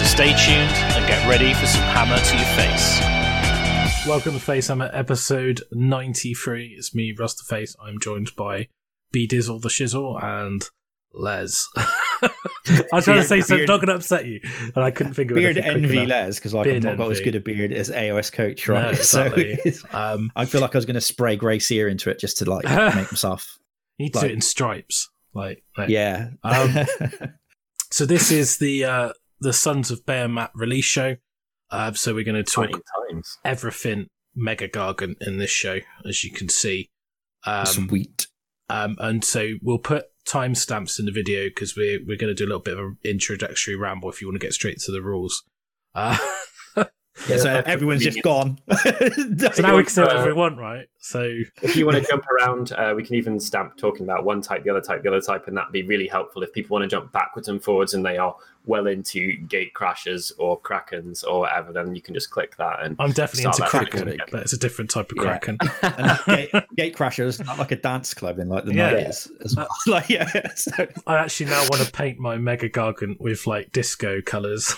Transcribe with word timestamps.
So 0.00 0.06
stay 0.06 0.28
tuned 0.32 0.70
and 0.96 1.06
get 1.06 1.28
ready 1.28 1.52
for 1.52 1.66
some 1.66 1.82
hammer 1.82 2.16
to 2.16 2.36
your 2.36 2.46
face. 2.56 3.00
Welcome 4.08 4.32
to 4.32 4.38
Facehammer 4.38 4.88
episode 4.94 5.60
93. 5.72 6.74
It's 6.78 6.94
me, 6.94 7.14
Rustaface. 7.14 7.76
I'm 7.82 8.00
joined 8.00 8.34
by 8.34 8.68
B 9.12 9.28
Dizzle 9.28 9.60
the 9.60 9.68
Shizzle 9.68 10.22
and 10.22 10.66
Les. 11.12 11.68
I 11.76 12.30
was 12.92 13.04
trying 13.04 13.18
to 13.18 13.24
say 13.24 13.40
something 13.42 13.58
Beard- 13.58 13.68
not 13.68 13.76
going 13.80 13.88
to 13.88 13.94
upset 13.96 14.24
you, 14.24 14.40
and 14.74 14.82
I 14.82 14.90
couldn't 14.90 15.12
think 15.14 15.32
of 15.32 15.34
Beard 15.36 15.58
anything 15.58 15.82
quick 15.84 15.98
envy. 15.98 16.06
Les 16.06 16.36
because 16.36 16.54
like 16.54 16.64
Beard 16.64 16.76
I've 16.86 16.96
not 16.96 17.04
got 17.04 17.10
as 17.12 17.20
good 17.20 17.34
a 17.34 17.40
beard 17.40 17.70
as 17.72 17.90
AOS 17.90 18.32
coach, 18.32 18.66
No, 18.68 18.74
right? 18.76 18.94
exactly. 18.98 19.56
So 19.70 19.86
Um, 19.92 20.32
I 20.34 20.46
feel 20.46 20.62
like 20.62 20.74
I 20.74 20.78
was 20.78 20.86
going 20.86 20.94
to 20.94 21.00
spray 21.02 21.36
Grey 21.36 21.58
Seer 21.58 21.88
into 21.88 22.08
it 22.08 22.18
just 22.18 22.38
to 22.38 22.46
like 22.50 22.64
make 22.96 23.12
myself. 23.12 23.58
you 23.98 24.04
need 24.06 24.14
to 24.14 24.20
do 24.20 24.26
it 24.26 24.32
in 24.32 24.40
stripes. 24.40 25.10
Like, 25.34 25.62
like- 25.76 25.90
Yeah. 25.90 26.30
Um, 26.42 26.70
So 27.92 28.06
this 28.06 28.30
is 28.30 28.58
the 28.58 28.84
uh, 28.84 29.12
the 29.40 29.52
Sons 29.52 29.90
of 29.90 30.04
Behemat 30.04 30.50
release 30.54 30.84
show. 30.84 31.16
Uh, 31.70 31.92
so 31.92 32.14
we're 32.14 32.24
going 32.24 32.42
to 32.42 32.50
talk 32.50 32.70
times. 33.08 33.38
everything 33.44 34.08
Mega 34.34 34.68
Gargant 34.68 35.16
in 35.20 35.38
this 35.38 35.50
show, 35.50 35.78
as 36.06 36.24
you 36.24 36.32
can 36.32 36.48
see. 36.48 36.90
Um, 37.44 37.66
Sweet. 37.66 38.26
Um, 38.68 38.96
and 38.98 39.24
so 39.24 39.54
we'll 39.62 39.78
put 39.78 40.06
timestamps 40.28 40.98
in 40.98 41.06
the 41.06 41.12
video 41.12 41.48
because 41.48 41.76
we're 41.76 41.98
we're 42.06 42.16
going 42.16 42.34
to 42.34 42.34
do 42.34 42.44
a 42.44 42.46
little 42.46 42.60
bit 42.60 42.78
of 42.78 42.80
an 42.80 42.98
introductory 43.04 43.74
ramble 43.74 44.10
if 44.10 44.20
you 44.20 44.28
want 44.28 44.40
to 44.40 44.46
get 44.46 44.54
straight 44.54 44.78
to 44.80 44.92
the 44.92 45.02
rules. 45.02 45.42
Uh, 45.94 46.16
Yeah, 47.28 47.36
so 47.36 47.62
everyone's 47.66 48.02
just 48.02 48.22
gone. 48.22 48.58
so 48.82 49.62
now 49.62 49.76
we 49.76 49.82
can 49.84 49.90
say 49.90 50.02
whatever 50.02 50.26
we 50.26 50.32
want, 50.32 50.58
right? 50.58 50.88
So 50.98 51.22
If 51.62 51.76
you 51.76 51.86
want 51.86 51.98
to 51.98 52.08
jump 52.08 52.24
around, 52.28 52.72
uh, 52.72 52.92
we 52.96 53.04
can 53.04 53.16
even 53.16 53.40
stamp 53.40 53.76
talking 53.76 54.02
about 54.04 54.24
one 54.24 54.40
type, 54.42 54.64
the 54.64 54.70
other 54.70 54.80
type, 54.80 55.02
the 55.02 55.08
other 55.08 55.20
type, 55.20 55.46
and 55.48 55.56
that'd 55.56 55.72
be 55.72 55.82
really 55.82 56.06
helpful 56.08 56.42
if 56.42 56.52
people 56.52 56.74
want 56.74 56.82
to 56.84 56.88
jump 56.88 57.12
backwards 57.12 57.48
and 57.48 57.62
forwards 57.62 57.94
and 57.94 58.04
they 58.04 58.16
are 58.18 58.34
well 58.66 58.86
into 58.86 59.36
gate 59.48 59.72
crashes 59.72 60.32
or 60.38 60.60
krakens 60.60 61.24
or 61.26 61.40
whatever. 61.40 61.72
Then 61.72 61.94
you 61.94 62.02
can 62.02 62.12
just 62.14 62.30
click 62.30 62.56
that 62.58 62.82
and 62.82 62.96
I'm 62.98 63.12
definitely 63.12 63.52
Start 63.52 63.58
into 63.60 63.72
that 63.72 63.90
Kraken, 63.90 64.20
but 64.30 64.42
it's 64.42 64.52
a 64.52 64.58
different 64.58 64.90
type 64.90 65.10
of 65.12 65.16
Yeah. 65.16 65.38
Kraken. 65.38 65.58
and 65.82 66.18
gate, 66.26 66.50
gate 66.76 66.96
crashers, 66.96 67.44
not 67.44 67.58
like 67.58 67.72
a 67.72 67.76
dance 67.76 68.12
club 68.12 68.38
in 68.38 68.48
like 68.48 68.64
the 68.64 68.74
Yeah. 68.74 68.92
90s. 68.92 69.28
As 69.44 69.56
well. 69.56 69.68
like, 69.86 70.10
yeah. 70.10 70.54
So, 70.54 70.86
I 71.06 71.16
actually 71.16 71.46
now 71.50 71.60
want 71.70 71.82
to 71.82 71.90
paint 71.90 72.18
my 72.18 72.36
Mega 72.36 72.68
Gargant 72.68 73.18
with 73.20 73.46
like 73.46 73.72
disco 73.72 74.20
colours. 74.20 74.74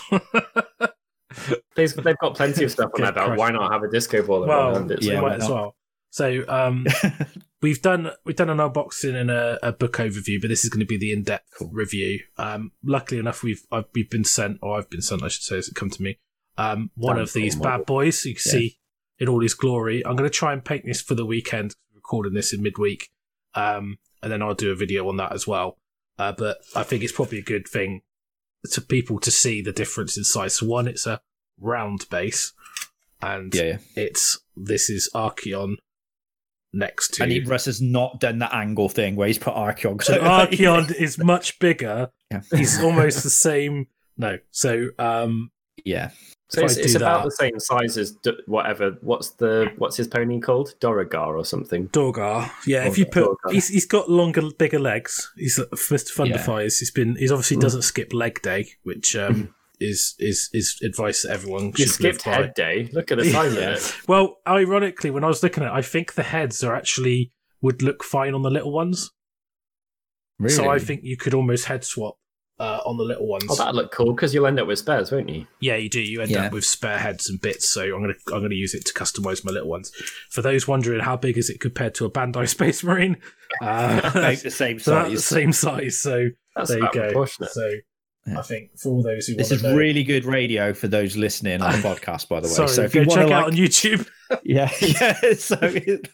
They've, 1.75 1.93
they've 1.95 2.17
got 2.17 2.35
plenty 2.35 2.63
of 2.63 2.71
stuff 2.71 2.91
on 2.95 3.01
Gate 3.01 3.13
their 3.15 3.25
belt. 3.27 3.37
Why 3.37 3.51
not 3.51 3.71
have 3.71 3.83
a 3.83 3.89
disco 3.89 4.21
ball 4.25 4.45
well, 4.45 4.75
around 4.75 4.91
it? 4.91 5.01
we 5.01 5.07
Yeah, 5.11 5.21
might 5.21 5.41
as 5.41 5.49
well. 5.49 5.75
So 6.09 6.43
um, 6.47 6.85
we've 7.61 7.81
done 7.81 8.11
we've 8.23 8.35
done 8.35 8.49
an 8.49 8.57
unboxing 8.59 9.15
and 9.15 9.31
a, 9.31 9.57
a 9.67 9.71
book 9.71 9.93
overview, 9.93 10.39
but 10.39 10.47
this 10.49 10.63
is 10.63 10.69
going 10.69 10.81
to 10.81 10.85
be 10.85 10.97
the 10.97 11.11
in 11.11 11.23
depth 11.23 11.49
Cool. 11.57 11.69
review. 11.73 12.19
Um, 12.37 12.71
luckily 12.83 13.19
enough, 13.19 13.41
we've 13.43 13.63
I've, 13.71 13.85
we've 13.95 14.09
been 14.09 14.23
sent, 14.23 14.59
or 14.61 14.77
I've 14.77 14.89
been 14.89 15.01
sent, 15.01 15.23
I 15.23 15.27
should 15.29 15.43
say, 15.43 15.57
as 15.57 15.67
it 15.67 15.75
come 15.75 15.89
to 15.89 16.01
me. 16.03 16.19
Um, 16.57 16.91
one 16.95 17.15
Damn 17.15 17.23
of 17.23 17.33
these 17.33 17.55
cool 17.55 17.63
bad 17.63 17.69
model. 17.71 17.85
boys, 17.85 18.21
so 18.21 18.29
you 18.29 18.35
can 18.35 18.41
Yeah. 18.45 18.51
see 18.51 18.79
in 19.17 19.27
all 19.27 19.41
his 19.41 19.55
glory. 19.55 20.05
I'm 20.05 20.15
going 20.15 20.29
to 20.29 20.35
try 20.35 20.53
and 20.53 20.63
paint 20.63 20.85
this 20.85 21.01
for 21.01 21.15
the 21.15 21.25
weekend, 21.25 21.75
recording 21.95 22.33
this 22.33 22.53
in 22.53 22.61
midweek, 22.61 23.09
um, 23.55 23.97
and 24.21 24.31
then 24.31 24.43
I'll 24.43 24.53
do 24.53 24.71
a 24.71 24.75
video 24.75 25.07
on 25.09 25.17
that 25.17 25.31
as 25.33 25.47
well. 25.47 25.77
Uh, 26.19 26.31
but 26.31 26.59
I 26.75 26.83
think 26.83 27.01
it's 27.03 27.11
probably 27.11 27.39
a 27.39 27.43
good 27.43 27.67
thing 27.67 28.01
to 28.71 28.81
people 28.81 29.19
to 29.19 29.31
see 29.31 29.61
the 29.61 29.71
difference 29.71 30.17
in 30.17 30.23
size. 30.23 30.55
So 30.55 30.65
one, 30.65 30.87
it's 30.87 31.05
a 31.05 31.21
round 31.59 32.07
base, 32.09 32.53
and 33.21 33.53
yeah, 33.53 33.63
yeah. 33.63 33.77
it's 33.95 34.39
this 34.55 34.89
is 34.89 35.09
Archaon 35.13 35.75
next 36.73 37.15
to 37.15 37.23
And 37.23 37.31
he, 37.31 37.39
Russ 37.41 37.65
has 37.65 37.81
not 37.81 38.19
done 38.19 38.39
the 38.39 38.53
angle 38.53 38.89
thing 38.89 39.15
where 39.15 39.27
he's 39.27 39.37
put 39.37 39.53
Archaon. 39.53 40.03
so 40.03 40.17
Archaon 40.21 40.93
is 40.93 41.17
much 41.17 41.59
bigger. 41.59 42.09
Yeah. 42.31 42.41
He's 42.51 42.79
almost 42.83 43.23
the 43.23 43.29
same. 43.29 43.87
No, 44.17 44.39
so 44.51 44.89
um, 44.99 45.51
yeah. 45.85 46.11
So 46.53 46.63
it's, 46.65 46.77
it's 46.77 46.95
about 46.95 47.23
that- 47.23 47.29
the 47.29 47.35
same 47.35 47.59
size 47.59 47.97
as 47.97 48.11
D- 48.11 48.31
whatever. 48.45 48.97
What's 49.01 49.31
the 49.31 49.71
what's 49.77 49.97
his 49.97 50.07
pony 50.07 50.39
called? 50.39 50.75
Dorigar 50.79 51.27
or 51.35 51.43
something. 51.45 51.87
Dorghar. 51.89 52.51
Yeah, 52.67 52.85
if 52.85 52.97
you 52.97 53.05
put, 53.05 53.37
he's, 53.49 53.69
he's 53.69 53.85
got 53.87 54.09
longer, 54.09 54.43
bigger 54.57 54.79
legs. 54.79 55.31
He's 55.35 55.57
Mr. 55.57 56.11
Thunderfires. 56.15 56.79
He's 56.79 56.91
been, 56.91 57.15
he's 57.15 57.31
obviously 57.31 57.57
Mm. 57.57 57.61
doesn't 57.61 57.81
skip 57.81 58.13
leg 58.13 58.41
day, 58.41 58.67
which 58.83 59.15
um 59.15 59.53
is 59.79 60.13
is 60.19 60.49
is 60.53 60.79
advice 60.83 61.23
that 61.23 61.31
everyone 61.31 61.73
You 61.75 61.87
should 61.87 61.99
live 62.01 62.15
skipped 62.21 62.25
by. 62.25 62.31
head 62.33 62.53
day. 62.53 62.89
Look 62.93 63.11
at 63.11 63.17
the 63.17 63.25
size 63.29 63.55
Yeah. 63.57 63.71
of 63.71 63.77
it. 63.79 63.95
Well, 64.07 64.37
ironically, 64.47 65.09
when 65.09 65.23
I 65.23 65.27
was 65.27 65.41
looking 65.41 65.63
at, 65.63 65.71
it, 65.71 65.73
I 65.75 65.81
think 65.81 66.13
the 66.13 66.23
heads 66.23 66.63
are 66.63 66.75
actually 66.75 67.31
would 67.61 67.81
look 67.81 68.03
fine 68.03 68.33
on 68.35 68.43
the 68.43 68.51
little 68.51 68.71
ones. 68.71 69.11
Really? 70.39 70.53
So 70.55 70.69
I 70.69 70.77
think 70.79 71.01
you 71.03 71.17
could 71.17 71.33
almost 71.33 71.65
head 71.65 71.83
swap 71.83 72.17
uh, 72.59 72.79
on 72.85 72.97
the 72.97 73.03
little 73.03 73.27
ones. 73.27 73.45
Oh, 73.49 73.55
that'd 73.55 73.75
look 73.75 73.91
cool 73.91 74.13
because 74.13 74.33
you'll 74.33 74.45
end 74.47 74.59
up 74.59 74.67
with 74.67 74.79
spares, 74.79 75.11
won't 75.11 75.29
you? 75.29 75.45
Yeah, 75.59 75.75
you 75.75 75.89
do. 75.89 75.99
You 76.01 76.21
end 76.21 76.31
Yeah. 76.31 76.45
up 76.45 76.53
with 76.53 76.65
spare 76.65 76.97
heads 76.99 77.29
and 77.29 77.41
bits. 77.41 77.67
So 77.69 77.81
I'm 77.83 78.01
gonna 78.01 78.13
I'm 78.33 78.41
gonna 78.41 78.55
use 78.55 78.73
it 78.73 78.85
to 78.85 78.93
customize 78.93 79.43
my 79.43 79.51
little 79.51 79.69
ones. 79.69 79.91
For 80.29 80.41
those 80.41 80.67
wondering 80.67 80.99
how 81.01 81.17
big 81.17 81.37
is 81.37 81.49
it 81.49 81.59
compared 81.59 81.95
to 81.95 82.05
a 82.05 82.11
Bandai 82.11 82.47
Space 82.57 82.83
Marine, 82.83 83.17
uh, 83.61 84.01
About 84.03 84.37
the 84.37 84.49
same 84.51 84.79
so 84.79 84.91
that's 84.91 85.09
the 85.11 85.17
size. 85.17 85.25
same 85.25 85.51
size. 85.53 85.99
So 85.99 86.29
That's 86.55 86.69
there 86.69 86.79
you 86.79 86.89
go. 86.93 87.25
So 87.25 87.71
Yeah. 88.27 88.39
I 88.39 88.41
think 88.43 88.77
for 88.79 88.89
all 88.89 89.03
those 89.03 89.27
who 89.27 89.35
This 89.35 89.49
want 89.49 89.55
is 89.57 89.61
to 89.63 89.69
know, 89.71 89.75
really 89.75 90.03
good 90.03 90.23
radio 90.25 90.73
for 90.73 90.87
those 90.87 91.17
listening 91.17 91.61
on 91.61 91.71
the 91.73 91.77
podcast, 91.87 92.29
by 92.29 92.39
the 92.39 92.47
way. 92.47 92.53
sorry, 92.53 92.69
so 92.69 92.83
if 92.83 92.93
go 92.93 93.01
you 93.01 93.07
want 93.07 93.19
check 93.19 93.27
to 93.27 93.33
out 93.33 93.45
on 93.47 93.51
YouTube. 93.53 94.07
yeah, 94.43 94.71
yeah. 94.79 95.33
So 95.33 95.57
it- 95.61 96.09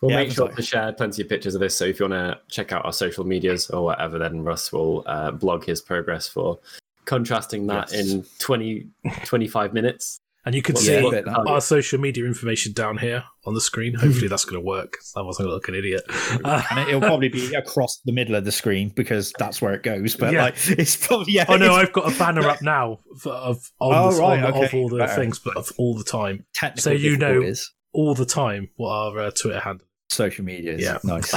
We'll 0.00 0.10
Yeah, 0.10 0.16
make 0.16 0.28
sure 0.28 0.46
sorry. 0.46 0.54
to 0.56 0.62
share 0.62 0.92
plenty 0.92 1.22
of 1.22 1.28
pictures 1.28 1.54
of 1.54 1.60
this. 1.60 1.76
So 1.76 1.84
if 1.84 2.00
you 2.00 2.08
want 2.08 2.14
to 2.32 2.40
check 2.48 2.72
out 2.72 2.84
our 2.84 2.92
social 2.92 3.24
medias 3.24 3.70
or 3.70 3.84
whatever, 3.84 4.18
then 4.18 4.42
Russ 4.42 4.72
will 4.72 5.04
uh, 5.06 5.30
blog 5.30 5.64
his 5.64 5.80
progress 5.80 6.28
for 6.28 6.58
contrasting 7.04 7.66
that 7.68 7.92
Yes. 7.92 8.10
in 8.10 8.24
20, 8.38 8.86
25 9.24 9.72
minutes. 9.72 10.20
And 10.46 10.54
you 10.54 10.62
can 10.62 10.72
Well, 10.74 10.82
see 10.82 10.94
yeah, 10.94 11.02
what- 11.02 11.28
our 11.48 11.60
social 11.60 12.00
media 12.00 12.24
information 12.24 12.72
down 12.72 12.96
here 12.96 13.24
on 13.44 13.52
the 13.52 13.60
screen. 13.60 13.92
Hopefully 13.92 14.26
that's 14.26 14.46
going 14.46 14.60
to 14.60 14.66
work. 14.66 14.96
I 15.14 15.20
wasn't 15.20 15.44
going 15.46 15.50
to 15.50 15.54
look 15.54 15.68
an 15.68 15.74
idiot. 15.74 16.02
Uh, 16.42 16.62
and 16.70 16.88
it'll 16.88 17.02
probably 17.02 17.28
be 17.28 17.52
across 17.54 18.00
the 18.06 18.12
middle 18.12 18.34
of 18.34 18.46
the 18.46 18.52
screen 18.52 18.88
because 18.96 19.34
that's 19.38 19.60
where 19.60 19.74
it 19.74 19.82
goes. 19.82 20.16
But 20.16 20.32
Yeah. 20.32 20.44
like, 20.44 20.54
it's 20.70 20.96
probably 20.96 21.34
yeah. 21.34 21.44
oh 21.48 21.56
no, 21.58 21.74
I've 21.74 21.92
got 21.92 22.10
a 22.10 22.18
banner 22.18 22.48
up 22.48 22.62
now 22.62 23.00
for, 23.18 23.32
of 23.32 23.70
on 23.80 23.94
Oh, 23.94 24.12
the, 24.14 24.20
right, 24.22 24.42
on, 24.42 24.64
of 24.64 24.72
all 24.74 24.88
the 24.88 24.96
better. 24.96 25.14
things, 25.14 25.38
but 25.38 25.56
of 25.58 25.70
all 25.76 25.94
the 25.94 26.04
time, 26.04 26.46
technical 26.54 26.82
so 26.84 26.90
you 26.92 27.18
know- 27.18 27.26
difficulties. 27.28 27.72
All 27.92 28.14
the 28.14 28.24
time. 28.26 28.70
What 28.76 28.90
our 28.90 29.18
uh, 29.18 29.30
Twitter 29.30 29.60
handle. 29.60 29.86
social 30.08 30.44
media. 30.44 30.72
is 30.74 30.82
Yeah. 30.82 30.98
nice. 31.04 31.32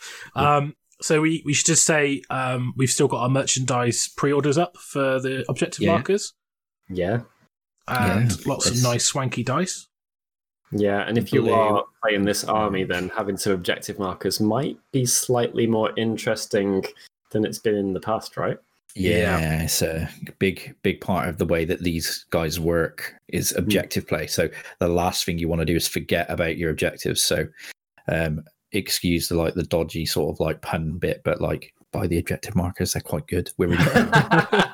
um, 0.34 0.74
so 1.00 1.20
we, 1.20 1.42
we 1.44 1.52
should 1.52 1.66
just 1.66 1.84
say 1.84 2.22
um, 2.30 2.72
we've 2.76 2.90
still 2.90 3.08
got 3.08 3.22
our 3.22 3.28
merchandise 3.28 4.08
pre-orders 4.16 4.56
up 4.58 4.76
for 4.76 5.20
the 5.20 5.44
objective 5.48 5.82
Yeah. 5.82 5.92
markers 5.92 6.32
Yeah. 6.88 7.20
and 7.86 8.30
Yeah, 8.30 8.36
lots 8.46 8.68
of 8.70 8.82
nice 8.82 9.04
swanky 9.04 9.42
dice. 9.44 9.86
Yeah. 10.72 11.02
And 11.06 11.16
if 11.18 11.32
you 11.32 11.52
are 11.52 11.84
playing 12.02 12.24
this 12.24 12.42
army, 12.44 12.84
then 12.84 13.10
having 13.10 13.36
some 13.36 13.52
objective 13.52 13.98
markers 13.98 14.40
might 14.40 14.78
be 14.92 15.06
slightly 15.06 15.66
more 15.66 15.92
interesting 15.96 16.84
than 17.30 17.44
it's 17.44 17.58
been 17.60 17.76
in 17.76 17.92
the 17.92 18.00
past, 18.00 18.36
right? 18.36 18.58
Yeah, 18.96 19.38
Yeah. 19.38 19.62
it's 19.62 19.82
a 19.82 20.08
big, 20.38 20.74
big 20.82 21.00
part 21.00 21.28
of 21.28 21.38
the 21.38 21.46
way 21.46 21.64
that 21.66 21.82
these 21.82 22.24
guys 22.30 22.58
work 22.58 23.14
is 23.28 23.50
Hmm. 23.50 23.58
objective 23.58 24.06
play. 24.08 24.26
So 24.26 24.48
the 24.78 24.88
last 24.88 25.24
thing 25.24 25.38
you 25.38 25.48
want 25.48 25.60
to 25.60 25.66
do 25.66 25.76
is 25.76 25.86
forget 25.88 26.26
about 26.30 26.56
your 26.56 26.70
objectives. 26.70 27.22
So, 27.22 27.46
um, 28.08 28.44
excuse 28.72 29.28
the 29.28 29.36
like 29.36 29.54
the 29.54 29.62
dodgy 29.62 30.06
sort 30.06 30.34
of 30.34 30.40
like 30.40 30.60
pun 30.62 30.98
bit, 30.98 31.22
but 31.24 31.40
like 31.40 31.72
by 31.92 32.06
the 32.06 32.18
objective 32.18 32.54
markers, 32.56 32.92
they're 32.92 33.02
quite 33.02 33.26
good. 33.26 33.50
We're 33.58 33.68
really 33.68 33.84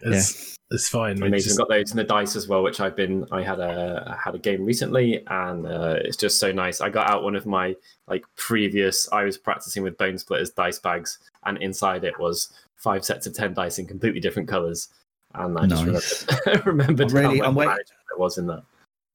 it's, 0.00 0.56
it's 0.70 0.88
fine. 0.88 1.20
We 1.20 1.28
Amazing. 1.28 1.48
just- 1.48 1.58
Got 1.58 1.68
those 1.68 1.90
in 1.90 1.96
the 1.96 2.04
dice 2.04 2.34
as 2.36 2.48
well, 2.48 2.62
which 2.62 2.80
I've 2.80 2.96
been. 2.96 3.26
I 3.30 3.42
had 3.42 3.60
a 3.60 4.04
I 4.08 4.16
had 4.24 4.34
a 4.34 4.38
game 4.38 4.64
recently, 4.64 5.22
and 5.28 5.66
uh, 5.66 5.96
it's 6.04 6.16
just 6.16 6.38
so 6.38 6.50
nice. 6.52 6.80
I 6.80 6.88
got 6.90 7.08
out 7.10 7.22
one 7.22 7.36
of 7.36 7.46
my 7.46 7.74
like 8.08 8.24
previous. 8.36 9.08
I 9.12 9.24
was 9.24 9.38
practicing 9.38 9.82
with 9.82 9.96
Bonesplitterz 9.98 10.54
dice 10.54 10.78
bags, 10.78 11.18
and 11.44 11.58
inside 11.58 12.04
it 12.04 12.18
was 12.18 12.52
five 12.82 13.04
sets 13.04 13.26
of 13.26 13.34
ten 13.34 13.54
dice 13.54 13.78
in 13.78 13.86
completely 13.86 14.20
different 14.20 14.48
colors. 14.48 14.88
And 15.34 15.58
I 15.58 15.66
just 15.66 15.86
Nice. 15.86 16.26
remembered, 16.26 16.66
remembered 16.66 17.10
I'm 17.10 17.16
really- 17.16 17.38
how 17.38 17.46
I'm 17.46 17.54
much 17.54 17.60
wait- 17.60 17.66
management 17.68 18.00
there 18.10 18.18
was 18.18 18.36
in 18.38 18.46
that. 18.48 18.62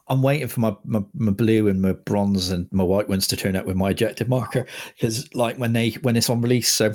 I'm 0.10 0.22
waiting 0.24 0.48
for 0.48 0.62
my, 0.62 0.74
my 0.86 1.04
my 1.14 1.32
blue 1.34 1.68
and 1.68 1.82
my 1.82 1.92
bronze 1.92 2.50
and 2.50 2.70
my 2.72 2.84
white 2.86 3.10
ones 3.10 3.28
to 3.28 3.36
turn 3.36 3.58
up 3.58 3.66
with 3.66 3.76
my 3.76 3.90
objective 3.92 4.30
marker 4.30 4.66
because 4.96 5.34
like 5.36 5.58
when 5.58 5.74
they 5.74 5.90
when 6.02 6.16
it's 6.16 6.30
on 6.30 6.40
release, 6.42 6.72
so 6.72 6.94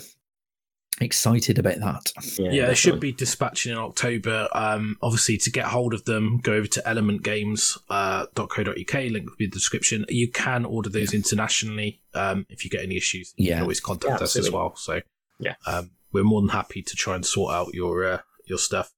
excited 1.01 1.59
about 1.59 1.79
that. 1.81 2.11
Yeah, 2.39 2.51
yeah 2.53 2.67
they 2.69 2.75
should 2.75 3.01
be 3.01 3.13
dispatching 3.13 3.73
in 3.73 3.77
October. 3.79 4.49
Um, 4.53 4.97
obviously, 5.03 5.37
to 5.39 5.51
get 5.51 5.67
hold 5.67 5.93
of 5.93 6.05
them, 6.07 6.39
go 6.39 6.55
over 6.55 6.67
to 6.69 6.81
elementgames.co.uk, 6.87 8.95
link 8.95 9.29
will 9.29 9.37
be 9.37 9.45
in 9.45 9.51
the 9.51 9.55
description. 9.57 10.05
You 10.09 10.29
can 10.31 10.65
order 10.65 10.89
those 10.89 11.13
internationally 11.15 12.01
um, 12.15 12.47
if 12.49 12.65
you 12.65 12.71
get 12.71 12.83
any 12.83 12.97
issues. 12.97 13.35
You 13.37 13.49
Yeah. 13.49 13.55
can 13.57 13.63
always 13.63 13.81
contact 13.81 14.21
Yeah, 14.21 14.25
us 14.25 14.37
as 14.37 14.51
well. 14.51 14.75
So, 14.77 15.01
Yeah. 15.39 15.55
um, 15.67 15.91
we're 16.13 16.25
more 16.25 16.41
than 16.41 16.51
happy 16.51 16.83
to 16.83 16.97
try 16.97 17.15
and 17.15 17.25
sort 17.25 17.55
out 17.55 17.75
your 17.75 18.05
uh, 18.05 18.21
your 18.47 18.59
stuff. 18.59 18.93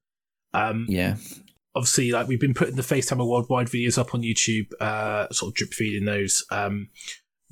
Um, 0.52 0.86
Yeah, 0.88 1.16
obviously 1.74 2.12
like 2.12 2.28
we've 2.28 2.40
been 2.40 2.54
putting 2.54 2.76
the 2.76 2.82
FaceTime 2.82 3.20
of 3.20 3.26
worldwide 3.26 3.66
videos 3.66 3.98
up 3.98 4.14
on 4.14 4.22
YouTube, 4.22 4.72
uh, 4.80 5.28
sort 5.32 5.50
of 5.50 5.54
drip 5.54 5.72
feeding 5.72 6.04
those. 6.04 6.44
Um, 6.50 6.90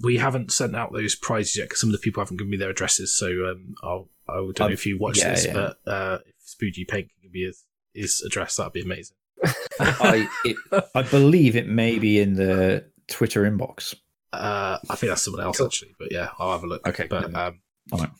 we 0.00 0.16
haven't 0.16 0.52
sent 0.52 0.74
out 0.74 0.92
those 0.92 1.14
prizes 1.14 1.56
yet 1.56 1.64
because 1.64 1.80
some 1.80 1.90
of 1.90 1.92
the 1.92 1.98
people 1.98 2.22
haven't 2.22 2.36
given 2.36 2.50
me 2.50 2.56
their 2.56 2.70
addresses. 2.70 3.16
So 3.16 3.26
um, 3.26 3.74
I'll 3.82 4.08
I 4.28 4.34
don't 4.34 4.60
know 4.60 4.68
if 4.68 4.86
you 4.86 4.98
watch 4.98 5.18
yeah, 5.18 5.30
this, 5.30 5.46
yeah. 5.46 5.52
but 5.52 5.78
uh, 5.86 6.18
if 6.26 6.34
Spooky 6.38 6.84
Paint 6.84 7.08
can 7.08 7.22
give 7.22 7.32
me 7.32 7.42
his, 7.42 7.64
his 7.92 8.22
address, 8.24 8.56
that'd 8.56 8.72
be 8.72 8.82
amazing. 8.82 9.16
I 9.80 10.28
it, 10.44 10.56
I 10.94 11.02
believe 11.02 11.56
it 11.56 11.66
may 11.68 11.98
be 11.98 12.20
in 12.20 12.34
the 12.34 12.88
Twitter 13.08 13.42
inbox. 13.42 13.94
Uh, 14.32 14.78
I 14.88 14.94
think 14.94 15.10
that's 15.10 15.22
someone 15.22 15.42
else 15.42 15.58
Cool. 15.58 15.66
actually, 15.66 15.94
but 15.98 16.12
yeah, 16.12 16.28
I'll 16.38 16.52
have 16.52 16.62
a 16.62 16.66
look. 16.66 16.86
Okay, 16.88 17.06
but 17.08 17.30
yeah. 17.30 17.46
um, 17.46 17.60
Alright. 17.92 18.10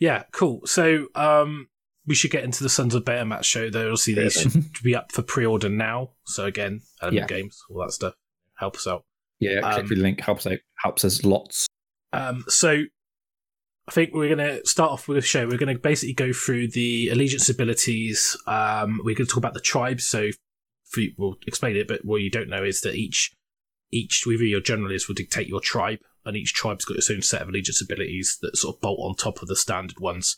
Yeah, 0.00 0.24
cool. 0.32 0.62
So 0.64 1.06
um, 1.14 1.68
we 2.06 2.14
should 2.14 2.32
get 2.32 2.42
into 2.42 2.64
the 2.64 2.68
Sons 2.68 2.94
of 2.94 3.06
match 3.06 3.46
show. 3.46 3.70
Though 3.70 3.92
obviously 3.92 4.14
these 4.14 4.32
should 4.32 4.82
be 4.82 4.96
up 4.96 5.12
for 5.12 5.22
pre-order 5.22 5.68
now. 5.68 6.10
So 6.24 6.46
again, 6.46 6.80
Element 7.00 7.30
Yeah. 7.30 7.36
Games, 7.36 7.62
all 7.70 7.80
that 7.82 7.92
stuff, 7.92 8.14
help 8.58 8.76
us 8.76 8.86
out. 8.86 9.04
Yeah, 9.38 9.60
click 9.60 9.84
Um, 9.84 9.86
the 9.86 9.96
link 9.96 10.20
helps 10.20 10.46
out 10.46 10.58
helps 10.82 11.04
us 11.04 11.24
lots. 11.24 11.66
Um, 12.12 12.44
so 12.48 12.82
I 13.88 13.92
think 13.92 14.12
we're 14.12 14.34
going 14.34 14.46
to 14.46 14.66
start 14.66 14.90
off 14.90 15.08
with 15.08 15.16
the 15.16 15.22
show. 15.22 15.46
We're 15.46 15.58
going 15.58 15.74
to 15.74 15.80
basically 15.80 16.14
go 16.14 16.32
through 16.32 16.68
the 16.68 17.08
allegiance 17.08 17.48
abilities. 17.48 18.36
Um, 18.46 19.00
we're 19.04 19.14
going 19.14 19.26
to 19.26 19.32
talk 19.32 19.38
about 19.38 19.54
the 19.54 19.60
tribes. 19.60 20.06
So 20.06 20.30
for, 20.84 21.02
we'll 21.16 21.36
explain 21.46 21.76
it, 21.76 21.88
but 21.88 22.04
what 22.04 22.20
you 22.20 22.30
don't 22.30 22.48
know 22.48 22.64
is 22.64 22.80
that 22.82 22.94
each 22.94 23.32
each 23.92 24.22
whoever 24.24 24.44
your 24.44 24.60
general 24.60 24.92
is 24.92 25.08
will 25.08 25.14
dictate 25.14 25.48
your 25.48 25.60
tribe, 25.60 25.98
and 26.24 26.36
each 26.36 26.52
tribe's 26.52 26.84
got 26.84 26.96
its 26.96 27.10
own 27.10 27.22
set 27.22 27.42
of 27.42 27.48
allegiance 27.48 27.80
abilities 27.80 28.38
that 28.42 28.56
sort 28.56 28.76
of 28.76 28.80
bolt 28.80 29.00
on 29.00 29.14
top 29.14 29.42
of 29.42 29.48
the 29.48 29.56
standard 29.56 30.00
ones. 30.00 30.36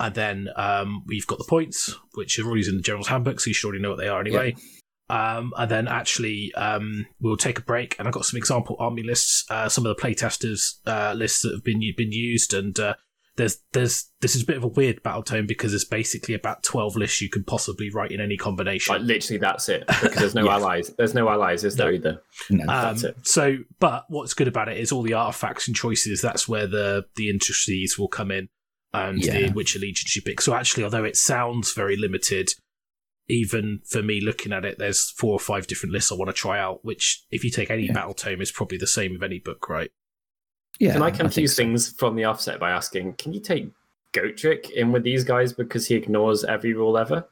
And 0.00 0.14
then 0.14 0.48
um, 0.56 1.02
we've 1.06 1.26
got 1.26 1.38
the 1.38 1.44
points, 1.44 1.96
which 2.14 2.38
are 2.38 2.46
always 2.46 2.68
in 2.68 2.76
the 2.76 2.82
general's 2.82 3.08
handbook, 3.08 3.40
so 3.40 3.48
you 3.48 3.54
should 3.54 3.66
already 3.66 3.82
know 3.82 3.90
what 3.90 3.98
they 3.98 4.08
are 4.08 4.20
anyway. 4.20 4.54
Um, 5.10 5.52
and 5.56 5.70
then 5.70 5.88
actually, 5.88 6.52
um, 6.54 7.06
we'll 7.20 7.36
take 7.36 7.58
a 7.58 7.62
break, 7.62 7.96
and 7.98 8.06
I've 8.06 8.14
got 8.14 8.26
some 8.26 8.38
example 8.38 8.76
army 8.78 9.02
lists, 9.02 9.44
uh, 9.50 9.68
some 9.68 9.86
of 9.86 9.96
the 9.96 10.02
playtesters 10.02 10.76
uh, 10.86 11.14
lists 11.14 11.42
that 11.42 11.52
have 11.52 11.64
been 11.64 11.80
been 11.96 12.12
used, 12.12 12.52
and 12.52 12.78
uh, 12.78 12.94
there's 13.38 13.58
there's 13.72 14.10
this 14.20 14.36
is 14.36 14.42
a 14.42 14.44
bit 14.46 14.58
of 14.58 14.64
a 14.64 14.68
weird 14.68 15.02
battle 15.02 15.22
tome 15.22 15.46
because 15.46 15.72
there's 15.72 15.84
basically 15.86 16.34
about 16.34 16.62
twelve 16.62 16.94
lists 16.96 17.22
you 17.22 17.30
can 17.30 17.44
possibly 17.44 17.88
write 17.90 18.12
in 18.12 18.20
any 18.20 18.36
combination. 18.36 18.92
Like 18.94 19.02
literally, 19.02 19.38
that's 19.38 19.68
it. 19.70 19.86
Because 19.86 20.14
there's 20.16 20.34
no 20.34 20.44
Yeah. 20.48 20.54
allies. 20.56 20.92
There's 20.98 21.14
no 21.14 21.28
allies, 21.30 21.64
is 21.64 21.76
there 21.76 21.90
No. 21.90 21.94
either? 21.96 22.22
No. 22.50 22.62
Um, 22.64 22.66
That's 22.66 23.04
it. 23.04 23.16
So, 23.22 23.56
but 23.80 24.04
what's 24.08 24.34
good 24.34 24.48
about 24.48 24.68
it 24.68 24.76
is 24.76 24.92
all 24.92 25.02
the 25.02 25.14
artifacts 25.14 25.66
and 25.68 25.74
choices. 25.74 26.20
That's 26.20 26.46
where 26.46 26.66
the 26.66 27.06
the 27.16 27.30
intricacies 27.30 27.98
will 27.98 28.08
come 28.08 28.30
in, 28.30 28.48
and 28.92 29.22
the, 29.22 29.50
which 29.52 29.74
allegiance 29.74 30.14
you 30.14 30.20
pick. 30.22 30.40
So, 30.42 30.52
actually, 30.54 30.84
although 30.84 31.04
it 31.04 31.16
sounds 31.16 31.72
very 31.72 31.96
limited, 31.96 32.50
even 33.28 33.80
for 33.84 34.02
me 34.02 34.20
looking 34.20 34.52
at 34.52 34.64
it, 34.64 34.78
there's 34.78 35.10
four 35.10 35.32
or 35.32 35.38
five 35.40 35.66
different 35.66 35.92
lists 35.92 36.10
I 36.10 36.14
want 36.14 36.28
to 36.28 36.32
try 36.32 36.58
out. 36.58 36.84
Which, 36.84 37.22
if 37.30 37.44
you 37.44 37.50
take 37.50 37.70
any 37.70 37.86
Yeah. 37.86 37.92
battle 37.92 38.14
tome, 38.14 38.40
is 38.40 38.50
probably 38.50 38.78
the 38.78 38.86
same 38.86 39.12
with 39.12 39.22
any 39.22 39.38
book, 39.38 39.68
right? 39.68 39.90
Yeah, 40.78 40.92
Can 40.92 41.02
I 41.02 41.10
confuse 41.10 41.54
so. 41.56 41.62
things 41.62 41.92
from 41.92 42.14
the 42.16 42.24
offset 42.24 42.60
by 42.60 42.70
asking, 42.70 43.14
can 43.14 43.32
you 43.32 43.40
take 43.40 43.70
Gotrek 44.14 44.70
in 44.70 44.92
with 44.92 45.02
these 45.02 45.24
guys 45.24 45.52
because 45.52 45.86
he 45.88 45.94
ignores 45.96 46.44
every 46.44 46.72
rule 46.72 46.96
ever? 46.96 47.26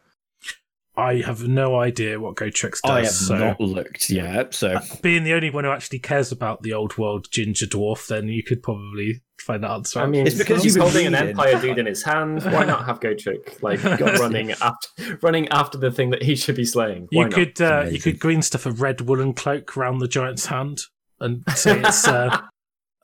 I 0.98 1.16
have 1.16 1.46
no 1.46 1.78
idea 1.78 2.18
what 2.18 2.36
Gotrix 2.36 2.80
does. 2.82 2.90
I 2.90 3.00
have 3.02 3.10
so, 3.10 3.36
not 3.36 3.60
looked 3.60 4.08
yet, 4.08 4.54
so 4.54 4.78
being 5.02 5.24
the 5.24 5.34
only 5.34 5.50
one 5.50 5.64
who 5.64 5.70
actually 5.70 5.98
cares 5.98 6.32
about 6.32 6.62
the 6.62 6.72
old 6.72 6.96
world 6.96 7.26
ginger 7.30 7.66
dwarf, 7.66 8.06
then 8.08 8.28
you 8.28 8.42
could 8.42 8.62
probably 8.62 9.20
find 9.38 9.62
the 9.62 9.68
answer. 9.68 10.00
I 10.00 10.06
mean, 10.06 10.26
It's 10.26 10.38
because 10.38 10.62
he's 10.62 10.74
you've 10.74 10.82
holding 10.84 11.06
an. 11.06 11.14
Empire 11.14 11.60
dude 11.60 11.78
in 11.78 11.84
his 11.84 12.02
hand. 12.02 12.42
Why 12.44 12.64
not 12.64 12.86
have 12.86 13.00
Gotrek 13.00 13.62
like 13.62 13.84
running 13.84 14.52
after 14.52 15.18
running 15.20 15.48
after 15.48 15.76
the 15.76 15.90
thing 15.90 16.10
that 16.10 16.22
he 16.22 16.34
should 16.34 16.56
be 16.56 16.64
slaying? 16.64 17.08
Why 17.12 17.24
You 17.24 17.28
not? 17.28 17.32
could 17.34 17.60
uh, 17.60 17.86
you 17.90 18.00
could 18.00 18.18
green 18.18 18.40
stuff 18.40 18.64
a 18.64 18.70
red 18.70 19.02
woolen 19.02 19.34
cloak 19.34 19.76
around 19.76 19.98
the 19.98 20.08
giant's 20.08 20.46
hand 20.46 20.80
and 21.20 21.44
say 21.54 21.78
it's 21.78 22.08
uh, 22.08 22.40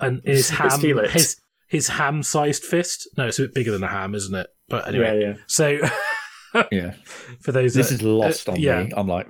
and 0.02 0.20
his 0.25 0.50
ham 0.50 0.69
Let's 0.69 0.81
feel 0.82 0.99
it. 0.99 1.10
his 1.10 1.40
his 1.69 1.88
ham 1.88 2.22
sized 2.22 2.64
fist. 2.64 3.08
No, 3.16 3.26
it's 3.28 3.38
a 3.38 3.43
bit 3.43 3.54
bigger 3.54 3.72
than 3.72 3.82
a 3.82 3.88
ham, 3.88 4.14
isn't 4.14 4.34
it? 4.34 4.49
But 4.69 4.88
anyway, 4.88 5.20
Yeah, 5.20 5.28
yeah. 5.28 5.34
so 5.46 5.78
yeah, 6.72 6.94
for 7.40 7.52
those 7.52 7.75
this 7.75 7.88
that, 7.88 7.94
is 7.96 8.02
lost 8.02 8.49
uh, 8.49 8.52
on 8.52 8.60
yeah. 8.60 8.82
me. 8.84 8.93
I'm 8.96 9.08
like, 9.08 9.28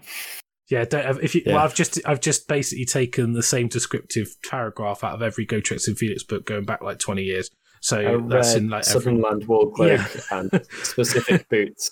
yeah, 0.68 0.84
don't 0.84 1.22
if 1.22 1.34
you 1.34 1.42
Yeah. 1.46 1.54
well, 1.54 1.64
I've 1.64 1.74
just 1.74 2.00
I've 2.06 2.20
just 2.20 2.48
basically 2.48 2.84
taken 2.86 3.32
the 3.32 3.42
same 3.42 3.68
descriptive 3.68 4.28
paragraph 4.48 5.04
out 5.04 5.14
of 5.14 5.22
every 5.22 5.46
Gotrix 5.46 5.86
and 5.86 5.96
Felix 5.96 6.22
book 6.24 6.44
going 6.46 6.64
back 6.64 6.82
like 6.82 6.98
twenty 6.98 7.22
years. 7.22 7.50
So 7.80 7.98
A 7.98 8.28
that's 8.28 8.54
red 8.54 8.62
in 8.62 8.68
like 8.70 8.86
every, 8.88 9.00
Southernland 9.12 9.46
wall 9.46 9.70
cloak 9.72 9.90
Yeah. 10.00 10.06
and 10.38 10.66
specific 10.84 11.48
boots. 11.50 11.90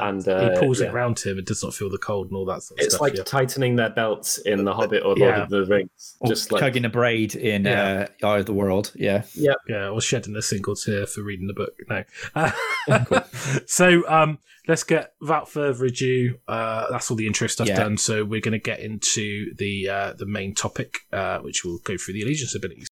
And, 0.00 0.26
and, 0.26 0.28
uh, 0.28 0.50
he 0.54 0.58
pulls 0.60 0.80
it 0.80 0.92
around 0.92 1.18
him 1.20 1.38
and 1.38 1.46
does 1.46 1.62
not 1.62 1.74
feel 1.74 1.90
the 1.90 1.98
cold 1.98 2.28
and 2.28 2.36
all 2.36 2.44
that 2.46 2.62
sort 2.62 2.80
of 2.80 2.84
It's 2.84 2.94
stuff. 2.94 3.00
like 3.02 3.16
yeah. 3.16 3.22
tightening 3.24 3.76
their 3.76 3.90
belts 3.90 4.38
in 4.38 4.64
The 4.64 4.74
Hobbit 4.74 5.02
or 5.02 5.14
Lord 5.14 5.18
Yeah. 5.18 5.42
of 5.42 5.50
the 5.50 5.64
Rings. 5.64 6.16
or 6.20 6.28
Just 6.28 6.50
like 6.52 6.60
tugging 6.60 6.84
a 6.84 6.88
braid 6.88 7.34
in 7.34 7.64
Yeah. 7.64 8.06
uh, 8.22 8.26
Eye 8.26 8.38
of 8.38 8.46
the 8.46 8.52
World. 8.54 8.92
Yeah, 8.94 9.22
yeah, 9.34 9.52
yeah. 9.68 9.88
or 9.88 10.00
shedding 10.00 10.36
a 10.36 10.42
single 10.42 10.74
tear 10.76 11.06
for 11.06 11.22
reading 11.22 11.46
the 11.46 11.54
book. 11.54 11.74
No. 11.88 12.04
Uh, 12.34 12.50
so 13.66 14.08
um, 14.08 14.38
let's 14.68 14.84
get 14.84 15.14
without 15.20 15.48
further 15.48 15.84
ado. 15.84 16.36
Uh, 16.48 16.86
that's 16.90 17.10
all 17.10 17.16
the 17.16 17.26
intro 17.26 17.46
stuff 17.46 17.68
Yeah. 17.68 17.76
done. 17.76 17.96
So 17.96 18.24
we're 18.24 18.40
going 18.40 18.52
to 18.52 18.58
get 18.58 18.80
into 18.80 19.54
the 19.56 19.88
uh, 19.88 20.12
the 20.14 20.26
main 20.26 20.54
topic, 20.54 21.00
uh, 21.12 21.38
which 21.38 21.64
will 21.64 21.78
go 21.78 21.96
through 21.96 22.14
the 22.14 22.22
allegiance 22.22 22.54
abilities. 22.54 22.88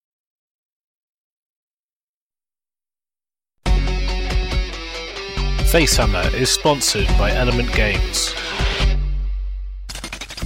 Facehammer 5.69 6.33
is 6.33 6.49
sponsored 6.49 7.07
by 7.09 7.31
Element 7.31 7.71
Games. 7.73 8.33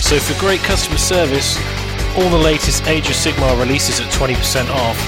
So 0.04 0.20
for 0.20 0.38
great 0.38 0.60
customer 0.60 0.98
service, 0.98 1.58
all 2.18 2.30
the 2.30 2.38
latest 2.38 2.86
Age 2.88 3.08
of 3.08 3.16
Sigmar 3.16 3.58
releases 3.58 4.02
at 4.02 4.12
20% 4.12 4.70
off, 4.70 5.00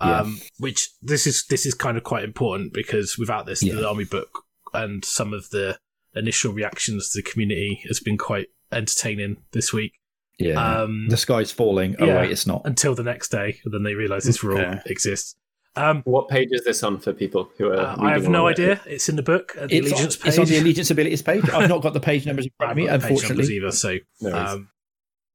Yeah. 0.00 0.20
Um, 0.20 0.40
which 0.58 0.90
this 1.00 1.26
is 1.26 1.44
this 1.48 1.64
is 1.66 1.74
kind 1.74 1.96
of 1.96 2.02
quite 2.02 2.24
important 2.24 2.72
because 2.72 3.16
without 3.16 3.46
this, 3.46 3.62
Yeah. 3.62 3.74
the 3.74 3.88
army 3.88 4.04
book 4.04 4.42
and 4.72 5.04
some 5.04 5.32
of 5.32 5.50
the 5.50 5.78
initial 6.16 6.52
reactions 6.52 7.10
to 7.10 7.18
the 7.22 7.30
community 7.30 7.82
has 7.86 8.00
been 8.00 8.18
quite 8.18 8.48
entertaining 8.72 9.36
this 9.52 9.72
week. 9.72 9.92
Yeah. 10.38 10.54
Um, 10.82 11.06
the 11.08 11.16
sky's 11.16 11.52
falling. 11.52 11.94
Oh 12.00 12.06
yeah. 12.06 12.20
wait, 12.22 12.32
it's 12.32 12.46
not. 12.46 12.62
until 12.64 12.94
the 12.96 13.04
next 13.04 13.28
day, 13.30 13.60
and 13.64 13.72
then 13.72 13.84
they 13.84 13.94
realise 13.94 14.24
this 14.24 14.42
rule 14.42 14.58
Yeah. 14.58 14.82
exists. 14.86 15.36
Um, 15.76 16.02
what 16.04 16.28
page 16.28 16.48
is 16.52 16.64
this 16.64 16.82
on 16.82 16.98
for 17.00 17.12
people 17.12 17.50
who 17.58 17.68
are? 17.72 17.76
uh, 17.76 17.96
I 17.98 18.12
have 18.12 18.28
no 18.28 18.42
all 18.42 18.48
of 18.48 18.58
it? 18.58 18.62
idea. 18.62 18.80
It's 18.86 19.08
in 19.08 19.16
the 19.16 19.22
book 19.22 19.54
the 19.54 19.64
It's 19.64 19.72
on, 19.72 19.92
allegiance 19.92 20.16
page. 20.16 20.28
it's 20.28 20.38
on 20.38 20.46
the 20.46 20.58
allegiance 20.58 20.90
abilities 20.90 21.22
page. 21.22 21.48
I've 21.50 21.68
not 21.68 21.82
got 21.82 21.94
the 21.94 22.00
page 22.00 22.26
numbers 22.26 22.46
in 22.46 22.52
front 22.58 22.72
of 22.72 22.76
me, 22.76 22.86
got 22.86 23.00
page 23.00 23.08
numbers 23.10 23.20
unfortunately. 23.22 23.56
either. 23.56 23.70
So 23.72 23.96
No 24.20 24.30
worries. 24.30 24.50
um, 24.50 24.68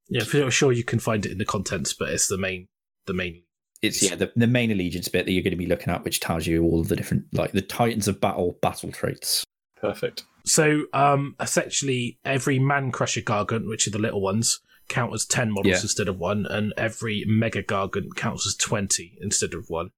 yeah, 0.10 0.24
for 0.24 0.50
sure 0.52 0.72
you 0.72 0.84
can 0.84 1.00
find 1.00 1.26
it 1.26 1.32
in 1.32 1.38
the 1.38 1.46
contents, 1.46 1.94
but 1.94 2.10
it's 2.10 2.28
the 2.28 2.38
main 2.38 2.68
the 3.06 3.14
main. 3.14 3.44
It's 3.82 4.02
yeah, 4.02 4.16
the, 4.16 4.32
the 4.36 4.48
main 4.48 4.72
allegiance 4.72 5.08
bit 5.08 5.26
that 5.26 5.32
you're 5.32 5.44
going 5.44 5.52
to 5.52 5.58
be 5.58 5.66
looking 5.66 5.94
at, 5.94 6.04
which 6.04 6.20
tells 6.20 6.46
you 6.48 6.64
all 6.64 6.82
of 6.82 6.88
the 6.90 6.96
different 6.96 7.26
like 7.34 7.52
the 7.54 7.62
Titans 7.62 8.08
of 8.08 8.20
Battle 8.22 8.58
battle 8.62 8.92
traits. 8.92 9.44
Perfect. 9.80 10.24
So, 10.46 10.84
um, 10.94 11.36
essentially, 11.40 12.18
every 12.26 12.60
Man 12.60 12.92
Crusher 12.92 13.22
Gargant, 13.22 13.68
which 13.68 13.88
are 13.88 13.92
the 13.92 14.00
little 14.00 14.22
ones, 14.22 14.60
count 14.88 15.14
as 15.14 15.26
10 15.26 15.52
models 15.52 15.68
Yeah. 15.76 15.82
instead 15.82 16.08
of 16.08 16.18
one, 16.18 16.46
and 16.46 16.74
every 16.76 17.24
Mega 17.28 17.62
Gargant 17.62 18.16
counts 18.16 18.48
as 18.48 18.56
20 18.56 19.18
instead 19.22 19.54
of 19.54 19.66
one. 19.70 19.92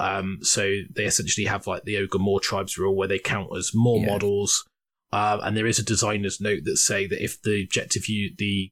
Um, 0.00 0.38
so 0.42 0.80
they 0.90 1.04
essentially 1.04 1.46
have 1.46 1.66
like 1.66 1.84
the 1.84 1.96
Ogor 1.96 2.18
Mawtribes 2.20 2.76
rule 2.78 2.96
where 2.96 3.08
they 3.08 3.18
count 3.18 3.50
as 3.56 3.72
more 3.74 4.00
Yeah. 4.00 4.06
models. 4.06 4.64
Um, 5.12 5.40
and 5.42 5.56
there 5.56 5.66
is 5.66 5.78
a 5.78 5.84
designer's 5.84 6.40
note 6.40 6.64
that 6.64 6.76
say 6.76 7.06
that 7.06 7.22
if 7.22 7.42
the 7.42 7.62
objective 7.64 8.08
you, 8.08 8.32
the, 8.38 8.70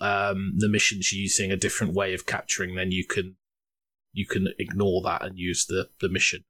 um, 0.00 0.54
the 0.56 0.68
mission's 0.68 1.12
using 1.12 1.50
a 1.52 1.56
different 1.56 1.92
way 1.92 2.14
of 2.14 2.24
capturing, 2.24 2.74
then 2.76 2.90
you 2.92 3.04
can, 3.04 3.36
you 4.12 4.26
can 4.26 4.48
ignore 4.58 5.02
that 5.02 5.22
and 5.24 5.38
use 5.38 5.66
the, 5.66 5.88
the 6.00 6.08
mission, 6.08 6.44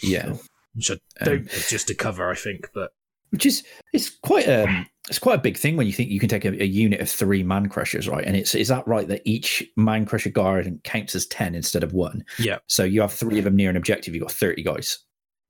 Yeah. 0.00 0.36
which 0.74 0.90
I 0.90 0.94
Um, 0.94 1.00
don't, 1.24 1.50
just 1.68 1.86
to 1.88 1.94
cover, 1.94 2.28
I 2.30 2.34
think, 2.34 2.68
but 2.74 2.92
which 3.30 3.46
is 3.46 3.64
it's 3.92 4.10
quite 4.10 4.48
um 4.48 4.86
it's 5.08 5.18
quite 5.18 5.38
a 5.38 5.42
big 5.42 5.56
thing 5.56 5.76
when 5.76 5.86
you 5.86 5.92
think 5.92 6.10
you 6.10 6.20
can 6.20 6.28
take 6.28 6.44
a, 6.44 6.62
a 6.62 6.66
unit 6.66 7.00
of 7.00 7.08
three 7.08 7.42
man 7.42 7.68
crushers 7.68 8.08
right? 8.08 8.24
And 8.24 8.36
it's 8.36 8.54
is 8.54 8.68
that 8.68 8.86
right 8.86 9.08
that 9.08 9.22
each 9.24 9.64
man 9.76 10.04
crusher 10.04 10.30
guard 10.30 10.80
counts 10.84 11.14
as 11.14 11.26
10 11.26 11.54
instead 11.54 11.82
of 11.82 11.92
one? 11.92 12.24
Yeah. 12.38 12.58
so 12.66 12.84
you 12.84 13.00
have 13.00 13.12
three 13.12 13.38
of 13.38 13.44
them 13.44 13.56
near 13.56 13.70
an 13.70 13.76
objective 13.76 14.14
you've 14.14 14.22
got 14.22 14.32
30 14.32 14.62
guys. 14.62 14.98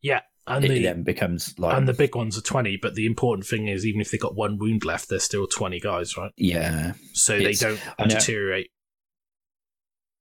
Yeah. 0.00 0.20
And 0.46 0.64
it 0.64 0.68
the, 0.68 0.82
then 0.82 1.02
becomes 1.02 1.58
like 1.58 1.76
and 1.76 1.86
the 1.86 1.92
big 1.92 2.14
ones 2.14 2.38
are 2.38 2.42
20 2.42 2.78
but 2.80 2.94
the 2.94 3.06
important 3.06 3.46
thing 3.46 3.68
is 3.68 3.84
even 3.84 4.00
if 4.00 4.10
they 4.10 4.18
got 4.18 4.34
one 4.34 4.58
wound 4.58 4.84
left 4.84 5.08
they're 5.08 5.18
still 5.18 5.46
20 5.46 5.80
guys 5.80 6.16
right? 6.16 6.32
Yeah. 6.36 6.92
So 7.12 7.38
they 7.38 7.52
don't 7.54 7.80
deteriorate. 7.98 8.70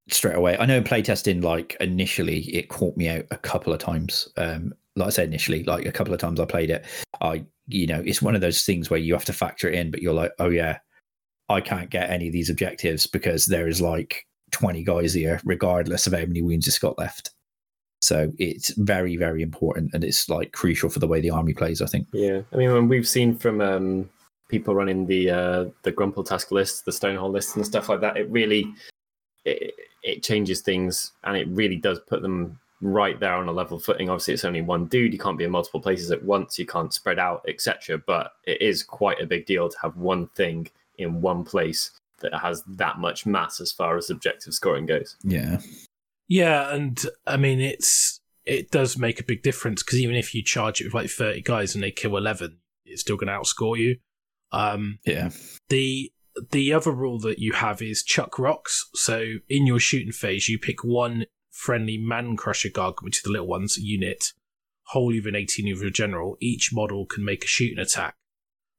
Straight 0.09 0.35
away. 0.35 0.57
I 0.57 0.65
know 0.65 0.77
in 0.77 0.83
playtesting 0.83 1.43
like 1.43 1.77
initially 1.79 2.39
it 2.55 2.69
caught 2.69 2.97
me 2.97 3.07
out 3.07 3.25
a 3.29 3.37
couple 3.37 3.71
of 3.71 3.79
times. 3.79 4.27
Um 4.35 4.73
like 4.97 5.07
i 5.07 5.09
said 5.11 5.27
initially 5.27 5.63
like 5.63 5.85
a 5.85 5.91
couple 5.91 6.11
of 6.11 6.19
times 6.19 6.39
i 6.39 6.45
played 6.45 6.71
it 6.71 6.83
i 7.21 7.43
you 7.67 7.87
know 7.87 8.01
it's 8.05 8.21
one 8.21 8.35
of 8.35 8.41
those 8.41 8.63
things 8.63 8.89
where 8.89 8.99
you 8.99 9.13
have 9.13 9.25
to 9.25 9.33
factor 9.33 9.67
it 9.67 9.75
in 9.75 9.91
but 9.91 10.01
you're 10.01 10.13
like 10.13 10.31
oh 10.39 10.49
yeah 10.49 10.77
i 11.49 11.59
can't 11.61 11.89
get 11.89 12.09
any 12.09 12.27
of 12.27 12.33
these 12.33 12.49
objectives 12.49 13.07
because 13.07 13.45
there 13.45 13.67
is 13.67 13.81
like 13.81 14.27
20 14.51 14.83
guys 14.83 15.13
here 15.13 15.39
regardless 15.43 16.07
of 16.07 16.13
how 16.13 16.19
many 16.19 16.41
wounds 16.41 16.67
it's 16.67 16.79
got 16.79 16.97
left. 16.97 17.31
So 17.99 18.31
it's 18.37 18.69
very 18.77 19.17
very 19.17 19.41
important 19.41 19.91
and 19.93 20.03
it's 20.03 20.29
like 20.29 20.51
crucial 20.51 20.89
for 20.89 20.99
the 20.99 21.07
way 21.07 21.19
the 21.19 21.31
army 21.31 21.53
plays 21.53 21.81
i 21.81 21.87
think. 21.87 22.07
Yeah, 22.13 22.41
I 22.53 22.55
mean, 22.55 22.71
when 22.71 22.87
we've 22.87 23.07
seen 23.07 23.35
from 23.35 23.59
um, 23.59 24.09
people 24.49 24.75
running 24.75 25.07
the 25.07 25.31
uh, 25.31 25.65
the 25.81 25.91
Grumple 25.91 26.23
task 26.23 26.51
list, 26.51 26.85
the 26.85 26.91
Stonehorn 26.91 27.31
list, 27.31 27.55
and 27.55 27.65
stuff 27.65 27.89
like 27.89 28.01
that, 28.01 28.15
it 28.15 28.29
really 28.29 28.71
it, 29.45 29.73
it 30.03 30.23
changes 30.23 30.61
things, 30.61 31.11
and 31.23 31.35
it 31.35 31.47
really 31.49 31.77
does 31.77 31.99
put 32.07 32.21
them 32.21 32.59
right 32.81 33.19
there 33.19 33.33
on 33.33 33.47
a 33.47 33.51
level 33.51 33.79
footing. 33.79 34.09
Obviously, 34.09 34.33
it's 34.33 34.45
only 34.45 34.61
one 34.61 34.85
dude; 34.85 35.13
you 35.13 35.19
can't 35.19 35.37
be 35.37 35.43
in 35.43 35.51
multiple 35.51 35.81
places 35.81 36.11
at 36.11 36.23
once, 36.23 36.57
you 36.59 36.65
can't 36.65 36.93
spread 36.93 37.19
out, 37.19 37.43
etc. 37.47 37.97
But 37.97 38.33
it 38.43 38.61
is 38.61 38.83
quite 38.83 39.21
a 39.21 39.25
big 39.25 39.45
deal 39.45 39.69
to 39.69 39.77
have 39.81 39.97
one 39.97 40.27
thing 40.29 40.69
in 40.97 41.21
one 41.21 41.43
place 41.43 41.91
that 42.19 42.33
has 42.33 42.63
that 42.67 42.97
much 42.97 43.25
mass 43.25 43.61
as 43.61 43.71
far 43.71 43.97
as 43.97 44.09
objective 44.09 44.53
scoring 44.53 44.87
goes. 44.87 45.15
yeah 45.23 45.59
yeah 46.27 46.73
and 46.73 47.05
i 47.27 47.37
mean 47.37 47.61
it's 47.61 48.19
it 48.43 48.71
does 48.71 48.97
make 48.97 49.19
a 49.19 49.23
big 49.23 49.43
difference 49.43 49.83
because 49.83 49.99
even 49.99 50.15
if 50.15 50.33
you 50.33 50.43
charge 50.43 50.81
it 50.81 50.85
with 50.85 50.93
like 50.93 51.09
30 51.09 51.41
guys 51.41 51.75
and 51.75 51.83
they 51.83 51.91
kill 51.91 52.17
11 52.17 52.57
it's 52.85 53.01
still 53.01 53.17
going 53.17 53.27
to 53.27 53.33
outscore 53.33 53.77
you 53.77 53.97
um 54.51 54.97
yeah 55.05 55.29
the 55.69 56.11
the 56.51 56.73
other 56.73 56.91
rule 56.91 57.19
that 57.19 57.39
you 57.39 57.53
have 57.53 57.81
is 57.81 58.03
chuck 58.03 58.37
rocks. 58.37 58.89
So 58.93 59.35
in 59.49 59.65
your 59.65 59.79
shooting 59.79 60.11
phase, 60.11 60.47
you 60.47 60.59
pick 60.59 60.83
one 60.83 61.25
friendly 61.57 61.97
man 61.97 62.37
crusher 62.37 62.69
gargoyle, 62.69 63.05
which 63.05 63.17
is 63.17 63.23
the 63.23 63.31
little 63.31 63.47
ones, 63.47 63.77
unit, 63.77 64.31
whole 64.89 65.11
even 65.11 65.35
18 65.35 65.73
of 65.73 65.81
your 65.81 65.89
general. 65.89 66.37
Each 66.39 66.71
model 66.71 67.05
can 67.05 67.25
make 67.25 67.43
a 67.43 67.47
shooting 67.47 67.79
attack. 67.79 68.15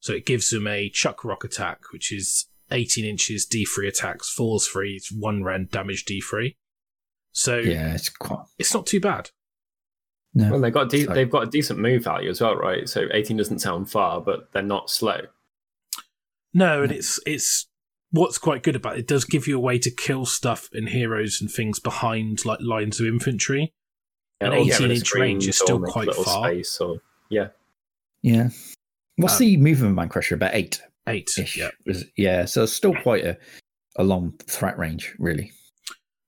So 0.00 0.12
it 0.12 0.25
gives 0.25 0.50
them 0.50 0.66
a 0.68 0.88
chuck 0.88 1.25
rock 1.25 1.42
attack, 1.44 1.80
which 1.92 2.12
is 2.12 2.47
18 2.70 3.04
inches, 3.04 3.47
D3 3.47 3.88
attacks, 3.88 4.30
falls 4.30 4.66
free, 4.66 4.94
it's 4.94 5.11
one 5.11 5.42
rend, 5.42 5.70
damage 5.70 6.04
D3. 6.04 6.54
So 7.32 7.58
yeah 7.58 7.94
it's 7.94 8.08
quite 8.08 8.44
it's 8.58 8.73
not 8.73 8.87
too 8.87 9.00
bad. 9.00 9.30
no 10.35 10.52
Well, 10.52 10.61
they've 10.61 10.73
got 10.73 10.88
de- 10.88 11.04
So- 11.04 11.12
they've 11.14 11.30
got 11.30 11.49
a 11.49 11.50
decent 11.50 11.78
move 11.80 12.04
value 12.04 12.30
as 12.30 12.40
well, 12.40 12.54
right? 12.56 12.88
So 12.88 13.06
18 13.12 13.37
doesn't 13.37 13.58
sound 13.61 13.90
far, 13.90 14.20
but 14.20 14.52
they're 14.52 14.62
not 14.62 14.88
slow. 14.90 15.23
No, 16.54 16.82
and 16.82 16.92
it's 16.92 17.20
it's 17.26 17.68
what's 18.11 18.38
quite 18.38 18.62
good 18.62 18.77
about 18.77 18.97
it, 18.97 19.00
it 19.00 19.07
does 19.07 19.25
give 19.25 19.47
you 19.47 19.57
a 19.57 19.61
way 19.61 19.79
to 19.79 19.91
kill 19.91 20.27
stuff 20.27 20.69
and 20.73 20.88
heroes 20.88 21.41
and 21.41 21.50
things 21.50 21.79
behind 21.79 22.45
like 22.45 22.61
lines 22.61 23.00
of 23.00 23.07
infantry. 23.07 23.73
An 24.41 24.53
or 24.53 24.65
get 24.65 24.81
18 24.81 24.91
inch 24.93 25.15
range 25.15 25.49
is 25.49 25.59
still 25.59 25.81
quite 25.81 26.07
little 26.07 26.25
far. 26.25 26.49
Space 26.49 26.81
or 26.81 26.99
yeah, 27.29 27.49
yeah 28.23 28.50
what's 29.17 29.35
Uh, 29.35 29.38
the 29.38 29.57
movement 29.57 29.95
man 29.97 30.09
crusher 30.09 30.37
about 30.37 30.55
eight 30.55 30.81
Eight. 31.09 31.31
Yeah. 31.57 31.71
Yeah, 32.17 32.45
so 32.45 32.65
it's 32.65 32.73
still 32.73 32.95
quite 32.95 33.25
a, 33.25 33.38
a 33.97 34.05
long 34.05 34.35
threat 34.47 34.79
range, 34.79 35.15
really. 35.19 35.53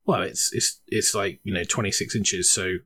Well, 0.06 0.22
it's 0.22 0.52
it's 0.54 0.80
it's 0.88 1.14
like 1.14 1.38
you 1.44 1.52
know 1.52 1.64
twenty 1.64 1.92
six 1.92 2.16
inches, 2.16 2.50
so 2.50 2.76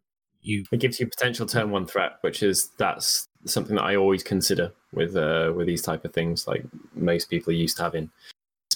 you 0.43 0.65
it 0.73 0.81
gives 0.81 0.99
you 0.99 1.07
potential 1.07 1.47
turn 1.47 1.71
one 1.71 1.87
threat, 1.87 2.15
which 2.23 2.43
is 2.43 2.71
that's 2.79 3.29
something 3.47 3.77
that 3.77 3.85
I 3.85 3.95
always 3.95 4.25
consider 4.25 4.73
with 4.93 5.17
uh, 5.17 5.53
with 5.55 5.69
these 5.69 5.83
type 5.83 6.05
of 6.05 6.13
things. 6.13 6.49
Like 6.49 6.65
most 6.95 7.31
people 7.31 7.53
are 7.53 7.57
used 7.57 7.77
to 7.77 7.85
having 7.85 8.11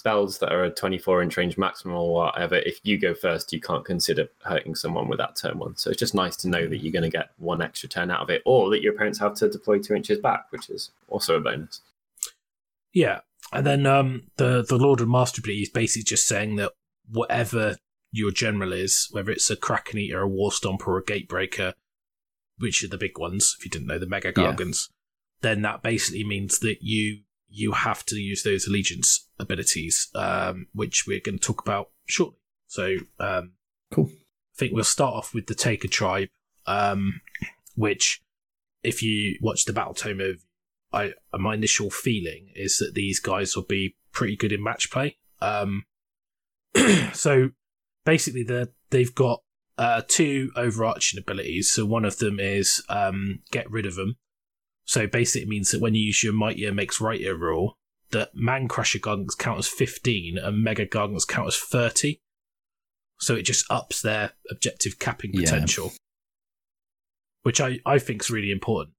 spells 0.08 0.38
that 0.38 0.52
are 0.52 0.64
a 0.64 0.70
24 0.70 1.22
inch 1.22 1.36
range 1.36 1.58
maximum 1.58 1.94
or 1.94 2.14
whatever. 2.14 2.56
If 2.56 2.80
you 2.82 2.98
go 2.98 3.14
first, 3.14 3.52
you 3.52 3.60
can't 3.60 3.84
consider 3.84 4.28
hurting 4.42 4.74
someone 4.74 5.08
with 5.08 5.18
that 5.18 5.36
turn 5.36 5.58
one. 5.58 5.76
So 5.76 5.90
it's 5.90 5.98
just 5.98 6.14
nice 6.14 6.36
to 6.36 6.48
know 6.48 6.66
that 6.66 6.78
you're 6.78 6.92
going 6.92 7.10
to 7.10 7.16
get 7.16 7.30
one 7.36 7.60
extra 7.60 7.88
turn 7.88 8.10
out 8.10 8.22
of 8.22 8.30
it, 8.30 8.42
or 8.46 8.70
that 8.70 8.82
your 8.82 8.94
opponents 8.94 9.18
have 9.18 9.34
to 9.34 9.50
deploy 9.50 9.78
two 9.78 9.94
inches 9.94 10.18
back, 10.18 10.46
which 10.50 10.70
is 10.70 10.90
also 11.08 11.36
a 11.36 11.40
bonus. 11.40 11.82
yeah. 12.92 13.20
And 13.52 13.66
then 13.66 13.86
um 13.86 14.24
the 14.36 14.64
the 14.68 14.76
Lord 14.76 15.00
of 15.00 15.08
Master 15.08 15.40
Bleed 15.40 15.62
is 15.62 15.70
basically 15.70 16.04
just 16.04 16.26
saying 16.26 16.56
that 16.56 16.72
whatever 17.10 17.76
your 18.12 18.30
general 18.30 18.72
is, 18.72 19.08
whether 19.10 19.30
it's 19.30 19.50
a 19.50 19.56
Kraken 19.56 19.98
Eater, 19.98 20.20
a 20.20 20.28
War 20.28 20.50
Stomper, 20.50 20.88
or 20.88 20.98
a 20.98 21.04
Gatebreaker, 21.04 21.74
which 22.58 22.82
are 22.82 22.88
the 22.88 22.98
big 22.98 23.18
ones, 23.18 23.56
if 23.58 23.64
you 23.64 23.70
didn't 23.70 23.86
know 23.86 23.98
the 23.98 24.06
Mega 24.06 24.32
Yeah. 24.36 24.56
Then 25.40 25.62
that 25.62 25.82
basically 25.82 26.24
means 26.24 26.58
that 26.58 26.78
you 26.82 27.20
you 27.48 27.72
have 27.72 28.04
to 28.06 28.16
use 28.16 28.42
those 28.42 28.66
allegiance 28.66 29.28
abilities, 29.38 30.08
um, 30.14 30.66
which 30.72 31.06
we're 31.06 31.20
going 31.20 31.38
to 31.38 31.44
talk 31.44 31.62
about 31.62 31.90
shortly. 32.06 32.38
So 32.66 32.96
um, 33.18 33.52
Cool. 33.90 34.10
I 34.10 34.58
think 34.58 34.72
we'll 34.72 34.84
start 34.84 35.14
off 35.14 35.34
with 35.34 35.46
the 35.46 35.54
Taker 35.54 35.88
tribe, 35.88 36.28
um, 36.66 37.20
which, 37.74 38.22
if 38.82 39.02
you 39.02 39.38
watch 39.40 39.64
the 39.64 39.72
Battle 39.72 39.94
Tome 39.94 40.20
of, 40.20 40.42
I 40.92 41.12
my 41.38 41.54
initial 41.54 41.90
feeling 41.90 42.50
is 42.54 42.78
that 42.78 42.94
these 42.94 43.20
guys 43.20 43.54
will 43.54 43.64
be 43.64 43.96
pretty 44.12 44.36
good 44.36 44.52
in 44.52 44.62
match 44.62 44.90
play. 44.90 45.18
Um, 45.40 45.84
so 47.12 47.50
basically, 48.04 48.42
they 48.42 48.66
they've 48.90 49.14
got 49.14 49.42
uh, 49.76 50.02
two 50.08 50.50
overarching 50.56 51.18
abilities. 51.18 51.70
So 51.70 51.84
one 51.86 52.04
of 52.04 52.18
them 52.18 52.40
is 52.40 52.82
um, 52.88 53.40
get 53.50 53.70
rid 53.70 53.86
of 53.86 53.96
them. 53.96 54.16
So 54.88 55.06
basically, 55.06 55.42
it 55.42 55.48
means 55.48 55.70
that 55.70 55.82
when 55.82 55.94
you 55.94 56.00
use 56.00 56.24
your 56.24 56.32
mightier 56.32 56.72
makes 56.72 56.98
rightier 56.98 57.36
rule, 57.36 57.74
that 58.10 58.34
man 58.34 58.68
crusher 58.68 58.98
gargants 58.98 59.36
count 59.36 59.58
as 59.58 59.68
fifteen 59.68 60.38
and 60.38 60.64
mega 60.64 60.86
gargants 60.86 61.28
count 61.28 61.48
as 61.48 61.58
thirty. 61.58 62.20
So 63.20 63.34
it 63.34 63.42
just 63.42 63.70
ups 63.70 64.00
their 64.00 64.32
objective 64.50 64.98
capping 64.98 65.32
Yeah. 65.34 65.42
potential, 65.42 65.92
which 67.42 67.60
I 67.60 67.80
I 67.84 67.98
think 67.98 68.22
is 68.22 68.30
really 68.30 68.50
important. 68.50 68.94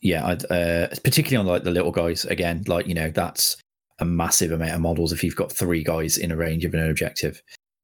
Yeah, 0.00 0.26
I'd, 0.26 0.44
uh, 0.50 0.88
particularly 1.04 1.36
on 1.36 1.46
like 1.46 1.62
the 1.62 1.70
little 1.70 1.92
guys. 1.92 2.24
Again, 2.24 2.64
like 2.66 2.88
you 2.88 2.94
know, 2.94 3.10
that's 3.10 3.56
a 4.00 4.04
massive 4.04 4.50
amount 4.50 4.72
of 4.74 4.80
models. 4.80 5.12
If 5.12 5.22
you've 5.22 5.36
got 5.36 5.52
three 5.52 5.84
guys 5.84 6.18
in 6.18 6.32
a 6.32 6.36
range 6.36 6.64
of 6.64 6.74
an 6.74 6.90
objective, 6.90 7.40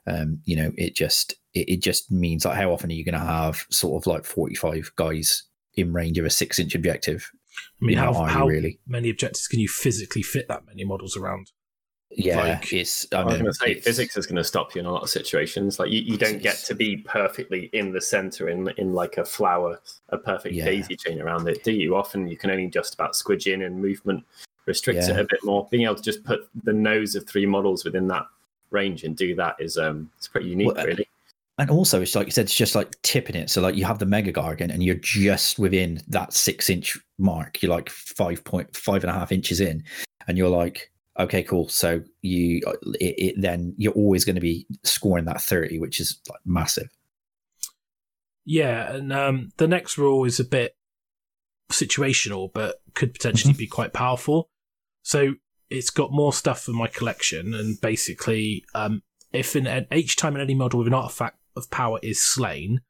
um, 0.09 0.41
you 0.45 0.57
know, 0.57 0.73
it 0.77 0.97
just 0.97 1.35
it, 1.55 1.69
it 1.69 1.83
just 1.83 2.11
means 2.11 2.45
like 2.45 2.57
how 2.57 2.73
often 2.73 2.91
are 2.91 2.95
you 2.95 3.05
going 3.05 3.13
to 3.13 3.21
have 3.21 3.65
sort 3.71 4.03
of 4.03 4.09
like 4.09 4.25
forty 4.25 4.57
five 4.57 4.91
guys 4.97 5.45
in 5.75 5.93
range 5.93 6.19
of 6.19 6.25
a 6.25 6.31
six 6.31 6.59
inch 6.59 6.75
objective? 6.75 7.31
I 7.83 7.85
mean, 7.85 7.97
how, 7.99 8.13
are 8.15 8.29
you 8.29 8.35
how 8.35 8.47
really? 8.47 8.79
many 8.87 9.11
objectives 9.11 9.49
can 9.49 9.61
you 9.61 9.69
physically 9.69 10.23
fit 10.23 10.49
that 10.49 10.67
many 10.67 10.85
models 10.85 11.17
around? 11.17 11.51
Yeah, 12.13 12.39
Like- 12.39 12.73
it's. 12.73 13.07
I, 13.13 13.21
I 13.21 13.25
was 13.25 13.35
going 13.35 13.45
to 13.47 13.53
say 13.55 13.75
physics 13.75 14.17
is 14.17 14.27
going 14.27 14.37
to 14.37 14.45
stop 14.45 14.75
you 14.75 14.81
in 14.81 14.87
a 14.87 14.93
lot 14.93 15.03
of 15.05 15.11
situations. 15.11 15.79
Like 15.79 15.91
you, 15.91 16.01
you 16.01 16.17
don't 16.17 16.43
get 16.43 16.57
to 16.67 16.75
be 16.75 16.97
perfectly 16.99 17.71
in 17.73 17.93
the 17.93 18.01
center 18.01 18.49
in 18.49 18.69
in 18.79 18.95
like 18.95 19.17
a 19.19 19.25
flower, 19.25 19.81
a 20.09 20.19
perfect 20.19 20.55
Yeah. 20.57 20.65
daisy 20.65 20.97
chain 20.97 21.21
around 21.21 21.49
it, 21.49 21.63
do 21.63 21.71
you? 21.73 21.95
Often 21.95 22.27
you 22.29 22.37
can 22.37 22.51
only 22.51 22.67
just 22.69 22.95
about 22.95 23.13
squidge 23.13 23.53
in, 23.53 23.63
and 23.63 23.81
movement 23.81 24.25
restricts 24.67 25.07
Yeah. 25.09 25.15
it 25.19 25.21
a 25.21 25.25
bit 25.31 25.45
more. 25.45 25.69
Being 25.71 25.85
able 25.85 25.95
to 25.97 26.03
just 26.03 26.25
put 26.25 26.49
the 26.65 26.73
nose 26.73 27.15
of 27.15 27.29
three 27.29 27.47
models 27.47 27.85
within 27.85 28.09
that 28.09 28.27
range 28.71 29.05
and 29.05 29.17
do 29.17 29.35
that 29.37 29.57
is 29.61 29.77
um 29.79 30.11
it's 30.19 30.27
pretty 30.29 30.49
unique, 30.49 30.69
Well, 30.75 30.81
uh, 30.81 30.87
really. 30.87 31.09
And 31.61 31.71
also, 31.71 32.01
it's 32.01 32.15
like 32.15 32.27
you 32.27 32.31
said, 32.33 32.47
it's 32.47 32.55
just 32.55 32.75
like 32.75 32.97
tipping 33.03 33.37
it. 33.37 33.51
So, 33.51 33.61
like, 33.61 33.75
you 33.75 33.85
have 33.85 33.99
the 33.99 34.07
Mega 34.07 34.33
Gargan, 34.33 34.73
and 34.73 34.83
you're 34.83 34.95
just 34.95 35.59
within 35.59 36.01
that 36.09 36.33
six 36.33 36.71
inch 36.71 36.99
mark. 37.19 37.63
You're 37.63 37.71
like 37.71 37.91
five 37.91 38.43
point 38.45 38.75
five 38.75 39.05
and 39.05 39.11
a 39.11 39.13
half 39.13 39.31
inches 39.31 39.61
in, 39.61 39.85
and 40.27 40.39
you're 40.39 40.49
like, 40.49 40.91
okay, 41.19 41.43
cool. 41.43 41.69
So 41.69 42.03
you, 42.23 42.63
it, 42.99 43.15
it 43.19 43.35
then 43.39 43.75
you're 43.77 43.93
always 43.93 44.25
going 44.25 44.37
to 44.37 44.41
be 44.41 44.67
scoring 44.85 45.27
that 45.27 45.43
thirty, 45.43 45.79
which 45.79 46.01
is 46.01 46.19
like 46.31 46.41
massive. 46.47 46.89
Yeah, 48.47 48.95
and 48.95 49.13
um, 49.13 49.51
the 49.59 49.69
next 49.69 49.99
rule 49.99 50.25
is 50.25 50.41
a 50.41 50.45
bit 50.45 50.75
situational, 51.71 52.51
but 52.55 52.77
could 52.95 53.13
potentially 53.13 53.53
Mhm. 53.53 53.59
be 53.59 53.67
quite 53.67 53.93
powerful. 53.93 54.49
So 55.03 55.35
it's 55.69 55.91
got 55.91 56.11
more 56.11 56.33
stuff 56.33 56.63
for 56.63 56.73
my 56.73 56.87
collection, 56.87 57.53
and 57.53 57.79
basically, 57.83 58.65
um, 58.75 59.03
if 59.31 59.55
in, 59.55 59.87
each 59.93 60.17
time 60.17 60.37
in 60.37 60.41
any 60.41 60.55
model 60.55 60.79
with 60.79 60.89
an 60.89 60.95
artifact 60.95 61.37
of 61.57 61.71
power 61.71 61.99
is 62.03 62.25
slain, 62.25 62.81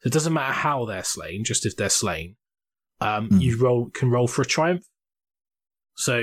so 0.00 0.06
it 0.08 0.12
doesn't 0.12 0.32
matter 0.32 0.52
how 0.52 0.84
they're 0.84 1.04
slain, 1.04 1.44
just 1.44 1.64
if 1.66 1.76
they're 1.76 1.88
slain, 1.88 2.36
um, 3.00 3.28
Hmm. 3.28 3.38
you 3.38 3.56
roll 3.58 3.90
can 3.90 4.10
roll 4.10 4.28
for 4.28 4.42
a 4.42 4.46
triumph. 4.46 4.84
So, 5.96 6.22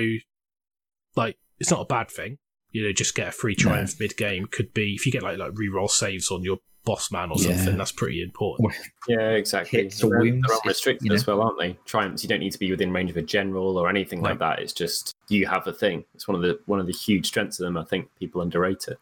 like, 1.16 1.38
it's 1.60 1.72
not 1.72 1.82
a 1.82 1.86
bad 1.86 2.10
thing. 2.10 2.38
You 2.72 2.84
know, 2.84 2.92
just 2.94 3.16
get 3.16 3.27
a 3.30 3.32
free 3.32 3.56
No. 3.60 3.63
triumph 3.63 4.00
mid 4.00 4.18
game. 4.18 4.46
Could 4.48 4.74
be 4.74 4.94
if 4.94 5.06
you 5.06 5.12
get 5.12 5.24
like 5.24 5.38
like 5.38 5.51
reroll 5.54 5.89
saves 5.89 6.30
on 6.32 6.44
your 6.44 6.60
boss 6.86 7.12
man 7.12 7.32
or 7.32 7.38
Yeah. 7.38 7.56
something. 7.58 7.77
That's 7.77 7.92
pretty 7.92 8.22
important. 8.22 8.74
Yeah, 9.08 9.32
exactly. 9.32 9.82
Hits 9.84 10.04
or 10.04 10.10
They're, 10.12 10.20
wounds, 10.20 10.48
they're 10.48 10.56
if- 10.58 10.63
unrestricted 10.63 11.04
you 11.06 11.10
know. 11.10 11.16
as 11.16 11.27
well, 11.27 11.42
aren't 11.42 11.60
they? 11.60 11.77
Triumphs. 11.86 12.24
You 12.24 12.30
don't 12.30 12.39
need 12.39 12.51
to 12.54 12.60
be 12.60 12.72
within 12.72 12.92
range 12.94 13.10
of 13.10 13.18
a 13.18 13.22
general 13.22 13.77
or 13.77 13.89
anything 13.89 14.22
like 14.22 14.39
that. 14.39 14.60
It's 14.60 14.74
just 14.74 15.13
you 15.30 15.48
have 15.48 15.66
a 15.68 15.74
thing. 15.74 16.06
It's 16.13 16.27
one 16.27 16.36
of 16.36 16.42
the 16.42 16.60
one 16.66 16.80
of 16.80 16.86
the 16.86 16.94
huge 16.94 17.25
strengths 17.27 17.60
of 17.60 17.66
them. 17.66 17.77
I 17.77 17.84
think 17.84 18.13
people 18.16 18.42
underrate 18.42 18.88
it. 18.88 19.00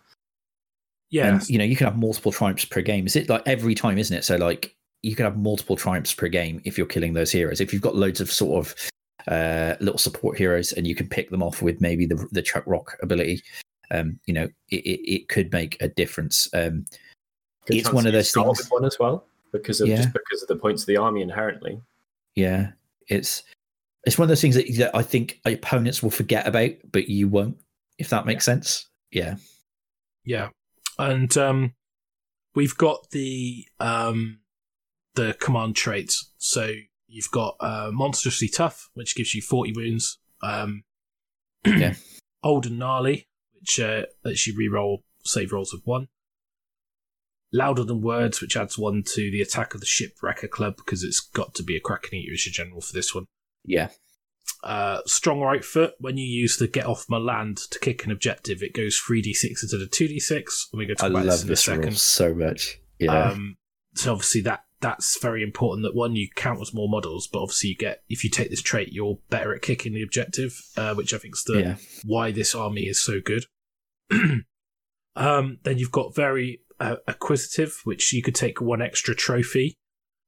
Yeah, 1.12 1.28
And 1.34 1.50
you 1.50 1.58
know, 1.58 1.64
you 1.64 1.76
can 1.76 1.86
have 1.86 1.98
multiple 1.98 2.32
triumphs 2.32 2.66
per 2.66 2.82
game. 2.82 3.06
Is 3.06 3.16
it 3.16 3.30
like 3.30 3.44
every 3.46 3.76
time, 3.76 3.98
isn't 3.98 4.16
it? 4.16 4.24
So 4.24 4.36
like 4.38 4.76
you 5.04 5.16
can 5.16 5.26
have 5.26 5.38
multiple 5.38 5.76
triumphs 5.76 6.14
per 6.14 6.28
game 6.28 6.62
if 6.66 6.78
you're 6.78 6.88
killing 6.88 7.14
those 7.14 7.32
heroes. 7.32 7.62
If 7.62 7.72
you've 7.72 7.82
got 7.82 7.96
loads 7.96 8.20
of 8.22 8.32
sort 8.32 8.66
of 8.66 8.76
uh, 9.28 9.76
little 9.80 9.98
support 10.00 10.38
heroes 10.38 10.72
and 10.74 10.86
you 10.88 10.96
can 10.96 11.08
pick 11.08 11.30
them 11.30 11.44
off 11.44 11.62
with 11.62 11.80
maybe 11.82 12.06
the 12.06 12.28
the 12.32 12.42
chuck 12.42 12.64
rock 12.66 12.98
ability, 13.02 13.44
um, 13.92 14.20
you 14.26 14.34
know, 14.34 14.48
it, 14.70 14.78
it, 14.86 15.12
it 15.14 15.30
could 15.30 15.52
make 15.54 15.78
a 15.82 15.88
difference. 15.88 16.48
Um, 16.54 16.86
Good 17.68 17.78
It's 17.78 17.92
one 17.94 18.06
of 18.06 18.14
those 18.14 18.32
things- 18.32 18.68
one 18.70 18.86
as 18.86 18.98
well 19.00 19.26
because 19.52 19.82
of 19.82 19.88
Yeah. 19.88 19.98
just 19.98 20.14
because 20.14 20.42
of 20.42 20.48
the 20.48 20.56
points 20.56 20.84
of 20.84 20.88
the 20.88 20.98
army 20.98 21.22
inherently. 21.22 21.80
yeah, 22.36 22.72
it's 23.08 23.44
it's 24.06 24.18
one 24.20 24.26
of 24.26 24.30
those 24.30 24.42
things 24.42 24.56
that, 24.56 24.66
that 24.78 24.96
I 24.96 25.02
think 25.02 25.40
opponents 25.46 26.04
will 26.04 26.12
forget 26.12 26.48
about, 26.48 26.72
but 26.92 27.10
you 27.10 27.28
won't. 27.28 27.58
If 27.98 28.10
that 28.10 28.26
makes 28.28 28.44
sense. 28.46 28.88
Yeah. 29.12 29.36
yeah, 30.26 30.50
and 30.98 31.36
um, 31.38 31.74
we've 32.54 32.78
got 32.78 33.10
the 33.12 33.66
um, 33.80 34.40
the 35.16 35.36
command 35.40 35.76
traits. 35.76 36.32
So 36.38 36.72
you've 37.08 37.32
got 37.32 37.56
uh, 37.60 37.92
monstrously 37.94 38.48
tough, 38.48 38.90
which 38.94 39.16
gives 39.16 39.34
you 39.36 39.42
forty 39.42 39.72
wounds. 39.74 40.20
Um, 40.42 40.84
Yeah. 41.66 41.96
old 42.44 42.68
and 42.68 42.78
gnarly, 42.78 43.28
which 43.60 43.80
uh, 43.80 44.04
lets 44.24 44.46
you 44.46 44.54
reroll 44.54 45.00
save 45.24 45.52
rolls 45.52 45.74
of 45.74 45.82
one. 45.86 46.08
Louder 47.52 47.84
than 47.84 48.02
words, 48.02 48.42
which 48.42 48.56
adds 48.58 48.78
one 48.78 49.02
to 49.04 49.32
the 49.32 49.42
attack 49.42 49.74
of 49.74 49.80
the 49.80 49.86
shipwrecker 49.88 50.48
club 50.48 50.76
because 50.76 51.04
it's 51.04 51.20
got 51.20 51.56
to 51.56 51.64
be 51.64 51.76
a 51.76 51.80
kraken 51.80 52.16
eater 52.20 52.34
as 52.34 52.46
your 52.46 52.52
general 52.54 52.82
for 52.82 52.94
this 52.94 53.16
one. 53.16 53.26
Yeah. 53.64 53.90
Uh, 54.64 55.02
strong 55.06 55.42
right 55.42 55.64
foot. 55.64 55.94
When 56.00 56.18
you 56.18 56.26
use 56.26 56.58
the 56.58 56.68
get 56.68 56.86
off 56.86 57.06
my 57.08 57.18
land 57.18 57.58
to 57.70 57.80
kick 57.80 58.06
an 58.06 58.12
objective, 58.12 58.64
it 58.64 58.74
goes 58.74 58.98
three 58.98 59.22
d 59.22 59.34
six 59.34 59.64
instead 59.64 59.82
of 59.82 59.92
two 59.92 60.08
d 60.08 60.20
six. 60.20 60.70
We're 60.74 60.86
going 60.86 60.98
to 60.98 61.06
I 61.06 61.08
about 61.08 61.26
this 61.26 61.42
in 61.42 61.48
a 61.48 61.50
this 61.50 61.64
second. 61.64 61.98
so 61.98 62.34
much. 62.34 62.80
Yeah. 63.00 63.30
Um, 63.30 63.58
so 63.96 64.12
obviously 64.12 64.42
that 64.42 64.66
that's 64.82 65.20
very 65.20 65.42
important. 65.42 65.84
That 65.84 65.96
one 65.96 66.16
you 66.16 66.30
count 66.36 66.62
as 66.62 66.74
more 66.74 66.90
models, 66.90 67.28
but 67.28 67.42
obviously 67.42 67.70
you 67.70 67.76
get 67.76 68.04
if 68.10 68.24
you 68.24 68.30
take 68.30 68.50
this 68.50 68.62
trait, 68.62 68.92
you're 68.92 69.20
better 69.30 69.54
at 69.54 69.62
kicking 69.62 69.94
the 69.94 70.04
objective, 70.04 70.62
uh, 70.78 70.94
which 70.94 71.14
I 71.14 71.18
think 71.18 71.36
is 71.36 71.44
the 71.44 71.60
yeah. 71.60 71.76
why 72.04 72.32
this 72.32 72.54
army 72.54 72.84
is 72.84 73.00
so 73.00 73.20
good. 73.20 73.46
um, 75.16 75.60
then 75.64 75.78
you've 75.78 75.92
got 75.92 76.16
very 76.16 76.62
uh, 76.80 76.98
acquisitive, 77.08 77.82
which 77.84 78.14
you 78.14 78.22
could 78.22 78.36
take 78.36 78.62
one 78.62 78.82
extra 78.82 79.16
trophy, 79.16 79.76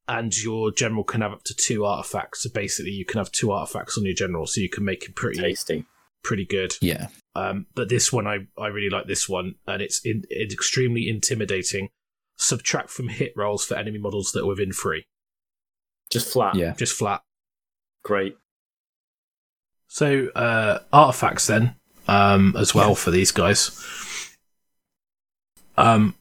and 0.08 0.36
your 0.42 0.72
general 0.72 1.04
can 1.04 1.22
have 1.22 1.34
up 1.34 1.44
to 1.46 1.56
two 1.56 1.86
artifacts. 1.86 2.44
So 2.44 2.50
basically, 2.54 2.92
you 2.92 3.06
can 3.06 3.18
have 3.18 3.32
two 3.32 3.52
artifacts 3.52 3.98
on 3.98 4.06
your 4.06 4.14
general, 4.14 4.48
so 4.48 4.62
you 4.62 4.70
can 4.70 4.86
make 4.86 5.06
him 5.06 5.14
pretty 5.14 5.40
Tasty. 5.40 5.86
pretty 6.24 6.46
good. 6.46 6.76
Yeah. 6.82 7.08
Um, 7.36 7.68
but 7.76 7.90
this 7.90 8.12
one, 8.12 8.26
I, 8.28 8.48
I 8.58 8.68
really 8.68 8.90
like 8.90 9.08
this 9.08 9.28
one, 9.30 9.56
and 9.68 9.82
it's 9.82 10.02
in, 10.06 10.24
it's 10.30 10.54
extremely 10.54 11.08
intimidating. 11.10 11.90
Subtract 12.40 12.90
from 12.90 13.08
hit 13.08 13.34
rolls 13.36 13.66
for 13.66 13.76
enemy 13.76 13.98
models 13.98 14.32
that 14.34 14.44
are 14.44 14.48
within 14.48 14.72
three, 14.72 15.06
Just 16.12 16.32
flat. 16.32 16.56
Yeah. 16.56 16.74
just 16.76 16.94
flat. 16.96 17.22
Great. 18.04 18.38
So 19.88 20.28
uh, 20.36 20.80
artifacts 20.94 21.48
then, 21.48 21.76
um, 22.08 22.56
as 22.58 22.76
well 22.76 22.94
for 22.94 23.10
these 23.10 23.32
guys. 23.32 23.84
Um, 25.78 26.16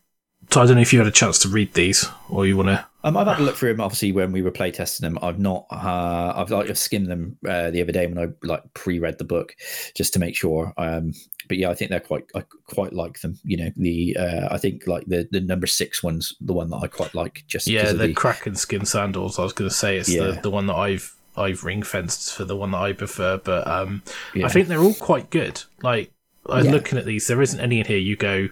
so 0.51 0.61
I 0.61 0.67
don't 0.67 0.77
know 0.77 0.83
if 0.83 0.93
you 0.93 0.99
had 0.99 1.09
a 1.09 1.13
chance 1.13 1.39
to 1.41 1.49
read 1.49 1.75
these, 1.75 2.07
or 2.29 2.47
you 2.47 2.57
want 2.57 2.69
to. 2.69 2.87
Um, 3.05 3.17
I've 3.17 3.27
had 3.27 3.39
a 3.39 3.43
look 3.43 3.57
through 3.57 3.73
them. 3.73 3.81
Obviously, 3.81 4.11
when 4.13 4.33
we 4.33 4.43
were 4.43 4.51
playtesting 4.51 5.01
them, 5.01 5.19
I've 5.23 5.39
not. 5.39 5.67
Uh, 5.71 6.33
I've 6.37 6.51
like 6.51 6.69
I've 6.69 6.79
skimmed 6.79 7.07
them 7.09 7.37
uh, 7.49 7.71
the 7.71 7.83
other 7.83 7.93
day 7.93 8.07
when 8.07 8.19
I 8.19 8.29
like 8.47 8.63
pre-read 8.75 9.19
the 9.19 9.25
book 9.25 9.55
just 9.95 10.13
to 10.15 10.19
make 10.19 10.35
sure. 10.37 10.73
Um, 10.77 11.13
but 11.49 11.59
yeah, 11.59 11.71
I 11.71 11.75
think 11.75 11.91
they're 11.91 12.01
quite. 12.01 12.25
I 12.35 12.43
quite 12.67 12.93
like 12.93 13.21
them. 13.21 13.39
You 13.45 13.59
know, 13.59 13.71
the 13.77 14.17
uh, 14.19 14.49
I 14.51 14.59
think 14.59 14.87
like 14.87 15.07
the 15.07 15.29
the 15.31 15.41
number 15.41 15.67
six 15.69 16.03
one's 16.03 16.35
the 16.41 16.53
one 16.53 16.71
that 16.71 16.79
I 16.79 16.89
quite 16.89 17.15
like. 17.15 17.45
Just 17.47 17.69
Yeah, 17.69 17.93
the 17.93 18.09
the, 18.09 18.15
Kraken 18.15 18.57
skin 18.57 18.85
sandals. 18.85 19.39
I 19.39 19.43
was 19.45 19.53
going 19.53 19.71
to 19.71 19.75
say 19.77 19.99
it's 19.99 20.09
the, 20.09 20.15
Yeah. 20.15 20.41
the 20.41 20.51
one 20.51 20.67
that 20.67 20.77
I've 20.77 21.15
I've 21.37 21.63
ring 21.65 21.83
fenced 21.85 22.35
for 22.35 22.45
the 22.45 22.57
one 22.57 22.73
that 22.73 22.79
I 22.79 22.93
prefer, 22.93 23.37
but 23.39 23.67
um, 23.69 24.03
yeah. 24.35 24.47
I 24.47 24.49
think 24.49 24.67
they're 24.69 24.81
all 24.83 24.95
quite 24.95 25.31
good. 25.31 25.63
Like 25.83 26.11
I'm 26.49 26.65
Yeah. 26.65 26.73
looking 26.73 26.99
at 26.99 27.05
these, 27.05 27.27
there 27.29 27.43
isn't 27.43 27.61
any 27.61 27.79
in 27.79 27.87
here. 27.87 27.99
You 27.99 28.17
go, 28.17 28.49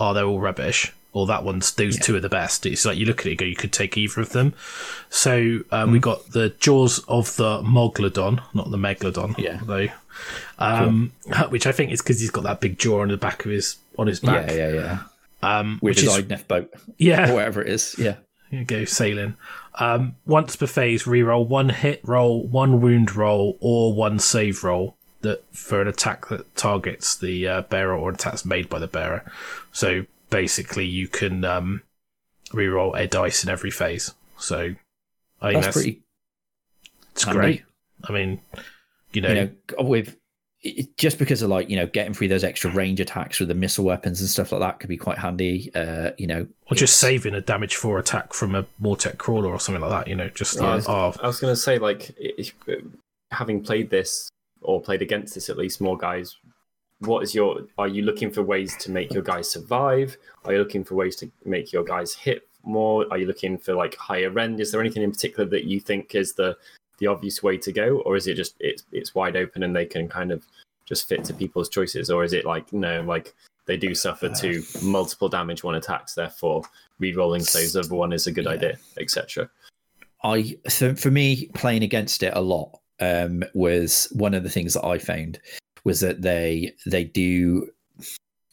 oh, 0.00 0.14
they're 0.14 0.24
all 0.24 0.40
rubbish, 0.40 0.90
or 1.14 1.26
that 1.26 1.42
one's 1.44 1.72
those 1.72 1.96
Yeah. 1.96 2.02
two 2.02 2.16
are 2.16 2.20
the 2.20 2.28
best. 2.28 2.66
It's 2.66 2.84
like 2.84 2.98
you 2.98 3.06
look 3.06 3.20
at 3.20 3.26
it, 3.26 3.30
and 3.30 3.38
go, 3.38 3.44
you 3.46 3.56
could 3.56 3.72
take 3.72 3.96
either 3.96 4.20
of 4.20 4.30
them. 4.30 4.52
So 5.08 5.60
um, 5.72 5.88
Hmm. 5.88 5.92
we 5.92 5.98
got 6.00 6.30
the 6.32 6.50
jaws 6.60 6.98
of 7.08 7.34
the 7.36 7.62
Moglodon, 7.62 8.40
not 8.52 8.70
the 8.70 8.76
Megalodon, 8.76 9.38
Yeah. 9.38 9.60
though. 9.64 9.88
Um, 10.58 11.12
which 11.48 11.66
I 11.66 11.72
think 11.72 11.90
is 11.92 12.02
because 12.02 12.20
he's 12.20 12.30
got 12.30 12.44
that 12.44 12.60
big 12.60 12.78
jaw 12.78 13.00
on 13.00 13.08
the 13.08 13.16
back 13.16 13.44
of 13.44 13.50
his 13.50 13.76
on 13.98 14.06
his 14.06 14.20
back. 14.20 14.50
yeah, 14.50 14.68
yeah, 14.68 14.72
yeah. 14.72 14.98
Um, 15.42 15.78
With 15.82 15.96
which 15.96 16.00
his 16.00 16.16
is 16.16 16.24
Idnef 16.24 16.46
boat 16.48 16.72
yeah, 16.98 17.30
or 17.30 17.34
whatever 17.34 17.62
it 17.62 17.68
is. 17.68 17.94
Yeah, 17.98 18.16
you 18.50 18.64
go 18.64 18.84
sailing. 18.84 19.36
Um, 19.78 20.14
once 20.24 20.54
per 20.56 20.66
phase, 20.66 21.02
reroll 21.04 21.46
one 21.46 21.68
hit 21.68 22.00
roll, 22.04 22.46
one 22.46 22.80
wound 22.80 23.14
roll, 23.16 23.56
or 23.60 23.92
one 23.92 24.18
save 24.18 24.62
roll 24.64 24.96
that 25.22 25.42
for 25.52 25.80
an 25.80 25.88
attack 25.88 26.28
that 26.28 26.54
targets 26.54 27.16
the 27.16 27.46
uh, 27.48 27.62
bearer 27.62 27.96
or 27.96 28.10
attacks 28.10 28.44
made 28.44 28.68
by 28.68 28.78
the 28.78 28.86
bearer. 28.86 29.24
So 29.72 30.04
basically, 30.34 30.84
you 30.84 31.08
can 31.08 31.44
um, 31.44 31.82
reroll 32.50 32.98
a 32.98 33.06
dice 33.06 33.44
in 33.44 33.50
every 33.50 33.70
phase. 33.70 34.12
So 34.36 34.74
I 35.40 35.52
think 35.52 35.54
that's, 35.62 35.66
that's, 35.66 35.76
pretty. 35.76 36.02
it's 37.12 37.24
handy. 37.24 37.38
great. 37.38 37.62
I 38.08 38.12
mean, 38.12 38.40
you 39.12 39.22
know, 39.22 39.28
You 39.28 39.34
know, 39.78 39.84
with 39.84 40.16
it, 40.62 40.96
just 40.96 41.18
because 41.18 41.42
of 41.42 41.50
like 41.50 41.70
you 41.70 41.76
know 41.76 41.86
getting 41.86 42.14
through 42.14 42.28
those 42.28 42.42
extra 42.42 42.70
range 42.70 42.98
attacks 42.98 43.38
with 43.38 43.48
the 43.48 43.54
missile 43.54 43.84
weapons 43.84 44.20
and 44.20 44.28
stuff 44.28 44.50
like 44.50 44.60
that 44.60 44.80
could 44.80 44.88
be 44.88 44.96
quite 44.96 45.18
handy. 45.18 45.70
Uh, 45.74 46.10
you 46.18 46.26
know, 46.26 46.46
or 46.70 46.74
just 46.74 46.96
saving 46.98 47.34
a 47.34 47.40
damage 47.40 47.76
four 47.76 47.98
attack 47.98 48.32
from 48.32 48.54
a 48.54 48.66
Mortek 48.82 49.18
crawler 49.18 49.50
or 49.50 49.60
something 49.60 49.82
like 49.82 49.90
that. 49.90 50.08
You 50.08 50.16
know, 50.16 50.28
just 50.30 50.56
Yeah. 50.56 50.74
like, 50.74 50.88
oh, 50.88 51.14
I 51.22 51.26
was 51.26 51.38
going 51.38 51.52
to 51.52 51.60
say, 51.60 51.78
like, 51.78 52.10
having 53.30 53.62
played 53.62 53.90
this 53.90 54.30
or 54.62 54.80
played 54.80 55.02
against 55.02 55.34
this, 55.34 55.48
at 55.48 55.58
least 55.58 55.80
more 55.80 55.96
guys. 55.96 56.36
What 57.04 57.22
is 57.22 57.34
your? 57.34 57.66
Are 57.78 57.88
you 57.88 58.02
looking 58.02 58.30
for 58.30 58.42
ways 58.42 58.76
to 58.78 58.90
make 58.90 59.12
your 59.12 59.22
guys 59.22 59.50
survive? 59.50 60.16
Are 60.44 60.52
you 60.52 60.58
looking 60.58 60.84
for 60.84 60.94
ways 60.94 61.16
to 61.16 61.30
make 61.44 61.72
your 61.72 61.84
guys 61.84 62.14
hit 62.14 62.48
more? 62.62 63.06
Are 63.10 63.18
you 63.18 63.26
looking 63.26 63.58
for 63.58 63.74
like 63.74 63.96
higher 63.96 64.36
end? 64.38 64.60
Is 64.60 64.72
there 64.72 64.80
anything 64.80 65.02
in 65.02 65.12
particular 65.12 65.48
that 65.50 65.64
you 65.64 65.80
think 65.80 66.14
is 66.14 66.34
the 66.34 66.56
the 66.98 67.06
obvious 67.06 67.42
way 67.42 67.56
to 67.58 67.72
go, 67.72 67.98
or 68.00 68.16
is 68.16 68.26
it 68.26 68.34
just 68.34 68.54
it's 68.60 68.84
it's 68.92 69.14
wide 69.14 69.36
open 69.36 69.62
and 69.62 69.74
they 69.74 69.86
can 69.86 70.08
kind 70.08 70.30
of 70.30 70.44
just 70.86 71.08
fit 71.08 71.24
to 71.24 71.34
people's 71.34 71.68
choices, 71.68 72.10
or 72.10 72.24
is 72.24 72.32
it 72.32 72.44
like 72.44 72.72
no, 72.72 73.02
like 73.02 73.34
they 73.66 73.76
do 73.76 73.94
suffer 73.94 74.28
to 74.28 74.62
multiple 74.82 75.28
damage 75.28 75.64
one 75.64 75.74
attacks, 75.74 76.14
therefore 76.14 76.62
re-rolling 76.98 77.42
saves 77.42 77.76
over 77.76 77.94
one 77.94 78.12
is 78.12 78.26
a 78.26 78.32
good 78.32 78.44
Yeah. 78.44 78.50
idea, 78.50 78.78
etc. 78.98 79.50
I 80.22 80.56
so 80.68 80.94
for 80.94 81.10
me 81.10 81.46
playing 81.54 81.82
against 81.82 82.22
it 82.22 82.32
a 82.34 82.40
lot 82.40 82.78
um, 83.00 83.42
was 83.54 84.08
one 84.12 84.34
of 84.34 84.42
the 84.42 84.50
things 84.50 84.74
that 84.74 84.84
I 84.84 84.98
found 84.98 85.40
was 85.84 86.00
that 86.00 86.22
they 86.22 86.72
they 86.86 87.04
do 87.04 87.68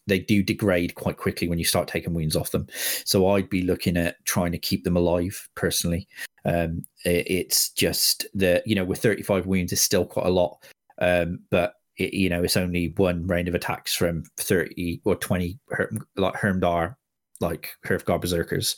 they 0.08 0.20
do 0.20 0.42
degrade 0.44 0.96
quite 0.96 1.18
quickly 1.18 1.48
when 1.48 1.60
you 1.60 1.64
start 1.66 1.88
taking 1.88 2.14
wounds 2.14 2.36
off 2.36 2.52
them. 2.52 2.68
So 3.06 3.30
I'd 3.30 3.50
be 3.50 3.62
looking 3.62 3.98
at 3.98 4.24
trying 4.26 4.52
to 4.52 4.58
keep 4.58 4.84
them 4.84 4.98
alive 4.98 5.48
personally. 5.56 6.08
Um, 6.44 6.84
it- 7.06 7.30
it's 7.30 7.70
just 7.70 8.26
that 8.34 8.66
you 8.68 8.76
know 8.76 8.84
with 8.84 9.00
35 9.02 9.46
wounds 9.46 9.72
is 9.72 9.82
still 9.82 10.06
quite 10.06 10.26
a 10.26 10.30
lot, 10.30 10.58
um, 11.00 11.40
but 11.52 11.76
it, 11.98 12.14
you 12.14 12.30
know 12.30 12.44
it's 12.44 12.58
only 12.58 12.94
one 12.98 13.26
round 13.28 13.48
of 13.48 13.56
attacks 13.56 13.94
from 13.96 14.24
30 14.38 15.02
or 15.06 15.16
20 15.16 15.60
Herm, 15.70 16.06
like 16.18 16.34
Hermdar, 16.36 16.96
like 17.40 17.70
Hearthguard 17.86 18.22
berserkers. 18.22 18.76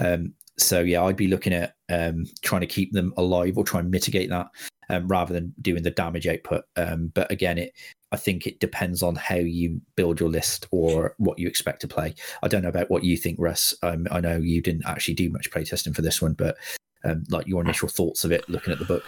Um, 0.00 0.32
so 0.62 0.80
yeah, 0.80 1.02
I'd 1.02 1.16
be 1.16 1.28
looking 1.28 1.52
at 1.52 1.74
um, 1.88 2.26
trying 2.42 2.62
to 2.62 2.66
keep 2.66 2.92
them 2.92 3.12
alive 3.16 3.58
or 3.58 3.64
try 3.64 3.80
and 3.80 3.90
mitigate 3.90 4.30
that 4.30 4.46
um, 4.88 5.08
rather 5.08 5.32
than 5.32 5.54
doing 5.60 5.82
the 5.82 5.90
damage 5.90 6.26
output. 6.26 6.64
Um, 6.76 7.12
but 7.14 7.30
again, 7.30 7.58
it 7.58 7.72
I 8.12 8.16
think 8.16 8.46
it 8.46 8.60
depends 8.60 9.02
on 9.02 9.16
how 9.16 9.36
you 9.36 9.80
build 9.96 10.20
your 10.20 10.28
list 10.28 10.66
or 10.70 11.14
what 11.18 11.38
you 11.38 11.48
expect 11.48 11.80
to 11.80 11.88
play. 11.88 12.14
I 12.42 12.48
don't 12.48 12.62
know 12.62 12.68
about 12.68 12.90
what 12.90 13.04
you 13.04 13.16
think, 13.16 13.38
Russ. 13.40 13.74
Um, 13.82 14.06
I 14.10 14.20
know 14.20 14.36
you 14.36 14.60
didn't 14.60 14.86
actually 14.86 15.14
do 15.14 15.30
much 15.30 15.50
playtesting 15.50 15.94
for 15.94 16.02
this 16.02 16.22
one, 16.22 16.34
but 16.34 16.56
Um, 17.04 17.24
like 17.30 17.48
your 17.48 17.60
initial 17.60 17.88
thoughts 17.88 18.22
of 18.24 18.30
it, 18.30 18.48
looking 18.48 18.72
at 18.72 18.78
the 18.78 18.84
book. 18.84 19.02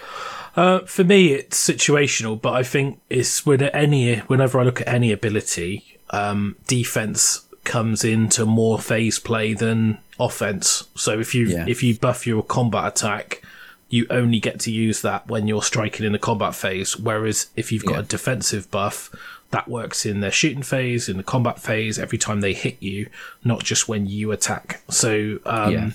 Uh, 0.57 0.81
for 0.81 1.05
me, 1.05 1.33
it's 1.33 1.57
situational, 1.57 2.35
but 2.35 2.53
I 2.55 2.65
think 2.65 2.99
it's 3.09 3.47
when 3.47 3.63
any 3.63 4.17
whenever 4.27 4.59
I 4.59 4.65
look 4.65 4.81
at 4.81 4.89
any 4.89 5.13
ability, 5.13 5.99
um, 6.11 6.57
defense 6.67 7.47
comes 7.65 8.05
into 8.05 8.45
more 8.47 8.79
phase 8.79 9.19
play 9.19 9.55
than 9.55 9.99
offense. 10.21 10.85
So 10.95 11.19
if 11.19 11.35
you 11.35 11.47
Yeah. 11.47 11.65
if 11.67 11.83
you 11.83 11.97
buff 11.99 12.27
your 12.27 12.43
combat 12.43 12.87
attack, 12.87 13.43
you 13.89 14.07
only 14.11 14.41
get 14.41 14.59
to 14.61 14.71
use 14.71 15.03
that 15.03 15.27
when 15.29 15.47
you're 15.49 15.63
striking 15.63 16.05
in 16.07 16.13
the 16.13 16.19
combat 16.19 16.55
phase. 16.55 16.97
Whereas 16.99 17.49
if 17.57 17.71
you've 17.73 17.85
got 17.85 17.95
Yeah. 17.95 18.01
a 18.01 18.05
defensive 18.05 18.71
buff, 18.71 19.11
that 19.51 19.69
works 19.69 20.05
in 20.05 20.21
their 20.21 20.33
shooting 20.33 20.63
phase, 20.63 21.09
in 21.09 21.17
the 21.17 21.23
combat 21.23 21.61
phase, 21.61 21.97
every 21.99 22.19
time 22.19 22.41
they 22.41 22.55
hit 22.55 22.77
you, 22.81 23.07
not 23.45 23.63
just 23.63 23.89
when 23.89 24.07
you 24.07 24.33
attack. 24.33 24.83
So 24.89 25.39
um, 25.47 25.73
Yeah. 25.73 25.91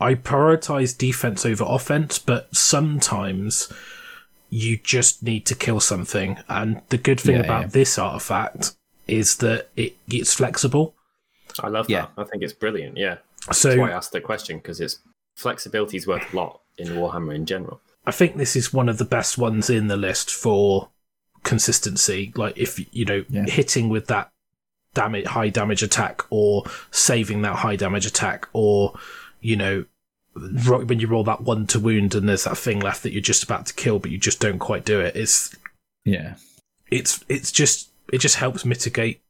I 0.00 0.14
prioritize 0.14 0.96
defense 0.96 1.44
over 1.44 1.64
offense, 1.66 2.18
but 2.18 2.54
sometimes 2.56 3.68
you 4.50 4.78
just 4.82 5.22
need 5.22 5.44
to 5.46 5.54
kill 5.54 5.80
something. 5.80 6.38
And 6.48 6.80
the 6.88 6.98
good 6.98 7.20
thing 7.20 7.36
Yeah, 7.36 7.42
about 7.42 7.72
this 7.72 7.98
artifact 7.98 8.72
is 9.06 9.36
that 9.38 9.68
it 9.76 9.96
it's 10.08 10.34
flexible. 10.34 10.94
I 11.60 11.68
love 11.68 11.88
Yeah. 11.88 12.02
that. 12.16 12.22
I 12.22 12.24
think 12.24 12.42
it's 12.42 12.52
brilliant. 12.52 12.96
Yeah, 12.96 13.18
So 13.52 13.68
that's 13.70 13.80
why 13.80 13.90
I 13.90 13.92
asked 13.92 14.12
the 14.12 14.20
question 14.20 14.58
because 14.58 14.80
it's 14.80 14.98
flexibility 15.36 15.96
is 15.96 16.06
worth 16.06 16.32
a 16.32 16.36
lot 16.36 16.60
in 16.78 16.88
Warhammer 16.88 17.34
in 17.34 17.46
general. 17.46 17.80
I 18.06 18.10
think 18.12 18.36
this 18.36 18.56
is 18.56 18.72
one 18.72 18.88
of 18.88 18.98
the 18.98 19.04
best 19.04 19.38
ones 19.38 19.70
in 19.70 19.86
the 19.88 19.96
list 19.96 20.30
for 20.30 20.90
consistency. 21.44 22.32
Like 22.36 22.56
if 22.56 22.80
you 22.94 23.04
know 23.04 23.24
Yeah. 23.28 23.44
hitting 23.46 23.88
with 23.88 24.06
that 24.06 24.30
damage, 24.94 25.26
high 25.26 25.48
damage 25.48 25.82
attack, 25.82 26.22
or 26.30 26.64
saving 26.90 27.42
that 27.42 27.56
high 27.56 27.76
damage 27.76 28.06
attack, 28.06 28.48
or 28.52 28.98
you 29.40 29.56
know 29.56 29.84
when 30.34 30.98
you 30.98 31.06
roll 31.06 31.24
that 31.24 31.42
one 31.42 31.66
to 31.66 31.78
wound 31.78 32.14
and 32.14 32.26
there's 32.28 32.44
that 32.44 32.56
thing 32.56 32.80
left 32.80 33.02
that 33.02 33.12
you're 33.12 33.20
just 33.20 33.42
about 33.44 33.66
to 33.66 33.74
kill, 33.74 33.98
but 33.98 34.10
you 34.10 34.18
just 34.18 34.40
don't 34.40 34.58
quite 34.58 34.84
do 34.84 35.00
it. 35.00 35.14
It's 35.16 35.54
Yeah, 36.04 36.34
it's 36.90 37.24
it's 37.28 37.52
just 37.52 37.90
it 38.12 38.18
just 38.18 38.36
helps 38.36 38.64
mitigate 38.64 39.21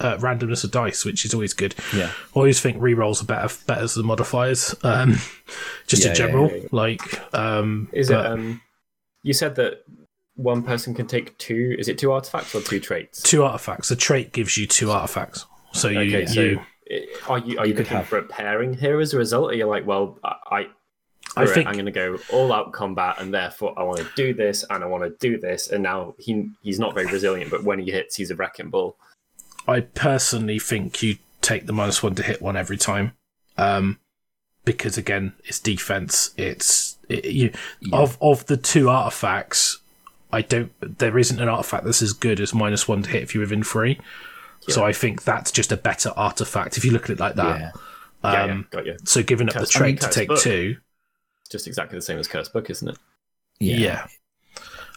uh, 0.00 0.16
randomness 0.18 0.64
of 0.64 0.70
dice, 0.70 1.04
which 1.04 1.24
is 1.24 1.34
always 1.34 1.52
good. 1.54 1.74
yeah, 1.94 2.06
I 2.12 2.12
always 2.34 2.60
think 2.60 2.76
rerolls 2.78 3.22
are 3.22 3.26
better 3.26 3.54
better 3.66 3.86
than 3.86 4.02
the 4.02 4.06
modifiers. 4.06 4.74
Um, 4.82 5.16
just 5.86 6.04
Yeah, 6.04 6.10
in 6.10 6.16
general, 6.16 6.50
yeah, 6.50 6.56
yeah. 6.56 6.68
like 6.72 7.34
um, 7.34 7.88
Is 7.92 8.08
but- 8.08 8.24
it? 8.26 8.32
Um, 8.32 8.60
you 9.24 9.32
said 9.32 9.56
that 9.56 9.84
one 10.36 10.62
person 10.62 10.94
can 10.94 11.06
take 11.08 11.36
two. 11.38 11.74
Is 11.78 11.88
it 11.88 11.98
two 11.98 12.12
artifacts 12.12 12.54
or 12.54 12.60
two 12.62 12.78
traits? 12.80 13.22
two 13.22 13.42
artifacts. 13.42 13.90
A 13.90 13.96
trait 13.96 14.32
gives 14.32 14.56
you 14.56 14.66
two 14.66 14.90
artifacts. 14.92 15.44
So 15.72 15.88
you, 15.88 15.98
Okay, 16.16 16.26
so 16.26 16.40
you 16.40 16.60
are 17.28 17.38
you 17.38 17.58
are 17.58 17.66
you 17.66 17.74
could 17.74 17.84
looking 17.86 17.96
have- 17.98 18.06
for 18.06 18.18
a 18.18 18.22
pairing 18.22 18.74
here 18.74 19.00
as 19.00 19.12
a 19.12 19.18
result? 19.18 19.50
Or 19.50 19.54
you're 19.54 19.66
like, 19.68 19.86
well, 19.86 20.16
I, 20.24 20.34
I, 20.50 20.58
I 20.58 20.64
screw 20.64 21.42
it, 21.44 21.54
think- 21.54 21.66
I'm 21.68 21.74
going 21.74 21.86
to 21.86 21.90
go 21.92 22.18
all 22.32 22.52
out 22.52 22.72
combat, 22.72 23.16
and 23.18 23.34
therefore 23.34 23.74
I 23.76 23.82
want 23.82 23.98
to 23.98 24.06
do 24.16 24.32
this 24.32 24.64
and 24.70 24.82
I 24.84 24.86
want 24.86 25.02
to 25.02 25.10
do 25.18 25.38
this, 25.38 25.68
and 25.68 25.82
now 25.82 26.14
he 26.18 26.48
he's 26.62 26.78
not 26.78 26.94
very 26.94 27.06
resilient, 27.06 27.50
but 27.50 27.64
when 27.64 27.80
he 27.80 27.90
hits, 27.90 28.14
he's 28.14 28.30
a 28.30 28.36
wrecking 28.36 28.70
ball. 28.70 28.96
I 29.68 29.80
personally 29.82 30.58
think 30.58 31.02
you 31.02 31.18
take 31.42 31.66
the 31.66 31.72
minus 31.72 32.02
one 32.02 32.14
to 32.16 32.22
hit 32.22 32.42
one 32.42 32.56
every 32.56 32.76
time. 32.78 33.12
Um, 33.56 33.98
because 34.64 34.98
again, 34.98 35.34
it's 35.44 35.60
defense. 35.60 36.32
It's 36.36 36.96
it, 37.08 37.24
you 37.26 37.52
of 37.92 38.18
of 38.20 38.46
the 38.46 38.56
two 38.56 38.88
artifacts. 38.88 39.78
I 40.32 40.42
don't. 40.42 40.72
There 40.98 41.16
isn't 41.18 41.40
an 41.40 41.48
artifact 41.48 41.84
that's 41.84 42.02
as 42.02 42.12
good 42.12 42.40
as 42.40 42.52
minus 42.54 42.88
one 42.88 43.02
to 43.02 43.10
hit 43.10 43.22
if 43.22 43.34
you're 43.34 43.42
within 43.42 43.62
three. 43.62 44.00
So 44.68 44.84
I 44.84 44.92
think 44.92 45.24
that's 45.24 45.50
just 45.50 45.72
a 45.72 45.76
better 45.78 46.12
artifact 46.16 46.76
if 46.76 46.84
you 46.84 46.90
look 46.90 47.04
at 47.04 47.10
it 47.10 47.20
like 47.20 47.36
that. 47.36 47.60
yeah. 47.60 47.70
Yeah, 48.24 48.46
yeah, 48.46 48.52
Um, 48.52 48.66
got 48.70 48.84
you. 48.84 48.96
So 49.04 49.22
giving 49.22 49.48
up 49.48 49.54
the 49.54 49.60
Curse- 49.60 49.76
I 49.76 49.80
mean, 49.86 49.96
trait 49.96 50.00
to 50.10 50.14
take 50.14 50.28
Book. 50.28 50.40
two. 50.40 50.76
Just 51.48 51.66
exactly 51.66 51.96
the 51.96 52.02
same 52.02 52.18
as 52.18 52.26
Curse 52.28 52.48
Book, 52.50 52.68
isn't 52.68 52.88
it? 52.88 52.98
Yeah. 53.60 54.06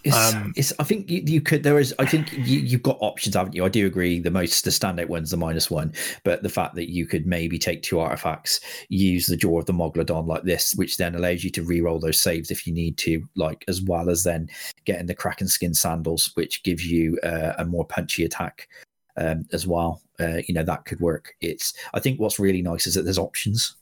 It's, 0.04 0.34
Um, 0.34 0.54
it's. 0.56 0.74
I 0.80 0.84
think 0.84 1.10
you, 1.10 1.22
you 1.26 1.42
could. 1.42 1.64
There 1.64 1.80
is. 1.80 1.94
I 2.00 2.06
think 2.06 2.32
you, 2.34 2.60
you've 2.60 2.82
got 2.82 2.98
options, 3.02 3.36
haven't 3.36 3.56
you? 3.56 3.64
I 3.64 3.70
do 3.70 3.86
agree. 3.86 4.20
The 4.20 4.32
most, 4.32 4.64
the 4.64 4.72
standout 4.72 5.10
one's 5.10 5.32
the 5.32 5.38
minus 5.38 5.70
one, 5.70 5.94
but 6.24 6.42
the 6.42 6.50
fact 6.50 6.76
that 6.76 6.92
you 6.92 7.06
could 7.06 7.28
maybe 7.28 7.60
take 7.60 7.84
two 7.84 8.00
artifacts, 8.00 8.60
use 8.90 9.28
the 9.28 9.38
jaw 9.38 9.60
of 9.60 9.66
the 9.66 9.74
Moglodon 9.74 10.26
like 10.28 10.44
this, 10.44 10.74
which 10.76 10.98
then 10.98 11.16
allows 11.16 11.44
you 11.44 11.50
to 11.52 11.64
re-roll 11.64 12.00
those 12.00 12.20
saves 12.20 12.50
if 12.50 12.66
you 12.66 12.74
need 12.74 12.98
to, 12.98 13.22
like 13.36 13.64
as 13.68 13.82
well 13.82 14.10
as 14.10 14.24
then 14.24 14.50
getting 14.86 15.06
the 15.06 15.14
Kraken 15.16 15.48
skin 15.48 15.74
sandals, 15.74 16.32
which 16.34 16.64
gives 16.64 16.86
you 16.86 17.20
uh, 17.24 17.54
a 17.60 17.66
more 17.66 17.86
punchy 17.86 18.24
attack 18.26 18.68
um, 19.18 19.46
as 19.54 19.68
well. 19.68 20.02
Uh, 20.20 20.42
you 20.48 20.54
know 20.54 20.64
that 20.64 20.86
could 20.86 21.00
work. 21.00 21.36
It's. 21.42 21.74
I 21.94 22.00
think 22.00 22.20
what's 22.20 22.40
really 22.40 22.62
nice 22.62 22.88
is 22.88 22.96
that 22.96 23.04
there's 23.04 23.18
options, 23.18 23.76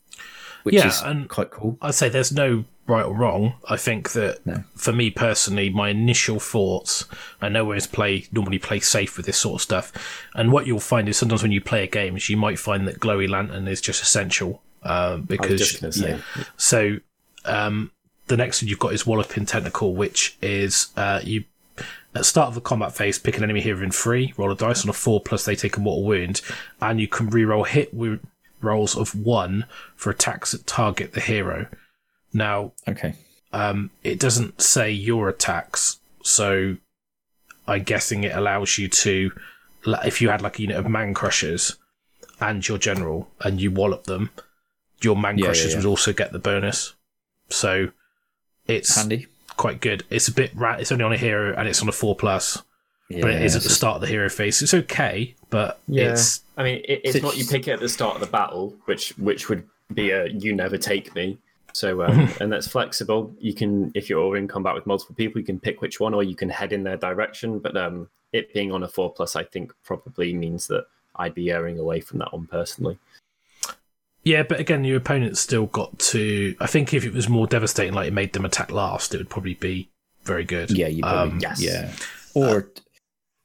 which 0.62 0.74
Yeah, 0.74 0.88
is 0.88 1.00
and- 1.02 1.28
quite 1.28 1.50
cool. 1.50 1.78
I'd 1.82 1.94
say 1.94 2.08
there's 2.08 2.32
no 2.32 2.64
right 2.86 3.04
or 3.04 3.14
wrong. 3.14 3.54
I 3.68 3.76
think 3.76 4.12
that 4.12 4.44
No. 4.44 4.64
for 4.74 4.92
me 4.92 5.10
personally, 5.10 5.70
my 5.70 5.90
initial 5.90 6.40
thoughts, 6.40 7.04
I 7.40 7.48
know 7.48 7.62
always 7.62 7.86
play 7.86 8.26
normally 8.32 8.58
play 8.58 8.80
safe 8.80 9.16
with 9.16 9.26
this 9.26 9.36
sort 9.38 9.56
of 9.60 9.62
stuff. 9.62 9.92
And 10.34 10.50
what 10.50 10.66
you'll 10.66 10.80
find 10.80 11.08
is 11.08 11.16
sometimes 11.16 11.42
when 11.42 11.52
you 11.52 11.60
play 11.60 11.84
a 11.84 11.86
game, 11.86 12.16
is 12.16 12.28
you 12.28 12.36
might 12.36 12.58
find 12.58 12.88
that 12.88 12.98
glowy 12.98 13.28
lantern 13.28 13.68
is 13.68 13.80
just 13.80 14.02
essential 14.02 14.60
um, 14.82 14.92
I 14.92 15.14
was 15.14 15.22
because 15.28 15.78
just 15.78 16.00
going 16.02 16.22
so 16.56 16.96
um, 17.44 17.90
the 18.26 18.36
next 18.36 18.62
one 18.62 18.68
you've 18.68 18.78
got 18.78 18.92
is 18.92 19.06
Walloping 19.06 19.46
Tentacle, 19.46 19.94
which 19.94 20.36
is 20.42 20.88
uh, 20.96 21.20
you 21.22 21.44
at 21.78 21.84
the 22.22 22.24
start 22.24 22.48
of 22.48 22.54
the 22.54 22.60
combat 22.60 22.92
phase, 22.94 23.18
pick 23.20 23.36
an 23.36 23.44
enemy 23.44 23.60
hero 23.60 23.82
in 23.84 23.92
three, 23.92 24.34
roll 24.36 24.50
a 24.50 24.56
dice 24.56 24.82
on 24.84 24.90
a 24.90 24.92
four 24.92 25.20
plus 25.20 25.44
they 25.44 25.54
take 25.54 25.76
a 25.76 25.80
mortal 25.80 26.04
wound, 26.04 26.40
and 26.80 27.00
you 27.00 27.06
can 27.06 27.30
reroll 27.30 27.64
hit 27.66 27.94
wo- 27.94 28.18
rolls 28.62 28.96
of 28.96 29.14
one 29.14 29.66
for 29.96 30.10
attacks 30.10 30.52
that 30.52 30.66
target 30.66 31.12
the 31.12 31.20
hero. 31.20 31.66
Now, 32.32 32.72
Okay. 32.88 33.14
um, 33.52 33.90
it 34.04 34.18
doesn't 34.20 34.60
say 34.62 34.90
your 34.90 35.28
attacks, 35.28 35.98
so 36.22 36.76
I'm 37.66 37.82
guessing 37.82 38.24
it 38.24 38.34
allows 38.36 38.78
you 38.78 38.88
to, 38.88 39.32
if 40.04 40.20
you 40.20 40.28
had 40.28 40.42
like 40.42 40.58
a 40.58 40.62
unit 40.62 40.76
of 40.76 40.88
man 40.88 41.14
crushers 41.14 41.76
and 42.40 42.66
your 42.66 42.78
general 42.78 43.30
and 43.40 43.60
you 43.60 43.70
wallop 43.70 44.04
them, 44.04 44.30
your 45.02 45.16
man 45.16 45.38
Yeah, 45.38 45.44
yeah, 45.44 45.48
crushers 45.48 45.72
yeah. 45.72 45.78
would 45.78 45.86
also 45.86 46.12
get 46.12 46.32
the 46.32 46.38
bonus. 46.38 46.94
So 47.48 47.88
it's 48.66 48.94
Handy. 48.96 49.26
quite 49.56 49.80
good. 49.80 50.04
It's 50.10 50.28
a 50.28 50.32
bit 50.32 50.52
rat. 50.54 50.80
It's 50.80 50.92
only 50.92 51.04
on 51.04 51.12
a 51.12 51.16
hero 51.16 51.54
and 51.56 51.66
it's 51.68 51.82
on 51.82 51.88
a 51.88 51.92
four 51.92 52.14
plus, 52.14 52.62
but 53.10 53.30
it 53.30 53.42
is 53.42 53.56
at 53.56 53.62
the 53.62 53.70
start 53.70 53.96
of 53.96 54.00
the 54.02 54.06
hero 54.06 54.28
phase. 54.28 54.62
It's 54.62 54.72
okay, 54.74 55.34
but 55.50 55.80
Yeah. 55.88 56.12
it's 56.12 56.42
I 56.56 56.62
mean, 56.62 56.82
it, 56.86 57.00
it's 57.04 57.16
So 57.18 57.22
not 57.26 57.36
you 57.36 57.44
pick 57.46 57.66
it 57.68 57.72
at 57.72 57.80
the 57.80 57.88
start 57.88 58.14
of 58.14 58.20
the 58.20 58.26
battle, 58.28 58.74
which 58.84 59.10
which 59.18 59.48
would 59.48 59.66
be 59.92 60.10
a 60.10 60.26
you 60.28 60.54
never 60.54 60.78
take 60.78 61.14
me. 61.14 61.38
So 61.72 62.02
um, 62.02 62.28
and 62.40 62.52
that's 62.52 62.68
flexible. 62.68 63.34
You 63.40 63.54
can 63.54 63.90
if 63.94 64.08
you're 64.08 64.36
in 64.36 64.46
combat 64.48 64.74
with 64.74 64.86
multiple 64.86 65.14
people, 65.14 65.40
you 65.40 65.46
can 65.46 65.58
pick 65.60 65.80
which 65.82 65.98
one, 66.00 66.14
or 66.14 66.22
you 66.22 66.36
can 66.36 66.48
head 66.48 66.72
in 66.72 66.84
their 66.84 66.96
direction. 66.96 67.58
But 67.58 67.76
um, 67.76 68.08
it 68.32 68.52
being 68.54 68.70
on 68.72 68.82
a 68.82 68.88
four 68.88 69.12
plus, 69.12 69.34
I 69.36 69.44
think 69.44 69.72
probably 69.84 70.32
means 70.32 70.66
that 70.68 70.86
I'd 71.16 71.34
be 71.34 71.50
erring 71.50 71.78
away 71.78 72.00
from 72.00 72.18
that 72.20 72.32
one 72.32 72.46
personally. 72.46 72.98
yeah. 74.22 74.42
But 74.42 74.60
again, 74.60 74.84
your 74.84 74.96
opponent's 74.98 75.40
still 75.40 75.66
got 75.66 75.98
to. 75.98 76.54
I 76.60 76.66
think 76.66 76.92
if 76.94 77.04
it 77.04 77.12
was 77.12 77.28
more 77.28 77.46
devastating, 77.46 77.94
like 77.94 78.08
it 78.08 78.12
made 78.12 78.32
them 78.32 78.44
attack 78.44 78.70
last, 78.70 79.14
it 79.14 79.18
would 79.18 79.30
probably 79.30 79.54
be 79.54 79.88
very 80.24 80.44
good. 80.44 80.70
Yeah, 80.70 80.88
you 80.88 81.02
probably 81.02 81.32
Um, 81.32 81.38
yes. 81.40 81.60
yeah. 81.62 81.92
Or 82.34 82.68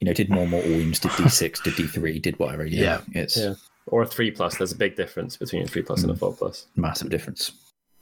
you 0.06 0.10
know, 0.10 0.14
did 0.14 0.30
more 0.30 0.46
mortal 0.46 0.70
wounds, 0.70 1.00
did 1.00 1.10
D 1.16 1.28
six, 1.28 1.60
did 1.64 1.74
D 1.76 1.86
three, 1.86 2.18
did 2.18 2.38
whatever. 2.38 2.64
Yeah, 2.64 3.00
it's 3.12 3.36
Yeah. 3.36 3.54
Or 3.86 4.02
a 4.02 4.06
three 4.06 4.30
plus. 4.30 4.56
There's 4.56 4.72
a 4.72 4.76
big 4.76 4.96
difference 4.96 5.36
between 5.36 5.62
a 5.62 5.66
three 5.66 5.82
plus 5.82 6.02
and 6.02 6.10
a 6.10 6.14
mm. 6.14 6.18
four 6.18 6.32
plus. 6.32 6.66
massive 6.76 7.10
difference. 7.10 7.52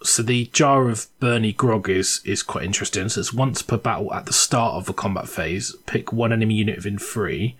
So 0.02 0.22
the 0.22 0.46
jar 0.46 0.88
of 0.88 1.06
Burny 1.20 1.56
Grog 1.56 1.88
is 1.88 2.20
is 2.24 2.42
quite 2.42 2.64
interesting. 2.64 3.08
So 3.08 3.20
it's 3.20 3.32
once 3.32 3.62
per 3.62 3.78
battle 3.78 4.12
at 4.12 4.26
the 4.26 4.32
start 4.32 4.74
of 4.74 4.86
the 4.86 4.92
combat 4.92 5.28
phase, 5.28 5.74
pick 5.86 6.12
one 6.12 6.32
enemy 6.32 6.54
unit 6.54 6.76
within 6.76 6.98
three. 6.98 7.56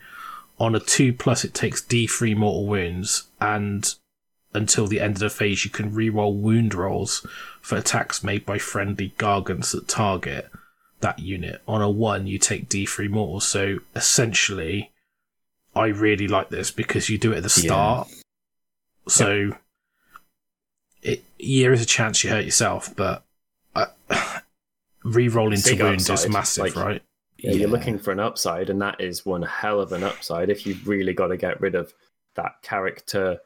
On 0.59 0.75
a 0.75 0.79
two 0.79 1.11
plus, 1.11 1.43
it 1.43 1.53
takes 1.53 1.81
D 1.81 2.07
three 2.07 2.35
mortal 2.35 2.67
wounds, 2.67 3.27
and 3.41 3.93
until 4.53 4.87
the 4.87 5.01
end 5.01 5.15
of 5.15 5.19
the 5.19 5.29
phase, 5.29 5.65
you 5.65 5.71
can 5.71 5.93
re-roll 5.93 6.33
wound 6.33 6.73
rolls 6.73 7.25
for 7.61 7.77
attacks 7.77 8.23
made 8.23 8.45
by 8.45 8.57
friendly 8.57 9.13
gargants 9.17 9.75
at 9.75 9.87
target 9.87 10.49
that 11.01 11.19
unit. 11.19 11.61
On 11.67 11.81
a 11.81 11.89
one, 11.89 12.27
you 12.27 12.37
take 12.39 12.69
D 12.69 12.85
three 12.85 13.07
mortals. 13.07 13.45
So 13.47 13.79
essentially, 13.95 14.91
I 15.75 15.87
really 15.87 16.27
like 16.27 16.49
this 16.49 16.71
because 16.71 17.09
you 17.09 17.17
do 17.17 17.33
it 17.33 17.37
at 17.37 17.43
the 17.43 17.61
Yeah. 17.61 17.67
start. 17.67 18.07
So 19.07 19.51
it 21.01 21.23
yeah, 21.37 21.65
there 21.65 21.73
is 21.73 21.81
a 21.81 21.85
chance 21.85 22.23
you 22.23 22.29
hurt 22.29 22.45
yourself, 22.45 22.95
but 22.95 23.23
uh, 23.75 23.87
re-rolling 25.03 25.61
to 25.61 25.83
wound 25.83 26.01
is 26.09 26.29
massive, 26.29 26.63
like- 26.63 26.75
right? 26.75 27.01
Yeah, 27.37 27.51
you're 27.51 27.69
looking 27.69 27.99
for 27.99 28.11
an 28.11 28.19
upside, 28.19 28.69
and 28.69 28.81
that 28.81 29.01
is 29.01 29.25
one 29.25 29.43
hell 29.43 29.79
of 29.81 29.91
an 29.91 30.03
upside 30.03 30.49
if 30.49 30.65
you've 30.65 30.87
really 30.87 31.13
got 31.13 31.27
to 31.27 31.37
get 31.37 31.59
rid 31.61 31.75
of 31.75 31.93
that 32.35 32.61
character 32.63 33.39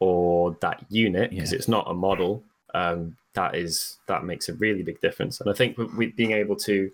or 0.00 0.56
that 0.60 0.84
unit 0.88 1.30
because 1.30 1.52
Yeah. 1.52 1.58
it's 1.58 1.68
not 1.68 1.88
a 1.88 1.94
model. 1.94 2.42
Um, 2.72 3.16
that 3.34 3.54
is 3.54 3.98
that 4.06 4.24
makes 4.24 4.48
a 4.48 4.54
really 4.54 4.82
big 4.82 5.00
difference, 5.00 5.40
and 5.40 5.50
I 5.50 5.54
think 5.54 5.76
with, 5.78 6.16
being 6.16 6.32
able 6.32 6.56
to, 6.56 6.90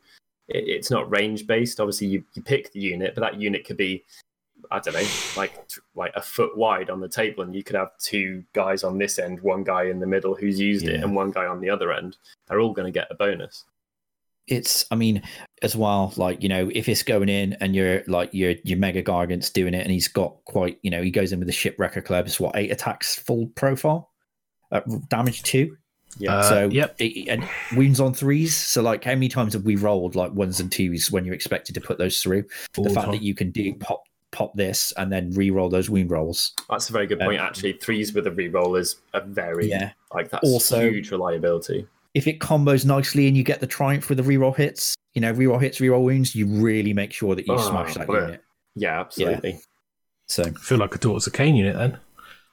it, 0.49 0.65
it's 0.69 0.91
not 0.91 1.11
range 1.11 1.47
based. 1.47 1.81
Obviously, 1.81 2.09
you, 2.09 2.25
you 2.35 2.43
pick 2.43 2.73
the 2.73 2.81
unit, 2.81 3.15
but 3.15 3.21
that 3.23 3.41
unit 3.41 3.65
could 3.65 3.77
be 3.77 4.05
I 4.71 4.79
don't 4.79 4.95
know, 4.95 5.07
like 5.37 5.53
like 5.95 6.13
a 6.15 6.23
foot 6.23 6.57
wide 6.57 6.91
on 6.91 7.01
the 7.01 7.09
table, 7.09 7.43
and 7.43 7.55
you 7.55 7.63
could 7.63 7.77
have 7.77 7.97
two 7.99 8.45
guys 8.53 8.85
on 8.85 8.99
this 8.99 9.19
end, 9.19 9.41
one 9.41 9.65
guy 9.65 9.85
in 9.85 10.01
the 10.01 10.07
middle 10.07 10.35
who's 10.35 10.61
used 10.61 10.87
it, 10.87 11.03
and 11.03 11.15
one 11.15 11.31
guy 11.31 11.47
on 11.47 11.61
the 11.61 11.71
other 11.71 11.93
end. 11.93 12.17
They're 12.49 12.61
all 12.61 12.73
going 12.73 12.93
to 12.93 12.99
get 12.99 13.09
a 13.11 13.15
bonus. 13.15 13.65
it's 14.47 14.85
i 14.91 14.95
mean 14.95 15.23
as 15.63 15.77
well 15.77 16.13
like 16.17 16.43
you 16.43 16.49
know 16.49 16.71
if 16.75 16.89
it's 16.89 17.03
going 17.03 17.29
in 17.29 17.53
and 17.61 17.75
you're 17.75 18.03
like 18.07 18.33
your 18.33 18.55
your 18.65 18.79
mega 18.79 19.03
gargant's 19.03 19.51
doing 19.51 19.75
it 19.75 19.83
and 19.83 19.91
he's 19.91 20.09
got 20.09 20.37
quite 20.45 20.79
you 20.83 20.91
know 20.91 21.03
he 21.03 21.11
goes 21.11 21.33
in 21.33 21.39
with 21.39 21.47
the 21.47 21.53
shipwrecker 21.53 22.01
club 22.01 22.27
it's 22.27 22.41
what 22.41 22.57
eight 22.57 22.73
attacks 22.73 23.15
full 23.15 23.47
profile 23.49 24.11
uh, 24.73 24.81
damage 25.09 25.43
two 25.43 25.77
Yeah. 26.19 26.37
Uh, 26.37 26.43
so 26.43 26.69
yep. 26.71 26.95
it- 26.99 27.29
and 27.29 27.49
wounds 27.77 28.01
on 28.01 28.13
threes 28.15 28.57
so 28.57 28.83
like 28.83 29.05
how 29.05 29.13
many 29.13 29.29
times 29.29 29.53
have 29.55 29.65
we 29.65 29.77
rolled 29.77 30.17
like 30.17 30.33
ones 30.33 30.59
and 30.61 30.71
twos 30.71 31.11
when 31.11 31.25
you're 31.25 31.35
expected 31.35 31.75
to 31.77 31.81
put 31.81 31.99
those 31.99 32.21
through 32.21 32.45
All 32.77 32.85
the 32.85 32.91
the 32.91 32.95
fact 32.95 33.07
time. 33.07 33.15
that 33.15 33.23
you 33.23 33.35
can 33.35 33.51
do 33.53 33.75
pop 33.75 34.03
pop 34.33 34.53
this 34.55 34.93
and 34.97 35.11
then 35.13 35.31
re-roll 35.33 35.69
those 35.69 35.89
wound 35.91 36.11
rolls 36.11 36.53
That's 36.69 36.89
a 36.89 36.93
very 36.93 37.07
good 37.07 37.21
Um, 37.21 37.29
point. 37.29 37.41
Actually, 37.41 37.75
threes 37.75 38.13
with 38.13 38.27
a 38.27 38.31
re-roll 38.31 38.77
is 38.77 38.97
a 39.15 39.21
very 39.21 39.69
yeah 39.69 39.93
like 40.15 40.31
that's 40.31 40.45
Also- 40.45 40.91
huge 40.91 41.11
reliability. 41.11 41.87
if 42.15 42.27
it 42.27 42.41
combos 42.41 42.85
nicely 42.85 43.29
and 43.29 43.37
you 43.37 43.43
get 43.45 43.61
the 43.61 43.67
triumph 43.67 44.09
with 44.09 44.19
the 44.19 44.25
re-roll 44.25 44.53
hits 44.53 44.95
you 45.15 45.21
know 45.21 45.31
re-roll 45.33 45.59
hits 45.59 45.81
re-roll 45.81 46.05
wounds 46.05 46.35
you 46.35 46.47
really 46.47 46.93
make 46.93 47.13
sure 47.13 47.35
that 47.35 47.47
you 47.47 47.55
Oh, 47.55 47.69
smash 47.71 47.95
that 47.95 48.07
bleh. 48.09 48.21
unit 48.23 48.43
Yeah, 48.75 49.01
absolutely. 49.01 49.61
so 50.29 50.43
I 50.45 50.51
feel 50.51 50.79
like 50.79 50.95
a 50.95 50.99
Daughters 50.99 51.27
of 51.29 51.33
Khaine 51.33 51.57
unit 51.57 51.77
then. 51.77 51.99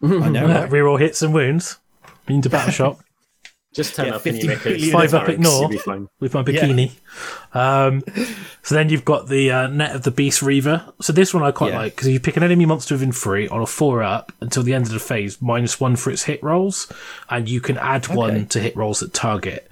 i 0.23 0.29
know 0.29 0.45
right? 0.47 0.69
Reroll 0.69 0.99
hits 0.99 1.21
and 1.23 1.33
wounds. 1.33 1.77
Into 2.27 2.49
battle 2.49 2.71
shop 2.71 2.99
Just 3.77 3.95
turn 3.95 4.07
Yeah, 4.07 4.15
up 4.15 4.27
in 4.27 4.33
50 4.33 4.45
your 4.47 4.55
knickers, 4.55 4.73
billion 4.73 4.91
Five 4.91 5.13
up 5.13 5.29
ignore. 5.29 5.59
you'll 5.61 5.69
be 5.69 5.77
fine. 5.77 6.09
with 6.19 6.33
my 6.33 6.43
bikini. 6.43 6.91
Um, 7.53 8.03
so 8.63 8.75
then 8.75 8.89
you've 8.89 9.05
got 9.05 9.27
the 9.29 9.51
uh, 9.51 9.67
Net 9.67 9.95
of 9.95 10.03
the 10.03 10.11
Beast 10.11 10.41
Reaver. 10.41 10.83
So 10.99 11.13
this 11.13 11.33
one 11.33 11.43
I 11.43 11.51
quite 11.51 11.71
Yeah. 11.71 11.79
like 11.79 11.95
because 11.95 12.09
you 12.09 12.19
pick 12.19 12.35
an 12.37 12.43
enemy 12.43 12.65
monster 12.65 12.95
within 12.95 13.11
three 13.11 13.47
on 13.47 13.61
a 13.61 13.65
four 13.65 14.03
up 14.03 14.31
until 14.41 14.63
the 14.63 14.73
end 14.73 14.85
of 14.87 14.91
the 14.91 14.99
phase, 14.99 15.41
minus 15.41 15.79
one 15.79 15.95
for 15.95 16.09
its 16.11 16.23
hit 16.23 16.41
rolls, 16.43 16.91
and 17.29 17.47
you 17.47 17.61
can 17.61 17.77
add 17.77 18.07
one 18.07 18.47
to 18.47 18.59
hit 18.59 18.75
rolls 18.75 19.01
at 19.01 19.13
target. 19.13 19.69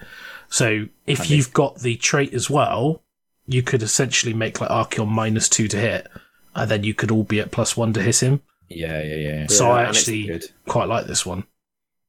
So 0.49 0.85
if 1.07 1.29
you've 1.29 1.51
got 1.51 1.79
the 1.79 1.95
trait 1.97 2.33
as 2.33 2.49
well, 2.49 3.01
you 3.47 3.61
could 3.63 3.83
essentially 3.83 4.33
make 4.33 4.61
like 4.61 4.69
Archaon 4.69 5.07
minus 5.09 5.49
two 5.49 5.67
to 5.67 5.77
hit, 5.77 6.07
and 6.53 6.69
then 6.71 6.83
you 6.83 6.93
could 6.93 7.11
all 7.11 7.23
be 7.23 7.39
at 7.39 7.51
plus 7.51 7.75
one 7.75 7.91
to 7.93 8.01
hit 8.01 8.21
him. 8.23 8.41
yeah 8.69 9.01
yeah 9.01 9.15
yeah 9.15 9.47
So 9.47 9.65
Yeah, 9.67 9.73
I 9.73 9.81
actually 9.83 10.41
quite 10.67 10.87
like 10.87 11.07
this 11.07 11.25
one. 11.25 11.43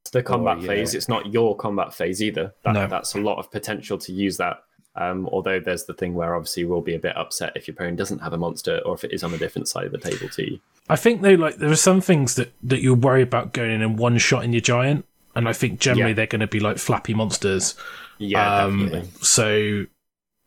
It's 0.07 0.11
the 0.13 0.23
combat 0.23 0.59
Oh, 0.59 0.61
yeah. 0.61 0.67
phase. 0.69 0.95
It's 0.95 1.09
not 1.09 1.33
your 1.33 1.57
combat 1.57 1.93
phase 1.93 2.23
either. 2.23 2.55
That, 2.63 2.73
No. 2.73 2.87
That's 2.87 3.15
a 3.15 3.21
lot 3.21 3.39
of 3.39 3.51
potential 3.51 3.99
to 3.99 4.13
use 4.13 4.37
that. 4.37 4.63
Um, 4.95 5.29
although 5.31 5.59
there's 5.61 5.85
the 5.85 5.93
thing 5.95 6.15
where 6.15 6.35
obviously 6.35 6.65
we'll 6.65 6.81
be 6.81 6.95
a 6.95 6.99
bit 6.99 7.17
upset 7.17 7.53
if 7.57 7.67
your 7.69 7.75
opponent 7.75 7.99
doesn't 7.99 8.21
have 8.21 8.33
a 8.33 8.39
monster 8.39 8.81
or 8.87 8.95
if 8.95 9.05
it 9.05 9.13
is 9.13 9.23
on 9.25 9.35
a 9.35 9.39
different 9.39 9.69
side 9.69 9.85
of 9.85 9.93
the 9.93 9.99
table 9.99 10.29
to 10.31 10.51
you. 10.53 10.61
I 10.89 10.97
think 10.97 11.21
though, 11.23 11.35
like 11.35 11.57
there 11.57 11.71
are 11.71 11.77
some 11.77 12.01
things 12.01 12.37
that 12.37 12.53
that 12.63 12.81
you're 12.81 12.95
worried 12.95 13.23
about 13.27 13.53
going 13.53 13.73
in 13.73 13.83
and 13.83 13.99
one 13.99 14.17
shot 14.19 14.45
in 14.45 14.53
your 14.55 14.61
giant, 14.63 15.05
and 15.35 15.49
I 15.49 15.53
think 15.53 15.81
generally 15.81 16.13
Yeah. 16.13 16.15
they're 16.15 16.27
going 16.29 16.41
to 16.41 16.47
be 16.47 16.61
like 16.61 16.79
flappy 16.79 17.13
monsters. 17.13 17.75
Yeah, 18.19 18.65
Um, 18.65 18.85
definitely. 18.85 19.11
So 19.21 19.85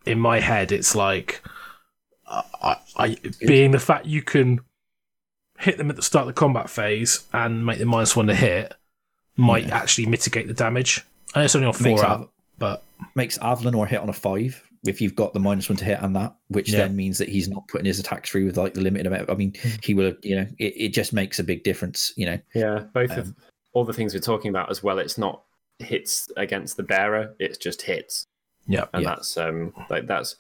in 0.06 0.20
my 0.20 0.40
head, 0.40 0.72
it's 0.72 0.96
like 0.96 1.44
I, 2.28 2.78
I 2.98 3.18
being 3.46 3.72
the 3.72 3.80
fact 3.80 4.06
you 4.06 4.22
can 4.24 4.62
hit 5.60 5.78
them 5.78 5.90
at 5.90 5.96
the 5.96 6.02
start 6.02 6.24
of 6.24 6.28
the 6.28 6.40
combat 6.40 6.70
phase 6.72 7.26
and 7.34 7.66
make 7.66 7.78
them 7.80 7.90
minus 7.90 8.16
one 8.16 8.28
to 8.28 8.36
hit 8.36 8.74
might 9.40 9.68
Yeah. 9.68 9.78
actually 9.78 10.06
mitigate 10.08 10.48
the 10.48 10.54
damage. 10.54 11.04
And 11.36 11.44
it's 11.44 11.56
only 11.56 11.68
on 11.68 11.74
four 11.74 12.00
out, 12.04 12.12
up, 12.12 12.20
Av- 12.22 12.30
but 12.58 12.84
makes 13.16 13.38
Avalenor 13.40 13.88
hit 13.88 14.00
on 14.00 14.10
a 14.10 14.14
five 14.14 14.62
if 14.86 15.02
you've 15.02 15.16
got 15.16 15.34
the 15.34 15.40
minus 15.40 15.68
one 15.70 15.76
to 15.78 15.86
hit 15.86 16.00
and 16.02 16.16
that, 16.16 16.36
which 16.48 16.72
Yeah. 16.72 16.80
then 16.80 16.96
means 16.96 17.18
that 17.18 17.28
he's 17.30 17.48
not 17.50 17.68
putting 17.68 17.86
his 17.86 18.00
attacks 18.00 18.30
through 18.30 18.46
with 18.46 18.58
like 18.58 18.74
the 18.74 18.82
limited 18.82 19.08
amount. 19.08 19.30
I 19.30 19.34
mean, 19.36 19.54
Hmm. 19.62 19.70
he 19.84 19.94
will, 19.94 20.14
you 20.22 20.36
know, 20.38 20.48
it, 20.58 20.74
it 20.78 20.90
just 20.94 21.14
makes 21.14 21.38
a 21.40 21.44
big 21.44 21.64
difference, 21.64 22.14
you 22.16 22.26
know. 22.26 22.40
Yeah, 22.54 22.86
both 22.94 23.12
of 23.12 23.28
Um, 23.28 23.36
all 23.74 23.84
the 23.86 23.94
things 23.94 24.14
we're 24.14 24.20
talking 24.22 24.50
about 24.50 24.70
as 24.70 24.82
well. 24.84 25.00
It's 25.00 25.18
not 25.18 25.44
hits 25.80 26.30
against 26.38 26.76
the 26.78 26.84
bearer; 26.84 27.36
it's 27.40 27.58
just 27.58 27.82
hits, 27.84 28.26
yeah, 28.68 28.86
and 28.94 29.04
Yeah. 29.04 29.10
that's 29.16 29.38
um 29.38 29.74
like 29.90 30.08
that's. 30.08 30.36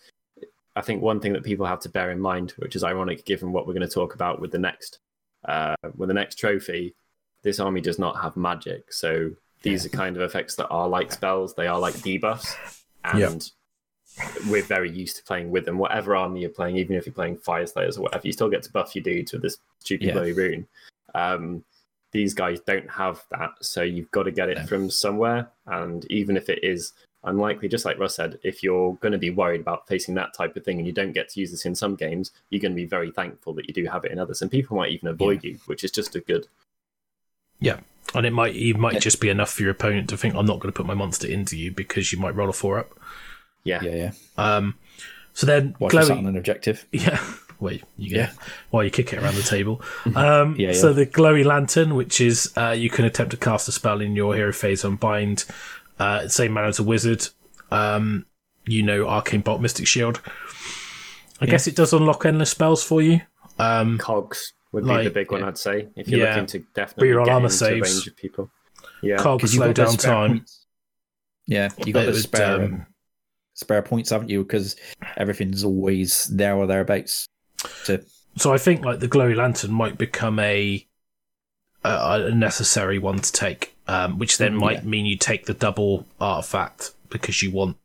I 0.75 0.81
think 0.81 1.01
one 1.01 1.19
thing 1.19 1.33
that 1.33 1.43
people 1.43 1.65
have 1.65 1.81
to 1.81 1.89
bear 1.89 2.09
in 2.12 2.19
mind, 2.19 2.51
which 2.57 2.75
is 2.75 2.83
ironic 2.83 3.25
given 3.25 3.51
what 3.51 3.67
we're 3.67 3.73
going 3.73 3.88
to 3.88 3.93
talk 3.93 4.15
about 4.15 4.39
with 4.39 4.51
the 4.51 4.59
next, 4.59 4.99
uh, 5.45 5.75
with 5.97 6.07
the 6.07 6.13
next 6.13 6.35
trophy, 6.39 6.95
this 7.43 7.60
army 7.60 7.82
does 7.82 7.99
not 7.99 8.21
have 8.21 8.36
magic, 8.38 8.91
so 8.93 9.32
these 9.62 9.86
are 9.86 9.89
kind 9.89 10.15
of 10.15 10.21
effects 10.21 10.56
that 10.56 10.67
are 10.69 10.88
like 10.88 11.12
spells. 11.12 11.54
They 11.56 11.67
are 11.67 11.80
like 11.80 11.95
debuffs, 11.95 12.56
and 13.04 13.19
Yeah. 13.19 14.30
we're 14.49 14.63
very 14.63 14.89
used 14.91 15.17
to 15.17 15.23
playing 15.23 15.52
with 15.52 15.65
them. 15.65 15.78
Whatever 15.78 16.15
army 16.15 16.41
you're 16.41 16.49
playing, 16.49 16.78
even 16.78 16.95
if 16.95 17.06
you're 17.06 17.13
playing 17.13 17.38
Fyreslayers 17.38 17.97
or 17.97 18.02
whatever, 18.02 18.25
you 18.28 18.34
still 18.34 18.49
get 18.49 18.63
to 18.63 18.71
buff 18.71 18.95
your 18.95 19.04
dudes 19.04 19.32
with 19.34 19.41
this 19.41 19.58
stupid 19.80 20.08
Yeah. 20.08 20.13
bloody 20.13 20.34
rune. 20.34 20.67
Um, 21.15 21.63
these 22.12 22.34
guys 22.34 22.60
don't 22.62 22.89
have 22.89 23.23
that, 23.32 23.52
so 23.62 23.82
you've 23.84 24.12
got 24.12 24.23
to 24.23 24.32
get 24.32 24.49
it 24.49 24.58
No. 24.58 24.65
from 24.65 24.89
somewhere. 24.89 25.49
And 25.67 26.06
even 26.12 26.38
if 26.38 26.49
it 26.49 26.63
is 26.63 26.93
unlikely, 27.23 27.67
just 27.67 27.86
like 27.86 27.99
Russ 27.99 28.15
said, 28.15 28.39
if 28.43 28.63
you're 28.63 28.93
going 28.95 29.12
to 29.12 29.17
be 29.17 29.30
worried 29.30 29.62
about 29.62 29.88
facing 29.88 30.15
that 30.15 30.34
type 30.34 30.56
of 30.56 30.63
thing 30.63 30.78
and 30.80 30.88
you 30.88 30.93
don't 30.93 31.12
get 31.12 31.30
to 31.30 31.39
use 31.39 31.52
this 31.52 31.65
in 31.65 31.75
some 31.75 31.95
games, 31.95 32.32
you're 32.49 32.62
going 32.62 32.71
to 32.71 32.75
be 32.75 32.86
very 32.86 33.12
thankful 33.12 33.54
that 33.54 33.67
you 33.67 33.73
do 33.73 33.86
have 33.86 34.06
it 34.06 34.12
in 34.12 34.17
others. 34.19 34.41
And 34.41 34.49
people 34.49 34.75
might 34.78 34.91
even 34.91 35.10
avoid 35.10 35.43
you, 35.43 35.60
which 35.67 35.84
is 35.84 35.91
just 35.91 36.15
a 36.15 36.19
good. 36.21 36.47
Yeah. 37.60 37.80
And 38.15 38.26
it 38.26 38.34
might 38.34 38.56
it 38.56 38.76
might 38.78 38.93
Yeah. 38.93 39.00
just 39.00 39.22
be 39.22 39.30
enough 39.30 39.52
for 39.52 39.62
your 39.62 39.72
opponent 39.72 40.10
to 40.10 40.17
think 40.17 40.34
I'm 40.36 40.45
not 40.48 40.60
going 40.60 40.72
to 40.74 40.76
put 40.78 40.86
my 40.88 40.95
monster 40.95 41.28
into 41.28 41.56
you 41.58 41.72
because 41.72 42.12
you 42.12 42.17
might 42.19 42.36
roll 42.36 42.50
a 42.50 42.54
four 42.54 42.80
up. 42.80 42.91
Yeah, 43.63 43.82
Yeah, 43.84 43.95
yeah. 43.95 44.12
Um, 44.38 44.76
so 45.34 45.45
then 45.45 45.76
Watch 45.80 45.93
us 45.95 46.08
Chloe, 46.08 46.17
on 46.19 46.26
an 46.26 46.36
objective. 46.38 46.86
Yeah. 46.91 47.19
Wait, 47.60 47.84
you 47.98 48.15
Yeah. 48.17 48.28
get 48.28 48.36
while 48.72 48.84
you 48.84 48.89
kick 48.89 49.12
it 49.13 49.22
around 49.22 49.36
the 49.36 49.43
table. 49.43 49.82
Um, 50.15 50.56
Yeah, 50.58 50.72
So 50.72 50.91
the 50.93 51.06
glowy 51.06 51.43
lantern, 51.45 51.93
which 51.95 52.19
is 52.22 52.52
uh, 52.58 52.72
you 52.72 52.89
can 52.89 53.06
attempt 53.06 53.32
to 53.32 53.38
cast 53.38 53.67
a 53.67 53.72
spell 53.72 54.02
in 54.02 54.15
your 54.15 54.34
hero 54.34 54.54
phase 54.54 54.84
on 54.86 54.95
bind, 54.95 55.45
uh, 56.00 56.28
same 56.30 56.54
manner 56.54 56.67
as 56.67 56.80
a 56.80 56.84
wizard. 56.84 57.28
Um, 57.69 58.26
you 58.65 58.82
know, 58.82 59.08
arcane 59.08 59.41
bolt, 59.41 59.62
mystic 59.62 59.86
shield. 59.88 60.22
I 61.41 61.45
Yeah. 61.45 61.52
guess 61.52 61.67
it 61.67 61.76
does 61.76 61.93
unlock 61.93 62.26
endless 62.26 62.50
spells 62.50 62.84
for 62.84 63.02
you. 63.02 63.22
Um, 63.60 63.98
cogs 63.98 64.54
would 64.71 64.86
be 64.86 65.03
the 65.03 65.10
big 65.10 65.32
one. 65.32 65.43
I'd 65.43 65.58
say. 65.58 65.88
If 65.95 66.08
you're 66.08 66.19
Yeah. 66.21 66.34
looking 66.36 66.47
to 66.47 66.60
definitely 66.75 67.10
Reroll 67.10 67.25
get 67.25 67.34
armor 67.34 67.45
into 67.47 67.58
saves. 67.58 67.82
range 67.95 68.08
of 68.08 68.15
people. 68.15 68.51
Yeah, 69.01 69.17
cog 69.17 69.39
Because 69.39 69.53
you've 69.53 69.60
slow 69.63 69.67
got 69.73 69.75
down 69.75 69.97
spare 69.97 70.12
time. 70.13 70.29
points. 70.32 70.65
Yeah, 71.47 71.69
you 71.86 71.93
got 71.93 72.05
the 72.05 72.13
spare 72.15 72.62
um, 72.63 72.86
spare 73.53 73.82
points, 73.82 74.10
haven't 74.12 74.29
you? 74.29 74.43
Because 74.43 74.75
everything's 75.17 75.63
always 75.63 76.25
there 76.25 76.55
or 76.55 76.67
thereabouts. 76.67 77.27
To 77.86 78.03
So 78.38 78.53
I 78.53 78.58
think 78.58 78.86
like 78.86 78.99
the 78.99 79.08
glowy 79.10 79.36
lantern 79.36 79.71
might 79.71 79.97
become 79.97 80.39
a 80.39 80.86
a, 81.84 82.23
a 82.27 82.32
necessary 82.36 82.99
one 82.99 83.19
to 83.19 83.32
take, 83.32 83.73
um, 83.88 84.19
which 84.19 84.38
then 84.38 84.53
Mm, 84.55 84.60
might 84.60 84.84
yeah. 84.84 84.89
mean 84.89 85.05
you 85.05 85.17
take 85.17 85.45
the 85.45 85.53
double 85.53 86.05
artifact 86.19 86.91
because 87.10 87.41
you 87.41 87.51
want 87.51 87.77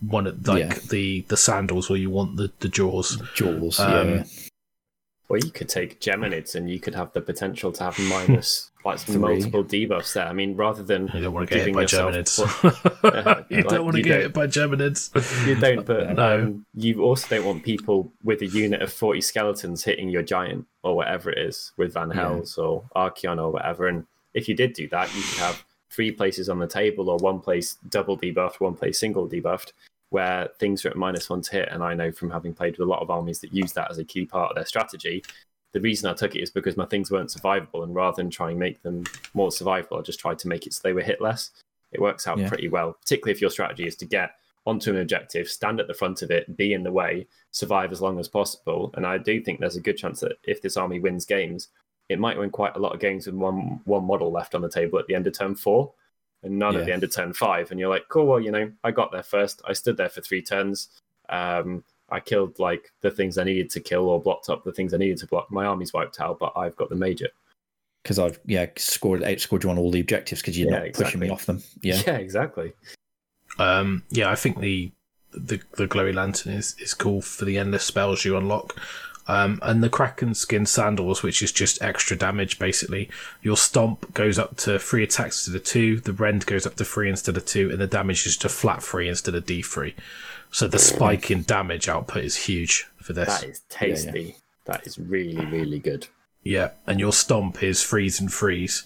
one 0.00 0.26
of 0.26 0.46
like 0.46 0.60
Yeah. 0.60 0.78
the 0.90 1.22
the 1.28 1.36
sandals 1.36 1.90
or 1.90 1.96
you 1.96 2.10
want 2.10 2.36
the 2.36 2.52
the 2.60 2.68
jaws. 2.68 3.16
Jaws, 3.34 3.78
Um, 3.80 4.10
yeah. 4.10 4.24
Or 5.30 5.38
you 5.38 5.50
could 5.50 5.68
take 5.68 6.00
Geminids 6.00 6.54
and 6.56 6.68
you 6.68 6.80
could 6.80 6.94
have 6.96 7.12
the 7.12 7.20
potential 7.20 7.70
to 7.72 7.84
have 7.84 7.98
minus 8.00 8.70
like 8.84 8.98
Three. 8.98 9.16
multiple 9.16 9.62
debuffs 9.64 10.12
there. 10.14 10.26
I 10.26 10.32
mean, 10.32 10.56
rather 10.56 10.82
than 10.82 11.08
You 11.14 11.20
don't 11.22 11.32
want 11.32 11.48
to 11.48 11.54
get 11.54 11.58
hit 11.58 11.60
giving 11.66 11.74
by 11.74 11.82
yourself 11.82 12.12
Geminids. 12.12 13.44
you 13.50 13.56
Like, 13.58 13.68
don't 13.68 13.84
want 13.84 13.96
to 13.96 14.02
get 14.02 14.10
don't. 14.12 14.20
hit 14.22 14.32
by 14.34 14.46
Geminids. 14.48 15.46
you 15.46 15.54
don't, 15.54 15.86
but 15.86 16.14
No. 16.16 16.40
um, 16.42 16.66
you 16.74 17.02
also 17.04 17.28
don't 17.36 17.44
want 17.46 17.62
people 17.62 18.12
with 18.24 18.42
a 18.42 18.46
unit 18.46 18.82
of 18.82 18.92
40 18.92 19.20
skeletons 19.20 19.84
hitting 19.84 20.08
your 20.08 20.22
giant 20.22 20.66
or 20.82 20.96
whatever 20.96 21.30
it 21.30 21.38
is 21.38 21.72
with 21.76 21.94
Van 21.94 22.08
Yeah. 22.08 22.16
Hels 22.16 22.58
or 22.58 22.84
Archaon 22.96 23.38
or 23.38 23.50
whatever. 23.52 23.86
And 23.86 24.06
if 24.34 24.48
you 24.48 24.54
did 24.56 24.72
do 24.72 24.88
that, 24.88 25.14
you 25.14 25.22
could 25.22 25.38
have 25.38 25.64
three 25.90 26.10
places 26.10 26.48
on 26.48 26.58
the 26.58 26.66
table 26.66 27.08
or 27.08 27.18
one 27.18 27.38
place 27.40 27.76
double 27.88 28.18
debuffed, 28.18 28.58
one 28.60 28.74
place 28.74 28.98
single 28.98 29.28
debuffed, 29.28 29.72
where 30.10 30.48
things 30.58 30.84
are 30.84 30.90
at 30.90 30.96
minus 30.96 31.30
one 31.30 31.40
to 31.42 31.52
hit. 31.52 31.68
And 31.70 31.82
I 31.82 31.94
know 31.94 32.12
from 32.12 32.30
having 32.30 32.52
played 32.52 32.76
with 32.76 32.86
a 32.86 32.90
lot 32.90 33.00
of 33.00 33.10
armies 33.10 33.40
that 33.40 33.54
use 33.54 33.72
that 33.72 33.90
as 33.90 33.98
a 33.98 34.04
key 34.04 34.26
part 34.26 34.50
of 34.50 34.56
their 34.56 34.66
strategy. 34.66 35.24
The 35.72 35.80
reason 35.80 36.10
I 36.10 36.14
took 36.14 36.34
it 36.34 36.42
is 36.42 36.50
because 36.50 36.76
my 36.76 36.86
things 36.86 37.10
weren't 37.12 37.30
survivable, 37.30 37.84
and 37.84 37.94
rather 37.94 38.16
than 38.16 38.28
trying 38.28 38.56
to 38.56 38.60
make 38.60 38.82
them 38.82 39.04
more 39.34 39.50
survivable, 39.50 39.98
I 39.98 40.02
just 40.02 40.18
tried 40.18 40.38
to 40.40 40.48
make 40.48 40.66
it 40.66 40.74
so 40.74 40.80
they 40.82 40.92
were 40.92 41.00
hit 41.00 41.20
less. 41.20 41.50
It 41.92 42.00
works 42.00 42.26
out 42.26 42.38
Yeah. 42.38 42.48
pretty 42.48 42.68
well, 42.68 42.94
particularly 42.94 43.32
if 43.32 43.40
your 43.40 43.50
strategy 43.50 43.86
is 43.86 43.96
to 43.96 44.04
get 44.04 44.32
onto 44.66 44.90
an 44.90 44.98
objective, 44.98 45.48
stand 45.48 45.80
at 45.80 45.86
the 45.86 45.94
front 45.94 46.22
of 46.22 46.30
it, 46.30 46.56
be 46.56 46.72
in 46.72 46.82
the 46.82 46.92
way, 46.92 47.26
survive 47.52 47.92
as 47.92 48.00
long 48.02 48.18
as 48.18 48.28
possible. 48.28 48.90
And 48.94 49.06
I 49.06 49.16
do 49.16 49.40
think 49.40 49.58
there's 49.60 49.76
a 49.76 49.80
good 49.80 49.96
chance 49.96 50.20
that 50.20 50.38
if 50.44 50.60
this 50.60 50.76
army 50.76 51.00
wins 51.00 51.24
games, 51.24 51.68
it 52.08 52.18
might 52.18 52.36
win 52.36 52.50
quite 52.50 52.76
a 52.76 52.80
lot 52.80 52.92
of 52.92 53.00
games 53.00 53.26
with 53.26 53.36
one 53.36 53.80
one 53.84 54.04
model 54.04 54.32
left 54.32 54.54
on 54.56 54.62
the 54.62 54.68
table 54.68 54.98
at 54.98 55.06
the 55.06 55.14
end 55.14 55.28
of 55.28 55.32
turn 55.38 55.54
four, 55.54 55.92
and 56.42 56.58
none 56.58 56.76
at 56.76 56.86
the 56.86 56.92
end 56.92 57.04
of 57.04 57.12
turn 57.12 57.32
five. 57.32 57.70
And 57.70 57.78
you're 57.78 57.90
like, 57.90 58.08
cool, 58.08 58.26
well, 58.26 58.40
you 58.40 58.50
know, 58.50 58.70
I 58.82 58.90
got 58.90 59.12
there 59.12 59.22
first. 59.22 59.60
I 59.66 59.72
stood 59.72 59.96
there 59.96 60.08
for 60.08 60.20
three 60.20 60.42
turns. 60.42 60.88
Um, 61.28 61.84
I 62.10 62.20
killed 62.20 62.58
like 62.58 62.92
the 63.02 63.10
things 63.10 63.38
I 63.38 63.44
needed 63.44 63.70
to 63.70 63.80
kill 63.80 64.08
or 64.08 64.20
blocked 64.20 64.48
up 64.48 64.64
the 64.64 64.72
things 64.72 64.92
I 64.92 64.98
needed 64.98 65.18
to 65.18 65.26
block. 65.26 65.50
My 65.50 65.66
army's 65.66 65.92
wiped 65.92 66.20
out, 66.20 66.38
but 66.38 66.52
I've 66.56 66.76
got 66.76 66.88
the 66.88 66.96
major. 66.96 67.28
Because 68.02 68.18
I've 68.18 68.40
yeah 68.46 68.66
scored 68.76 69.20
outscored 69.20 69.62
you 69.62 69.70
on 69.70 69.78
all 69.78 69.90
the 69.90 70.00
objectives 70.00 70.40
because 70.40 70.58
you're 70.58 70.70
Yeah, 70.70 70.84
not 70.84 70.94
pushing 70.94 71.20
me 71.20 71.28
off 71.28 71.46
them. 71.46 71.62
Yeah. 71.82 72.00
yeah 72.06 72.16
exactly. 72.16 72.72
Um, 73.58 74.04
yeah, 74.08 74.30
I 74.30 74.34
think 74.34 74.58
the 74.58 74.90
the 75.32 75.60
the 75.76 75.86
glowy 75.86 76.14
lantern 76.14 76.54
is 76.54 76.74
is 76.80 76.94
cool 76.94 77.20
for 77.20 77.44
the 77.44 77.58
endless 77.58 77.84
spells 77.84 78.24
you 78.24 78.36
unlock. 78.36 78.80
Um, 79.26 79.60
and 79.62 79.82
the 79.82 79.88
Kraken 79.88 80.34
skin 80.34 80.66
sandals, 80.66 81.22
which 81.22 81.42
is 81.42 81.52
just 81.52 81.80
extra 81.82 82.16
damage 82.16 82.58
basically. 82.58 83.08
Your 83.42 83.56
stomp 83.56 84.12
goes 84.12 84.38
up 84.38 84.56
to 84.58 84.78
three 84.78 85.04
attacks 85.04 85.46
instead 85.46 85.60
of 85.60 85.64
two, 85.64 86.00
the 86.00 86.12
rend 86.12 86.46
goes 86.46 86.66
up 86.66 86.74
to 86.76 86.84
three 86.84 87.08
instead 87.08 87.36
of 87.36 87.46
two, 87.46 87.70
and 87.70 87.80
the 87.80 87.86
damage 87.86 88.26
is 88.26 88.36
to 88.38 88.48
flat 88.48 88.82
three 88.82 89.08
instead 89.08 89.34
of 89.34 89.46
D 89.46 89.62
three. 89.62 89.94
So 90.50 90.66
the 90.66 90.78
spike 90.80 91.30
in 91.30 91.44
damage 91.44 91.88
output 91.88 92.24
is 92.24 92.34
huge 92.34 92.88
for 92.96 93.12
this. 93.12 93.40
That 93.40 93.48
is 93.48 93.60
tasty. 93.68 94.36
That 94.64 94.86
is 94.86 94.98
really, 94.98 95.44
really 95.46 95.78
good. 95.78 96.08
Yeah, 96.42 96.70
and 96.86 96.98
your 96.98 97.12
stomp 97.12 97.62
is 97.62 97.82
freeze 97.82 98.20
and 98.20 98.32
freeze. 98.32 98.84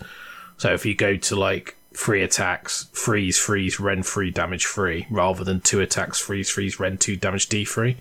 So 0.57 0.75
if 0.75 0.85
you 0.85 0.95
go 0.95 1.17
to 1.17 1.37
like 1.37 1.77
three 1.95 2.23
attacks, 2.23 2.89
freeze, 2.93 3.39
freeze, 3.39 3.81
rend 3.81 4.05
free, 4.05 4.31
damage 4.31 4.67
free, 4.67 5.07
rather 5.11 5.45
than 5.45 5.61
two 5.61 5.81
attacks, 5.81 6.21
freeze, 6.21 6.51
freeze, 6.51 6.79
rend 6.79 7.01
two, 7.01 7.17
damage 7.17 7.49
D 7.49 7.65
free. 7.65 7.97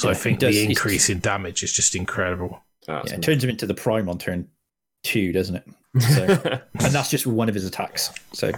So 0.00 0.10
I 0.10 0.14
think 0.14 0.38
does- 0.38 0.54
the 0.54 0.64
increase 0.64 1.10
in 1.10 1.20
damage 1.20 1.62
is 1.62 1.72
just 1.72 1.94
incredible. 1.94 2.62
That's 2.86 3.10
Yeah, 3.10 3.16
it 3.18 3.22
turns 3.22 3.44
him 3.44 3.50
into 3.50 3.66
the 3.66 3.74
Prime 3.74 4.08
on 4.08 4.18
turn 4.18 4.48
two, 5.02 5.32
doesn't 5.32 5.56
it? 5.56 5.64
So, 6.00 6.24
and 6.74 6.92
that's 6.92 7.10
just 7.10 7.26
one 7.26 7.48
of 7.48 7.54
his 7.54 7.64
attacks. 7.66 8.10
So 8.32 8.52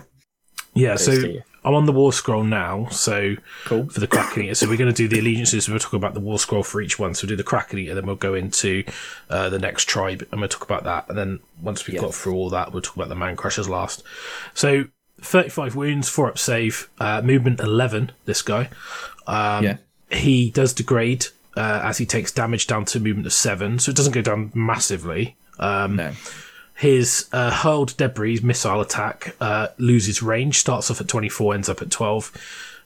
Yeah, 0.75 0.97
so 0.97 1.13
I'm 1.65 1.75
on 1.75 1.87
the 1.87 1.93
war 1.93 2.13
scroll 2.13 2.45
now. 2.45 2.87
So 2.91 3.35
cool. 3.65 3.89
for 3.89 4.01
the 4.01 4.07
Kraken 4.07 4.45
Eater, 4.45 4.55
so 4.55 4.69
we're 4.69 4.77
going 4.77 4.93
to 4.93 4.97
do 4.97 5.09
the 5.09 5.19
allegiances. 5.21 5.69
We'll 5.69 5.79
talk 5.79 5.93
about 5.95 6.15
the 6.15 6.21
war 6.21 6.39
scroll 6.39 6.63
for 6.63 6.81
each 6.81 6.99
one. 6.99 7.15
So 7.15 7.25
we'll 7.25 7.31
do 7.31 7.37
the 7.37 7.43
Kraken 7.45 7.79
Eater, 7.81 7.95
then 7.95 8.07
we'll 8.07 8.17
go 8.17 8.35
into 8.35 8.85
uh, 9.31 9.49
the 9.49 9.59
next 9.59 9.89
tribe, 9.89 10.27
and 10.31 10.41
we'll 10.41 10.49
talk 10.49 10.65
about 10.65 10.85
that. 10.85 11.09
And 11.09 11.19
then 11.19 11.41
once 11.61 11.87
we've 11.87 11.95
Yeah. 11.97 12.03
got 12.03 12.15
through 12.15 12.35
all 12.35 12.51
that, 12.51 12.73
we'll 12.73 12.83
talk 12.83 12.97
about 12.97 13.09
the 13.09 13.15
Man 13.17 13.37
Crushers 13.37 13.69
last. 13.69 14.03
So 14.55 14.85
35 15.21 15.77
wounds, 15.77 16.09
four 16.09 16.29
up 16.29 16.39
save, 16.39 16.89
uh, 16.99 17.23
movement 17.23 17.61
11. 17.61 18.13
This 18.25 18.43
guy. 18.43 18.71
Um, 19.27 19.65
yeah. 19.65 19.77
He 20.13 20.51
does 20.51 20.73
degrade 20.73 21.27
uh, 21.57 21.81
as 21.85 21.99
he 21.99 22.07
takes 22.07 22.31
damage 22.33 22.67
down 22.67 22.85
to 22.87 23.01
movement 23.01 23.27
of 23.27 23.33
seven, 23.33 23.79
so 23.79 23.91
it 23.91 23.97
doesn't 23.97 24.13
go 24.13 24.23
down 24.23 24.51
massively. 24.55 25.37
Um, 25.59 25.97
No. 25.97 26.13
his 26.75 27.29
uh, 27.33 27.51
hurled 27.51 27.97
debris 27.97 28.41
missile 28.43 28.81
attack 28.81 29.35
uh, 29.41 29.69
loses 29.79 30.23
range, 30.23 30.59
starts 30.59 30.91
off 30.91 31.01
at 31.01 31.09
24, 31.09 31.55
ends 31.55 31.69
up 31.69 31.83
at 31.83 31.91
12. 31.91 32.33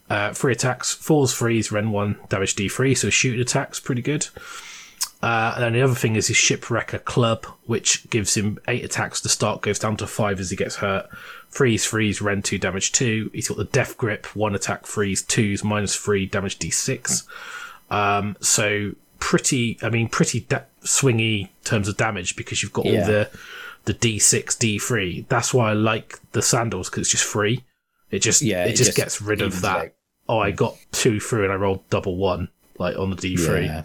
Uh, 0.08 0.32
three 0.32 0.52
attacks, 0.52 0.92
falls 0.94 1.32
freeze, 1.32 1.72
rend 1.72 1.92
1, 1.92 2.16
damage 2.28 2.54
D3, 2.54 2.96
so 2.96 3.10
shooting 3.10 3.40
attacks, 3.40 3.80
pretty 3.80 4.02
good. 4.02 4.28
Uh, 5.26 5.54
and 5.56 5.64
then 5.64 5.72
the 5.72 5.82
other 5.82 5.96
thing 5.96 6.14
is 6.14 6.28
his 6.28 6.36
shipwrecker 6.36 7.00
club, 7.00 7.46
which 7.64 8.08
gives 8.10 8.36
him 8.36 8.60
eight 8.68 8.84
attacks 8.84 9.20
to 9.20 9.28
start, 9.28 9.60
goes 9.60 9.76
down 9.80 9.96
to 9.96 10.06
five 10.06 10.38
as 10.38 10.50
he 10.50 10.56
gets 10.56 10.76
hurt. 10.76 11.08
Freeze, 11.48 11.84
freeze, 11.84 12.22
rend 12.22 12.44
2, 12.44 12.58
damage 12.58 12.92
2. 12.92 13.32
He's 13.34 13.48
got 13.48 13.56
the 13.56 13.64
death 13.64 13.96
grip, 13.96 14.24
one 14.36 14.54
attack, 14.54 14.86
freeze, 14.86 15.22
twos, 15.22 15.64
minus 15.64 15.96
3, 15.96 16.26
damage 16.26 16.60
D6. 16.60 17.24
Um, 17.90 18.36
so 18.40 18.92
pretty, 19.18 19.76
I 19.82 19.90
mean, 19.90 20.08
pretty 20.08 20.40
da- 20.42 20.62
swingy 20.84 21.40
in 21.40 21.48
terms 21.64 21.88
of 21.88 21.96
damage 21.96 22.36
because 22.36 22.62
you've 22.62 22.72
got 22.72 22.86
all 22.86 22.92
the 22.92 23.28
the 23.86 23.94
D6, 23.94 24.44
D3. 24.58 25.26
That's 25.26 25.52
why 25.52 25.70
I 25.70 25.72
like 25.72 26.20
the 26.32 26.42
sandals 26.42 26.88
because 26.88 27.00
it's 27.00 27.10
just 27.10 27.24
free. 27.24 27.64
It 28.12 28.20
just 28.20 28.42
Yeah, 28.42 28.64
it, 28.64 28.68
it 28.68 28.76
just, 28.76 28.84
just 28.90 28.96
gets 28.96 29.20
rid 29.20 29.42
of 29.42 29.60
that. 29.62 29.76
out. 29.76 29.88
Oh, 30.28 30.38
I 30.38 30.52
got 30.52 30.76
two 30.92 31.18
through 31.18 31.42
and 31.44 31.52
I 31.52 31.56
rolled 31.56 31.88
double 31.90 32.16
one 32.16 32.48
like 32.78 32.96
on 32.96 33.10
the 33.10 33.16
D3. 33.16 33.64
Yeah. 33.66 33.82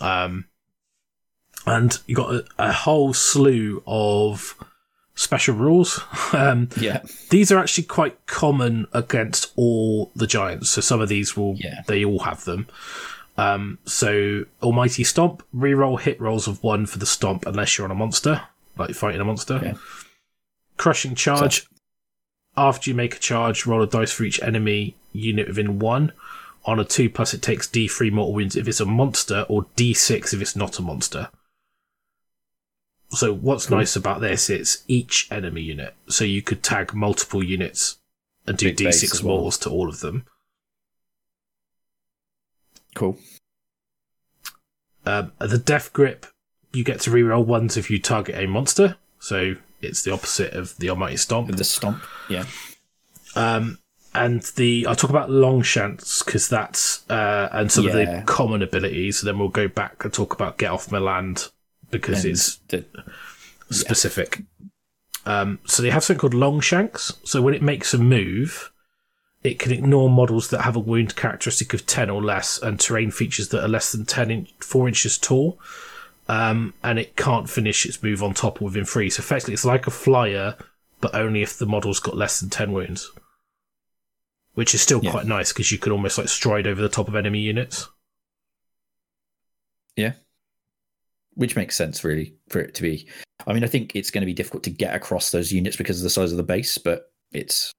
Um, 0.00 0.46
and 1.66 1.98
you 2.06 2.14
got 2.16 2.34
a, 2.34 2.44
a 2.58 2.72
whole 2.72 3.12
slew 3.12 3.82
of 3.86 4.54
special 5.14 5.54
rules. 5.54 6.00
Um, 6.32 6.68
Yeah. 6.76 7.02
these 7.30 7.50
are 7.50 7.58
actually 7.58 7.84
quite 7.84 8.24
common 8.26 8.86
against 8.92 9.52
all 9.56 10.12
the 10.14 10.26
giants. 10.28 10.70
So 10.70 10.80
some 10.80 11.00
of 11.00 11.08
these 11.08 11.36
will, 11.36 11.56
Yeah. 11.56 11.82
they 11.88 12.04
all 12.04 12.20
have 12.20 12.44
them. 12.44 12.68
Um, 13.36 13.78
so 13.84 14.44
Almighty 14.62 15.02
Stomp, 15.02 15.42
reroll 15.54 16.00
hit 16.00 16.20
rolls 16.20 16.46
of 16.46 16.62
one 16.62 16.86
for 16.86 16.98
the 16.98 17.06
stomp 17.06 17.46
unless 17.46 17.76
you're 17.76 17.84
on 17.86 17.90
a 17.90 17.94
monster, 17.96 18.42
like 18.78 18.94
fighting 18.94 19.20
a 19.20 19.24
monster. 19.24 19.60
Yeah. 19.62 19.74
Crushing 20.76 21.14
charge. 21.16 21.66
After 22.56 22.90
you 22.90 22.94
make 22.96 23.16
a 23.16 23.18
charge, 23.18 23.66
roll 23.66 23.82
a 23.82 23.86
dice 23.86 24.12
for 24.12 24.24
each 24.24 24.40
enemy 24.42 24.94
unit 25.12 25.48
within 25.48 25.78
one. 25.78 26.12
On 26.64 26.78
a 26.78 26.84
two 26.84 27.08
plus, 27.08 27.32
it 27.34 27.42
takes 27.42 27.66
D3 27.66 28.12
mortal 28.12 28.34
wounds 28.34 28.56
if 28.56 28.68
it's 28.68 28.80
a 28.80 28.86
monster, 28.86 29.46
or 29.48 29.66
D6 29.76 30.34
if 30.34 30.40
it's 30.40 30.56
not 30.56 30.78
a 30.78 30.82
monster. 30.82 31.30
So 33.10 33.34
what's 33.34 33.70
nice 33.70 33.96
about 33.96 34.20
this? 34.20 34.48
It's 34.48 34.84
each 34.86 35.26
enemy 35.32 35.62
unit, 35.62 35.94
so 36.08 36.24
you 36.24 36.42
could 36.42 36.62
tag 36.62 36.94
multiple 36.94 37.42
units 37.42 37.98
and 38.46 38.56
do 38.56 38.66
Big 38.68 38.76
D6 38.76 39.14
as 39.14 39.22
well. 39.22 39.50
to 39.50 39.70
all 39.70 39.88
of 39.88 40.00
them. 40.00 40.26
Cool. 42.94 43.18
Um, 45.04 45.32
the 45.38 45.58
death 45.58 45.92
grip, 45.92 46.26
you 46.72 46.84
get 46.84 47.00
to 47.00 47.10
reroll 47.10 47.44
ones 47.44 47.76
if 47.76 47.90
you 47.90 47.98
target 47.98 48.36
a 48.36 48.46
monster. 48.46 48.96
So 49.18 49.56
it's 49.80 50.02
the 50.02 50.12
opposite 50.12 50.52
of 50.52 50.76
the 50.78 50.90
Almighty 50.90 51.16
Stomp. 51.16 51.50
The 51.50 51.64
stomp. 51.64 52.02
Yeah. 52.28 52.44
Um, 53.34 53.78
and 54.14 54.42
the 54.56 54.86
I'll 54.86 54.96
talk 54.96 55.10
about 55.10 55.30
Longshanks 55.30 56.24
because 56.24 56.48
that's 56.48 57.08
uh, 57.10 57.48
and 57.52 57.70
some 57.70 57.86
of 57.86 57.92
the 57.92 58.22
common 58.26 58.62
abilities. 58.62 59.20
And 59.20 59.28
Then 59.28 59.38
we'll 59.38 59.48
go 59.48 59.68
back 59.68 60.04
and 60.04 60.12
talk 60.12 60.34
about 60.34 60.58
Get 60.58 60.70
Off 60.70 60.90
My 60.90 60.98
Land 60.98 61.48
because 61.90 62.24
And 62.24 62.32
it's 62.32 62.56
the, 62.68 62.84
specific. 63.70 64.42
Um, 65.26 65.60
so 65.66 65.82
they 65.82 65.90
have 65.90 66.02
something 66.02 66.20
called 66.20 66.34
Longshanks. 66.34 67.12
So 67.24 67.42
when 67.42 67.54
it 67.54 67.62
makes 67.62 67.94
a 67.94 67.98
move, 67.98 68.72
it 69.42 69.58
can 69.58 69.72
ignore 69.72 70.10
models 70.10 70.48
that 70.50 70.62
have 70.62 70.76
a 70.76 70.80
wound 70.80 71.14
characteristic 71.14 71.72
of 71.72 71.86
10 71.86 72.10
or 72.10 72.22
less 72.22 72.60
and 72.60 72.80
terrain 72.80 73.10
features 73.10 73.48
that 73.50 73.62
are 73.62 73.68
less 73.68 73.92
than 73.92 74.06
10 74.06 74.30
in- 74.30 74.48
4 74.60 74.88
inches 74.88 75.18
tall. 75.18 75.58
Um, 76.28 76.74
and 76.82 76.98
it 76.98 77.16
can't 77.16 77.50
finish 77.50 77.84
its 77.86 78.02
move 78.02 78.22
on 78.22 78.34
top 78.34 78.62
or 78.62 78.66
within 78.66 78.84
three. 78.84 79.10
So 79.10 79.20
effectively, 79.20 79.54
it's 79.54 79.64
like 79.64 79.86
a 79.86 79.90
flyer, 79.90 80.56
but 81.00 81.14
only 81.14 81.42
if 81.42 81.58
the 81.58 81.66
model's 81.66 81.98
got 81.98 82.16
less 82.16 82.38
than 82.40 82.50
10 82.50 82.72
wounds. 82.72 83.10
Which 84.54 84.74
is 84.74 84.82
still 84.82 85.00
Yeah. 85.02 85.12
quite 85.12 85.26
nice 85.26 85.52
because 85.52 85.70
you 85.72 85.78
can 85.78 85.92
almost 85.92 86.18
like 86.18 86.28
stride 86.28 86.66
over 86.66 86.82
the 86.82 86.88
top 86.88 87.08
of 87.08 87.14
enemy 87.16 87.40
units. 87.40 87.88
yeah. 89.96 90.12
Which 91.34 91.56
makes 91.56 91.76
sense, 91.76 92.04
really, 92.04 92.34
for 92.48 92.58
it 92.60 92.74
to 92.74 92.82
be. 92.82 93.06
I 93.46 93.52
mean, 93.52 93.64
I 93.64 93.66
think 93.68 93.94
it's 93.94 94.10
going 94.10 94.22
to 94.22 94.26
be 94.26 94.32
difficult 94.34 94.62
to 94.64 94.70
get 94.70 94.94
across 94.94 95.30
those 95.30 95.52
units 95.52 95.76
because 95.76 95.98
of 95.98 96.02
the 96.04 96.10
size 96.10 96.32
of 96.32 96.36
the 96.36 96.42
base, 96.42 96.76
but 96.78 97.12
it's 97.32 97.72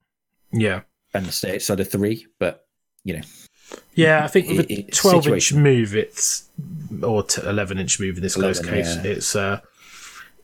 Yeah. 0.54 0.82
and 1.14 1.26
the 1.26 1.32
stay 1.32 1.56
outside 1.56 1.80
of 1.80 1.90
three. 1.92 2.28
But 2.40 2.66
you 3.04 3.16
know, 3.18 3.24
Yeah, 3.94 4.24
I 4.24 4.28
think 4.28 4.48
with 4.50 4.70
a 4.70 4.74
it's 4.74 4.98
12 5.00 5.28
inch 5.28 5.54
move, 5.54 5.96
it's 5.96 6.50
or 7.04 7.26
11 7.44 7.78
inch 7.80 8.00
move 8.00 8.18
in 8.18 8.24
this 8.24 8.36
guy's 8.36 8.60
11, 8.60 8.74
case. 8.84 8.96
yeah. 8.96 9.12
It's 9.12 9.36
uh, 9.36 9.60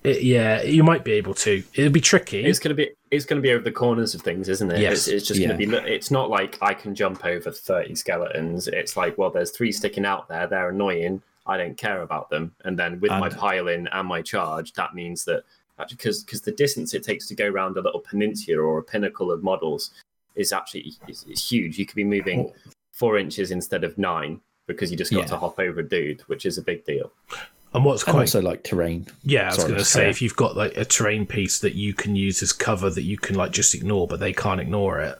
it, 0.03 0.23
yeah, 0.23 0.61
you 0.61 0.83
might 0.83 1.03
be 1.03 1.13
able 1.13 1.33
to. 1.35 1.63
It'll 1.73 1.91
be 1.91 2.01
tricky. 2.01 2.45
It's 2.45 2.59
gonna 2.59 2.75
be 2.75 2.91
it's 3.11 3.25
gonna 3.25 3.41
be 3.41 3.51
over 3.51 3.63
the 3.63 3.71
corners 3.71 4.13
of 4.15 4.21
things, 4.21 4.49
isn't 4.49 4.71
it? 4.71 4.79
Yes. 4.79 4.93
It's, 4.93 5.07
it's 5.07 5.27
just 5.27 5.39
Yeah. 5.39 5.47
gonna 5.47 5.57
be. 5.57 5.65
It's 5.91 6.11
not 6.11 6.29
like 6.29 6.57
I 6.61 6.73
can 6.73 6.95
jump 6.95 7.25
over 7.25 7.51
thirty 7.51 7.95
skeletons. 7.95 8.67
It's 8.67 8.95
like, 8.95 9.17
well, 9.17 9.29
there's 9.29 9.51
three 9.51 9.71
sticking 9.71 10.05
out 10.05 10.27
there. 10.27 10.47
They're 10.47 10.69
annoying. 10.69 11.21
I 11.45 11.57
don't 11.57 11.77
care 11.77 12.01
about 12.01 12.29
them. 12.29 12.53
And 12.65 12.77
then 12.77 12.99
with 12.99 13.11
my 13.11 13.27
And- 13.27 13.35
pile 13.35 13.67
in 13.69 13.87
and 13.87 14.07
my 14.07 14.21
charge, 14.21 14.73
that 14.73 14.93
means 14.93 15.25
that 15.25 15.43
because 15.89 16.23
because 16.23 16.41
the 16.41 16.51
distance 16.51 16.93
it 16.93 17.03
takes 17.03 17.27
to 17.27 17.35
go 17.35 17.47
around 17.47 17.77
a 17.77 17.81
little 17.81 18.01
peninsula 18.01 18.61
or 18.61 18.79
a 18.79 18.83
pinnacle 18.83 19.31
of 19.31 19.43
models 19.43 19.91
is 20.35 20.51
actually 20.53 20.93
is, 21.07 21.25
is 21.29 21.49
huge. 21.49 21.77
You 21.77 21.85
could 21.85 21.95
be 21.95 22.03
moving 22.03 22.51
oh. 22.53 22.71
four 22.91 23.17
inches 23.17 23.51
instead 23.51 23.83
of 23.83 23.97
nine 23.97 24.41
because 24.67 24.91
you 24.91 24.97
just 24.97 25.11
got 25.11 25.21
Yeah. 25.21 25.25
to 25.27 25.37
hop 25.37 25.59
over 25.59 25.79
a 25.79 25.87
dude, 25.87 26.21
which 26.21 26.45
is 26.45 26.57
a 26.57 26.61
big 26.61 26.85
deal. 26.85 27.11
And 27.77 27.85
what's 27.85 28.03
and 28.03 28.11
quite 28.11 28.21
also 28.23 28.41
like 28.41 28.63
terrain. 28.63 29.07
yeah, 29.23 29.43
I 29.43 29.55
was 29.55 29.63
going 29.63 29.75
to 29.75 29.85
say 29.85 30.09
if 30.09 30.21
you've 30.21 30.35
got 30.35 30.57
like 30.57 30.75
a 30.75 30.83
terrain 30.85 31.25
piece 31.25 31.59
that 31.59 31.75
you 31.75 31.93
can 31.93 32.15
use 32.15 32.43
as 32.43 32.51
cover 32.51 32.89
that 32.89 33.03
you 33.03 33.17
can 33.17 33.35
like 33.35 33.51
just 33.51 33.73
ignore, 33.73 34.07
but 34.07 34.19
they 34.19 34.33
can't 34.33 34.59
ignore 34.61 34.99
it. 34.99 35.17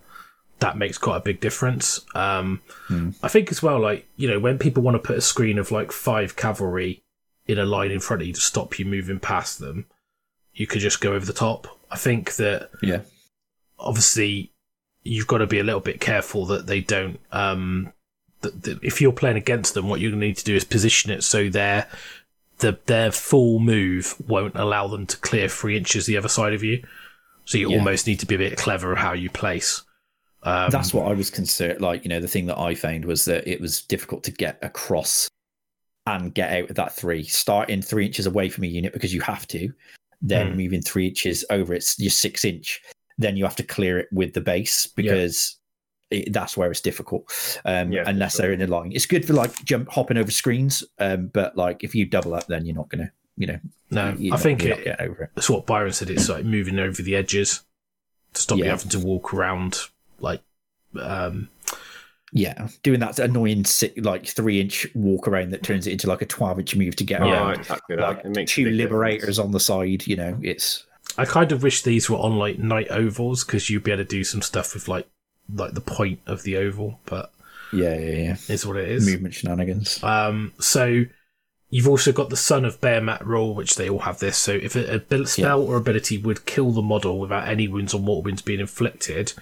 That 0.59 0.77
makes 0.77 0.97
quite 0.97 1.17
a 1.17 1.21
big 1.21 1.39
difference. 1.39 2.01
Um, 2.15 2.61
Hmm. 2.87 3.11
I 3.23 3.27
think 3.29 3.51
as 3.51 3.61
well, 3.63 3.79
like 3.79 4.07
you 4.17 4.27
know, 4.27 4.39
when 4.39 4.57
people 4.57 4.83
want 4.83 4.95
to 4.95 5.07
put 5.07 5.17
a 5.17 5.21
screen 5.21 5.57
of 5.57 5.71
like 5.71 5.91
five 5.91 6.35
cavalry 6.35 7.03
in 7.47 7.57
a 7.59 7.65
line 7.65 7.91
in 7.91 7.99
front 7.99 8.21
of 8.21 8.27
you 8.27 8.33
to 8.33 8.41
stop 8.41 8.77
you 8.77 8.85
moving 8.85 9.19
past 9.19 9.59
them, 9.59 9.85
you 10.53 10.67
could 10.67 10.81
just 10.81 10.99
go 10.99 11.13
over 11.13 11.25
the 11.25 11.33
top. 11.33 11.67
I 11.89 11.95
think 11.97 12.35
that 12.35 12.69
Yeah. 12.81 13.01
obviously 13.79 14.51
you've 15.03 15.27
got 15.27 15.37
to 15.37 15.47
be 15.47 15.59
a 15.59 15.63
little 15.63 15.79
bit 15.79 16.01
careful 16.01 16.45
that 16.47 16.67
they 16.67 16.81
don't 16.81 17.19
um 17.31 17.93
if 18.83 19.01
you're 19.01 19.11
playing 19.13 19.37
against 19.37 19.73
them 19.73 19.87
what 19.89 19.99
you're 19.99 20.11
going 20.11 20.19
to 20.21 20.27
need 20.27 20.37
to 20.37 20.43
do 20.43 20.55
is 20.55 20.63
position 20.63 21.11
it 21.11 21.23
so 21.23 21.49
their 21.49 21.87
the 22.59 22.77
their 22.85 23.11
full 23.11 23.59
move 23.59 24.15
won't 24.27 24.55
allow 24.55 24.87
them 24.87 25.05
to 25.05 25.17
clear 25.17 25.47
three 25.47 25.77
inches 25.77 26.05
the 26.05 26.17
other 26.17 26.29
side 26.29 26.53
of 26.53 26.63
you 26.63 26.83
so 27.45 27.57
you 27.57 27.69
Yeah. 27.69 27.77
almost 27.77 28.07
need 28.07 28.19
to 28.19 28.25
be 28.25 28.35
a 28.35 28.39
bit 28.39 28.57
clever 28.57 28.95
how 28.95 29.13
you 29.13 29.29
place 29.29 29.83
um, 30.43 30.69
That's 30.71 30.93
what 30.93 31.07
I 31.07 31.13
was 31.13 31.29
concerned. 31.29 31.81
Like, 31.81 32.03
you 32.05 32.09
know, 32.09 32.21
the 32.21 32.27
thing 32.27 32.45
that 32.45 32.59
I 32.59 32.73
found 32.75 33.03
was 33.05 33.25
that 33.25 33.47
it 33.47 33.59
was 33.59 33.81
difficult 33.81 34.23
to 34.25 34.31
get 34.31 34.59
across 34.61 35.27
and 36.05 36.33
get 36.33 36.53
out 36.53 36.69
of 36.69 36.75
that 36.77 36.95
three. 36.95 37.23
Starting 37.23 37.81
three 37.81 38.05
inches 38.05 38.27
away 38.27 38.47
from 38.47 38.63
a 38.63 38.67
unit 38.67 38.93
because 38.93 39.13
you 39.13 39.19
have 39.21 39.47
to, 39.47 39.73
then 40.21 40.51
Hmm. 40.51 40.57
moving 40.57 40.81
three 40.81 41.07
inches 41.07 41.43
over 41.49 41.73
it's 41.73 41.99
your 41.99 42.11
six 42.11 42.45
inch. 42.45 42.81
Then 43.17 43.35
you 43.35 43.43
have 43.43 43.55
to 43.57 43.63
clear 43.63 43.97
it 43.97 44.07
with 44.13 44.33
the 44.33 44.39
base 44.41 44.85
because 44.85 45.56
it, 46.09 46.31
that's 46.33 46.55
where 46.57 46.71
it's 46.71 46.81
difficult. 46.81 47.59
Um, 47.65 47.91
Yeah, 47.91 48.03
unless 48.05 48.35
sure. 48.35 48.43
they're 48.45 48.53
in 48.53 48.61
a 48.61 48.67
line, 48.67 48.91
it's 48.93 49.05
good 49.05 49.25
for 49.25 49.33
like 49.33 49.63
jump 49.65 49.89
hopping 49.89 50.17
over 50.17 50.31
screens. 50.31 50.83
Um, 50.99 51.27
but 51.27 51.57
like 51.57 51.83
if 51.83 51.93
you 51.95 52.05
double 52.05 52.33
up, 52.33 52.47
then 52.47 52.65
you're 52.65 52.75
not 52.75 52.89
gonna, 52.89 53.11
you 53.37 53.47
know, 53.47 53.59
No, 53.91 54.01
I 54.09 54.15
not- 54.19 54.39
think 54.41 54.63
it, 54.63 54.83
getting 54.83 55.07
over 55.09 55.23
it. 55.23 55.29
that's 55.35 55.49
what 55.49 55.65
Byron 55.65 55.91
said. 55.93 56.09
It's 56.09 56.29
like 56.29 56.45
moving 56.45 56.79
over 56.79 57.01
the 57.01 57.15
edges 57.15 57.63
to 58.33 58.41
stop 58.41 58.57
you 58.57 58.65
having 58.65 58.89
to 58.89 58.99
walk 58.99 59.33
around 59.33 59.79
like 60.19 60.41
um, 60.99 61.49
Yeah, 62.33 62.67
doing 62.83 62.99
that 63.01 63.19
annoying 63.19 63.65
like 63.97 64.25
three 64.27 64.59
inch 64.61 64.87
walk 64.95 65.27
around 65.27 65.51
that 65.51 65.63
turns 65.63 65.87
it 65.87 65.91
into 65.93 66.07
like 66.07 66.21
a 66.21 66.25
twelve 66.25 66.59
inch 66.59 66.75
move 66.75 66.95
to 66.97 67.03
get 67.03 67.21
Oh, 67.21 67.29
around. 67.29 67.59
exactly. 67.59 67.95
Like 67.95 68.25
it 68.25 68.35
makes 68.35 68.51
two 68.53 68.69
liberators 68.69 69.21
difference. 69.37 69.39
on 69.39 69.51
the 69.51 69.59
side. 69.59 70.07
You 70.07 70.15
know, 70.17 70.37
it's 70.41 70.85
I 71.17 71.25
kind 71.25 71.51
of 71.53 71.63
wish 71.63 71.83
these 71.83 72.09
were 72.09 72.17
on 72.17 72.37
like 72.37 72.59
night 72.59 72.89
ovals 72.89 73.43
because 73.45 73.69
you'd 73.69 73.83
be 73.83 73.91
able 73.91 74.03
to 74.03 74.09
do 74.09 74.23
some 74.25 74.41
stuff 74.41 74.73
with 74.73 74.87
like 74.89 75.07
like 75.53 75.73
the 75.73 75.81
point 75.81 76.19
of 76.25 76.43
the 76.43 76.57
oval, 76.57 76.99
but 77.05 77.31
yeah, 77.73 77.95
yeah, 77.97 78.15
yeah. 78.23 78.35
it's 78.47 78.65
what 78.65 78.77
it 78.77 78.89
is. 78.89 79.05
Movement 79.05 79.33
shenanigans. 79.33 80.01
Um, 80.03 80.53
so 80.59 81.03
you've 81.69 81.87
also 81.87 82.11
got 82.11 82.29
the 82.29 82.37
Son 82.37 82.63
of 82.65 82.79
Behemat 82.81 83.25
rule, 83.25 83.53
which 83.55 83.75
they 83.75 83.89
all 83.89 83.99
have 83.99 84.19
this. 84.19 84.37
So 84.37 84.53
if 84.53 84.75
a, 84.75 85.01
a 85.09 85.25
spell 85.27 85.61
or 85.61 85.75
ability 85.77 86.17
would 86.17 86.45
kill 86.45 86.71
the 86.71 86.81
model 86.81 87.19
without 87.19 87.47
any 87.47 87.67
wounds 87.67 87.93
or 87.93 87.99
mortal 87.99 88.23
wounds 88.23 88.41
being 88.41 88.59
inflicted, 88.61 89.33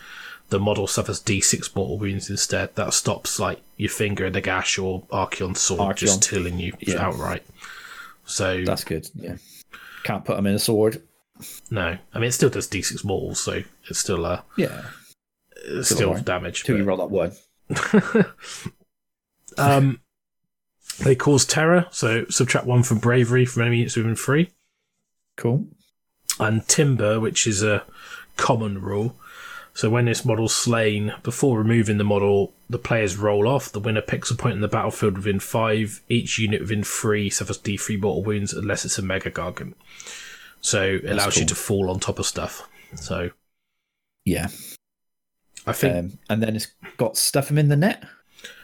the 0.49 0.59
model 0.59 0.87
suffers 0.87 1.21
D6 1.21 1.75
mortal 1.75 1.97
wounds 1.99 2.29
instead. 2.29 2.75
That 2.75 2.93
stops 2.93 3.39
like 3.39 3.61
your 3.77 3.89
finger 3.89 4.25
in 4.25 4.33
the 4.33 4.41
gash 4.41 4.77
or 4.77 5.03
Archaon 5.11 5.55
sword 5.57 5.97
just 5.97 6.21
Archaon. 6.21 6.29
killing 6.29 6.59
you 6.59 6.73
Yeah. 6.79 7.05
outright. 7.05 7.43
So 8.25 8.63
That's 8.65 8.83
good. 8.83 9.07
Yeah, 9.15 9.35
can't 10.03 10.25
put 10.25 10.35
them 10.35 10.47
in 10.47 10.55
a 10.55 10.59
sword. 10.59 11.01
no, 11.69 11.97
I 12.13 12.19
mean 12.19 12.29
it 12.29 12.31
still 12.33 12.49
does 12.49 12.67
D6 12.67 13.03
mortals, 13.03 13.39
so 13.39 13.61
it's 13.89 13.99
still 13.99 14.25
uh, 14.25 14.41
Yeah, 14.57 14.83
still 15.83 16.13
damage. 16.15 16.63
till 16.63 16.77
you 16.77 16.83
roll 16.83 16.97
that 16.97 17.09
one. 17.09 17.31
um, 19.57 19.99
they 20.99 21.15
cause 21.15 21.45
terror, 21.45 21.87
so 21.91 22.25
subtract 22.29 22.65
one 22.65 22.83
from 22.83 22.99
bravery 22.99 23.45
from 23.45 23.63
any 23.63 23.77
units 23.77 23.95
within 23.95 24.15
three. 24.15 24.51
Cool. 25.37 25.67
and 26.39 26.67
timber, 26.67 27.19
which 27.19 27.45
is 27.45 27.61
a 27.61 27.83
common 28.37 28.81
rule. 28.81 29.15
So 29.73 29.89
when 29.89 30.05
this 30.05 30.23
model's 30.23 30.55
slain, 30.55 31.13
before 31.21 31.57
removing 31.57 31.97
the 31.97 32.05
model, 32.05 32.53
the 32.69 32.79
players 32.79 33.17
roll 33.17 33.45
off. 33.45 33.69
The 33.69 33.81
winner 33.81 34.01
picks 34.01 34.31
a 34.31 34.35
point 34.35 34.55
in 34.55 34.61
the 34.61 34.69
battlefield 34.69 35.17
within 35.17 35.41
five. 35.41 36.01
Each 36.07 36.39
unit 36.39 36.61
within 36.61 36.83
three 36.83 37.29
suffers 37.29 37.59
D3 37.59 37.99
mortal 37.99 38.23
wounds 38.23 38.53
unless 38.53 38.85
it's 38.85 38.97
a 38.97 39.01
mega 39.01 39.29
gargant. 39.29 39.73
So 40.61 40.81
it 40.81 41.05
allows 41.11 41.37
you 41.37 41.45
to 41.45 41.55
fall 41.55 41.89
on 41.89 41.99
top 41.99 42.19
of 42.19 42.25
stuff. 42.25 42.67
So 42.95 43.31
Yeah, 44.23 44.47
I 45.67 45.73
think, 45.73 45.95
um, 45.95 46.19
and 46.29 46.43
then 46.43 46.55
it's 46.55 46.67
got 46.97 47.17
stuff 47.17 47.49
him 47.49 47.57
in 47.57 47.69
the 47.69 47.75
net 47.75 48.03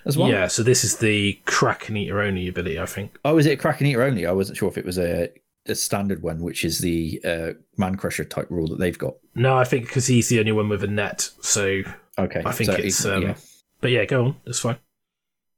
as 0.05 0.17
well. 0.17 0.29
yeah. 0.29 0.47
So 0.47 0.63
this 0.63 0.83
is 0.83 0.97
the 0.97 1.33
Kraken 1.45 1.97
Eater 1.97 2.21
only 2.21 2.47
ability. 2.47 2.79
I 2.79 2.85
think. 2.85 3.17
Oh, 3.25 3.37
is 3.37 3.45
it 3.45 3.53
a 3.53 3.57
Kraken 3.57 3.87
Eater 3.87 4.03
only? 4.03 4.25
I 4.25 4.31
wasn't 4.31 4.57
sure 4.57 4.69
if 4.69 4.77
it 4.77 4.85
was 4.85 4.97
a, 4.97 5.29
a 5.67 5.75
standard 5.75 6.21
one, 6.21 6.41
which 6.41 6.63
is 6.63 6.79
the 6.79 7.21
uh, 7.23 7.51
Man 7.77 7.95
Crusher 7.95 8.25
type 8.25 8.47
rule 8.49 8.67
that 8.67 8.79
they've 8.79 8.97
got. 8.97 9.15
No, 9.35 9.57
I 9.57 9.63
think 9.63 9.85
because 9.85 10.07
he's 10.07 10.29
the 10.29 10.39
only 10.39 10.51
one 10.51 10.69
with 10.69 10.83
a 10.83 10.87
net. 10.87 11.29
So, 11.41 11.81
Okay, 12.19 12.41
I 12.45 12.51
think 12.51 12.71
so 12.71 12.77
it's, 12.77 13.05
um, 13.05 13.23
yeah. 13.23 13.35
but 13.79 13.91
yeah, 13.91 14.05
go 14.05 14.25
on. 14.25 14.35
It's 14.45 14.59
fine. 14.59 14.77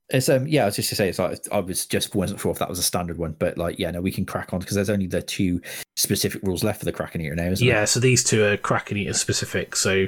It's 0.09 0.29
um 0.29 0.47
yeah, 0.47 0.63
I 0.63 0.65
was 0.65 0.75
just 0.75 0.89
to 0.89 0.95
say 0.95 1.09
it's 1.09 1.17
like 1.17 1.39
I 1.51 1.59
was 1.59 1.85
just 1.85 2.13
wasn't 2.13 2.39
sure 2.39 2.51
if 2.51 2.59
that 2.59 2.69
was 2.69 2.77
a 2.77 2.83
standard 2.83 3.17
one, 3.17 3.35
but 3.39 3.57
like 3.57 3.79
yeah, 3.79 3.89
no, 3.89 4.01
we 4.01 4.11
can 4.11 4.25
crack 4.25 4.53
on 4.53 4.59
because 4.59 4.75
there's 4.75 4.89
only 4.89 5.07
the 5.07 5.21
two 5.21 5.61
specific 5.95 6.43
rules 6.43 6.63
left 6.63 6.79
for 6.79 6.85
the 6.85 6.91
Kraken 6.91 7.21
Eater 7.21 7.35
now, 7.35 7.45
isn't 7.45 7.65
Yeah, 7.65 7.85
so 7.85 7.99
these 7.99 8.23
two 8.23 8.43
are 8.43 8.57
Kraken 8.57 8.97
Eater 8.97 9.13
specific. 9.13 9.75
So 9.75 10.07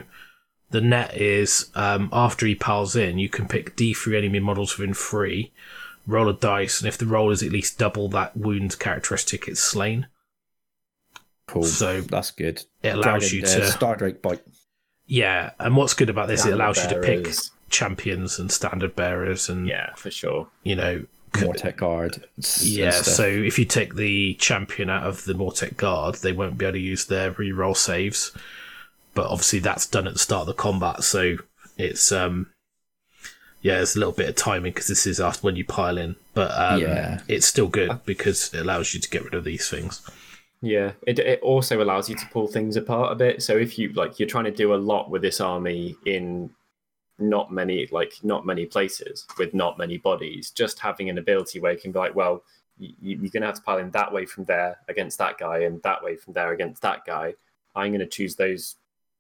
the 0.72 0.82
net 0.82 1.16
is 1.16 1.70
um, 1.76 2.10
after 2.12 2.46
he 2.46 2.56
piles 2.56 2.96
in, 2.96 3.18
you 3.20 3.30
can 3.30 3.48
pick 3.48 3.76
D3 3.76 4.18
enemy 4.18 4.40
models 4.40 4.78
within 4.78 4.94
three, 4.94 5.52
roll 6.08 6.28
a 6.30 6.34
dice, 6.34 6.80
and 6.82 6.88
if 6.88 6.98
the 6.98 7.06
roll 7.06 7.32
is 7.32 7.44
at 7.44 7.52
least 7.52 7.78
double 7.78 8.10
that 8.10 8.36
wound 8.36 8.78
characteristic, 8.80 9.48
it's 9.48 9.62
slain. 9.62 10.08
Cool. 11.48 11.64
So 11.64 12.02
that's 12.02 12.32
good. 12.32 12.64
it 12.82 12.96
allows 12.96 13.30
Dragon, 13.30 13.38
you 13.38 13.44
uh, 13.44 13.70
to. 13.72 13.78
Stardrake 13.78 14.22
bite. 14.22 14.42
yeah, 15.06 15.52
and 15.60 15.76
what's 15.76 15.94
good 15.94 16.10
about 16.10 16.28
this, 16.28 16.42
it 16.42 16.44
Standard 16.50 16.56
allows 16.64 16.84
you 16.84 16.90
to 16.90 17.02
pick 17.02 17.28
champions 17.70 18.40
and 18.40 18.52
standard 18.52 18.96
bearers 18.96 19.50
and, 19.50 19.68
Yeah, 19.68 19.94
for 19.96 20.10
sure. 20.12 20.48
you 20.64 20.76
know. 20.76 21.06
c- 21.36 21.46
Mortek 21.46 21.78
Guard. 21.78 22.26
Yeah, 22.62 22.92
so 22.92 23.28
if 23.28 23.60
you 23.60 23.66
take 23.66 23.96
the 23.96 24.34
champion 24.36 24.90
out 24.90 25.04
of 25.06 25.26
the 25.26 25.34
Mortek 25.34 25.78
Guard, 25.78 26.16
they 26.16 26.32
won't 26.32 26.58
be 26.58 26.66
able 26.66 26.74
to 26.74 26.80
use 26.80 27.06
their 27.06 27.32
reroll 27.34 27.78
saves. 27.78 28.32
But 29.16 29.28
obviously 29.28 29.60
that's 29.60 29.88
done 29.88 30.06
at 30.08 30.14
the 30.14 30.20
start 30.20 30.42
of 30.42 30.48
the 30.48 30.54
combat, 30.54 31.04
so 31.04 31.38
it's 31.78 32.12
um 32.12 32.52
yeah, 33.62 33.78
there's 33.78 33.96
a 33.96 34.00
little 34.00 34.14
bit 34.14 34.30
of 34.30 34.36
timing 34.36 34.74
because 34.74 34.86
this 34.88 35.08
is 35.08 35.20
after 35.20 35.42
when 35.42 35.56
you 35.56 35.66
pile 35.66 35.98
in, 35.98 36.16
but 36.36 36.52
um, 36.56 36.80
Yeah. 36.82 37.22
it's 37.28 37.48
still 37.48 37.68
good 37.68 38.00
because 38.06 38.54
it 38.54 38.60
allows 38.60 38.94
you 38.94 39.00
to 39.00 39.10
get 39.10 39.24
rid 39.24 39.34
of 39.34 39.44
these 39.44 39.68
things. 39.68 40.08
Yeah, 40.62 40.92
it 41.08 41.18
it 41.18 41.42
also 41.42 41.82
allows 41.82 42.08
you 42.10 42.16
to 42.16 42.26
pull 42.28 42.48
things 42.48 42.76
apart 42.76 43.12
a 43.12 43.16
bit. 43.16 43.42
So 43.42 43.58
if 43.58 43.80
you 43.80 43.92
like, 43.94 44.20
you're 44.20 44.30
trying 44.30 44.44
to 44.46 44.52
do 44.52 44.74
a 44.74 44.82
lot 44.92 45.10
with 45.10 45.22
this 45.24 45.42
army 45.42 45.96
in 46.06 46.52
not 47.18 47.52
many 47.52 47.88
like 47.92 48.14
not 48.24 48.46
many 48.46 48.66
places 48.66 49.26
with 49.40 49.54
not 49.54 49.78
many 49.78 49.98
bodies. 49.98 50.52
Just 50.52 50.80
having 50.80 51.10
an 51.10 51.18
ability 51.18 51.60
where 51.60 51.72
you 51.74 51.80
can 51.80 51.92
be 51.92 52.00
like, 52.00 52.16
well, 52.16 52.44
you, 52.78 52.94
you're 53.02 53.32
going 53.32 53.42
to 53.42 53.48
have 53.48 53.56
to 53.56 53.62
pile 53.62 53.78
in 53.78 53.90
that 53.92 54.12
way 54.12 54.26
from 54.26 54.44
there 54.46 54.78
against 54.90 55.18
that 55.18 55.38
guy, 55.38 55.60
and 55.60 55.82
that 55.84 56.04
way 56.04 56.16
from 56.18 56.34
there 56.34 56.52
against 56.52 56.82
that 56.84 57.06
guy. 57.06 57.34
I'm 57.76 57.92
going 57.92 58.00
to 58.00 58.06
choose 58.08 58.36
those 58.36 58.76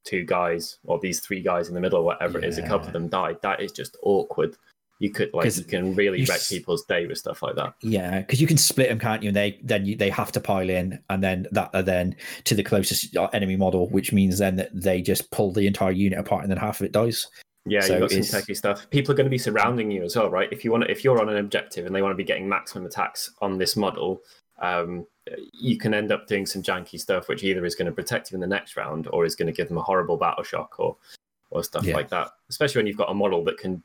two 0.05 0.23
guys 0.23 0.77
or 0.85 0.99
these 0.99 1.19
three 1.19 1.41
guys 1.41 1.67
in 1.67 1.73
the 1.73 1.81
middle, 1.81 1.99
or 1.99 2.03
whatever 2.05 2.37
it 2.37 2.45
is. 2.45 2.57
A 2.57 2.67
couple 2.67 2.87
of 2.87 2.93
them 2.93 3.07
died. 3.09 3.37
That 3.41 3.61
is 3.61 3.71
just 3.71 3.97
awkward. 4.03 4.55
You 4.99 5.09
could 5.11 5.31
like 5.33 5.53
you 5.57 5.63
can 5.65 5.93
really 5.93 6.21
you 6.21 6.25
wreck 6.25 6.37
s- 6.37 6.47
people's 6.47 6.85
day 6.85 7.05
with 7.05 7.17
stuff 7.17 7.43
like 7.43 7.55
that. 7.55 7.73
Yeah, 7.81 8.19
because 8.19 8.39
you 8.39 8.47
can 8.47 8.55
split 8.55 8.87
them, 8.87 8.97
can't 8.99 9.21
you? 9.23 9.29
And 9.29 9.35
they 9.35 9.59
then 9.61 9.85
you, 9.85 9.97
they 9.97 10.09
have 10.09 10.31
to 10.31 10.39
pile 10.39 10.69
in, 10.69 10.99
and 11.09 11.21
then 11.21 11.47
that 11.51 11.69
are 11.73 11.83
then 11.83 12.15
to 12.45 12.55
the 12.55 12.63
closest 12.63 13.17
uh, 13.17 13.27
enemy 13.33 13.57
model, 13.57 13.89
which 13.89 14.13
means 14.13 14.37
then 14.37 14.55
that 14.55 14.69
they 14.73 15.01
just 15.01 15.29
pull 15.31 15.51
the 15.51 15.67
entire 15.67 15.91
unit 15.91 16.17
apart, 16.17 16.43
and 16.43 16.51
then 16.51 16.57
half 16.57 16.79
of 16.79 16.85
it 16.85 16.93
dies. 16.93 17.27
Yeah, 17.65 17.81
So 17.81 17.93
you've 17.93 18.01
got 18.01 18.11
some 18.11 18.41
techie 18.41 18.55
stuff. 18.55 18.89
People 18.91 19.11
are 19.11 19.15
going 19.15 19.25
to 19.25 19.31
be 19.31 19.39
surrounding 19.39 19.89
you 19.91 20.03
as 20.03 20.15
well, 20.15 20.29
right? 20.29 20.47
If 20.51 20.63
you 20.63 20.71
want, 20.71 20.83
if 20.89 21.03
you're 21.03 21.19
on 21.19 21.29
an 21.29 21.37
objective 21.37 21.85
and 21.87 21.93
they 21.95 22.01
want 22.01 22.13
to 22.13 22.15
be 22.17 22.23
getting 22.23 22.47
maximum 22.47 22.85
attacks 22.85 23.31
on 23.41 23.57
this 23.57 23.75
model, 23.75 24.21
um, 24.61 25.05
you 25.53 25.77
can 25.77 25.93
end 25.93 26.11
up 26.11 26.27
doing 26.27 26.45
some 26.45 26.61
janky 26.61 26.99
stuff, 26.99 27.27
which 27.27 27.43
either 27.43 27.65
is 27.65 27.75
going 27.75 27.87
to 27.87 27.91
protect 27.91 28.31
you 28.31 28.35
in 28.35 28.41
the 28.41 28.47
next 28.47 28.77
round 28.77 29.07
or 29.11 29.25
is 29.25 29.35
going 29.35 29.47
to 29.47 29.53
give 29.53 29.67
them 29.67 29.77
a 29.77 29.81
horrible 29.81 30.17
battle 30.17 30.43
shock 30.43 30.79
or 30.79 30.95
or 31.51 31.63
stuff 31.63 31.85
Yeah. 31.85 31.95
like 31.95 32.09
that. 32.09 32.31
Especially 32.49 32.79
when 32.79 32.87
you've 32.87 32.97
got 32.97 33.09
a 33.09 33.13
model 33.13 33.43
that 33.45 33.57
can, 33.57 33.81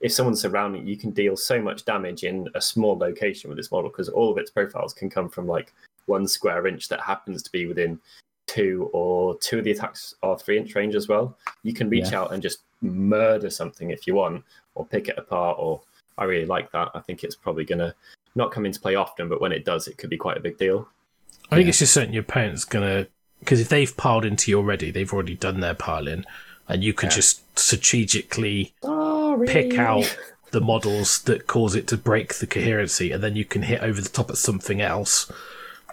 if 0.00 0.12
someone's 0.12 0.40
surrounding, 0.42 0.86
you 0.86 0.96
can 0.96 1.10
deal 1.10 1.36
so 1.36 1.60
much 1.62 1.84
damage 1.84 2.24
in 2.24 2.48
a 2.54 2.60
small 2.60 2.98
location 2.98 3.48
with 3.48 3.56
this 3.56 3.70
model 3.70 3.88
because 3.88 4.08
all 4.08 4.30
of 4.30 4.36
its 4.38 4.50
profiles 4.50 4.92
can 4.92 5.08
come 5.08 5.28
from 5.28 5.46
like 5.46 5.72
one 6.06 6.26
square 6.26 6.66
inch 6.66 6.88
that 6.88 7.00
happens 7.00 7.42
to 7.44 7.52
be 7.52 7.66
within 7.66 7.98
two 8.46 8.90
or 8.92 9.38
two 9.38 9.58
of 9.58 9.64
the 9.64 9.70
attacks 9.70 10.16
are 10.22 10.36
three 10.38 10.58
inch 10.58 10.74
range 10.74 10.94
as 10.96 11.08
well. 11.08 11.38
You 11.62 11.72
can 11.72 11.88
reach 11.88 12.10
Yeah. 12.10 12.22
out 12.22 12.32
and 12.32 12.42
just 12.42 12.58
murder 12.82 13.48
something 13.48 13.90
if 13.90 14.06
you 14.06 14.14
want, 14.16 14.44
or 14.74 14.84
pick 14.84 15.08
it 15.08 15.16
apart. 15.16 15.56
Or 15.60 15.80
I 16.18 16.24
really 16.24 16.46
like 16.46 16.70
that. 16.72 16.90
I 16.94 17.00
think 17.00 17.22
it's 17.24 17.36
probably 17.36 17.64
gonna 17.64 17.94
not 18.34 18.50
come 18.52 18.64
into 18.66 18.80
play 18.80 18.94
often, 18.94 19.28
but 19.28 19.40
when 19.40 19.52
it 19.52 19.64
does, 19.64 19.86
it 19.88 19.98
could 19.98 20.10
be 20.10 20.16
quite 20.16 20.36
a 20.36 20.40
big 20.40 20.58
deal. 20.58 20.88
I 21.50 21.56
think 21.56 21.66
Yeah. 21.66 21.68
it's 21.70 21.78
just 21.80 21.92
certain 21.92 22.12
your 22.14 22.22
opponent's 22.22 22.64
gonna 22.64 23.06
because 23.40 23.60
if 23.60 23.68
they've 23.68 23.96
piled 23.96 24.24
into 24.24 24.50
you 24.50 24.58
already, 24.58 24.90
they've 24.92 25.12
already 25.12 25.34
done 25.34 25.60
their 25.60 25.74
piling, 25.74 26.24
and 26.68 26.84
you 26.84 26.92
can 26.94 27.08
Yeah. 27.10 27.16
just 27.16 27.58
strategically 27.58 28.72
Sorry. 28.84 29.46
pick 29.48 29.78
out 29.78 30.16
the 30.52 30.60
models 30.60 31.20
that 31.22 31.46
cause 31.46 31.74
it 31.74 31.86
to 31.88 31.96
break 31.96 32.34
the 32.34 32.46
coherency, 32.46 33.10
and 33.10 33.22
then 33.22 33.34
you 33.36 33.44
can 33.44 33.62
hit 33.62 33.80
over 33.82 34.00
the 34.00 34.08
top 34.08 34.30
at 34.30 34.36
something 34.36 34.80
else. 34.80 35.30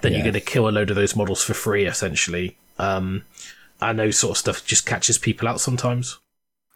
Then 0.02 0.14
you're 0.14 0.22
going 0.22 0.34
to 0.34 0.40
kill 0.42 0.70
a 0.70 0.72
load 0.72 0.90
of 0.90 0.96
those 0.96 1.16
models 1.16 1.44
for 1.44 1.54
free, 1.54 1.86
essentially. 1.86 2.56
Um, 2.78 3.24
and 3.82 3.98
those 4.00 4.18
sort 4.18 4.32
of 4.32 4.38
stuff 4.38 4.66
just 4.66 4.86
catches 4.86 5.18
people 5.18 5.48
out 5.48 5.60
sometimes. 5.60 6.20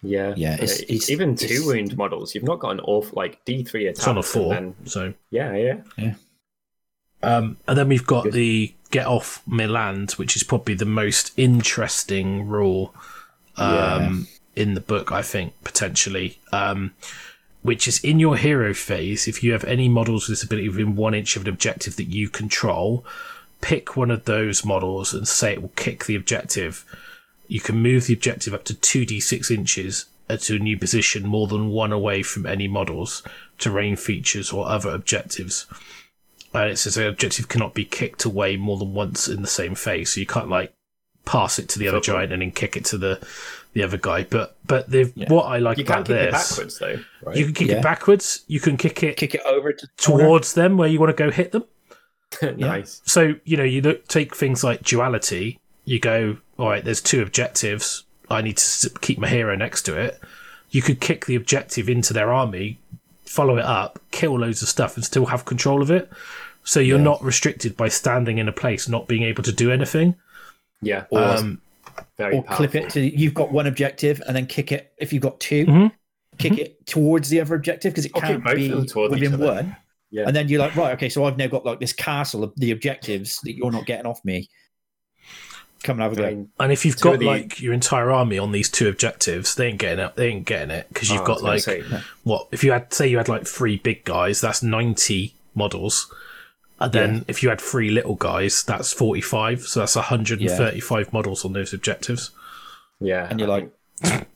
Yeah, 0.04 0.34
Yeah, 0.36 0.56
it's- 0.56 0.82
it's- 0.82 1.10
even 1.10 1.34
it's- 1.34 1.50
two 1.50 1.66
wound 1.66 1.98
models. 1.98 2.36
You've 2.36 2.44
not 2.44 2.60
got 2.60 2.72
an 2.72 2.80
awful 2.82 3.14
like 3.16 3.44
D 3.46 3.64
three 3.64 3.88
attack. 3.88 3.98
It's 4.00 4.08
on 4.08 4.18
a 4.18 4.24
four, 4.24 4.74
so 4.86 5.14
yeah, 5.32 5.56
yeah. 5.98 6.14
Um, 7.22 7.58
and 7.68 7.78
then 7.78 7.88
we've 7.88 8.06
got 8.06 8.26
Good. 8.26 8.34
the 8.34 8.74
get 8.92 9.08
off 9.08 9.42
My 9.46 9.66
Land, 9.66 10.12
which 10.14 10.36
is 10.36 10.44
probably 10.44 10.74
the 10.76 10.86
most 10.86 11.32
interesting 11.38 12.48
rule 12.48 12.94
um, 13.56 14.28
in 14.56 14.74
the 14.74 14.82
book, 14.82 15.12
I 15.12 15.22
think, 15.22 15.54
potentially. 15.64 16.40
Um, 16.52 16.94
which 17.62 17.88
is 17.88 18.04
in 18.04 18.20
your 18.20 18.36
hero 18.36 18.74
phase, 18.74 19.26
if 19.28 19.42
you 19.42 19.54
have 19.54 19.64
any 19.64 19.88
models 19.88 20.28
with 20.28 20.38
this 20.40 20.44
ability 20.44 20.68
within 20.68 20.96
one 20.98 21.14
inch 21.14 21.38
of 21.38 21.44
an 21.44 21.48
objective 21.50 21.96
that 21.96 22.10
you 22.10 22.28
control, 22.28 23.06
pick 23.62 23.96
one 23.96 24.12
of 24.12 24.26
those 24.26 24.66
models 24.66 25.14
and 25.14 25.26
say 25.28 25.54
it 25.54 25.62
will 25.62 25.72
kick 25.78 26.06
the 26.06 26.16
objective. 26.16 26.84
You 27.54 27.60
can 27.60 27.76
move 27.78 28.08
the 28.08 28.14
objective 28.14 28.54
up 28.54 28.64
to 28.66 28.74
2d6 28.74 29.52
inches 29.52 30.06
to 30.30 30.56
a 30.56 30.60
new 30.60 30.78
position 30.78 31.28
more 31.28 31.48
than 31.48 31.70
one 31.70 31.92
away 31.92 32.24
from 32.24 32.46
any 32.48 32.68
models, 32.68 33.22
terrain 33.60 33.96
features, 33.96 34.52
or 34.52 34.68
other 34.68 34.90
objectives 34.90 35.68
and 36.56 36.70
it 36.70 36.78
says 36.78 36.94
the 36.96 37.08
objective 37.08 37.48
cannot 37.50 37.74
be 37.74 37.84
kicked 37.84 38.26
away 38.26 38.56
more 38.58 38.78
than 38.78 38.94
once 38.94 39.28
in 39.28 39.42
the 39.42 39.48
same 39.48 39.74
phase. 39.74 40.14
So 40.14 40.20
you 40.20 40.28
can't 40.28 40.50
like 40.50 40.72
pass 41.26 41.58
it 41.58 41.68
to 41.70 41.80
the 41.80 41.88
other 41.88 41.98
Football. 41.98 42.16
giant 42.22 42.34
and 42.34 42.42
then 42.44 42.52
kick 42.52 42.78
it 42.78 42.86
to 42.86 42.98
the 43.00 43.20
the 43.74 43.82
other 43.84 43.98
guy. 43.98 44.24
But 44.30 44.56
but 44.66 44.88
the 44.90 45.12
Yeah. 45.16 45.34
what 45.34 45.46
I 45.46 45.58
like 45.58 45.80
You 45.80 45.84
about 45.84 46.06
can't 46.06 46.08
kick 46.08 46.16
it 46.18 46.32
this, 46.32 46.50
backwards 46.52 46.78
though, 46.80 47.00
right? 47.24 47.36
you 47.38 47.46
can 47.46 47.54
kick 47.56 47.68
Yeah. 47.70 47.78
it 47.78 47.84
backwards. 47.84 48.44
You 48.48 48.60
can 48.60 48.78
kick 48.78 49.02
it 49.02 49.18
Kick 49.18 49.34
it 49.34 49.42
over 49.48 49.74
to 49.74 49.86
the 49.88 50.04
corner. 50.04 50.24
towards 50.26 50.54
them 50.54 50.78
where 50.78 50.88
you 50.88 51.00
want 51.00 51.16
to 51.18 51.24
go 51.24 51.32
hit 51.32 51.54
them. 51.54 51.64
nice. 52.58 53.02
So 53.06 53.34
you 53.46 53.58
know, 53.58 53.64
you 53.64 53.82
look, 53.82 54.08
take 54.08 54.36
things 54.36 54.64
like 54.64 54.84
duality. 54.84 55.60
You 55.86 56.00
go, 56.00 56.38
all 56.58 56.70
right. 56.70 56.84
There's 56.84 57.02
two 57.02 57.22
objectives. 57.22 58.04
I 58.30 58.42
need 58.42 58.58
to 58.58 58.90
keep 59.02 59.20
my 59.20 59.28
hero 59.28 59.56
next 59.56 59.84
to 59.84 59.96
it. 60.00 60.20
You 60.70 60.82
could 60.82 61.00
kick 61.00 61.26
the 61.26 61.36
objective 61.36 61.90
into 61.90 62.14
their 62.14 62.34
army, 62.34 62.80
follow 63.26 63.58
it 63.58 63.66
up, 63.66 64.00
kill 64.12 64.40
loads 64.40 64.62
of 64.62 64.70
stuff, 64.70 64.96
and 64.96 65.06
still 65.06 65.26
have 65.28 65.46
control 65.46 65.82
of 65.82 65.92
it. 65.92 66.10
So 66.64 66.80
you're 66.80 66.98
Yeah. 66.98 67.04
not 67.04 67.24
restricted 67.24 67.76
by 67.76 67.90
standing 67.90 68.38
in 68.38 68.48
a 68.48 68.54
place, 68.54 68.88
not 68.88 69.08
being 69.08 69.24
able 69.24 69.44
to 69.44 69.52
do 69.52 69.72
anything. 69.72 70.16
Yeah. 70.82 71.04
Um, 71.12 71.60
very 72.18 72.36
or 72.38 72.44
clip 72.44 72.74
it 72.76 72.90
to 72.92 73.02
you've 73.02 73.34
got 73.36 73.52
one 73.52 73.68
objective 73.68 74.22
and 74.26 74.36
then 74.36 74.48
kick 74.48 74.72
it 74.72 74.94
if 74.98 75.14
you've 75.14 75.22
got 75.22 75.40
2 75.40 75.66
Mhm. 75.68 75.92
kick 76.40 76.58
it 76.58 76.84
towards 76.88 77.30
the 77.30 77.40
other 77.40 77.54
objective 77.54 77.94
because 77.94 78.06
it 78.06 78.12
Or 78.16 78.22
kick 78.22 78.44
can't 78.44 78.56
be 78.56 78.66
of 78.72 78.78
them 78.78 78.86
towards 78.88 79.14
each 79.16 79.22
within 79.22 79.40
one 79.40 79.76
Yeah. 80.10 80.24
and 80.26 80.36
then 80.36 80.48
you're 80.50 80.60
like 80.60 80.76
right 80.76 80.94
okay 80.94 81.10
so 81.10 81.26
i've 81.26 81.38
now 81.38 81.46
got 81.46 81.66
like 81.68 81.80
this 81.80 81.94
castle 81.94 82.44
of 82.44 82.52
the 82.58 82.72
objectives 82.72 83.40
that 83.44 83.56
you're 83.56 83.72
not 83.72 83.86
getting 83.86 84.08
off 84.08 84.26
me 84.26 84.50
come 85.84 86.00
and 86.00 86.04
have 86.04 86.18
a 86.18 86.22
I 86.28 86.30
go 86.32 86.36
mean, 86.36 86.50
And 86.60 86.72
if 86.72 86.86
you've 86.86 87.00
got 87.00 87.20
the- 87.20 87.26
like 87.26 87.62
your 87.62 87.74
entire 87.74 88.12
army 88.12 88.38
on 88.38 88.52
these 88.52 88.70
two 88.70 88.88
objectives, 88.88 89.56
they 89.56 89.68
ain't 89.68 89.80
getting 89.80 90.04
it. 90.06 90.16
They 90.16 90.28
ain't 90.28 90.46
getting 90.46 90.72
it 90.72 90.88
because 90.90 91.10
you've 91.10 91.22
oh, 91.22 91.26
got 91.26 91.44
like 91.44 91.62
say, 91.62 91.84
what 92.24 92.48
if 92.52 92.64
you 92.64 92.72
had 92.72 92.94
say 92.94 93.08
you 93.08 93.18
had 93.18 93.30
like 93.30 93.46
three 93.46 93.78
big 93.78 94.04
guys, 94.06 94.42
that's 94.42 94.64
ninety 94.64 95.34
models. 95.56 96.12
And 96.80 96.92
then 96.92 97.26
if 97.28 97.44
you 97.44 97.50
had 97.50 97.62
three 97.62 97.90
little 97.92 98.16
guys, 98.16 98.64
that's 98.64 98.92
forty 98.92 99.22
five. 99.22 99.62
So 99.62 99.80
that's 99.82 99.94
hundred 99.96 100.42
and 100.42 100.50
thirty 100.50 100.80
five 100.80 101.14
models 101.14 101.46
on 101.46 101.54
those 101.54 101.74
objectives. 101.74 102.32
yeah, 103.00 103.28
and 103.30 103.40
you're 103.40 103.50
like 103.50 103.70
think 104.02 104.28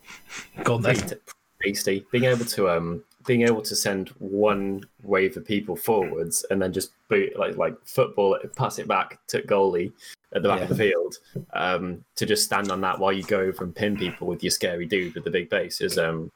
Gone 0.64 0.84
pretty 0.84 1.00
then. 1.02 1.10
t- 1.10 1.16
tasty. 1.64 2.06
Being 2.12 2.26
able 2.26 2.46
to 2.46 2.70
um 2.70 3.04
being 3.28 3.44
able 3.44 3.62
to 3.62 3.76
send 3.76 4.10
one 4.18 4.84
wave 5.04 5.38
of 5.38 5.46
people 5.46 5.76
forwards 5.76 6.44
and 6.50 6.60
then 6.62 6.74
just 6.74 6.92
boot 7.10 7.38
like 7.38 7.56
like 7.58 7.76
football 7.86 8.36
pass 8.56 8.80
it 8.80 8.88
back 8.88 9.20
to 9.28 9.42
goalie 9.44 9.92
at 10.34 10.42
the 10.42 10.50
back 10.50 10.62
of 10.62 10.70
the 10.70 10.76
field 10.76 11.16
um 11.54 12.04
to 12.16 12.26
just 12.26 12.44
stand 12.46 12.72
on 12.72 12.82
that 12.82 12.98
while 12.98 13.14
you 13.14 13.24
go 13.24 13.40
over 13.42 13.64
and 13.64 13.76
pin 13.76 13.96
people 13.96 14.26
with 14.28 14.42
your 14.44 14.50
scary 14.52 14.86
dude 14.88 15.14
with 15.14 15.24
the 15.26 15.30
big 15.30 15.50
base 15.50 15.82
is 15.82 15.98
um 16.00 16.32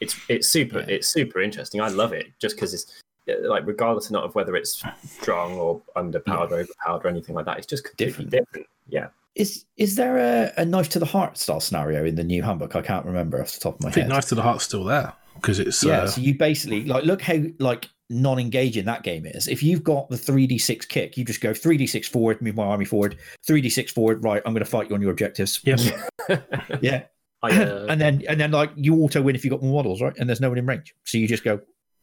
it's 0.00 0.16
it's 0.28 0.48
super 0.48 0.78
Yeah. 0.80 0.86
it's 0.96 1.08
super 1.08 1.40
interesting. 1.40 1.80
I 1.80 1.88
love 1.88 2.12
it 2.12 2.26
just 2.38 2.54
because 2.56 2.72
it's 2.74 3.02
uh, 3.28 3.48
like 3.48 3.66
regardless 3.66 4.10
not 4.10 4.24
of 4.24 4.34
whether 4.34 4.54
it's 4.56 4.82
strong 5.04 5.54
or 5.58 5.80
underpowered 5.96 6.50
or 6.52 6.60
overpowered 6.60 7.04
or 7.04 7.08
anything 7.08 7.34
like 7.34 7.44
that 7.46 7.58
it's 7.58 7.66
just 7.66 7.84
completely 7.84 8.24
Different. 8.24 8.30
different, 8.30 8.66
yeah. 8.88 9.08
Is 9.34 9.64
is 9.76 9.96
there 9.96 10.16
a, 10.18 10.52
a 10.62 10.64
knife 10.64 10.88
to 10.90 10.98
the 10.98 11.06
heart 11.06 11.36
style 11.38 11.60
scenario 11.60 12.04
in 12.04 12.14
the 12.14 12.24
new 12.24 12.42
handbook 12.42 12.74
i 12.76 12.82
can't 12.82 13.04
remember 13.04 13.40
off 13.40 13.52
the 13.52 13.60
top 13.60 13.74
of 13.76 13.82
my 13.82 13.88
I 13.88 13.92
think 13.92 14.04
head. 14.04 14.12
Knife 14.12 14.26
to 14.28 14.34
the 14.34 14.42
Heart's 14.42 14.64
still 14.64 14.84
there 14.84 15.12
because 15.36 15.58
it's 15.58 15.82
yeah 15.84 16.00
uh, 16.02 16.06
so 16.06 16.20
you 16.20 16.34
basically 16.36 16.84
like 16.84 17.04
look 17.04 17.22
how 17.22 17.36
like 17.58 17.88
non-engaging 18.08 18.84
that 18.84 19.02
game 19.02 19.26
is 19.26 19.48
if 19.48 19.62
you've 19.62 19.82
got 19.82 20.08
the 20.10 20.16
3d6 20.16 20.88
kick 20.88 21.16
you 21.16 21.24
just 21.24 21.40
go 21.40 21.50
3d6 21.50 22.06
forward 22.06 22.40
move 22.40 22.54
my 22.54 22.64
army 22.64 22.84
forward 22.84 23.16
3d6 23.48 23.90
forward 23.90 24.22
right 24.22 24.42
i'm 24.46 24.52
going 24.52 24.64
to 24.64 24.70
fight 24.70 24.88
you 24.88 24.94
on 24.94 25.02
your 25.02 25.10
objectives 25.10 25.60
Yep. 25.64 25.80
yeah 26.80 27.02
I, 27.42 27.50
uh, 27.62 27.86
and 27.88 28.00
then 28.00 28.22
and 28.28 28.40
then 28.40 28.50
like 28.52 28.70
you 28.76 28.94
auto 29.02 29.20
win 29.22 29.34
if 29.34 29.44
you 29.44 29.50
got 29.50 29.62
more 29.62 29.74
models 29.74 30.00
right 30.00 30.16
and 30.18 30.28
there's 30.28 30.40
no 30.40 30.48
one 30.48 30.56
in 30.58 30.66
range 30.66 30.94
so 31.04 31.18
you 31.18 31.26
just 31.28 31.44
go 31.44 31.60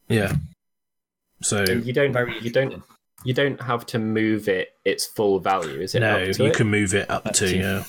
yeah. 0.10 0.34
So 1.42 1.64
and 1.64 1.86
you 1.86 1.94
don't 1.94 2.12
very 2.14 2.38
you 2.42 2.52
don't 2.52 2.84
you 3.26 3.34
don't 3.34 3.62
have 3.62 3.86
to 3.88 4.00
move 4.00 4.48
it 4.50 4.70
its 4.86 5.06
full 5.06 5.40
value 5.40 5.80
is 5.82 5.96
it 5.96 6.02
no, 6.02 6.18
you 6.20 6.46
it? 6.46 6.54
can 6.56 6.68
move 6.70 6.94
it 6.94 7.10
up 7.10 7.26
Up 7.26 7.34
to 7.36 7.48
to- 7.48 7.58
yeah. 7.58 7.84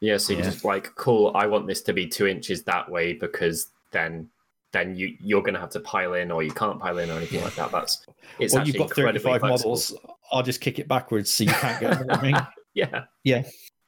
yeah 0.00 0.16
so 0.16 0.32
you 0.32 0.38
Yeah. 0.38 0.44
just 0.46 0.64
like 0.64 0.94
cool 0.96 1.32
i 1.34 1.46
want 1.46 1.66
this 1.66 1.82
to 1.82 1.92
be 1.92 2.06
two 2.06 2.26
inches 2.26 2.62
that 2.64 2.90
way 2.90 3.12
because 3.12 3.68
then 3.92 4.28
then 4.72 4.94
you 4.96 5.16
you're 5.20 5.42
going 5.42 5.54
to 5.54 5.60
have 5.60 5.70
to 5.70 5.80
pile 5.80 6.14
in 6.14 6.30
or 6.30 6.42
you 6.42 6.50
can't 6.50 6.78
pile 6.80 6.98
in 6.98 7.10
or 7.10 7.14
anything 7.14 7.42
like 7.42 7.54
that. 7.54 7.70
That's 7.70 8.06
it's 8.38 8.54
well 8.54 8.66
you've 8.66 8.76
got 8.76 8.90
35 8.90 8.98
incredibly 8.98 9.38
flexible. 9.38 9.70
models. 9.70 9.94
I'll 10.30 10.42
just 10.42 10.60
kick 10.60 10.78
it 10.78 10.88
backwards 10.88 11.30
so 11.30 11.44
you 11.44 11.50
can't 11.50 11.80
get 11.80 11.98
them, 11.98 12.10
I 12.10 12.22
mean, 12.22 12.36
yeah. 12.74 13.04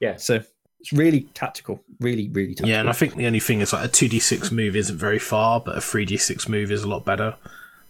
Yeah. 0.01 0.16
So 0.16 0.41
it's 0.81 0.93
really 0.93 1.22
tactical. 1.35 1.83
Really 2.01 2.28
really 2.28 2.55
tactical. 2.55 2.70
Yeah, 2.70 2.81
and 2.81 2.89
I 2.89 2.93
think 2.93 3.16
the 3.16 3.26
only 3.26 3.41
thing 3.41 3.61
is 3.61 3.72
like 3.72 3.85
a 3.85 3.89
two 3.89 4.09
d 4.09 4.18
six 4.18 4.51
move 4.51 4.74
isn't 4.74 4.97
very 4.97 5.18
far, 5.18 5.61
but 5.61 5.76
a 5.76 5.81
three 5.81 6.07
d 6.07 6.16
six 6.16 6.49
move 6.49 6.72
is 6.72 6.83
a 6.83 6.89
lot 6.89 7.05
better. 7.05 7.37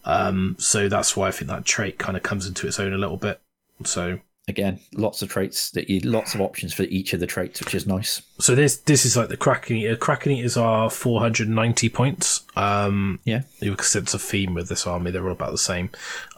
Um, 0.04 0.56
so 0.58 0.88
that's 0.88 1.16
why 1.16 1.28
I 1.28 1.30
think 1.30 1.50
that 1.50 1.64
trait 1.64 1.98
kind 1.98 2.16
of 2.16 2.22
comes 2.22 2.46
into 2.46 2.66
its 2.66 2.80
own 2.80 2.92
a 2.92 2.98
little 2.98 3.16
bit. 3.16 3.40
So 3.84 4.18
again 4.48 4.80
lots 4.94 5.22
of 5.22 5.28
traits 5.28 5.70
that 5.70 5.88
you 5.88 6.00
lots 6.00 6.34
of 6.34 6.40
options 6.40 6.72
for 6.72 6.82
each 6.84 7.12
of 7.12 7.20
the 7.20 7.26
traits 7.26 7.60
which 7.60 7.74
is 7.74 7.86
nice 7.86 8.22
So 8.38 8.54
this 8.54 8.78
this 8.78 9.04
is 9.04 9.16
like 9.16 9.28
the 9.28 9.36
Kraken 9.36 9.76
Eater. 9.76 9.96
Kraken 9.96 10.32
Eaters 10.32 10.56
are 10.56 10.90
490 10.90 11.88
points. 11.90 12.42
Um, 12.56 13.20
Yeah. 13.24 13.42
you 13.60 13.74
can 13.76 13.84
sense 13.84 14.14
a 14.14 14.18
theme 14.18 14.54
with 14.54 14.68
this 14.68 14.86
army; 14.86 15.10
they're 15.10 15.26
all 15.26 15.32
about 15.32 15.52
the 15.52 15.58
same. 15.58 15.90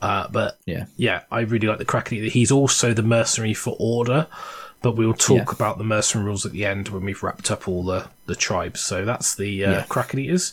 Uh, 0.02 0.26
but 0.30 0.58
Yeah. 0.66 0.86
yeah, 0.96 1.22
I 1.30 1.40
really 1.40 1.68
like 1.68 1.78
the 1.78 1.84
Kraken 1.84 2.18
Eater. 2.18 2.28
He's 2.30 2.50
also 2.50 2.92
the 2.92 3.02
mercenary 3.04 3.54
for 3.54 3.76
Order, 3.78 4.26
but 4.82 4.96
we'll 4.96 5.14
talk 5.14 5.46
Yeah. 5.48 5.54
about 5.54 5.78
the 5.78 5.84
mercenary 5.84 6.26
rules 6.26 6.44
at 6.44 6.52
the 6.52 6.64
end 6.66 6.88
when 6.88 7.04
we've 7.04 7.22
wrapped 7.22 7.50
up 7.50 7.68
all 7.68 7.84
the 7.84 8.08
the 8.26 8.34
tribes. 8.36 8.80
So 8.80 9.04
that's 9.04 9.34
the 9.36 9.64
uh, 9.64 9.70
Yeah. 9.70 9.84
Kraken 9.88 10.18
Eaters. 10.18 10.52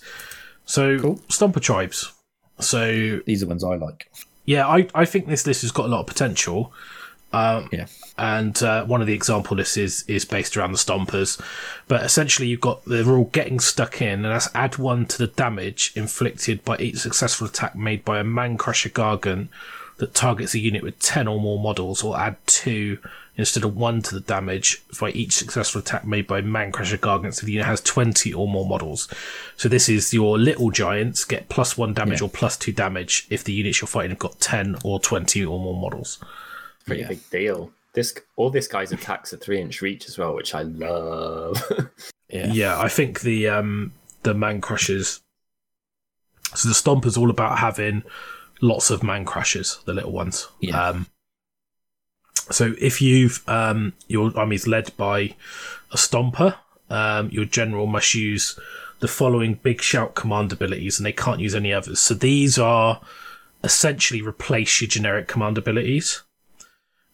So 0.66 1.00
Cool. 1.00 1.16
Stomper 1.30 1.60
tribes. 1.62 2.12
So 2.60 3.20
these 3.26 3.41
are 3.41 3.45
the 3.45 3.50
ones 3.50 3.64
i 3.64 3.76
like 3.76 4.10
yeah, 4.45 4.68
I, 4.68 4.88
I 4.95 5.06
think 5.06 5.28
this 5.28 5.45
list 5.45 5.62
has 5.62 5.72
got 5.72 5.86
a 5.86 5.89
lot 5.89 6.00
of 6.02 6.08
potential. 6.08 6.74
Um, 7.32 7.69
Yeah. 7.71 7.86
And 8.17 8.61
uh, 8.63 8.84
one 8.86 8.99
of 9.01 9.07
the 9.07 9.13
example 9.13 9.55
lists 9.55 9.77
is, 9.77 10.03
is 10.07 10.25
based 10.25 10.57
around 10.57 10.73
the 10.73 10.77
Stompers. 10.77 11.39
But 11.88 12.03
essentially, 12.03 12.47
you've 12.49 12.59
got 12.59 12.84
they're 12.86 13.07
all 13.09 13.25
getting 13.32 13.59
stuck 13.61 14.01
in, 14.01 14.25
and 14.25 14.25
that's 14.25 14.49
add 14.53 14.77
one 14.77 15.05
to 15.07 15.17
the 15.17 15.27
damage 15.27 15.93
inflicted 15.95 16.65
by 16.65 16.77
each 16.77 16.97
successful 16.97 17.47
attack 17.47 17.75
made 17.75 18.03
by 18.03 18.19
a 18.19 18.23
Man 18.25 18.57
Crusher 18.57 18.89
Gargant 18.89 19.47
that 19.97 20.13
targets 20.13 20.53
a 20.53 20.59
unit 20.59 20.82
with 20.84 20.99
10 20.99 21.27
or 21.27 21.39
more 21.39 21.59
models, 21.59 22.03
or 22.03 22.17
add 22.19 22.36
two 22.45 22.97
instead 23.38 23.63
of 23.63 23.77
one 23.77 24.01
to 24.01 24.13
the 24.15 24.19
damage 24.21 24.82
by 24.99 25.11
each 25.11 25.32
successful 25.34 25.80
attack 25.80 26.05
made 26.05 26.27
by 26.27 26.41
Man 26.41 26.73
Crusher 26.73 26.97
Gargants 26.97 27.39
if 27.39 27.45
the 27.45 27.53
unit 27.53 27.67
has 27.67 27.80
20 27.82 28.34
or 28.34 28.49
more 28.49 28.65
models. 28.67 29.07
So 29.55 29.69
this 29.69 29.88
is 29.88 30.13
your 30.13 30.38
little 30.38 30.71
giants 30.71 31.23
get 31.23 31.47
plus 31.47 31.77
one 31.77 31.93
damage 31.93 32.19
Yeah. 32.19 32.25
or 32.27 32.30
plus 32.30 32.57
two 32.57 32.73
damage 32.73 33.27
if 33.30 33.45
the 33.45 33.53
units 33.53 33.80
you're 33.80 33.88
fighting 33.88 34.11
have 34.11 34.19
got 34.19 34.41
10 34.41 34.77
or 34.84 34.99
20 34.99 35.45
or 35.45 35.57
more 35.57 35.80
models. 35.80 36.19
Pretty 36.90 37.02
Yeah. 37.04 37.08
big 37.10 37.30
deal 37.30 37.72
this 37.94 38.14
all 38.36 38.50
this 38.50 38.68
guy's 38.68 38.92
attacks 38.92 39.34
are 39.34 39.38
three 39.38 39.60
inch 39.62 39.82
reach 39.82 40.08
as 40.08 40.18
well 40.18 40.36
which 40.36 40.54
i 40.54 40.62
love 40.64 41.64
yeah 42.30 42.52
Yeah, 42.54 42.80
I 42.80 42.88
think 42.90 43.22
the 43.22 43.48
um 43.48 43.94
the 44.24 44.34
man 44.36 44.62
crushers. 44.62 45.22
So 46.54 46.68
the 46.70 46.76
stomper's 46.76 47.18
all 47.18 47.30
about 47.32 47.58
having 47.60 48.04
lots 48.62 48.90
of 48.92 49.02
man 49.02 49.24
crushers, 49.26 49.80
the 49.86 49.94
little 49.94 50.12
ones. 50.12 50.48
Yeah. 50.60 50.80
Um, 50.90 51.08
so 52.52 52.74
if 52.80 53.02
you've 53.02 53.42
um 53.48 53.94
your 54.08 54.32
army's 54.38 54.68
led 54.68 54.96
by 54.98 55.36
a 55.92 55.98
stomper, 55.98 56.56
um, 56.90 57.30
your 57.32 57.46
general 57.46 57.88
must 57.88 58.14
use 58.14 58.60
the 59.00 59.08
following 59.08 59.56
big 59.56 59.82
shout 59.82 60.14
command 60.16 60.52
abilities, 60.52 61.00
and 61.00 61.06
they 61.06 61.14
can't 61.14 61.40
use 61.40 61.56
any 61.56 61.72
others. 61.74 62.00
So 62.00 62.14
these 62.14 62.60
are 62.60 63.02
essentially 63.64 64.22
replace 64.22 64.82
your 64.82 64.88
generic 64.88 65.28
command 65.28 65.58
abilities, 65.58 66.22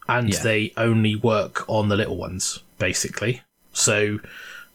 and 0.08 0.30
Yeah. 0.34 0.42
they 0.44 0.74
only 0.78 1.16
work 1.16 1.68
on 1.70 1.90
the 1.90 1.96
little 1.96 2.18
ones, 2.18 2.60
basically. 2.78 3.42
So 3.74 4.20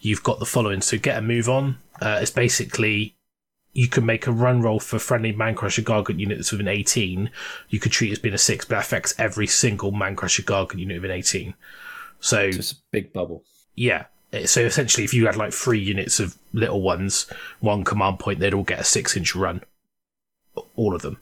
you've 0.00 0.22
got 0.22 0.38
the 0.38 0.46
following. 0.46 0.80
So 0.82 0.98
get 0.98 1.18
a 1.18 1.22
move 1.22 1.48
on. 1.48 1.78
Uh, 2.00 2.18
it's 2.22 2.30
basically 2.30 3.14
you 3.72 3.86
can 3.86 4.04
make 4.04 4.26
a 4.26 4.32
run 4.32 4.60
roll 4.62 4.80
for 4.80 4.98
friendly 4.98 5.30
Man 5.32 5.54
Crusher 5.54 5.82
Gargant 5.82 6.18
unit 6.18 6.38
that's 6.38 6.50
within 6.50 6.66
18. 6.66 7.30
You 7.68 7.78
could 7.78 7.92
treat 7.92 8.08
it 8.08 8.12
as 8.12 8.18
being 8.18 8.34
a 8.34 8.38
six, 8.38 8.64
but 8.64 8.74
that 8.76 8.84
affects 8.86 9.14
every 9.18 9.46
single 9.46 9.92
Man 9.92 10.16
Crusher 10.16 10.42
Gargant 10.42 10.80
unit 10.80 11.00
within 11.00 11.16
18. 11.16 11.54
So 12.18 12.50
just 12.50 12.72
a 12.72 12.76
big 12.90 13.12
bubble 13.12 13.44
yeah. 13.76 14.06
Uh, 14.32 14.46
So 14.46 14.60
essentially, 14.62 15.04
if 15.04 15.14
you 15.14 15.26
had 15.26 15.36
like 15.36 15.52
three 15.52 15.78
units 15.78 16.20
of 16.20 16.36
little 16.52 16.82
ones, 16.82 17.26
one 17.60 17.84
command 17.84 18.18
point, 18.18 18.40
they'd 18.40 18.52
all 18.54 18.64
get 18.64 18.80
a 18.80 18.84
six 18.84 19.16
inch 19.16 19.34
run. 19.34 19.62
All 20.76 20.94
of 20.94 21.02
them. 21.02 21.18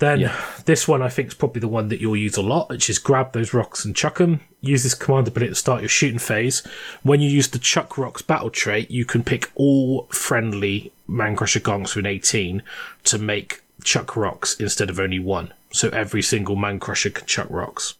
Then 0.00 0.20
Yeah. 0.20 0.36
this 0.64 0.88
one 0.88 1.02
I 1.02 1.08
think 1.08 1.28
is 1.28 1.34
probably 1.34 1.60
the 1.60 1.68
one 1.68 1.88
that 1.88 2.00
you'll 2.00 2.16
use 2.16 2.36
a 2.36 2.42
lot, 2.42 2.68
which 2.70 2.90
is 2.90 2.98
grab 2.98 3.32
those 3.32 3.54
rocks 3.54 3.84
and 3.84 3.94
chuck 3.94 4.18
them. 4.18 4.40
Use 4.60 4.82
this 4.82 4.94
command 4.94 5.28
ability 5.28 5.50
to 5.50 5.54
start 5.54 5.82
your 5.82 5.88
shooting 5.88 6.18
phase. 6.18 6.62
When 7.02 7.20
you 7.20 7.30
use 7.30 7.48
the 7.48 7.58
chuck 7.58 7.96
rocks 7.96 8.22
battle 8.22 8.50
trait, 8.50 8.90
you 8.90 9.04
can 9.04 9.22
pick 9.22 9.50
all 9.54 10.06
friendly 10.10 10.92
man 11.06 11.36
crusher 11.36 11.60
gongs 11.60 11.94
within 11.94 12.10
18 12.10 12.62
to 13.04 13.18
make 13.18 13.62
chuck 13.84 14.16
rocks 14.16 14.56
instead 14.58 14.90
of 14.90 14.98
only 14.98 15.18
one. 15.18 15.52
So 15.70 15.88
every 15.90 16.22
single 16.22 16.56
man 16.56 16.80
crusher 16.80 17.10
can 17.10 17.26
chuck 17.26 17.46
rocks, 17.50 17.94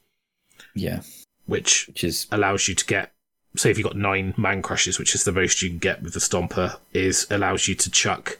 yeah 0.74 1.00
which 1.46 1.86
which 1.88 2.04
is 2.04 2.26
allows 2.30 2.68
you 2.68 2.74
to 2.76 2.84
get 2.86 3.12
say 3.56 3.70
if 3.70 3.76
you've 3.78 3.86
got 3.86 3.96
nine 3.96 4.32
man 4.36 4.62
crushes 4.62 4.98
which 5.00 5.14
is 5.16 5.24
the 5.24 5.32
most 5.32 5.60
you 5.62 5.68
can 5.68 5.78
get 5.78 6.00
with 6.02 6.14
the 6.14 6.20
stomper 6.20 6.76
is 6.92 7.26
allows 7.30 7.66
you 7.66 7.74
to 7.74 7.90
chuck 7.90 8.38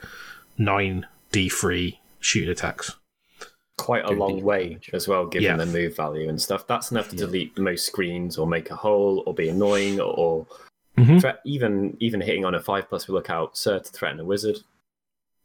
nine 0.56 1.04
d3 1.32 1.96
shooting 2.20 2.48
attacks 2.50 2.94
quite 3.80 4.04
a 4.04 4.10
long 4.10 4.36
deal. 4.36 4.44
way 4.44 4.78
as 4.92 5.08
well, 5.08 5.26
given 5.26 5.44
Yeah. 5.44 5.56
the 5.56 5.66
move 5.66 5.96
value 5.96 6.28
and 6.28 6.40
stuff. 6.40 6.66
That's 6.66 6.90
enough 6.90 7.08
to 7.10 7.16
Yeah. 7.16 7.26
delete 7.26 7.58
most 7.58 7.86
screens 7.86 8.38
or 8.38 8.46
make 8.46 8.70
a 8.70 8.76
hole 8.76 9.22
or 9.26 9.34
be 9.34 9.48
annoying 9.48 10.00
or 10.00 10.46
Mhm. 10.98 11.20
threat, 11.20 11.40
even 11.44 11.96
even 12.00 12.20
hitting 12.20 12.44
on 12.44 12.54
a 12.54 12.60
five 12.60 12.88
plus 12.88 13.08
will 13.08 13.14
look 13.14 13.30
out, 13.30 13.56
sir, 13.56 13.78
to 13.78 13.90
threaten 13.90 14.20
a 14.20 14.24
wizard. 14.24 14.58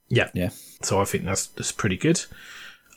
Yeah, 0.10 0.30
yeah. 0.34 0.50
So 0.82 1.00
I 1.00 1.06
think 1.06 1.26
that's 1.26 1.48
that's 1.48 1.72
pretty 1.72 1.98
good. 1.98 2.24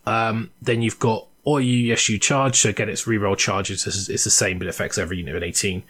Um, 0.06 0.50
then 0.60 0.82
you've 0.82 0.98
got 0.98 1.26
or 1.44 1.60
you 1.60 1.76
yes 1.76 2.08
you 2.08 2.18
charge. 2.18 2.56
So 2.56 2.68
again, 2.70 2.88
it's 2.88 3.04
reroll 3.04 3.36
charges. 3.36 3.86
It's, 3.86 4.08
it's 4.08 4.24
the 4.24 4.30
same, 4.30 4.58
but 4.58 4.66
it 4.66 4.70
affects 4.70 4.98
every 4.98 5.18
unit 5.18 5.34
of 5.36 5.42
an 5.42 5.48
eighteen. 5.48 5.84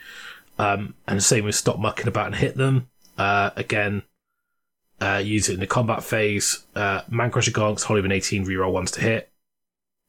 Um, 0.58 0.94
and 1.06 1.18
the 1.18 1.22
same 1.22 1.44
with 1.44 1.54
stop 1.54 1.78
mucking 1.78 2.08
about 2.08 2.26
and 2.26 2.36
hit 2.36 2.56
them. 2.56 2.88
Uh, 3.16 3.50
again, 3.56 4.02
uh, 5.00 5.22
use 5.24 5.48
it 5.48 5.54
in 5.54 5.60
the 5.60 5.66
combat 5.68 6.02
phase. 6.02 6.64
Uh, 6.74 7.02
Man 7.08 7.30
Crusher 7.30 7.52
Gonks, 7.52 7.82
Holy 7.84 8.00
an 8.00 8.12
eighteen, 8.12 8.44
reroll 8.44 8.72
ones 8.72 8.90
to 8.92 9.00
hit. 9.00 9.30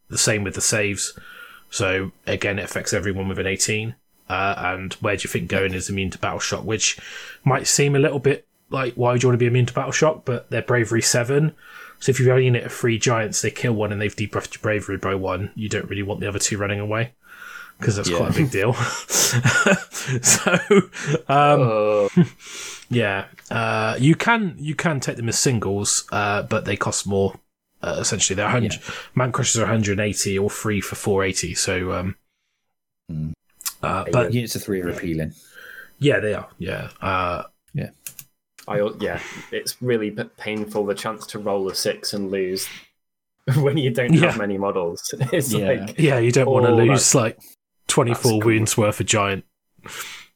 The 0.09 0.17
same 0.17 0.43
with 0.43 0.55
the 0.55 0.61
saves. 0.61 1.17
So 1.69 2.11
again, 2.25 2.59
it 2.59 2.63
affects 2.65 2.93
everyone 2.93 3.27
with 3.27 3.39
an 3.39 3.47
eighteen. 3.47 3.95
Uh, 4.29 4.53
and 4.57 4.93
where 4.95 5.15
do 5.17 5.23
you 5.23 5.29
think 5.29 5.47
going 5.49 5.73
is 5.73 5.89
immune 5.89 6.11
to 6.11 6.19
battle 6.19 6.39
shock, 6.39 6.63
which 6.63 6.99
might 7.43 7.65
seem 7.65 7.95
a 7.95 7.99
little 7.99 8.19
bit 8.19 8.45
like 8.69 8.93
why 8.93 9.11
would 9.11 9.23
you 9.23 9.29
want 9.29 9.33
to 9.39 9.43
be 9.43 9.47
immune 9.47 9.65
to 9.65 9.73
battle 9.73 9.91
shock? 9.91 10.25
But 10.25 10.49
they're 10.51 10.61
bravery 10.61 11.01
seven. 11.01 11.55
So 11.99 12.11
if 12.11 12.19
you're 12.19 12.29
running 12.33 12.55
it 12.55 12.63
at 12.63 12.71
three 12.71 12.97
giants, 12.97 13.41
they 13.41 13.51
kill 13.51 13.73
one 13.73 13.91
and 13.91 13.99
they've 14.01 14.15
debuffed 14.15 14.53
your 14.55 14.61
bravery 14.61 14.97
by 14.97 15.15
one. 15.15 15.51
You 15.55 15.67
don't 15.67 15.89
really 15.89 16.03
want 16.03 16.21
the 16.21 16.27
other 16.29 16.39
two 16.39 16.57
running 16.57 16.79
away 16.79 17.13
because 17.77 17.95
that's 17.97 18.09
Yeah. 18.09 18.17
quite 18.17 18.31
a 18.31 18.33
big 18.35 18.51
deal. 18.51 18.73
so 18.73 20.53
um, 21.27 21.59
Oh, 21.61 22.09
yeah, 22.89 23.25
uh, 23.51 23.95
you 23.99 24.15
can 24.15 24.55
you 24.57 24.75
can 24.75 24.99
take 24.99 25.17
them 25.17 25.29
as 25.29 25.37
singles, 25.39 26.07
uh, 26.11 26.43
but 26.43 26.65
they 26.65 26.75
cost 26.77 27.05
more. 27.07 27.35
Uh, 27.81 27.97
essentially, 27.99 28.35
they're 28.35 28.45
100. 28.45 28.79
Man 29.15 29.31
Crushers 29.31 29.57
are 29.57 29.65
180 29.65 30.37
or 30.37 30.49
free 30.49 30.81
for 30.81 30.95
480. 30.95 31.53
So, 31.55 31.93
um, 31.93 32.15
Mm. 33.11 33.33
uh, 33.81 34.05
but 34.11 34.33
Units 34.33 34.55
of 34.55 34.63
three 34.63 34.81
are 34.81 34.89
appealing. 34.89 35.33
yeah, 35.97 36.19
they 36.19 36.33
are. 36.35 36.47
Yeah, 36.59 36.89
uh, 37.01 37.43
yeah. 37.73 37.89
I 38.67 38.87
yeah, 38.99 39.19
it's 39.51 39.81
really 39.81 40.11
painful 40.37 40.85
the 40.85 40.93
chance 40.93 41.25
to 41.27 41.39
roll 41.39 41.67
a 41.69 41.73
six 41.75 42.13
and 42.13 42.29
lose 42.29 42.67
when 43.55 43.77
you 43.77 43.89
don't 43.89 44.13
Yeah. 44.13 44.27
have 44.31 44.37
many 44.37 44.57
models. 44.59 45.01
It's 45.33 45.51
Yeah. 45.51 45.67
like 45.85 45.97
yeah. 45.97 46.19
You 46.19 46.31
don't 46.31 46.49
want 46.51 46.67
to 46.67 46.71
lose 46.73 47.15
like 47.15 47.39
24 47.87 48.31
that's 48.33 48.45
wounds 48.45 48.77
worth 48.77 48.99
of 48.99 49.07
giant. 49.07 49.43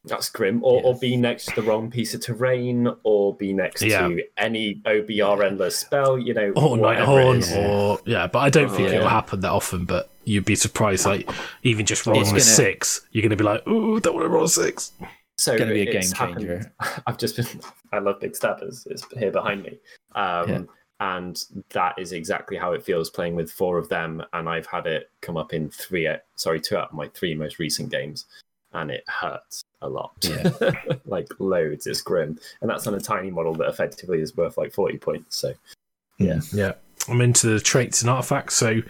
That's 0.06 0.30
grim. 0.30 0.64
Or, 0.64 0.76
Yeah. 0.82 0.88
or 0.88 0.96
be 1.00 1.16
next 1.18 1.46
to 1.46 1.56
the 1.56 1.62
wrong 1.62 1.90
piece 1.92 2.14
of 2.14 2.22
terrain, 2.22 2.88
or 3.04 3.36
be 3.36 3.54
next 3.54 3.82
Yeah. 3.82 4.08
to 4.08 4.24
any 4.38 4.82
OBR 4.86 5.44
endless 5.44 5.78
spell. 5.78 6.18
You 6.18 6.34
know, 6.34 6.52
or 6.56 6.78
whatever 6.78 7.20
it 7.22 7.26
Nighthorn, 7.42 7.70
or 7.70 8.00
yeah, 8.06 8.28
but 8.28 8.40
I 8.40 8.50
don't 8.50 8.70
think 8.70 8.90
Oh, 8.90 8.94
it'll 8.94 9.08
happen 9.10 9.40
that 9.42 9.52
often. 9.52 9.86
But 9.86 10.10
you'd 10.26 10.46
be 10.46 10.56
surprised, 10.56 11.06
like 11.06 11.30
even 11.64 11.86
just 11.86 12.06
rolling 12.06 12.24
gonna- 12.26 12.40
six, 12.40 13.06
you're 13.12 13.22
going 13.22 13.30
to 13.32 13.36
be 13.36 13.44
like, 13.44 13.68
"Ooh, 13.68 14.00
don't 14.00 14.16
want 14.16 14.26
to 14.26 14.30
roll 14.30 14.46
a 14.46 14.50
six. 14.50 14.92
So 15.38 15.54
it's 15.54 15.60
Gonna 15.62 15.74
be 15.74 15.82
a 15.88 15.92
it's 15.92 16.14
game 16.14 16.18
happened- 16.18 16.48
changer. 16.48 16.74
I've 17.08 17.18
just 17.18 17.36
been. 17.36 17.48
I 17.92 18.00
love 18.00 18.20
Big 18.20 18.36
Steppers. 18.36 18.86
It's 18.90 19.04
here 19.18 19.32
behind 19.32 19.64
me, 19.64 19.80
um, 20.16 20.50
Yeah. 20.50 20.62
and 21.00 21.44
that 21.72 21.96
is 21.98 22.12
exactly 22.14 22.56
how 22.56 22.74
it 22.74 22.84
feels 22.84 23.10
playing 23.10 23.36
with 23.36 23.52
four 23.52 23.78
of 23.80 23.90
them. 23.90 24.24
And 24.34 24.48
I've 24.48 24.68
had 24.68 24.86
it 24.86 25.10
come 25.22 25.36
up 25.36 25.52
in 25.54 25.70
three. 25.72 26.08
Sorry, 26.36 26.62
two 26.62 26.78
out 26.78 26.90
of 26.90 26.94
my 26.94 27.08
three 27.10 27.34
most 27.34 27.58
recent 27.58 27.90
games, 27.90 28.26
and 28.74 28.92
it 28.92 29.04
hurts 29.08 29.64
a 29.82 29.90
lot. 29.90 30.14
Yeah. 30.22 30.52
like 31.06 31.28
loads. 31.40 31.88
It's 31.88 32.02
grim, 32.02 32.40
and 32.62 32.70
that's 32.70 32.88
on 32.88 32.96
a 32.96 33.00
tiny 33.00 33.32
model 33.32 33.54
that 33.56 33.70
effectively 33.70 34.22
is 34.22 34.36
worth 34.36 34.58
like 34.58 34.74
forty 34.74 34.98
points. 34.98 35.38
So 35.38 35.54
Yeah. 36.18 36.40
Yeah, 36.52 36.74
I'm 37.08 37.22
into 37.22 37.48
the 37.48 37.60
traits 37.60 38.02
and 38.02 38.10
artifacts. 38.10 38.56
So 38.56 38.82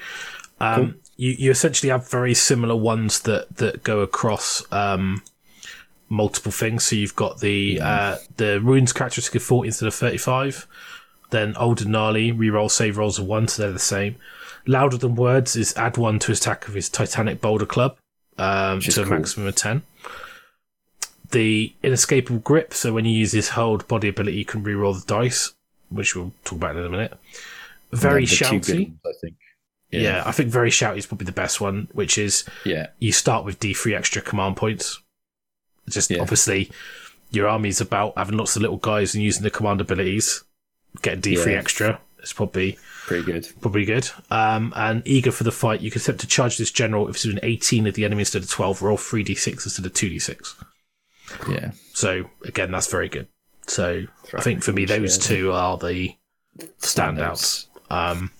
um, 0.59 0.95
you 1.17 1.31
you 1.31 1.51
essentially 1.51 1.89
have 1.89 2.09
very 2.09 2.34
similar 2.34 2.75
ones 2.75 3.21
that 3.21 3.55
that 3.57 3.84
go 3.84 3.99
across 3.99 4.63
um, 4.71 5.23
multiple 6.09 6.51
things. 6.51 6.84
So 6.84 6.95
you've 6.95 7.15
got 7.15 7.39
the 7.39 7.79
uh, 7.81 8.17
the 8.38 8.61
runes 8.61 8.93
characteristic 8.93 9.36
of 9.36 9.43
40 9.43 9.67
instead 9.67 9.88
of 9.88 9.93
35. 9.93 10.67
Then 11.31 11.55
old 11.57 11.81
and 11.81 11.91
gnarly 11.91 12.31
reroll 12.31 12.69
save 12.69 12.97
rolls 12.97 13.17
of 13.17 13.25
one, 13.25 13.47
so 13.47 13.63
they're 13.63 13.71
the 13.71 13.79
same. 13.79 14.17
Louder 14.67 14.97
than 14.97 15.15
words 15.15 15.55
is 15.55 15.75
add 15.75 15.97
one 15.97 16.19
to 16.19 16.27
his 16.27 16.39
attack 16.39 16.67
of 16.67 16.75
his 16.75 16.89
Titanic 16.89 17.41
Boulder 17.41 17.65
Club 17.65 17.97
um, 18.38 18.79
to 18.81 19.01
a 19.01 19.05
maximum 19.05 19.47
of 19.47 19.55
10. 19.55 19.84
The 21.31 21.73
inescapable 21.81 22.39
grip, 22.39 22.73
so 22.73 22.93
when 22.93 23.05
you 23.05 23.11
use 23.17 23.31
this 23.31 23.49
hold 23.49 23.88
body 23.88 24.07
ability, 24.09 24.38
you 24.38 24.45
can 24.45 24.63
reroll 24.63 24.99
the 24.99 25.05
dice, 25.07 25.53
which 25.89 26.15
we'll 26.15 26.31
talk 26.43 26.57
about 26.57 26.75
in 26.75 26.86
a 26.86 26.89
minute. 26.89 27.17
Very 27.91 28.25
shouty. 28.25 28.88
ones, 28.89 28.99
I 29.05 29.11
think. 29.21 29.36
Yeah. 29.89 30.23
I 30.25 30.31
think 30.31 30.49
very 30.49 30.69
shouty 30.69 30.97
is 30.97 31.05
probably 31.05 31.25
the 31.25 31.31
best 31.31 31.59
one, 31.61 31.88
which 31.91 32.17
is 32.17 32.43
Yeah. 32.65 32.88
you 32.99 33.11
start 33.11 33.45
with 33.45 33.59
D3 33.59 33.95
extra 33.95 34.21
command 34.21 34.57
points. 34.57 34.99
Just 35.89 36.09
Yeah. 36.11 36.19
obviously, 36.21 36.71
your 37.31 37.47
army's 37.47 37.81
about 37.81 38.13
having 38.17 38.38
lots 38.38 38.55
of 38.55 38.61
little 38.61 38.77
guys 38.77 39.13
and 39.15 39.23
using 39.23 39.43
the 39.43 39.51
command 39.51 39.81
abilities. 39.81 40.43
Getting 41.01 41.21
D3 41.21 41.53
Yeah. 41.53 41.57
extra 41.59 41.99
is 42.24 42.34
probably 42.34 42.78
Pretty 43.05 43.24
good. 43.26 43.47
probably 43.61 43.86
good. 43.86 44.09
Um, 44.32 44.74
and 44.76 45.01
eager 45.05 45.32
for 45.32 45.43
the 45.43 45.51
fight, 45.51 45.82
you 45.82 45.91
can 45.91 46.01
attempt 46.01 46.21
to 46.21 46.28
charge 46.28 46.57
this 46.57 46.71
general 46.71 47.07
if 47.09 47.15
it's 47.15 47.26
an 47.26 47.39
18 47.43 47.86
of 47.88 47.93
the 47.95 48.05
enemy 48.05 48.21
instead 48.21 48.41
of 48.43 48.49
12, 48.49 48.82
roll 48.82 48.97
3d6 48.97 49.47
instead 49.47 49.86
of 49.86 49.93
2d6. 49.93 50.63
Yeah. 51.49 51.71
So 51.93 52.30
again, 52.45 52.71
that's 52.71 52.89
very 52.89 53.09
good. 53.09 53.28
So 53.67 54.03
I 54.34 54.41
think 54.41 54.63
for 54.63 54.71
me, 54.74 54.86
those 54.86 55.17
two 55.17 55.51
are 55.51 55.78
the 55.78 56.15
standouts. 56.82 57.65
Um, 57.89 58.32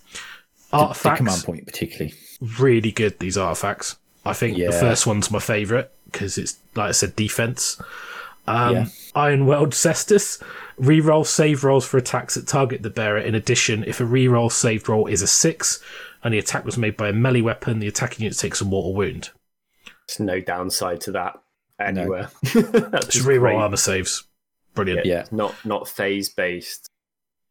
The, 0.72 0.78
the 0.78 0.84
artifacts, 0.84 1.18
command 1.18 1.44
point, 1.44 1.66
particularly. 1.66 2.14
really 2.60 2.92
good. 2.92 3.20
These 3.20 3.38
artifacts. 3.38 3.98
I 4.26 4.34
think 4.34 4.58
the 4.58 4.72
first 4.72 5.06
one's 5.06 5.30
my 5.30 5.40
favourite 5.40 5.90
because 6.06 6.38
it's 6.38 6.58
like 6.76 6.90
I 6.90 6.92
said, 6.92 7.16
defense. 7.16 7.80
Um, 8.48 8.74
Yeah. 8.76 8.86
Iron 9.16 9.46
Weld 9.46 9.72
Cestus. 9.72 10.42
Reroll 10.80 11.26
save 11.26 11.64
rolls 11.64 11.86
for 11.86 11.98
attacks 11.98 12.34
that 12.36 12.48
target 12.48 12.82
the 12.84 12.90
bearer. 12.90 13.20
In 13.20 13.36
addition, 13.36 13.84
if 13.86 14.00
a 14.00 14.04
reroll 14.04 14.52
saved 14.52 14.90
roll 14.90 15.08
is 15.08 15.22
a 15.22 15.28
six 15.28 15.82
and 16.24 16.34
the 16.34 16.40
attack 16.40 16.66
was 16.66 16.78
made 16.78 16.98
by 16.98 17.10
a 17.10 17.14
melee 17.14 17.42
weapon, 17.42 17.80
the 17.80 17.88
attacking 17.88 18.24
unit 18.24 18.38
takes 18.38 18.60
a 18.62 18.66
mortal 18.66 18.94
wound. 18.96 19.30
there's 20.08 20.20
no 20.20 20.40
downside 20.42 21.00
to 21.02 21.12
that 21.12 21.40
anywhere. 21.80 22.30
That's 22.54 23.08
Just 23.08 23.26
reroll 23.28 23.40
great. 23.42 23.56
armor 23.56 23.78
saves. 23.78 24.24
Brilliant. 24.74 25.06
Yeah. 25.06 25.26
not 25.32 25.54
not 25.64 25.88
phase 25.88 26.30
based. 26.30 26.90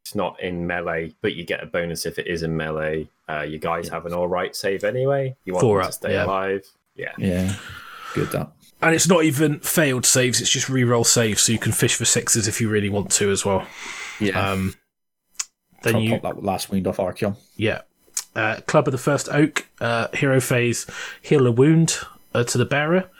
It's 0.04 0.16
not 0.16 0.40
in 0.42 0.66
melee, 0.66 1.14
but 1.22 1.34
you 1.34 1.44
get 1.44 1.62
a 1.62 1.66
bonus 1.66 2.04
if 2.06 2.18
it 2.18 2.26
is 2.26 2.42
in 2.42 2.56
melee. 2.56 3.06
Uh, 3.28 3.42
you 3.42 3.58
guys 3.60 3.88
have 3.90 4.04
an 4.04 4.12
all 4.12 4.26
right 4.26 4.54
save 4.56 4.82
anyway. 4.82 5.36
You 5.44 5.52
want 5.52 5.60
Four 5.62 5.76
them 5.76 5.82
to 5.84 5.88
up, 5.88 5.94
stay 5.94 6.12
yeah. 6.14 6.24
alive. 6.24 6.66
Yeah, 6.96 7.12
Yeah. 7.18 7.54
Good 8.14 8.32
that. 8.32 8.50
And 8.82 8.94
it's 8.94 9.08
not 9.08 9.22
even 9.24 9.60
failed 9.60 10.04
saves, 10.04 10.40
it's 10.40 10.50
just 10.50 10.66
reroll 10.66 11.06
saves, 11.06 11.42
so 11.44 11.52
you 11.52 11.58
can 11.58 11.70
fish 11.72 11.94
for 11.94 12.04
sixes 12.04 12.48
if 12.48 12.60
you 12.60 12.68
really 12.68 12.88
want 12.88 13.10
to 13.12 13.30
as 13.30 13.44
well. 13.44 13.64
Yeah. 14.20 14.50
Um, 14.50 14.74
then 15.82 15.94
Then 15.94 16.02
you, 16.02 16.10
pop 16.18 16.22
that 16.36 16.42
last 16.42 16.70
wound 16.70 16.86
off 16.86 16.96
Archaon. 16.98 17.36
yeah. 17.56 17.82
Uh, 18.34 18.56
Club 18.66 18.88
of 18.88 18.92
the 18.92 18.98
First 18.98 19.28
Oak, 19.28 19.66
uh, 19.80 20.08
hero 20.14 20.40
phase, 20.40 20.86
heal 21.20 21.46
a 21.46 21.52
wound 21.52 21.98
uh, 22.34 22.42
to 22.44 22.56
the 22.56 22.64
bearer. 22.64 23.10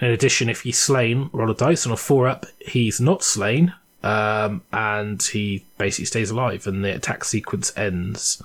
In 0.00 0.08
addition, 0.08 0.48
if 0.48 0.62
he's 0.62 0.78
slain, 0.78 1.28
roll 1.34 1.50
a 1.50 1.54
dice. 1.54 1.86
On 1.86 1.92
a 1.92 1.96
four 1.98 2.26
up, 2.26 2.46
he's 2.58 2.98
not 3.00 3.22
slain, 3.22 3.74
um, 4.02 4.62
and 4.72 5.22
he 5.22 5.66
basically 5.76 6.06
stays 6.06 6.30
alive, 6.30 6.66
and 6.66 6.82
the 6.82 6.94
attack 6.94 7.24
sequence 7.24 7.76
ends. 7.76 8.42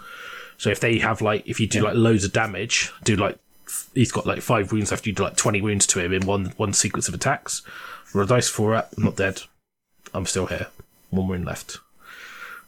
So 0.57 0.69
if 0.69 0.81
they 0.81 0.97
have 0.99 1.21
like, 1.21 1.47
if 1.47 1.59
you 1.61 1.67
do 1.67 1.81
like 1.83 1.95
loads 1.95 2.25
of 2.25 2.33
damage, 2.33 2.91
do 3.05 3.15
like, 3.15 3.35
f- 3.35 3.39
he's 3.93 4.11
got 4.11 4.25
like 4.25 4.41
five 4.41 4.71
wounds 4.71 4.91
after 4.91 5.09
you 5.09 5.15
do 5.15 5.23
like 5.23 5.35
twenty 5.37 5.61
wounds 5.61 5.85
to 5.87 5.99
him 5.99 6.13
in 6.13 6.25
one 6.25 6.53
one 6.57 6.73
sequence 6.73 7.07
of 7.07 7.13
attacks. 7.13 7.61
Roll 8.13 8.25
a 8.25 8.27
dice 8.27 8.49
four 8.49 8.75
up, 8.75 8.91
I'm 8.97 9.03
not 9.03 9.15
dead. 9.15 9.41
I'm 10.13 10.25
still 10.25 10.47
here. 10.47 10.67
One 11.11 11.27
wound 11.27 11.45
left. 11.45 11.77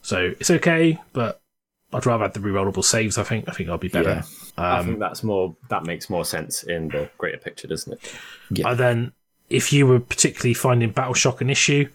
So 0.02 0.34
it's 0.40 0.50
okay, 0.52 1.00
but 1.14 1.42
I'd 1.94 2.06
rather 2.06 2.24
have 2.24 2.34
the 2.34 2.40
rerollable 2.40 2.84
saves. 2.84 3.18
I 3.18 3.24
think. 3.24 3.48
I 3.50 3.52
think 3.52 3.70
I'll 3.70 3.78
be 3.78 3.88
better. 3.88 4.24
I 4.58 4.80
Um, 4.80 4.86
think 4.86 5.00
that's 5.00 5.24
more. 5.24 5.56
That 5.70 5.86
makes 5.86 6.10
more 6.10 6.26
sense 6.26 6.64
in 6.64 6.90
the 6.90 7.10
greater 7.18 7.38
picture, 7.38 7.68
doesn't 7.68 7.94
it? 7.94 8.14
Yeah. 8.50 8.70
And 8.70 8.80
then, 8.80 9.12
if 9.50 9.74
you 9.74 9.88
were 9.88 10.00
particularly 10.00 10.54
finding 10.54 10.92
Battle 10.92 11.14
Shock 11.14 11.42
an 11.42 11.50
issue, 11.50 11.90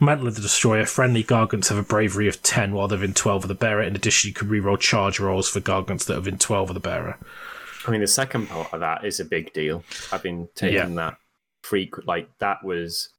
Mantle 0.00 0.28
of 0.28 0.34
the 0.34 0.42
Destroyer, 0.42 0.84
friendly 0.84 1.22
Gargants 1.24 1.68
have 1.68 1.78
a 1.78 1.82
bravery 1.82 2.28
of 2.28 2.42
10 2.42 2.72
while 2.72 2.88
they're 2.88 2.98
within 2.98 3.14
12 3.14 3.44
of 3.44 3.48
the 3.48 3.54
bearer. 3.54 3.82
In 3.82 3.94
addition, 3.94 4.28
you 4.28 4.34
can 4.34 4.48
reroll 4.48 4.78
charge 4.78 5.20
rolls 5.20 5.48
for 5.48 5.60
Gargants 5.60 6.04
that 6.06 6.14
are 6.16 6.20
within 6.20 6.38
12 6.38 6.70
of 6.70 6.74
the 6.74 6.80
bearer. 6.80 7.18
I 7.86 7.90
mean, 7.90 8.00
the 8.00 8.06
second 8.06 8.48
part 8.48 8.72
of 8.72 8.80
that 8.80 9.04
is 9.04 9.20
a 9.20 9.24
big 9.24 9.52
deal. 9.52 9.82
I've 10.12 10.22
been 10.22 10.48
taking 10.54 10.94
that 10.96 11.16
frequent, 11.62 12.06
like 12.08 12.28
that 12.38 12.62
was 12.64 13.10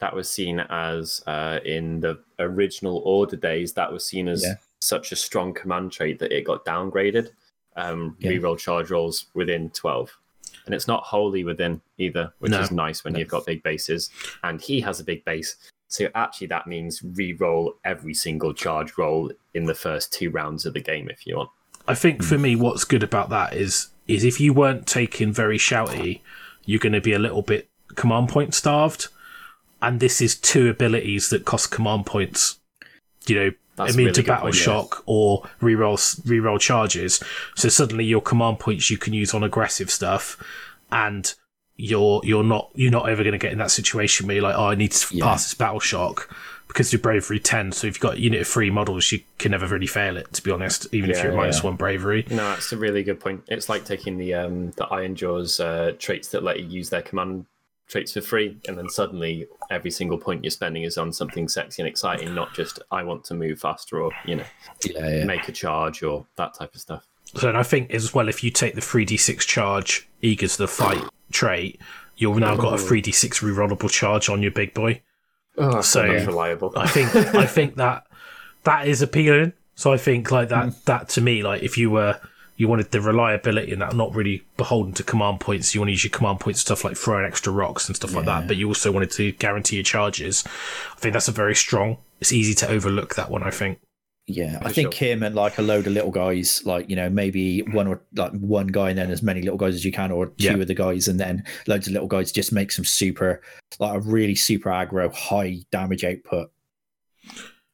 that 0.00 0.14
was 0.16 0.28
seen 0.28 0.58
as 0.58 1.22
uh, 1.28 1.60
in 1.64 2.00
the 2.00 2.18
original 2.40 2.98
order 3.04 3.36
days. 3.36 3.72
That 3.74 3.92
was 3.92 4.04
seen 4.04 4.26
as 4.28 4.42
Yeah. 4.42 4.54
such 4.80 5.12
a 5.12 5.16
strong 5.16 5.54
command 5.54 5.92
trait 5.92 6.18
that 6.18 6.32
it 6.32 6.44
got 6.44 6.64
downgraded. 6.64 7.30
Um, 7.76 8.16
Yeah. 8.18 8.32
Reroll 8.32 8.58
charge 8.58 8.90
rolls 8.90 9.26
within 9.34 9.70
twelve, 9.70 10.10
and 10.66 10.74
it's 10.74 10.88
not 10.88 11.04
wholly 11.04 11.44
within 11.44 11.80
either, 11.98 12.32
which 12.40 12.50
No. 12.50 12.60
is 12.60 12.70
nice 12.72 13.04
when 13.04 13.12
No. 13.12 13.20
you've 13.20 13.28
got 13.28 13.46
big 13.46 13.62
bases. 13.62 14.10
And 14.42 14.60
he 14.60 14.80
has 14.80 14.98
a 14.98 15.04
big 15.04 15.24
base, 15.24 15.56
so 15.88 16.08
actually 16.16 16.48
that 16.48 16.66
means 16.66 17.00
re-roll 17.02 17.78
every 17.84 18.14
single 18.14 18.52
charge 18.52 18.98
roll 18.98 19.30
in 19.54 19.64
the 19.66 19.74
first 19.74 20.12
two 20.12 20.30
rounds 20.30 20.66
of 20.66 20.74
the 20.74 20.80
game 20.80 21.08
if 21.08 21.26
you 21.26 21.36
want. 21.36 21.50
I 21.86 21.94
think 21.94 22.22
for 22.24 22.38
me, 22.38 22.56
what's 22.56 22.84
good 22.84 23.02
about 23.04 23.30
that 23.30 23.54
is 23.54 23.88
is 24.08 24.24
if 24.24 24.40
you 24.40 24.52
weren't 24.52 24.86
taking 24.86 25.32
very 25.32 25.58
shouty, 25.58 26.20
you're 26.64 26.80
going 26.80 26.92
to 26.92 27.00
be 27.00 27.12
a 27.12 27.18
little 27.18 27.42
bit 27.42 27.68
command 27.94 28.28
point 28.28 28.54
starved. 28.54 29.08
and 29.80 29.98
this 30.00 30.20
is 30.20 30.36
two 30.36 30.68
abilities 30.70 31.28
that 31.30 31.44
cost 31.44 31.70
command 31.70 32.06
points. 32.06 32.58
You 33.26 33.34
know, 33.36 33.50
That's 33.76 33.94
immune 33.94 34.06
really 34.08 34.22
to 34.22 34.28
battle 34.28 34.42
point, 34.44 34.56
yeah. 34.56 34.62
shock 34.62 35.02
or 35.06 35.42
reroll 35.60 35.98
reroll 36.22 36.58
charges. 36.60 37.22
So 37.56 37.68
suddenly 37.68 38.04
your 38.04 38.20
command 38.20 38.58
points 38.60 38.90
you 38.90 38.98
can 38.98 39.12
use 39.12 39.34
on 39.34 39.42
aggressive 39.42 39.90
stuff, 39.90 40.42
and 40.90 41.32
you're 41.76 42.20
you're 42.24 42.44
not 42.44 42.70
you're 42.74 42.90
not 42.92 43.08
ever 43.08 43.22
going 43.22 43.32
to 43.32 43.38
get 43.38 43.52
in 43.52 43.58
that 43.58 43.70
situation 43.70 44.26
where 44.26 44.36
you're 44.36 44.42
like, 44.44 44.56
oh, 44.56 44.66
I 44.68 44.74
need 44.74 44.92
to 44.92 45.16
Yeah. 45.16 45.24
pass 45.24 45.44
this 45.44 45.54
battle 45.54 45.80
shock 45.80 46.34
because 46.72 46.92
you're 46.92 47.00
bravery 47.00 47.38
ten. 47.38 47.70
So 47.72 47.86
if 47.86 47.94
you've 47.94 48.00
got 48.00 48.18
unit 48.18 48.40
of 48.40 48.48
three 48.48 48.70
models, 48.70 49.12
you 49.12 49.20
can 49.38 49.50
never 49.50 49.66
really 49.66 49.86
fail 49.86 50.16
it. 50.16 50.32
To 50.32 50.42
be 50.42 50.50
honest, 50.50 50.86
even 50.92 51.10
if 51.10 51.22
you're 51.22 51.34
minus 51.34 51.58
yeah. 51.58 51.66
one 51.66 51.76
bravery. 51.76 52.26
No, 52.30 52.36
that's 52.36 52.72
a 52.72 52.76
really 52.76 53.02
good 53.02 53.20
point. 53.20 53.44
It's 53.48 53.68
like 53.68 53.84
taking 53.84 54.16
the 54.16 54.34
um 54.34 54.70
the 54.72 54.86
Ironjawz 54.86 55.60
uh, 55.60 55.92
traits 55.98 56.28
that 56.28 56.42
let 56.42 56.60
you 56.60 56.66
use 56.66 56.90
their 56.90 57.02
command 57.02 57.46
traits 57.88 58.12
for 58.14 58.22
free, 58.22 58.56
and 58.66 58.78
then 58.78 58.88
suddenly 58.88 59.46
every 59.70 59.90
single 59.90 60.16
point 60.16 60.42
you're 60.42 60.50
spending 60.50 60.82
is 60.84 60.96
on 60.96 61.12
something 61.12 61.46
sexy 61.46 61.82
and 61.82 61.88
exciting, 61.88 62.34
not 62.34 62.54
just 62.54 62.80
I 62.90 63.02
want 63.02 63.24
to 63.24 63.34
move 63.34 63.60
faster 63.60 64.00
or 64.00 64.12
you 64.24 64.36
know 64.36 64.44
Yeah, 64.84 65.08
yeah. 65.08 65.24
make 65.24 65.48
a 65.48 65.52
charge 65.52 66.02
or 66.02 66.26
that 66.36 66.54
type 66.54 66.74
of 66.74 66.80
stuff. 66.80 67.06
So 67.34 67.48
and 67.48 67.58
I 67.58 67.62
think 67.62 67.90
as 67.92 68.14
well, 68.14 68.28
if 68.28 68.42
you 68.42 68.50
take 68.50 68.74
the 68.74 68.80
three 68.80 69.04
d 69.04 69.16
six 69.16 69.44
charge 69.44 70.08
eager 70.22 70.48
to 70.48 70.58
the 70.58 70.68
fight 70.68 71.04
trait, 71.30 71.80
you've 72.16 72.38
now 72.38 72.56
got 72.56 72.74
a 72.74 72.78
three 72.78 73.00
d 73.02 73.12
six 73.12 73.40
rerollable 73.40 73.90
charge 73.90 74.28
on 74.28 74.42
your 74.42 74.52
big 74.52 74.72
boy. 74.72 75.02
Oh, 75.58 75.80
So- 75.80 76.06
not 76.06 76.26
reliable. 76.26 76.72
I 76.76 76.86
think 76.86 77.14
I 77.14 77.46
think 77.46 77.76
that 77.82 78.06
that 78.64 78.86
is 78.88 79.02
appealing. 79.02 79.52
So 79.74 79.92
I 79.92 79.96
think 79.96 80.30
like 80.30 80.48
that 80.50 80.66
Mm. 80.66 80.84
that 80.84 81.08
to 81.10 81.20
me 81.20 81.42
like 81.42 81.62
if 81.62 81.76
you 81.78 81.90
were 81.90 82.20
you 82.56 82.68
wanted 82.68 82.90
the 82.90 83.00
reliability 83.00 83.72
and 83.72 83.80
that 83.82 83.94
not 83.96 84.14
really 84.14 84.44
beholden 84.56 84.92
to 84.92 85.02
command 85.02 85.40
points, 85.40 85.74
you 85.74 85.80
want 85.80 85.88
to 85.88 85.92
use 85.92 86.04
your 86.04 86.10
command 86.10 86.38
point 86.38 86.56
stuff 86.56 86.84
like 86.84 86.96
throwing 86.96 87.24
extra 87.24 87.52
rocks 87.52 87.88
and 87.88 87.96
stuff 87.96 88.14
like 88.14 88.26
that, 88.26 88.46
but 88.46 88.56
you 88.56 88.68
also 88.68 88.92
wanted 88.92 89.10
to 89.10 89.32
guarantee 89.32 89.76
your 89.76 89.82
charges. 89.82 90.44
I 90.94 91.00
think 91.00 91.14
that's 91.14 91.28
a 91.28 91.32
very 91.32 91.54
strong. 91.54 91.96
It's 92.20 92.30
easy 92.32 92.54
to 92.54 92.68
overlook 92.68 93.14
that 93.16 93.30
one. 93.30 93.42
I 93.42 93.50
think. 93.50 93.78
Yeah, 94.32 94.58
I 94.62 94.72
think 94.72 94.94
sure. 94.94 95.08
him 95.08 95.22
and 95.22 95.34
like 95.34 95.58
a 95.58 95.62
load 95.62 95.86
of 95.86 95.92
little 95.92 96.10
guys, 96.10 96.62
like 96.64 96.88
you 96.90 96.96
know, 96.96 97.08
maybe 97.10 97.62
mm-hmm. 97.62 97.72
one 97.72 97.86
or 97.86 98.02
like 98.14 98.32
one 98.32 98.66
guy 98.68 98.90
and 98.90 98.98
then 98.98 99.10
as 99.10 99.22
many 99.22 99.42
little 99.42 99.58
guys 99.58 99.74
as 99.74 99.84
you 99.84 99.92
can, 99.92 100.10
or 100.10 100.26
two 100.26 100.32
Yeah. 100.38 100.54
of 100.56 100.66
the 100.66 100.74
guys 100.74 101.08
and 101.08 101.18
then 101.20 101.44
loads 101.66 101.86
of 101.86 101.92
little 101.92 102.08
guys, 102.08 102.32
just 102.32 102.52
make 102.52 102.72
some 102.72 102.84
super, 102.84 103.42
like 103.78 103.94
a 103.96 104.00
really 104.00 104.34
super 104.34 104.70
aggro, 104.70 105.12
high 105.14 105.58
damage 105.70 106.04
output, 106.04 106.50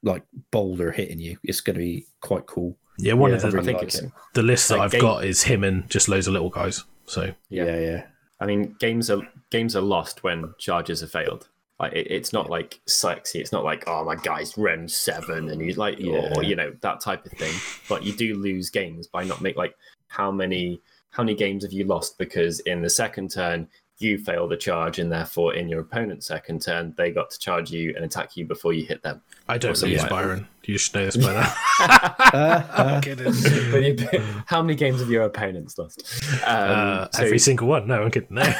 like 0.03 0.23
boulder 0.51 0.91
hitting 0.93 1.21
you. 1.21 1.39
It's 1.43 1.61
going 1.61 1.75
to 1.75 1.81
be 1.81 2.07
quite 2.21 2.47
cool. 2.47 2.77
Yeah, 2.99 3.13
one 3.15 3.31
Yeah, 3.31 3.37
of 3.37 3.43
the 3.53 3.61
I 3.61 3.63
think 3.63 3.79
like 3.79 3.83
it's 3.89 3.99
it. 4.01 4.11
the 4.35 4.43
list 4.43 4.69
that 4.69 4.79
like 4.79 4.85
I've 4.87 4.91
game- 4.93 5.01
got 5.01 5.25
is 5.25 5.43
him 5.43 5.63
and 5.65 5.89
just 5.89 6.09
loads 6.09 6.27
of 6.27 6.33
little 6.33 6.51
guys. 6.51 6.85
So 7.07 7.33
Yeah. 7.49 7.65
Yeah, 7.65 7.79
yeah, 7.81 8.03
I 8.41 8.47
mean, 8.47 8.75
games 8.81 9.09
are 9.11 9.23
games 9.51 9.75
are 9.77 9.81
lost 9.83 10.23
when 10.25 10.53
charges 10.59 11.03
are 11.03 11.07
failed. 11.07 11.49
Like 11.81 11.93
it, 11.93 12.09
it's 12.11 12.33
not 12.33 12.51
like 12.51 12.81
sexy. 12.87 13.41
It's 13.41 13.53
not 13.53 13.65
like 13.65 13.85
oh 13.87 14.05
my 14.05 14.17
guy's 14.17 14.57
rem 14.59 14.89
seven 14.89 15.49
and 15.51 15.61
he's 15.61 15.79
like 15.79 15.99
Yeah. 15.99 16.33
or 16.37 16.43
you 16.43 16.57
know 16.57 16.73
that 16.81 17.01
type 17.01 17.25
of 17.25 17.33
thing. 17.33 17.55
But 17.89 18.03
you 18.03 18.13
do 18.13 18.35
lose 18.35 18.71
games 18.71 19.07
by 19.07 19.25
not 19.25 19.41
make 19.41 19.57
like 19.57 19.77
how 20.09 20.31
many 20.31 20.81
how 21.11 21.23
many 21.23 21.37
games 21.37 21.63
have 21.65 21.73
you 21.73 21.85
lost 21.85 22.19
because 22.19 22.61
in 22.61 22.83
the 22.83 22.91
second 22.91 23.31
turn 23.31 23.69
you 23.99 24.17
failed 24.19 24.51
the 24.51 24.57
charge 24.57 24.99
and 24.99 25.11
therefore 25.11 25.55
in 25.55 25.69
your 25.69 25.81
opponent's 25.81 26.27
second 26.27 26.63
turn 26.63 26.95
they 26.97 27.11
got 27.11 27.31
to 27.31 27.39
charge 27.39 27.71
you 27.71 27.93
and 27.97 28.05
attack 28.05 28.37
you 28.37 28.45
before 28.45 28.73
you 28.73 28.85
hit 28.85 29.03
them. 29.03 29.21
I 29.49 29.59
don't 29.59 29.73
Awesome, 29.73 29.91
use 29.91 30.03
yeah. 30.03 30.09
Byron. 30.09 30.47
You 30.65 30.77
should 30.77 30.95
know 30.97 31.05
this 31.07 31.17
by 31.17 31.33
now. 31.33 31.55
Uh, 31.81 32.63
I'm 32.75 33.01
kidding. 33.01 33.33
How 34.47 34.61
many 34.63 34.75
games 34.75 35.01
have 35.01 35.09
your 35.11 35.23
opponents 35.23 35.79
lost? 35.79 36.03
Um, 36.47 36.71
Uh, 36.71 37.09
so- 37.13 37.25
every 37.25 37.39
single 37.39 37.67
one. 37.69 37.87
No, 37.87 38.03
I'm 38.03 38.11
kidding. 38.11 38.29
No. 38.35 38.43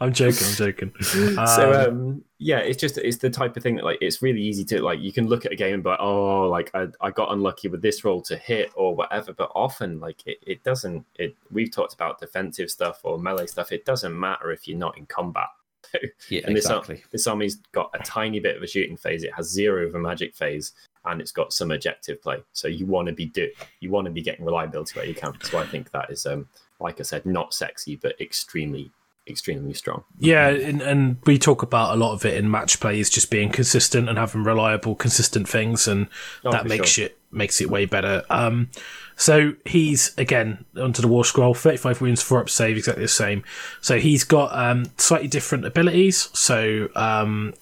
I'm 0.00 0.12
joking. 0.12 0.46
I'm 0.46 0.54
joking. 0.54 0.92
so 1.02 1.72
Um, 1.72 1.88
um 1.88 2.24
yeah 2.38 2.58
it's 2.58 2.78
just 2.78 2.98
it's 2.98 3.16
the 3.16 3.30
type 3.30 3.56
of 3.56 3.62
thing 3.62 3.76
that 3.76 3.84
like 3.84 3.96
it's 4.02 4.20
really 4.20 4.42
easy 4.42 4.62
to 4.62 4.82
like 4.82 5.00
you 5.00 5.10
can 5.10 5.26
look 5.26 5.46
at 5.46 5.52
a 5.52 5.56
game 5.56 5.72
and 5.72 5.82
be 5.82 5.88
like 5.88 5.98
oh 6.00 6.42
like 6.50 6.70
i, 6.74 6.86
I 7.00 7.10
got 7.10 7.32
unlucky 7.32 7.68
with 7.68 7.80
this 7.80 8.04
roll 8.04 8.20
to 8.22 8.36
hit 8.36 8.70
or 8.74 8.94
whatever 8.94 9.32
but 9.32 9.50
often 9.54 10.00
like 10.00 10.20
it, 10.26 10.36
it 10.46 10.62
doesn't 10.62 11.06
it 11.14 11.34
we've 11.50 11.70
talked 11.70 11.94
about 11.94 12.20
defensive 12.20 12.70
stuff 12.70 13.00
or 13.04 13.18
melee 13.18 13.46
stuff 13.46 13.72
it 13.72 13.86
doesn't 13.86 14.18
matter 14.20 14.50
if 14.52 14.68
you're 14.68 14.76
not 14.76 14.98
in 14.98 15.06
combat 15.06 15.48
yeah, 16.30 16.42
and 16.46 16.56
this, 16.56 16.66
exactly. 16.66 17.02
this 17.10 17.26
army's 17.26 17.56
got 17.72 17.90
a 17.94 17.98
tiny 18.00 18.40
bit 18.40 18.56
of 18.56 18.62
a 18.62 18.66
shooting 18.66 18.96
phase. 18.96 19.22
It 19.22 19.32
has 19.34 19.48
zero 19.50 19.86
of 19.86 19.94
a 19.94 19.98
magic 19.98 20.34
phase 20.34 20.72
and 21.04 21.20
it's 21.20 21.32
got 21.32 21.52
some 21.52 21.70
objective 21.70 22.20
play. 22.22 22.42
So 22.52 22.68
you 22.68 22.86
want 22.86 23.08
to 23.08 23.14
be 23.14 23.26
do 23.26 23.50
you 23.80 23.90
want 23.90 24.06
to 24.06 24.10
be 24.10 24.22
getting 24.22 24.44
reliability 24.44 24.98
where 24.98 25.06
you 25.06 25.14
can. 25.14 25.32
So 25.42 25.58
i 25.58 25.66
think 25.66 25.90
that 25.92 26.10
is 26.10 26.26
um 26.26 26.48
like 26.80 27.00
i 27.00 27.02
said 27.02 27.24
not 27.24 27.54
sexy 27.54 27.96
but 27.96 28.20
extremely 28.20 28.90
extremely 29.28 29.74
strong 29.74 30.04
Yeah, 30.18 30.48
and, 30.48 30.80
and 30.80 31.16
we 31.26 31.38
talk 31.38 31.62
about 31.62 31.94
a 31.94 31.98
lot 31.98 32.12
of 32.12 32.24
it 32.24 32.34
in 32.34 32.50
match 32.50 32.78
plays, 32.80 33.10
just 33.10 33.30
being 33.30 33.50
consistent 33.50 34.08
and 34.08 34.18
having 34.18 34.44
reliable, 34.44 34.94
consistent 34.94 35.48
things, 35.48 35.88
and 35.88 36.08
Oh, 36.44 36.52
that 36.52 36.66
makes 36.66 36.90
sure. 36.90 37.06
it 37.06 37.18
makes 37.32 37.60
it 37.60 37.68
way 37.68 37.84
better. 37.86 38.24
Um, 38.30 38.70
so 39.16 39.54
he's 39.64 40.16
again 40.16 40.64
onto 40.76 41.02
the 41.02 41.08
war 41.08 41.24
scroll, 41.24 41.54
thirty-five 41.54 42.00
wounds, 42.00 42.22
four 42.22 42.40
up 42.40 42.50
save, 42.50 42.76
exactly 42.76 43.04
the 43.04 43.08
same. 43.08 43.42
So 43.80 43.98
he's 43.98 44.24
got 44.24 44.56
um, 44.56 44.86
slightly 44.96 45.28
different 45.28 45.64
abilities. 45.64 46.28
So 46.34 46.88
um, 46.94 47.54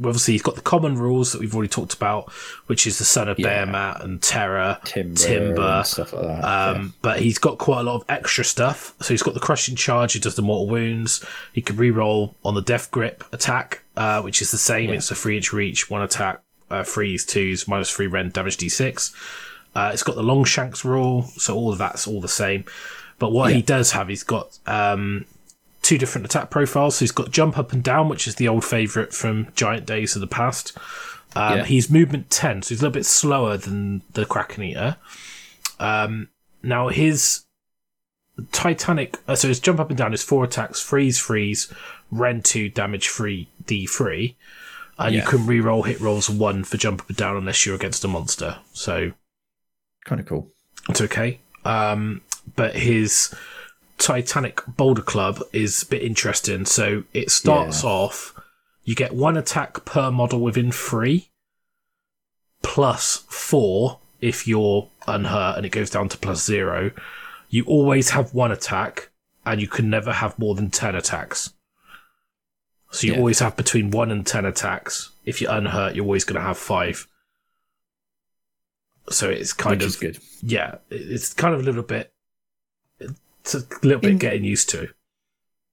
obviously 0.00 0.34
he's 0.34 0.42
got 0.42 0.54
the 0.54 0.60
common 0.60 0.96
rules 0.96 1.32
that 1.32 1.40
we've 1.40 1.54
already 1.54 1.68
talked 1.68 1.94
about, 1.94 2.30
which 2.66 2.86
is 2.86 2.98
the 2.98 3.04
son 3.04 3.28
of 3.28 3.38
Yeah. 3.38 3.64
Behemat 3.66 4.04
and 4.04 4.22
Terror, 4.22 4.78
Timber, 4.84 5.14
Timber, 5.18 5.82
stuff 5.84 6.12
like 6.12 6.22
that. 6.24 6.44
um, 6.76 6.94
But 7.02 7.20
he's 7.20 7.38
got 7.38 7.58
quite 7.58 7.80
a 7.80 7.82
lot 7.82 7.96
of 7.96 8.04
extra 8.08 8.44
stuff. 8.44 8.94
So 9.00 9.08
he's 9.12 9.22
got 9.22 9.34
the 9.34 9.40
crushing 9.40 9.74
charge. 9.76 10.12
He 10.12 10.20
does 10.20 10.36
the 10.36 10.42
mortal 10.42 10.68
wounds. 10.68 11.24
He 11.52 11.60
can 11.60 11.76
re-roll 11.76 12.34
on 12.44 12.54
the 12.54 12.62
death 12.62 12.90
grip 12.90 13.24
attack, 13.32 13.82
uh, 13.96 14.22
which 14.22 14.40
is 14.40 14.50
the 14.50 14.58
same. 14.58 14.90
It's 14.90 15.10
a 15.10 15.14
three 15.14 15.36
inch 15.36 15.52
reach, 15.52 15.90
one 15.90 16.02
attack, 16.02 16.40
uh, 16.70 16.84
threes, 16.84 17.24
twos, 17.24 17.66
minus 17.66 17.90
three 17.90 18.06
rend, 18.06 18.32
damage 18.32 18.56
d6. 18.58 19.12
Uh, 19.74 19.90
it's 19.92 20.02
got 20.02 20.16
the 20.16 20.22
long 20.22 20.44
shanks 20.44 20.84
rule, 20.84 21.22
so 21.36 21.54
all 21.54 21.70
of 21.72 21.78
that's 21.78 22.06
all 22.06 22.20
the 22.20 22.28
same. 22.28 22.64
But 23.18 23.32
what 23.32 23.52
he 23.52 23.62
does 23.62 23.92
have, 23.92 24.08
he's 24.08 24.22
got 24.22 24.58
um, 24.66 25.24
two 25.82 25.98
different 25.98 26.24
attack 26.26 26.50
profiles. 26.50 26.96
So 26.96 27.00
he's 27.00 27.12
got 27.12 27.30
jump 27.30 27.58
up 27.58 27.72
and 27.72 27.82
down, 27.82 28.08
which 28.08 28.26
is 28.26 28.34
the 28.36 28.48
old 28.48 28.64
favourite 28.64 29.12
from 29.12 29.48
Giant 29.54 29.86
Days 29.86 30.14
of 30.14 30.20
the 30.20 30.26
past. 30.26 30.76
Um, 31.36 31.58
Yeah. 31.58 31.64
He's 31.64 31.90
movement 31.90 32.30
10, 32.30 32.62
so 32.62 32.68
he's 32.70 32.80
a 32.80 32.82
little 32.82 32.94
bit 32.94 33.06
slower 33.06 33.56
than 33.56 34.02
the 34.12 34.24
Kraken 34.24 34.64
Eater. 34.64 34.96
Um, 35.78 36.28
now, 36.62 36.88
his 36.88 37.44
Titanic, 38.52 39.18
uh, 39.26 39.34
so 39.34 39.48
his 39.48 39.60
jump 39.60 39.80
up 39.80 39.88
and 39.90 39.98
down 39.98 40.14
is 40.14 40.22
four 40.22 40.44
attacks, 40.44 40.80
freeze, 40.80 41.18
freeze, 41.18 41.72
rend 42.10 42.44
2, 42.44 42.68
damage 42.68 43.08
3, 43.08 43.48
d3. 43.64 44.34
And 45.00 45.14
you 45.14 45.22
can 45.22 45.46
re-roll 45.46 45.84
hit 45.84 46.00
rolls 46.00 46.28
1 46.28 46.64
for 46.64 46.76
jump 46.76 47.02
up 47.02 47.08
and 47.08 47.16
down 47.16 47.36
unless 47.36 47.64
you're 47.64 47.76
against 47.76 48.04
a 48.04 48.08
monster. 48.08 48.58
So 48.72 49.12
kind 50.04 50.20
of 50.20 50.26
cool. 50.26 50.50
it's 50.88 51.00
okay. 51.00 51.38
Um, 51.64 52.22
but 52.56 52.74
his 52.74 53.32
Titanic 53.98 54.60
Boulder 54.66 55.02
Club 55.02 55.42
is 55.52 55.82
a 55.82 55.86
bit 55.86 56.02
interesting. 56.02 56.64
So 56.64 57.04
it 57.12 57.30
starts 57.30 57.82
Yeah. 57.82 57.90
off, 57.90 58.34
you 58.84 58.94
get 58.94 59.14
one 59.14 59.36
attack 59.36 59.84
per 59.84 60.10
model 60.10 60.40
within 60.40 60.72
three, 60.72 61.30
plus 62.62 63.24
four 63.28 64.00
if 64.20 64.46
you're 64.48 64.88
unhurt, 65.06 65.56
and 65.56 65.66
it 65.66 65.70
goes 65.70 65.90
down 65.90 66.08
to 66.10 66.18
plus 66.18 66.44
zero. 66.44 66.90
You 67.50 67.64
always 67.64 68.10
have 68.10 68.34
one 68.34 68.52
attack, 68.52 69.10
and 69.46 69.60
you 69.60 69.68
can 69.68 69.88
never 69.88 70.12
have 70.12 70.38
more 70.38 70.54
than 70.54 70.70
10 70.70 70.94
attacks. 70.94 71.50
So 72.90 73.06
you 73.06 73.12
Yeah. 73.14 73.18
always 73.18 73.38
have 73.40 73.56
between 73.56 73.90
one 73.90 74.10
and 74.10 74.26
10 74.26 74.44
attacks. 74.44 75.10
If 75.24 75.40
you're 75.40 75.52
unhurt, 75.52 75.94
you're 75.94 76.04
always 76.04 76.24
going 76.24 76.40
to 76.40 76.46
have 76.46 76.58
five. 76.58 77.06
So 79.10 79.30
it's 79.30 79.52
kind 79.54 79.80
Which 79.82 79.94
of 79.94 80.00
good. 80.00 80.18
yeah, 80.42 80.76
it's 80.90 81.32
kind 81.32 81.54
of 81.54 81.60
a 81.60 81.64
little 81.64 81.82
bit, 81.82 82.12
it's 83.54 83.72
a 83.72 83.86
little 83.86 84.00
bit 84.00 84.12
In- 84.12 84.18
getting 84.18 84.44
used 84.44 84.68
to. 84.70 84.88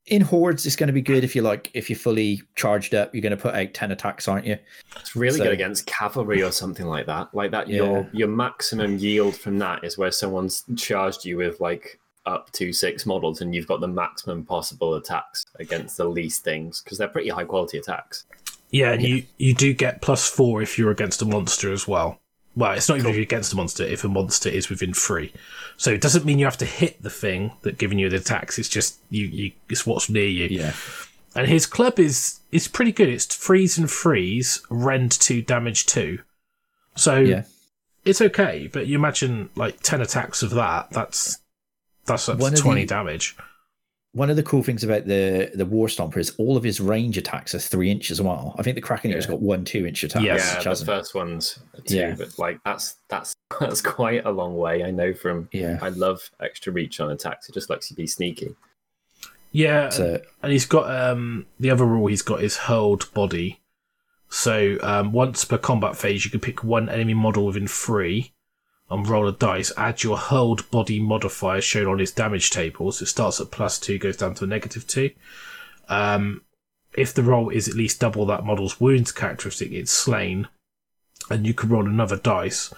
In 0.08 0.22
hordes, 0.22 0.68
it's 0.68 0.76
going 0.76 0.86
to 0.88 0.94
be 0.94 1.02
good 1.02 1.24
if 1.24 1.36
you 1.36 1.42
like 1.42 1.72
if 1.74 1.90
you're 1.90 1.98
fully 1.98 2.40
charged 2.56 2.94
up. 2.94 3.14
You're 3.16 3.24
going 3.24 3.36
to 3.36 3.42
put 3.42 3.56
out 3.56 3.74
ten 3.74 3.92
attacks, 3.92 4.28
aren't 4.28 4.46
you? 4.46 4.58
It's 5.00 5.16
really 5.16 5.38
So- 5.40 5.46
good 5.46 5.54
against 5.54 5.88
cavalry 5.88 6.44
or 6.44 6.52
something 6.52 6.86
like 6.86 7.08
that. 7.08 7.34
Like 7.34 7.50
that, 7.52 7.68
Yeah. 7.68 7.78
your 7.78 8.10
your 8.14 8.28
maximum 8.28 8.98
yield 9.00 9.36
from 9.36 9.58
that 9.60 9.84
is 9.84 9.98
where 9.98 10.12
someone's 10.12 10.64
charged 10.76 11.26
you 11.26 11.38
with 11.38 11.60
like 11.60 12.00
up 12.28 12.52
to 12.52 12.72
six 12.72 13.06
models, 13.08 13.42
and 13.42 13.56
you've 13.56 13.66
got 13.68 13.82
the 13.82 13.88
maximum 13.88 14.46
possible 14.46 14.94
attacks 14.96 15.44
against 15.60 15.98
the 15.98 16.06
least 16.06 16.44
things 16.44 16.82
because 16.84 17.00
they're 17.00 17.08
pretty 17.08 17.30
high 17.30 17.44
quality 17.44 17.80
attacks. 17.80 18.26
Yeah, 18.70 18.92
and 18.92 19.02
you 19.02 19.24
you 19.38 19.56
do 19.56 19.74
get 19.74 20.04
plus 20.04 20.30
four 20.30 20.62
if 20.62 20.78
you're 20.78 20.92
against 20.92 21.22
a 21.24 21.26
monster 21.26 21.72
as 21.74 21.88
well. 21.88 22.20
Well, 22.56 22.72
it's 22.72 22.88
not 22.88 22.98
even 22.98 23.10
if 23.10 23.16
you're 23.16 23.24
against 23.24 23.52
a 23.52 23.56
monster; 23.56 23.84
if 23.84 24.04
a 24.04 24.08
monster 24.08 24.48
is 24.50 24.70
within 24.70 24.94
three, 24.94 25.34
so 25.78 25.92
it 25.92 26.00
doesn't 26.02 26.24
mean 26.26 26.40
you 26.40 26.46
have 26.46 26.58
to 26.60 26.66
hit 26.66 27.02
the 27.02 27.10
thing 27.10 27.52
that 27.64 27.78
giving 27.78 28.00
you 28.00 28.10
the 28.10 28.18
attacks. 28.18 28.58
It's 28.58 28.70
just 28.70 28.98
you, 29.10 29.26
you 29.26 29.52
it's 29.70 29.86
what's 29.86 30.10
near 30.10 30.28
you. 30.28 30.48
Yeah. 30.50 30.74
And 31.36 31.48
his 31.48 31.66
club 31.66 32.00
is 32.00 32.40
is 32.52 32.68
pretty 32.70 32.94
good. 32.94 33.10
It's 33.10 33.36
freeze 33.36 33.78
and 33.78 33.92
freeze, 33.92 34.62
rend 34.70 35.12
two, 35.12 35.42
damage 35.42 35.86
two. 35.86 36.20
So 36.96 37.18
Yeah. 37.20 37.44
it's 38.06 38.22
okay. 38.22 38.68
But 38.72 38.88
you 38.88 38.98
imagine 38.98 39.50
like 39.56 39.82
ten 39.82 40.00
attacks 40.00 40.42
of 40.42 40.52
that. 40.52 40.92
That's 40.92 41.40
that's 42.06 42.28
to 42.28 42.36
twenty 42.56 42.82
the- 42.82 42.88
damage. 42.88 43.36
One 44.16 44.30
of 44.30 44.38
the 44.38 44.44
cool 44.44 44.64
things 44.64 44.84
about 44.84 45.06
the 45.06 45.52
the 45.54 45.66
War 45.66 45.88
Stomper 45.88 46.18
is 46.18 46.34
all 46.38 46.56
of 46.58 46.64
his 46.64 46.80
range 46.80 47.18
attacks 47.18 47.54
are 47.54 47.60
three 47.60 47.92
inch 47.92 48.10
as 48.12 48.22
well. 48.22 48.56
I 48.58 48.64
think 48.64 48.76
the 48.76 48.82
Kraken 48.82 49.12
Eater's 49.12 49.26
Yeah. 49.26 49.32
got 49.32 49.42
one 49.42 49.66
two 49.66 49.86
inch 49.86 50.04
attack. 50.04 50.24
Yes. 50.24 50.54
yeah, 50.56 50.64
the 50.64 50.70
hasn't- 50.70 50.88
first 50.88 51.14
one's 51.14 51.60
two, 51.86 51.98
Yeah. 51.98 52.16
but 52.18 52.40
like 52.40 52.60
that's 52.64 52.96
that's 53.10 53.34
that's 53.60 53.82
quite 53.82 54.26
a 54.26 54.32
long 54.32 54.56
way. 54.58 54.84
I 54.84 54.92
know 54.92 55.14
from. 55.14 55.50
yeah. 55.52 55.78
I 55.82 55.90
love 55.90 56.32
extra 56.40 56.72
reach 56.72 57.00
on 57.00 57.12
attacks. 57.12 57.50
It 57.50 57.54
just 57.54 57.70
lets 57.70 57.90
you 57.92 57.96
be 57.98 58.08
sneaky. 58.08 58.56
Yeah, 59.52 59.90
So 59.90 60.22
and 60.44 60.52
he's 60.52 60.66
got 60.66 60.90
um 60.94 61.46
the 61.60 61.70
other 61.72 61.86
rule 61.86 62.08
he's 62.08 62.22
got 62.22 62.42
is 62.44 62.58
hurled 62.58 63.14
body. 63.14 63.62
So 64.30 64.78
um, 64.82 65.12
once 65.14 65.46
per 65.46 65.58
combat 65.58 65.96
phase, 65.96 66.26
you 66.26 66.32
can 66.32 66.40
pick 66.42 66.64
one 66.64 66.90
enemy 66.90 67.14
model 67.14 67.46
within 67.46 67.68
three 67.68 68.34
and 68.90 69.08
roll 69.08 69.28
a 69.28 69.32
dice. 69.32 69.72
Add 69.78 70.04
your 70.04 70.18
hurled 70.18 70.70
body 70.72 71.00
modifier 71.00 71.62
shown 71.62 71.88
on 71.88 72.00
his 72.00 72.12
damage 72.12 72.50
table. 72.52 72.92
So 72.92 73.04
it 73.04 73.08
starts 73.08 73.42
at 73.42 73.52
plus 73.52 73.80
two, 73.80 73.98
goes 73.98 74.18
down 74.18 74.36
to 74.36 74.44
a 74.44 74.48
negative 74.48 74.86
two. 74.88 75.12
Um, 75.90 76.42
if 76.94 77.14
the 77.14 77.24
roll 77.24 77.50
is 77.50 77.68
at 77.68 77.76
least 77.76 78.00
double 78.00 78.26
that 78.28 78.46
model's 78.46 78.80
wounds 78.80 79.12
characteristic, 79.12 79.72
it's 79.72 79.92
slain, 79.92 80.48
and 81.30 81.46
you 81.46 81.54
can 81.54 81.70
roll 81.70 81.86
another 81.86 82.18
dice. 82.18 82.74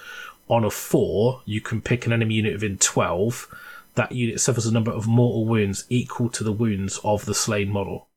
On 0.50 0.64
a 0.64 0.70
four, 0.70 1.42
you 1.46 1.60
can 1.62 1.82
pick 1.82 2.06
an 2.06 2.14
enemy 2.14 2.36
unit 2.36 2.54
within 2.54 2.78
twelve. 2.78 3.54
That 3.96 4.12
unit 4.12 4.40
suffers 4.40 4.66
a 4.66 4.74
number 4.74 4.92
of 4.92 5.08
mortal 5.08 5.46
wounds 5.46 5.86
equal 5.90 6.30
to 6.30 6.44
the 6.44 6.52
wounds 6.52 7.00
of 7.04 7.26
the 7.26 7.34
slain 7.34 7.70
model. 7.70 8.08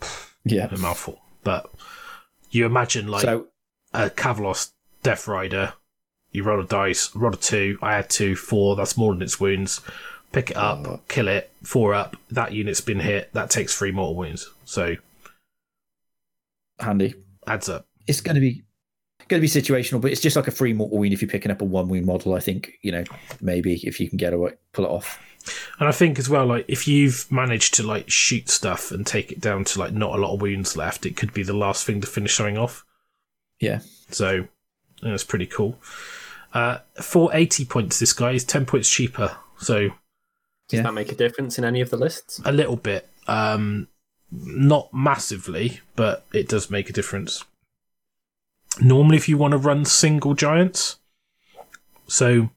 yeah. 0.44 0.68
A 0.70 0.78
mouthful, 0.78 1.20
but 1.44 1.70
you 2.50 2.64
imagine 2.64 3.08
like 3.08 3.22
so 3.22 3.48
a 3.92 4.10
Kavalos 4.10 4.72
Death 5.02 5.28
Rider. 5.28 5.74
You 6.32 6.42
roll 6.44 6.60
a 6.60 6.66
dice, 6.66 7.14
roll 7.16 7.32
a 7.32 7.36
two. 7.36 7.78
I 7.82 7.94
had 7.94 8.10
two, 8.10 8.36
four. 8.36 8.76
That's 8.76 8.96
more 8.96 9.12
than 9.14 9.22
its 9.22 9.40
wounds. 9.40 9.80
Pick 10.32 10.50
it 10.50 10.56
up, 10.58 10.86
Oh. 10.86 11.00
kill 11.08 11.26
it, 11.28 11.50
four 11.62 11.94
up. 11.94 12.16
That 12.30 12.52
unit's 12.52 12.82
been 12.82 13.00
hit. 13.00 13.32
That 13.32 13.48
takes 13.50 13.76
three 13.76 13.92
mortal 13.92 14.14
wounds. 14.16 14.50
So 14.66 14.96
handy. 16.80 17.14
adds 17.46 17.68
up. 17.68 17.86
It's 18.06 18.20
going 18.20 18.34
to 18.34 18.40
be 18.40 18.62
going 19.28 19.42
to 19.42 19.46
be 19.46 19.48
situational, 19.62 20.00
but 20.00 20.10
it's 20.10 20.20
just 20.20 20.36
like 20.36 20.48
a 20.48 20.52
free 20.52 20.72
mortal 20.72 20.98
wound 20.98 21.12
if 21.12 21.20
you're 21.20 21.30
picking 21.30 21.50
up 21.50 21.60
a 21.60 21.64
one 21.64 21.88
wound 21.88 22.06
model. 22.06 22.34
I 22.34 22.40
think 22.40 22.72
you 22.82 22.92
know 22.92 23.04
maybe 23.40 23.74
if 23.84 24.00
you 24.00 24.08
can 24.08 24.16
get 24.18 24.32
away, 24.32 24.52
pull 24.72 24.84
it 24.84 24.90
off. 24.90 25.18
And 25.78 25.88
I 25.88 25.92
think 25.92 26.18
as 26.18 26.28
well, 26.28 26.46
like 26.46 26.66
if 26.68 26.86
you've 26.86 27.30
managed 27.30 27.74
to 27.74 27.82
like 27.82 28.10
shoot 28.10 28.48
stuff 28.50 28.90
and 28.90 29.06
take 29.06 29.32
it 29.32 29.40
down 29.40 29.64
to 29.64 29.78
like 29.78 29.92
not 29.92 30.14
a 30.14 30.20
lot 30.20 30.34
of 30.34 30.42
wounds 30.42 30.76
left, 30.76 31.06
it 31.06 31.16
could 31.16 31.32
be 31.32 31.42
the 31.42 31.54
last 31.54 31.86
thing 31.86 32.00
to 32.02 32.06
finish 32.06 32.34
something 32.34 32.58
off. 32.58 32.84
Yeah. 33.60 33.80
So 34.10 34.46
that's 35.02 35.24
pretty 35.24 35.46
cool. 35.46 35.78
Uh, 36.54 36.78
for 37.00 37.30
eighty 37.34 37.64
points, 37.64 37.98
this 37.98 38.12
guy 38.12 38.32
is 38.32 38.44
ten 38.44 38.64
points 38.66 38.88
cheaper. 38.88 39.36
So 39.58 39.90
Does 40.68 40.78
Yeah. 40.78 40.82
that 40.82 40.94
make 40.94 41.10
a 41.12 41.14
difference 41.14 41.58
in 41.58 41.64
any 41.64 41.80
of 41.80 41.90
the 41.90 41.96
lists? 41.96 42.40
a 42.44 42.52
little 42.52 42.76
bit, 42.76 43.08
um, 43.26 43.88
not 44.30 44.92
massively, 44.92 45.80
but 45.96 46.26
it 46.32 46.46
does 46.48 46.68
make 46.70 46.90
a 46.90 46.92
difference. 46.92 47.44
Normally, 48.80 49.16
if 49.16 49.28
you 49.28 49.38
want 49.38 49.52
to 49.52 49.58
run 49.58 49.84
single 49.86 50.34
giants, 50.34 50.96
so 52.06 52.50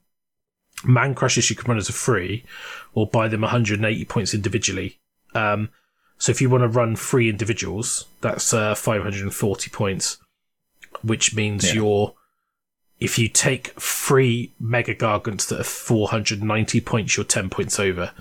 man 0.84 1.14
crushes 1.14 1.48
you 1.50 1.56
can 1.56 1.68
run 1.68 1.78
as 1.78 1.88
a 1.88 1.92
free, 1.92 2.44
or 2.94 3.06
buy 3.06 3.28
them 3.28 3.40
180 3.42 4.04
points 4.04 4.34
individually. 4.34 4.98
Um, 5.34 5.70
so 6.18 6.30
if 6.30 6.40
you 6.40 6.50
want 6.50 6.62
to 6.62 6.68
run 6.68 6.94
three 6.96 7.28
individuals, 7.28 8.04
that's 8.20 8.52
uh, 8.52 8.74
540 8.74 9.70
points, 9.70 10.18
which 11.02 11.34
means 11.34 11.64
Yeah. 11.68 11.74
you're 11.74 12.14
if 13.04 13.18
you 13.18 13.28
take 13.28 13.68
three 13.80 14.52
mega 14.60 14.94
gargants 14.94 15.48
that 15.48 15.60
are 15.60 15.64
490 15.64 16.80
points, 16.80 17.16
you're 17.16 17.24
10 17.24 17.50
points 17.50 17.78
over. 17.80 18.12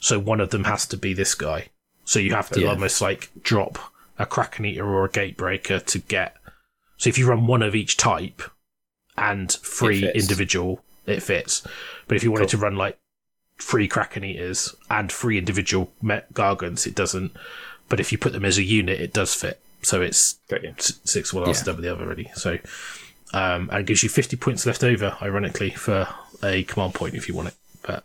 So 0.00 0.18
one 0.18 0.40
of 0.40 0.50
them 0.50 0.64
has 0.64 0.86
to 0.88 0.96
be 0.96 1.14
this 1.14 1.34
guy. 1.34 1.68
So 2.04 2.18
you 2.18 2.32
have 2.34 2.50
to 2.50 2.60
Yeah. 2.60 2.68
almost 2.68 3.00
like 3.00 3.30
drop 3.42 3.78
a 4.18 4.26
Kraken 4.26 4.64
Eater 4.66 4.86
or 4.86 5.04
a 5.04 5.08
Gatebreaker 5.08 5.84
to 5.86 5.98
get. 5.98 6.36
So 6.96 7.08
if 7.08 7.18
you 7.18 7.26
run 7.26 7.46
one 7.46 7.62
of 7.62 7.74
each 7.74 7.96
type 7.96 8.42
and 9.16 9.50
three 9.50 10.02
fits. 10.02 10.18
individual, 10.22 10.84
it 11.06 11.22
fits. 11.22 11.62
But 12.06 12.16
if 12.16 12.22
you 12.24 12.30
wanted 12.32 12.48
to 12.50 12.58
run 12.58 12.76
like 12.76 12.98
three 13.60 13.88
Kraken 13.88 14.24
Eaters 14.24 14.74
and 14.90 15.10
three 15.10 15.38
individual 15.38 15.92
Gargants, 16.02 16.86
it 16.86 16.94
doesn't. 16.94 17.32
But 17.88 18.00
if 18.00 18.12
you 18.12 18.18
put 18.18 18.32
them 18.32 18.44
as 18.44 18.58
a 18.58 18.62
unit, 18.62 19.00
it 19.00 19.12
does 19.12 19.34
fit. 19.34 19.60
So 19.82 20.00
it's 20.02 20.34
Got 20.48 20.62
you. 20.64 20.74
s- 20.78 21.00
six. 21.04 21.32
Else 21.34 21.66
Yeah. 21.66 21.72
the 21.74 21.92
other 21.92 22.04
already. 22.04 22.30
So, 22.34 22.58
um, 23.34 23.68
and 23.72 23.86
gives 23.86 24.02
you 24.02 24.08
50 24.08 24.36
points 24.36 24.64
left 24.66 24.82
over, 24.84 25.16
ironically, 25.20 25.70
for 25.70 26.08
a 26.42 26.62
command 26.64 26.94
point 26.94 27.14
if 27.14 27.28
you 27.28 27.34
want 27.34 27.48
it. 27.48 27.54
But, 27.82 28.04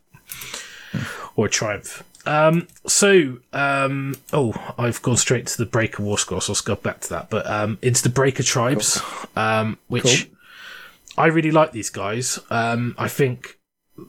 or 1.36 1.46
a 1.46 1.50
triumph. 1.50 2.04
Um, 2.26 2.68
so, 2.86 3.38
um, 3.54 4.16
oh, 4.34 4.54
I've 4.78 5.02
gone 5.02 5.18
straight 5.18 5.48
to 5.48 5.58
the 5.58 5.66
Breaker 5.66 6.04
War 6.04 6.18
Score, 6.18 6.42
so 6.42 6.54
I'll 6.54 6.76
go 6.76 6.82
back 6.82 7.00
to 7.02 7.10
that. 7.10 7.30
But 7.30 7.48
um, 7.50 7.78
it's 7.82 8.02
the 8.02 8.10
Breaker 8.10 8.44
Tribes, 8.44 9.02
um, 9.36 9.78
which 9.88 10.28
Cool. 10.30 11.24
I 11.24 11.28
really 11.28 11.52
like 11.52 11.72
these 11.72 11.90
guys. 11.90 12.40
Um, 12.50 12.94
I 12.98 13.08
think 13.08 13.58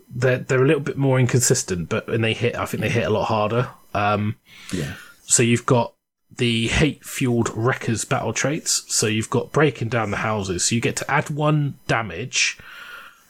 they're 0.08 0.38
they're 0.38 0.62
a 0.62 0.66
little 0.66 0.82
bit 0.82 0.96
more 0.98 1.18
inconsistent, 1.20 1.88
but 1.88 2.06
when 2.08 2.20
they 2.20 2.34
hit, 2.34 2.56
I 2.56 2.66
think 2.66 2.80
they 2.82 2.88
hit 2.90 3.06
a 3.06 3.10
lot 3.10 3.24
harder. 3.26 3.68
Um, 3.94 4.36
Yeah. 4.72 4.94
so 5.22 5.42
you've 5.42 5.66
got 5.66 5.94
the 6.36 6.68
hate 6.68 7.04
fueled 7.04 7.50
wreckers 7.54 8.04
battle 8.04 8.32
traits. 8.32 8.84
So 8.92 9.06
you've 9.06 9.30
got 9.30 9.52
breaking 9.52 9.88
down 9.88 10.10
the 10.10 10.18
houses. 10.18 10.64
So 10.64 10.74
you 10.74 10.80
get 10.80 10.96
to 10.96 11.10
add 11.10 11.30
one 11.30 11.78
damage 11.86 12.58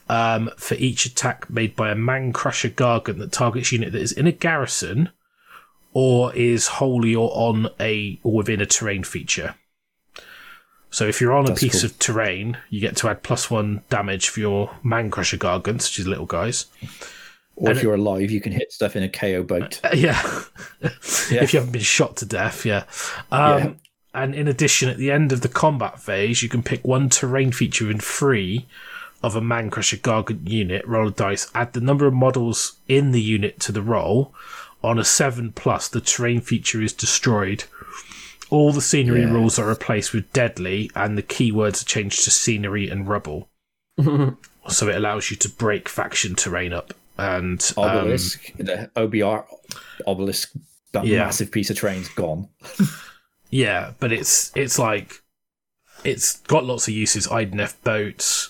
um, 0.08 0.50
for 0.56 0.74
each 0.74 1.06
attack 1.06 1.48
made 1.48 1.76
by 1.76 1.90
a 1.90 1.94
man 1.94 2.32
crusher 2.32 2.68
gargant 2.68 3.18
that 3.18 3.32
targets 3.32 3.72
unit 3.72 3.92
that 3.92 4.02
is 4.02 4.12
in 4.12 4.26
a 4.26 4.32
garrison 4.32 5.10
or 5.92 6.34
is 6.34 6.66
wholly 6.66 7.14
or 7.14 7.30
on 7.32 7.68
a 7.78 8.18
or 8.22 8.32
within 8.34 8.60
a 8.60 8.66
terrain 8.66 9.04
feature. 9.04 9.54
So 10.90 11.06
if 11.06 11.20
you're 11.20 11.32
on 11.32 11.48
a 11.48 11.54
piece 11.54 11.82
cool. 11.82 11.90
of 11.90 11.98
terrain, 12.00 12.58
you 12.68 12.80
get 12.80 12.96
to 12.98 13.08
add 13.08 13.22
plus 13.22 13.50
one 13.50 13.82
damage 13.90 14.28
for 14.28 14.40
your 14.40 14.76
man 14.82 15.10
crusher 15.10 15.36
gargants, 15.36 15.84
which 15.84 16.00
is 16.00 16.06
little 16.08 16.26
guys. 16.26 16.66
Or 17.60 17.68
And 17.68 17.76
if 17.76 17.82
you're 17.82 17.94
alive, 17.94 18.30
you 18.30 18.40
can 18.40 18.52
hit 18.52 18.72
stuff 18.72 18.96
in 18.96 19.02
a 19.02 19.08
KO 19.08 19.42
boat. 19.42 19.80
Uh, 19.84 19.90
yeah. 19.94 20.20
Yeah. 21.30 21.42
if 21.44 21.52
you 21.52 21.58
haven't 21.60 21.72
been 21.72 21.82
shot 21.82 22.16
to 22.18 22.26
death, 22.26 22.64
yeah. 22.64 22.84
Um, 23.30 23.58
Yeah. 23.58 23.72
And 24.14 24.34
in 24.34 24.48
addition, 24.48 24.88
at 24.88 24.96
the 24.96 25.10
end 25.12 25.30
of 25.30 25.42
the 25.42 25.48
combat 25.48 26.00
phase, 26.00 26.42
you 26.42 26.48
can 26.48 26.62
pick 26.62 26.84
one 26.84 27.08
terrain 27.10 27.52
feature 27.52 27.90
in 27.90 28.00
three 28.00 28.66
of 29.22 29.36
a 29.36 29.40
Man 29.42 29.68
Crusher 29.70 29.98
Gargant 29.98 30.48
unit, 30.48 30.84
roll 30.86 31.08
a 31.08 31.10
dice, 31.12 31.48
add 31.54 31.74
the 31.74 31.80
number 31.82 32.06
of 32.06 32.14
models 32.14 32.78
in 32.88 33.12
the 33.12 33.20
unit 33.20 33.60
to 33.60 33.72
the 33.72 33.82
roll. 33.82 34.34
On 34.82 34.98
a 34.98 35.04
7 35.04 35.52
plus, 35.52 35.86
the 35.88 36.00
terrain 36.00 36.40
feature 36.40 36.80
is 36.80 36.94
destroyed. 36.94 37.64
All 38.48 38.72
the 38.72 38.80
scenery 38.80 39.20
Yeah. 39.20 39.30
rules 39.32 39.58
are 39.58 39.68
replaced 39.68 40.12
with 40.14 40.32
deadly, 40.32 40.90
and 40.96 41.16
the 41.18 41.22
keywords 41.22 41.82
are 41.82 41.86
changed 41.86 42.24
to 42.24 42.30
scenery 42.30 42.88
and 42.88 43.06
rubble. 43.06 43.48
so 44.68 44.88
it 44.88 44.96
allows 44.96 45.30
you 45.30 45.36
to 45.36 45.48
break 45.50 45.88
faction 45.88 46.34
terrain 46.34 46.72
up. 46.72 46.94
And 47.20 47.72
um, 47.76 47.84
Obelisk, 47.84 48.52
the 48.56 48.90
OBR 48.96 49.44
obelisk, 50.06 50.52
that 50.92 51.04
Yeah. 51.06 51.24
massive 51.24 51.50
piece 51.50 51.70
of 51.70 51.76
train's 51.76 52.08
gone. 52.08 52.48
Yeah, 53.52 53.94
but 53.98 54.12
it's 54.12 54.52
it's 54.54 54.78
like 54.78 55.22
it's 56.04 56.38
got 56.42 56.64
lots 56.64 56.86
of 56.86 56.94
uses. 56.94 57.26
Idoneth 57.26 57.74
boats, 57.82 58.48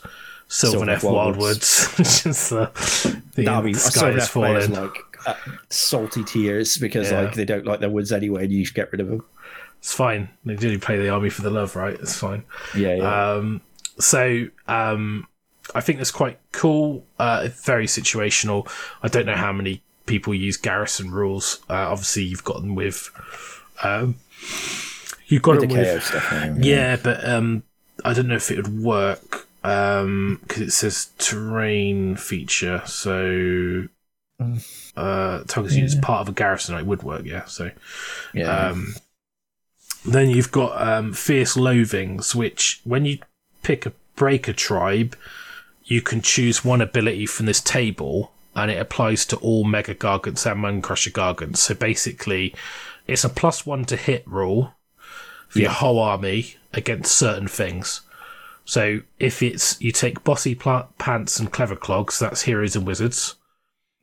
Sylvaneth 0.51 1.01
Wildwoods, 1.01 1.97
just 2.23 2.51
the, 2.51 2.71
the, 3.35 3.45
That'd 3.45 3.65
be 3.65 3.73
the 3.73 3.79
sky 3.79 4.11
is 4.11 4.29
falling. 4.29 4.73
like 4.75 4.95
uh, 5.27 5.35
salty 5.71 6.23
tears 6.25 6.77
because 6.77 7.11
Yeah. 7.11 7.23
like 7.23 7.35
they 7.35 7.47
don't 7.47 7.65
like 7.65 7.81
their 7.81 7.89
woods 7.89 8.13
anyway, 8.13 8.45
and 8.45 8.53
you 8.53 8.63
should 8.67 8.75
get 8.77 8.93
rid 8.93 9.01
of 9.01 9.09
them. 9.09 9.25
It's 9.79 9.95
fine. 9.95 10.29
They 10.45 10.55
do 10.57 10.79
play 10.79 10.99
the 10.99 11.09
army 11.09 11.31
for 11.31 11.41
the 11.41 11.51
love, 11.51 11.77
right? 11.77 11.95
It's 11.95 12.19
fine. 12.19 12.45
Yeah, 12.77 12.97
yeah. 12.97 13.33
Um, 13.33 13.63
so 13.99 14.49
um, 14.69 15.27
I 15.75 15.81
think 15.81 15.99
that's 15.99 16.11
quite 16.11 16.39
cool. 16.53 17.05
Uh, 17.19 17.49
very 17.53 17.87
situational. 17.87 18.69
I 19.03 19.09
don't 19.09 19.27
know 19.27 19.37
how 19.37 19.53
many 19.53 19.83
people 20.07 20.35
use 20.35 20.57
garrison 20.57 21.11
rules. 21.11 21.61
Uh, 21.69 21.89
obviously, 21.91 22.25
you've 22.25 22.45
got 22.45 22.61
them 22.63 22.75
with. 22.75 23.11
Um, 23.83 24.17
you've 25.27 25.43
got 25.43 25.53
With 25.53 25.61
them 25.61 25.71
the 25.71 25.77
with 25.77 26.05
stuff. 26.05 26.33
anyway. 26.33 26.69
Yeah, 26.69 26.97
but 27.03 27.27
um, 27.27 27.63
I 28.05 28.13
don't 28.13 28.29
know 28.29 28.37
if 28.37 28.51
it 28.51 28.57
would 28.57 28.83
work 28.83 29.47
because 29.63 30.61
it 30.61 30.71
says 30.73 31.11
terrain 31.19 32.17
feature. 32.17 32.83
So 32.87 33.89
uh, 34.97 35.45
targets 35.47 35.75
units 35.75 35.95
part 35.95 36.23
of 36.23 36.29
a 36.29 36.33
garrison. 36.33 36.77
It 36.77 36.87
would 36.87 37.03
work, 37.03 37.25
yeah. 37.25 37.45
So 37.45 37.71
yeah. 38.35 38.69
um, 38.69 38.95
then 40.05 40.31
you've 40.31 40.53
got 40.53 40.81
um, 40.81 41.13
fierce 41.13 41.57
loathings, 41.57 42.35
which 42.35 42.81
when 42.85 43.05
you 43.05 43.19
pick 43.63 43.87
a 43.87 43.93
breaker 44.17 44.53
tribe, 44.53 45.17
you 45.91 46.01
can 46.01 46.23
choose 46.23 46.65
one 46.65 46.81
ability 46.81 47.27
from 47.27 47.47
this 47.47 47.61
table, 47.61 48.33
and 48.55 48.71
it 48.71 48.81
applies 48.81 49.27
to 49.27 49.37
all 49.39 49.65
mega 49.65 49.95
gargants 49.95 50.51
and 50.51 50.63
man 50.63 50.81
crusher 50.83 51.11
gargants. 51.11 51.59
So 51.59 51.75
basically, 51.75 52.55
it's 53.07 53.25
a 53.25 53.29
plus 53.29 53.67
one 53.67 53.85
to 53.87 53.97
hit 53.97 54.23
rule 54.27 54.75
for 55.49 55.59
your 55.59 55.71
whole 55.73 55.99
army 55.99 56.57
against 56.73 57.13
certain 57.19 57.49
things. 57.49 58.03
So 58.65 59.01
if 59.19 59.43
it's 59.43 59.81
you 59.81 59.91
take 59.91 60.23
bossy 60.23 60.55
pla- 60.55 60.87
pants 60.99 61.41
and 61.41 61.51
clever 61.53 61.75
clogs, 61.75 62.21
that's 62.21 62.43
heroes 62.43 62.77
and 62.77 62.87
wizards. 62.87 63.35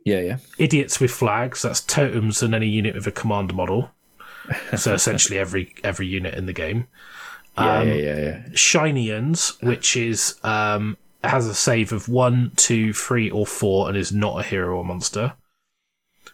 Yeah, 0.05 0.19
yeah. 0.21 0.37
idiots 0.57 0.99
with 0.99 1.11
flags. 1.11 1.61
That's 1.61 1.81
totems 1.81 2.41
and 2.43 2.53
any 2.55 2.67
unit 2.67 2.95
with 2.95 3.07
a 3.07 3.11
command 3.11 3.53
model. 3.53 3.91
So 4.77 4.93
essentially 4.93 5.37
every 5.39 5.75
every 5.83 6.07
unit 6.07 6.33
in 6.35 6.45
the 6.45 6.53
game. 6.53 6.87
Yeah, 7.57 7.77
Um, 7.79 7.87
yeah, 7.89 7.93
yeah, 7.95 8.19
yeah. 8.19 8.41
Shiny 8.53 9.11
'Uns, 9.11 9.61
which 9.61 9.97
is 9.97 10.35
um, 10.43 10.95
has 11.27 11.47
a 11.47 11.55
save 11.55 11.91
of 11.91 12.09
one, 12.09 12.51
two, 12.55 12.93
three, 12.93 13.29
or 13.29 13.45
four, 13.45 13.87
and 13.87 13.97
is 13.97 14.11
not 14.11 14.39
a 14.39 14.43
hero 14.43 14.77
or 14.77 14.85
monster. 14.85 15.33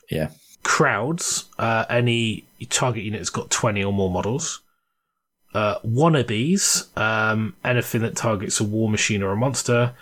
Yeah. 0.10 0.30
Crowds, 0.64 1.46
uh, 1.60 1.86
any 1.90 2.46
target 2.70 3.04
unit 3.04 3.20
has 3.20 3.30
got 3.30 3.50
twenty 3.50 3.84
or 3.84 3.92
more 3.94 4.12
models. 4.12 4.62
Uh, 5.54 5.78
wannabes, 5.80 6.96
um, 6.98 7.56
anything 7.64 8.02
that 8.02 8.16
targets 8.16 8.60
a 8.60 8.64
war 8.64 8.90
machine 8.90 9.22
or 9.22 9.32
a 9.32 9.36
monster. 9.36 9.94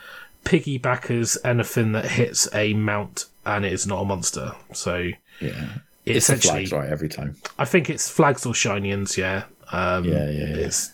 Piggybackers, 0.45 1.37
anything 1.43 1.91
that 1.91 2.05
hits 2.05 2.47
a 2.53 2.73
mount 2.73 3.25
and 3.45 3.65
it 3.65 3.73
is 3.73 3.85
not 3.85 4.01
a 4.01 4.05
monster. 4.05 4.53
So 4.73 5.09
Yeah. 5.39 5.67
It's 6.03 6.27
the 6.27 6.33
essentially, 6.35 6.65
flags, 6.65 6.71
right, 6.71 6.89
every 6.89 7.09
time. 7.09 7.35
I 7.59 7.65
think 7.65 7.89
it's 7.89 8.09
flags 8.09 8.45
or 8.45 8.53
Shiny 8.55 8.91
'Uns. 8.91 9.17
Yeah. 9.17 9.43
Um, 9.71 10.05
Yeah, 10.05 10.29
yeah, 10.29 10.47
yeah. 10.47 10.55
It's 10.65 10.91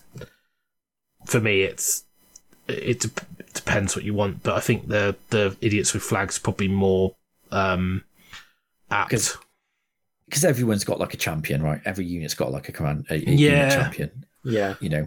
for 1.24 1.40
me. 1.40 1.62
It's 1.62 2.04
it, 2.66 3.04
it 3.04 3.37
depends 3.58 3.94
what 3.96 4.04
you 4.04 4.14
want, 4.14 4.42
but 4.42 4.54
I 4.54 4.60
think 4.60 4.88
the 4.88 5.16
the 5.30 5.56
idiots 5.60 5.92
with 5.94 6.02
flags 6.02 6.38
probably 6.38 6.68
more 6.68 7.14
um, 7.50 8.04
apt. 8.90 9.10
'Cause- 9.10 9.36
Because 10.26 10.44
everyone's 10.44 10.84
got 10.84 11.00
like 11.00 11.14
a 11.14 11.16
champion, 11.16 11.62
right? 11.62 11.80
Every 11.86 12.04
unit's 12.04 12.34
got 12.34 12.52
like 12.52 12.68
a 12.68 12.72
command, 12.72 13.06
a, 13.10 13.14
a 13.14 13.18
Yeah. 13.18 13.56
unit 13.56 13.72
champion. 13.72 14.24
Yeah. 14.44 14.74
You 14.80 14.90
know, 14.90 15.06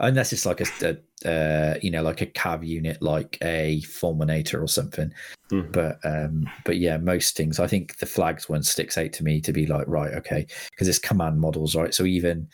unless 0.00 0.32
it's 0.32 0.44
like 0.44 0.60
a, 0.60 0.66
a 0.82 0.96
uh, 1.24 1.78
you 1.80 1.90
know, 1.92 2.02
like 2.02 2.20
a 2.20 2.26
cav 2.26 2.66
unit, 2.66 3.00
like 3.00 3.38
a 3.42 3.80
fulminator 3.82 4.60
or 4.60 4.66
something. 4.68 5.12
Mhm. 5.52 5.70
But 5.72 5.98
um, 6.04 6.50
but 6.64 6.78
yeah, 6.78 6.96
most 6.96 7.36
things. 7.36 7.60
I 7.60 7.68
think 7.68 7.98
the 7.98 8.06
flags 8.06 8.48
one 8.48 8.64
sticks 8.64 8.98
out 8.98 9.12
to 9.14 9.24
me 9.24 9.40
to 9.42 9.52
be 9.52 9.66
like 9.66 9.86
right, 9.86 10.12
okay, 10.14 10.46
because 10.70 10.88
it's 10.88 10.98
command 10.98 11.38
models, 11.40 11.76
right? 11.76 11.94
So 11.94 12.04
even 12.04 12.48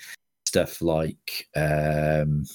stuff 0.46 0.82
like 0.82 1.48
um, 1.56 2.44
I'm 2.44 2.46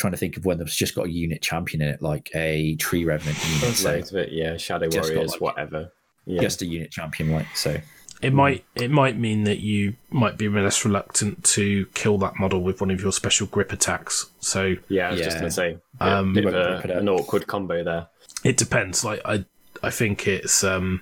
trying 0.00 0.12
to 0.12 0.16
think 0.16 0.36
of 0.36 0.44
one 0.44 0.58
that's 0.58 0.74
just 0.74 0.94
got 0.94 1.06
a 1.06 1.10
unit 1.10 1.42
champion 1.42 1.82
in 1.82 1.88
it, 1.88 2.02
like 2.02 2.30
a 2.34 2.74
tree 2.76 3.04
revenant 3.04 3.38
unit. 3.46 3.60
There's 3.60 3.78
So 3.78 3.94
of 3.98 4.14
it. 4.16 4.32
Yeah. 4.32 4.56
Shadow 4.56 4.88
Warriors, 4.92 5.32
like- 5.32 5.40
whatever. 5.40 5.92
Yeah. 6.26 6.42
just 6.42 6.62
a 6.62 6.66
unit 6.66 6.90
champion, 6.90 7.30
like 7.32 7.46
So 7.56 7.78
It 8.22 8.32
might 8.34 8.64
it 8.74 8.90
might 8.90 9.18
mean 9.18 9.44
that 9.44 9.60
you 9.60 9.94
might 10.10 10.36
be 10.36 10.48
less 10.48 10.84
reluctant 10.84 11.42
to 11.56 11.86
kill 11.94 12.18
that 12.18 12.34
model 12.38 12.60
with 12.62 12.80
one 12.80 12.90
of 12.90 13.00
your 13.00 13.12
special 13.12 13.46
grip 13.46 13.72
attacks. 13.72 14.26
So 14.40 14.74
yeah. 14.88 15.08
I 15.08 15.10
was 15.12 15.20
just 15.20 15.36
Yeah. 15.36 15.40
gonna 15.40 15.50
say. 15.50 15.78
Um, 16.00 16.32
bit 16.34 16.44
of 16.44 16.54
a- 16.54 16.74
rip 16.76 16.84
it 16.84 16.90
up. 16.90 16.98
an 16.98 17.08
awkward 17.08 17.46
combo 17.46 17.82
there. 17.84 18.08
it 18.44 18.56
depends. 18.56 19.04
Like 19.04 19.20
I 19.24 19.44
I 19.82 19.90
think 19.90 20.26
it's 20.28 20.62
um 20.62 21.00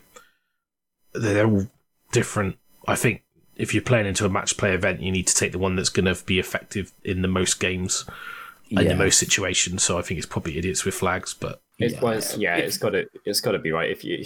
they're 1.12 1.46
all 1.46 1.66
different. 2.12 2.56
I 2.86 2.94
think 2.94 3.22
if 3.56 3.74
you're 3.74 3.82
playing 3.82 4.06
into 4.06 4.24
a 4.24 4.28
match 4.28 4.56
play 4.56 4.72
event, 4.72 5.00
you 5.02 5.10
need 5.10 5.26
to 5.26 5.34
take 5.34 5.50
the 5.52 5.58
one 5.58 5.74
that's 5.76 5.88
going 5.88 6.04
to 6.14 6.24
be 6.24 6.38
effective 6.38 6.92
in 7.02 7.22
the 7.22 7.28
most 7.28 7.58
games 7.58 8.04
in 8.06 8.14
yeah, 8.70 8.82
the 8.88 8.96
most 8.96 9.18
situations. 9.18 9.82
So 9.82 9.98
I 9.98 10.02
think 10.02 10.18
it's 10.18 10.26
probably 10.26 10.58
idiots 10.58 10.84
with 10.84 10.94
flags, 10.94 11.34
but 11.34 11.60
It 11.78 11.92
Yeah. 11.92 12.00
was 12.00 12.36
yeah, 12.36 12.56
it's 12.56 12.78
got 12.78 12.90
to 12.90 13.06
it's 13.24 13.40
got 13.40 13.52
to 13.52 13.58
be 13.58 13.70
right. 13.72 13.90
If 13.90 14.04
you 14.04 14.24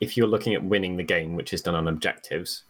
if 0.00 0.16
you're 0.16 0.26
looking 0.28 0.54
at 0.54 0.62
winning 0.62 0.96
the 0.96 1.02
game, 1.02 1.34
which 1.36 1.52
is 1.52 1.62
done 1.62 1.74
on 1.74 1.88
objectives, 1.88 2.64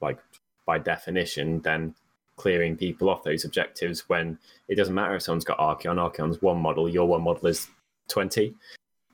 like 0.00 0.18
by 0.66 0.78
definition, 0.78 1.60
then 1.60 1.94
clearing 2.36 2.76
people 2.76 3.08
off 3.10 3.22
those 3.24 3.44
objectives 3.44 4.08
when 4.08 4.38
it 4.68 4.74
doesn't 4.76 4.94
matter 4.94 5.14
if 5.14 5.22
someone's 5.22 5.44
got 5.44 5.58
Archaon, 5.58 5.96
Archaon's 5.98 6.40
one 6.40 6.58
model, 6.58 6.88
your 6.88 7.06
one 7.08 7.22
model 7.22 7.46
is 7.48 7.68
twenty. 8.08 8.54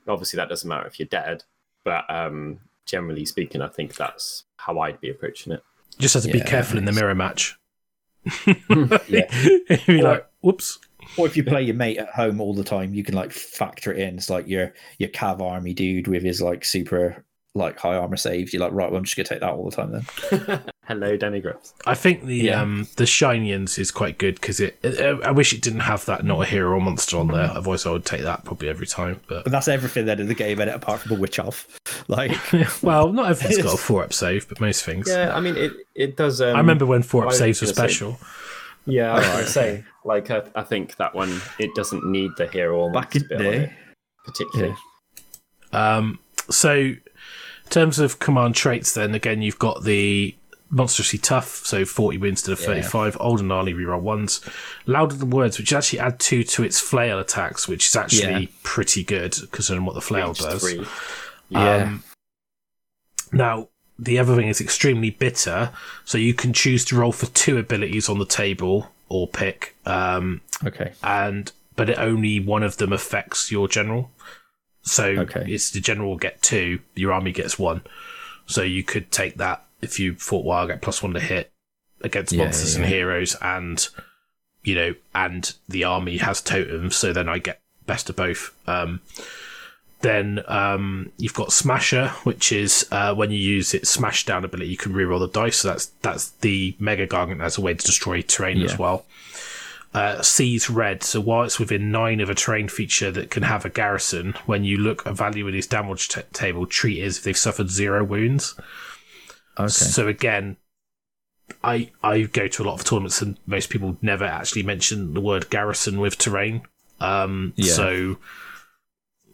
Obviously, 0.07 0.37
that 0.37 0.49
doesn't 0.49 0.67
matter 0.69 0.87
if 0.87 0.99
you're 0.99 1.07
dead, 1.07 1.43
but 1.83 2.05
um, 2.09 2.59
generally 2.85 3.25
speaking, 3.25 3.61
I 3.61 3.67
think 3.67 3.95
that's 3.95 4.45
how 4.57 4.79
I'd 4.79 5.01
be 5.01 5.09
approaching 5.09 5.51
it. 5.53 5.61
just 5.99 6.13
have 6.13 6.23
to 6.23 6.31
be 6.31 6.39
careful 6.41 6.77
in 6.77 6.85
the 6.85 6.91
mirror 6.93 7.15
match. 7.15 7.57
Yeah. 9.07 9.27
Be 9.87 10.01
Or- 10.01 10.03
like, 10.03 10.27
whoops. 10.41 10.79
Or 11.17 11.25
if 11.25 11.35
you 11.35 11.43
play 11.43 11.63
your 11.63 11.75
mate 11.75 11.97
at 11.97 12.09
home 12.09 12.39
all 12.39 12.53
the 12.53 12.63
time, 12.63 12.93
you 12.93 13.03
can 13.03 13.15
like 13.15 13.31
factor 13.31 13.91
it 13.91 13.99
in. 13.99 14.15
It's 14.17 14.29
like 14.29 14.47
your 14.47 14.73
your 14.99 15.09
cav 15.09 15.41
army 15.41 15.73
dude 15.73 16.07
with 16.07 16.23
his 16.23 16.41
like 16.41 16.63
super 16.65 17.23
like 17.55 17.77
high 17.79 17.95
armor 17.95 18.17
saves. 18.17 18.53
You're 18.53 18.61
like, 18.61 18.71
right, 18.71 18.89
well, 18.91 18.99
I'm 18.99 19.03
just 19.03 19.17
gonna 19.17 19.27
take 19.27 19.39
that 19.39 19.49
all 19.51 19.67
the 19.67 19.75
time 19.75 19.91
then. 19.91 20.61
Hello, 20.87 21.17
Demigryphs. 21.17 21.73
I 21.85 21.95
think 21.95 22.23
the 22.25 22.35
Yeah. 22.35 22.61
um 22.61 22.87
the 22.97 23.05
Shiny 23.07 23.51
'Uns 23.51 23.77
is 23.79 23.89
quite 23.91 24.17
good 24.19 24.35
because 24.35 24.59
it, 24.59 24.77
it. 24.83 25.21
I 25.23 25.31
wish 25.31 25.51
it 25.53 25.61
didn't 25.61 25.79
have 25.81 26.05
that 26.05 26.23
not 26.23 26.41
a 26.43 26.45
hero 26.45 26.73
or 26.75 26.81
monster 26.81 27.17
on 27.17 27.27
there. 27.29 27.49
Otherwise, 27.51 27.85
I 27.87 27.91
would 27.91 28.05
take 28.05 28.21
that 28.21 28.45
probably 28.45 28.69
every 28.69 28.85
time. 28.87 29.19
But 29.27 29.43
But 29.43 29.51
that's 29.51 29.67
everything 29.67 30.05
then 30.05 30.19
in 30.19 30.27
the 30.27 30.35
game, 30.35 30.61
and 30.61 30.69
apart 30.69 31.01
from 31.01 31.17
a 31.17 31.19
witch 31.19 31.39
elf. 31.39 31.67
Like, 32.09 32.31
well, 32.83 33.11
not 33.11 33.29
everything's 33.31 33.63
got 33.63 33.73
a 33.73 33.77
four 33.77 34.01
up 34.01 34.13
save, 34.13 34.47
but 34.47 34.61
most 34.61 34.85
things. 34.85 35.09
Yeah, 35.09 35.35
I 35.35 35.41
mean 35.41 35.57
it. 35.57 35.73
It 35.93 36.15
does. 36.15 36.39
Um, 36.39 36.55
I 36.55 36.59
remember 36.59 36.85
when 36.85 37.01
four 37.03 37.25
up 37.25 37.33
saves 37.33 37.59
were 37.59 37.65
gonna 37.65 37.75
say- 37.75 37.81
special. 37.81 38.17
Yeah, 38.87 39.11
I 39.11 39.17
was 39.17 39.27
going 39.27 39.43
to 39.45 39.49
say, 39.51 39.83
like, 40.05 40.31
I, 40.31 40.43
I 40.55 40.63
think 40.63 40.95
that 40.95 41.13
one, 41.13 41.41
it 41.59 41.75
doesn't 41.75 42.05
need 42.05 42.31
the 42.37 42.47
hero 42.47 42.77
or 42.79 42.91
back 42.91 43.15
in 43.15 43.27
bit 43.27 43.39
on 43.39 43.45
it, 43.45 43.51
day. 43.67 43.73
particularly. 44.25 44.75
Um, 45.73 46.19
so, 46.49 46.71
in 46.73 46.99
terms 47.69 47.99
of 47.99 48.19
command 48.19 48.55
traits, 48.55 48.93
then 48.93 49.13
again, 49.13 49.41
you've 49.41 49.59
got 49.59 49.83
the 49.83 50.35
monstrously 50.69 51.19
tough, 51.19 51.65
so 51.65 51.85
40 51.85 52.17
wins 52.17 52.41
to 52.43 52.55
the 52.55 52.61
Yeah. 52.61 52.67
35, 52.67 53.17
old 53.19 53.39
and 53.39 53.47
gnarly 53.49 53.73
reroll 53.73 54.01
ones, 54.01 54.41
louder 54.85 55.15
than 55.15 55.29
words, 55.29 55.57
which 55.57 55.71
actually 55.73 55.99
add 55.99 56.19
two 56.19 56.43
to 56.43 56.63
its 56.63 56.79
flail 56.79 57.19
attacks, 57.19 57.67
which 57.67 57.87
is 57.87 57.95
actually 57.95 58.41
Yeah. 58.43 58.47
pretty 58.63 59.03
good 59.03 59.35
considering 59.51 59.85
what 59.85 59.95
the 59.95 60.01
flail 60.01 60.29
Reach 60.29 60.39
does. 60.39 60.61
three. 60.61 60.85
Yeah. 61.49 61.75
Um, 61.83 62.03
now, 63.31 63.69
the 63.99 64.19
other 64.19 64.35
thing 64.35 64.47
is 64.47 64.61
extremely 64.61 65.09
bitter, 65.09 65.71
so 66.05 66.17
you 66.17 66.33
can 66.33 66.53
choose 66.53 66.85
to 66.85 66.95
roll 66.95 67.11
for 67.11 67.25
two 67.27 67.57
abilities 67.57 68.09
on 68.09 68.19
the 68.19 68.25
table 68.25 68.91
or 69.09 69.27
pick, 69.27 69.75
um, 69.85 70.41
Okay. 70.65 70.93
and 71.03 71.51
but 71.75 71.89
it 71.89 71.97
only 71.99 72.39
one 72.39 72.63
of 72.63 72.77
them 72.77 72.91
affects 72.91 73.51
your 73.51 73.67
general. 73.67 74.11
So 74.81 75.05
Okay. 75.05 75.45
it's 75.47 75.69
the 75.71 75.79
general 75.79 76.09
will 76.09 76.17
get 76.17 76.41
two, 76.41 76.79
your 76.95 77.11
army 77.13 77.31
gets 77.31 77.59
one. 77.59 77.81
So 78.45 78.61
you 78.63 78.83
could 78.83 79.11
take 79.11 79.35
that 79.37 79.63
if 79.81 79.99
you 79.99 80.15
fought 80.15 80.45
well, 80.45 80.63
I 80.63 80.67
get 80.67 80.81
plus 80.81 81.03
one 81.03 81.13
to 81.13 81.19
hit 81.19 81.51
against 82.01 82.33
Yeah, 82.33 82.45
monsters 82.45 82.75
yeah, 82.75 82.81
and 82.83 82.89
heroes, 82.93 83.35
and 83.41 83.87
you 84.63 84.75
know, 84.75 84.95
and 85.15 85.53
the 85.69 85.83
army 85.83 86.17
has 86.17 86.41
totems, 86.41 86.95
so 86.95 87.13
then 87.13 87.29
I 87.29 87.37
get 87.39 87.61
best 87.85 88.09
of 88.09 88.15
both. 88.15 88.55
Um, 88.67 89.01
then 90.01 90.43
um, 90.47 91.11
you've 91.17 91.33
got 91.33 91.51
Smasher, 91.51 92.09
which 92.23 92.51
is 92.51 92.87
uh, 92.91 93.15
when 93.15 93.31
you 93.31 93.39
use 93.39 93.73
its 93.73 93.89
smash 93.89 94.25
down 94.25 94.45
ability, 94.45 94.69
you 94.69 94.77
can 94.77 94.93
reroll 94.93 95.19
the 95.19 95.27
dice. 95.27 95.57
So 95.57 95.69
that's 95.69 95.87
that's 96.01 96.29
the 96.41 96.75
Mega 96.79 97.07
Gargant 97.07 97.41
as 97.41 97.57
a 97.57 97.61
way 97.61 97.73
to 97.73 97.85
destroy 97.85 98.21
terrain 98.21 98.61
as 98.61 98.77
well. 98.77 99.05
Uh, 99.93 100.21
sees 100.21 100.69
red, 100.69 101.01
so 101.01 101.19
while 101.19 101.43
it's 101.43 101.57
within 101.59 101.89
nine 101.91 102.19
of 102.19 102.29
a 102.29 102.35
terrain 102.35 102.67
feature 102.67 103.09
that 103.09 103.31
can 103.31 103.41
have 103.41 103.65
a 103.65 103.69
garrison, 103.69 104.33
when 104.45 104.63
you 104.63 104.77
look 104.77 105.03
a 105.05 105.13
value 105.13 105.47
in 105.47 105.55
his 105.55 105.65
damage 105.65 106.09
t- 106.09 106.21
table, 106.33 106.67
treat 106.67 107.01
as 107.01 107.17
if 107.17 107.23
they've 107.23 107.37
suffered 107.37 107.69
zero 107.69 108.03
wounds. 108.03 108.53
Okay. 109.57 109.69
So 109.69 110.07
again, 110.07 110.57
I 111.63 111.89
I 112.03 112.23
go 112.23 112.47
to 112.47 112.63
a 112.63 112.65
lot 112.65 112.75
of 112.75 112.83
tournaments 112.83 113.21
and 113.21 113.39
most 113.47 113.69
people 113.69 113.97
never 114.01 114.25
actually 114.25 114.63
mention 114.63 115.15
the 115.15 115.21
word 115.21 115.49
garrison 115.49 115.99
with 115.99 116.17
terrain. 116.19 116.61
Um, 116.99 117.53
Yeah. 117.55 117.73
So 117.73 118.17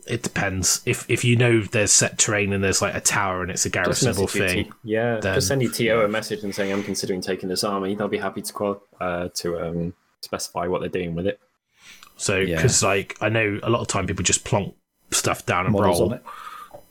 it 0.08 0.22
depends. 0.24 0.82
If 0.86 1.10
if 1.10 1.24
you 1.24 1.36
know 1.36 1.62
there's 1.62 1.92
set 1.92 2.18
terrain 2.18 2.54
and 2.54 2.64
there's 2.64 2.82
like 2.82 2.96
a 2.96 3.00
tower 3.02 3.42
and 3.42 3.52
it's 3.52 3.66
a 3.66 3.70
Just 3.70 4.04
garrisonable 4.04 4.28
thing, 4.28 4.66
T- 4.66 4.72
yeah, 4.84 5.20
then- 5.20 5.36
just 5.36 5.48
send 5.48 5.62
your 5.62 5.72
TO 5.72 6.02
a 6.02 6.08
message 6.08 6.44
and 6.44 6.54
saying, 6.54 6.72
I'm 6.72 6.84
considering 6.84 7.22
taking 7.22 7.50
this 7.50 7.64
army. 7.64 7.96
They'll 7.96 8.08
be 8.08 8.18
happy 8.18 8.42
to 8.42 8.54
qual- 8.54 8.84
uh, 9.00 9.30
to 9.36 9.60
um, 9.60 9.94
specify 10.22 10.68
what 10.68 10.82
they're 10.82 10.90
doing 10.90 11.16
with 11.16 11.28
it. 11.28 11.40
so 12.18 12.38
Yeah. 12.38 12.58
because 12.58 12.84
like 12.84 13.18
I 13.22 13.30
know 13.30 13.60
a 13.64 13.70
lot 13.70 13.82
of 13.82 13.88
time 13.88 14.06
people 14.08 14.24
just 14.24 14.44
plonk 14.46 14.76
stuff 15.12 15.46
down 15.46 15.66
and 15.66 15.74
Models 15.74 16.00
roll, 16.00 16.10
on 16.12 16.18
it. 16.18 16.24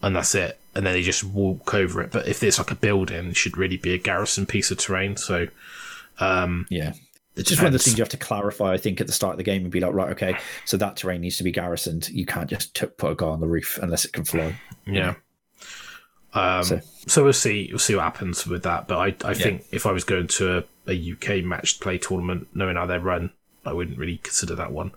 and 0.03 0.17
that's 0.17 0.35
it, 0.35 0.59
and 0.75 0.85
then 0.87 0.93
they 0.95 1.03
just 1.03 1.23
walk 1.25 1.75
over 1.75 2.01
it. 2.03 2.11
But 2.13 2.27
if 2.29 2.41
there's 2.41 2.59
like 2.59 2.71
a 2.71 2.75
building, 2.77 3.29
it 3.29 3.37
should 3.37 3.57
really 3.57 3.77
be 3.77 3.93
a 3.95 3.99
garrison 3.99 4.47
piece 4.47 4.71
of 4.71 4.79
terrain. 4.79 5.17
So 5.17 5.49
um, 6.19 6.67
Yeah. 6.71 6.93
It 7.35 7.41
It's 7.41 7.49
just 7.49 7.61
one 7.63 7.69
of 7.69 7.73
the 7.73 7.79
things 7.79 7.97
you 7.97 8.03
have 8.03 8.11
to 8.11 8.17
clarify, 8.17 8.73
I 8.73 8.77
think, 8.77 9.01
at 9.01 9.07
the 9.07 9.13
start 9.13 9.33
of 9.33 9.39
the 9.39 9.45
game 9.45 9.63
and 9.63 9.71
be 9.71 9.81
like, 9.81 9.95
right, 9.95 10.11
okay, 10.11 10.37
so 10.65 10.77
that 10.77 10.97
terrain 10.97 11.23
needs 11.23 11.39
to 11.39 11.45
be 11.45 11.53
garrisoned. 11.53 12.09
You 12.11 12.27
can't 12.27 12.51
just 12.51 12.75
t- 12.75 12.87
put 12.87 13.13
a 13.13 13.15
guy 13.15 13.27
on 13.27 13.41
the 13.41 13.47
roof 13.47 13.79
unless 13.83 14.05
it 14.05 14.13
can 14.13 14.25
fly. 14.25 14.55
Yeah. 14.87 15.15
Um, 16.35 16.65
so, 16.65 16.81
So- 17.07 17.25
we'll 17.25 17.33
see. 17.33 17.69
We'll 17.71 17.79
see 17.79 17.95
what 17.95 18.03
happens 18.05 18.47
with 18.47 18.63
that. 18.65 18.89
But 18.89 18.99
I, 18.99 19.31
I 19.31 19.35
think 19.35 19.65
if 19.71 19.87
I 19.87 19.93
was 19.93 20.05
going 20.05 20.27
to 20.29 20.59
a, 20.59 20.65
a 20.93 21.13
UK 21.13 21.45
matched 21.45 21.81
play 21.81 21.99
tournament, 21.99 22.49
knowing 22.55 22.77
how 22.77 22.87
they 22.87 22.99
run, 22.99 23.31
I 23.65 23.73
wouldn't 23.73 23.99
really 23.99 24.19
consider 24.19 24.55
that 24.57 24.73
one. 24.73 24.93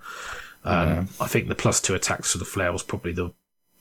Um. 0.63 1.09
I 1.21 1.27
think 1.27 1.47
the 1.47 1.55
plus 1.55 1.79
two 1.79 1.93
attacks 1.93 2.31
for 2.31 2.39
the 2.39 2.45
flail 2.45 2.73
was 2.73 2.83
probably 2.83 3.13
the 3.13 3.31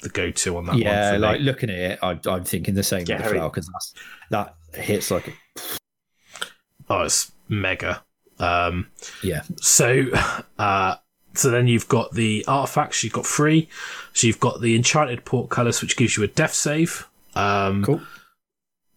the 0.03 0.11
go 0.11 0.31
to 0.31 0.57
on 0.59 0.67
that 0.67 0.77
yeah, 0.77 1.13
one. 1.13 1.21
Like 1.23 1.41
me. 1.41 1.47
looking 1.47 1.71
at 1.71 1.77
it, 1.77 1.99
I, 2.03 2.21
I'm 2.27 2.45
thinking 2.45 2.75
the 2.75 2.83
same 2.83 3.07
Yeah, 3.09 3.17
with 3.17 3.25
the 3.25 3.31
flower 3.35 3.49
because 3.51 3.71
that 4.31 4.55
hits 4.75 5.11
like, 5.11 5.29
a, 5.29 5.33
oh, 6.91 7.03
it's 7.03 7.33
mega. 7.49 8.04
Um, 8.39 8.89
yeah, 9.23 9.43
So, 9.61 10.05
uh, 10.59 10.97
so 11.35 11.51
then 11.51 11.67
you've 11.69 11.89
got 11.89 12.13
the 12.13 12.45
artifacts. 12.49 13.03
You've 13.05 13.13
got 13.13 13.27
three. 13.27 13.69
So 14.13 14.27
you've 14.27 14.41
got 14.41 14.61
the 14.61 14.75
enchanted 14.77 15.25
portcullis, 15.25 15.83
which 15.83 15.97
gives 15.97 16.17
you 16.17 16.23
a 16.25 16.29
death 16.29 16.55
save. 16.55 17.07
Um, 17.35 17.85
Cool. 17.85 18.01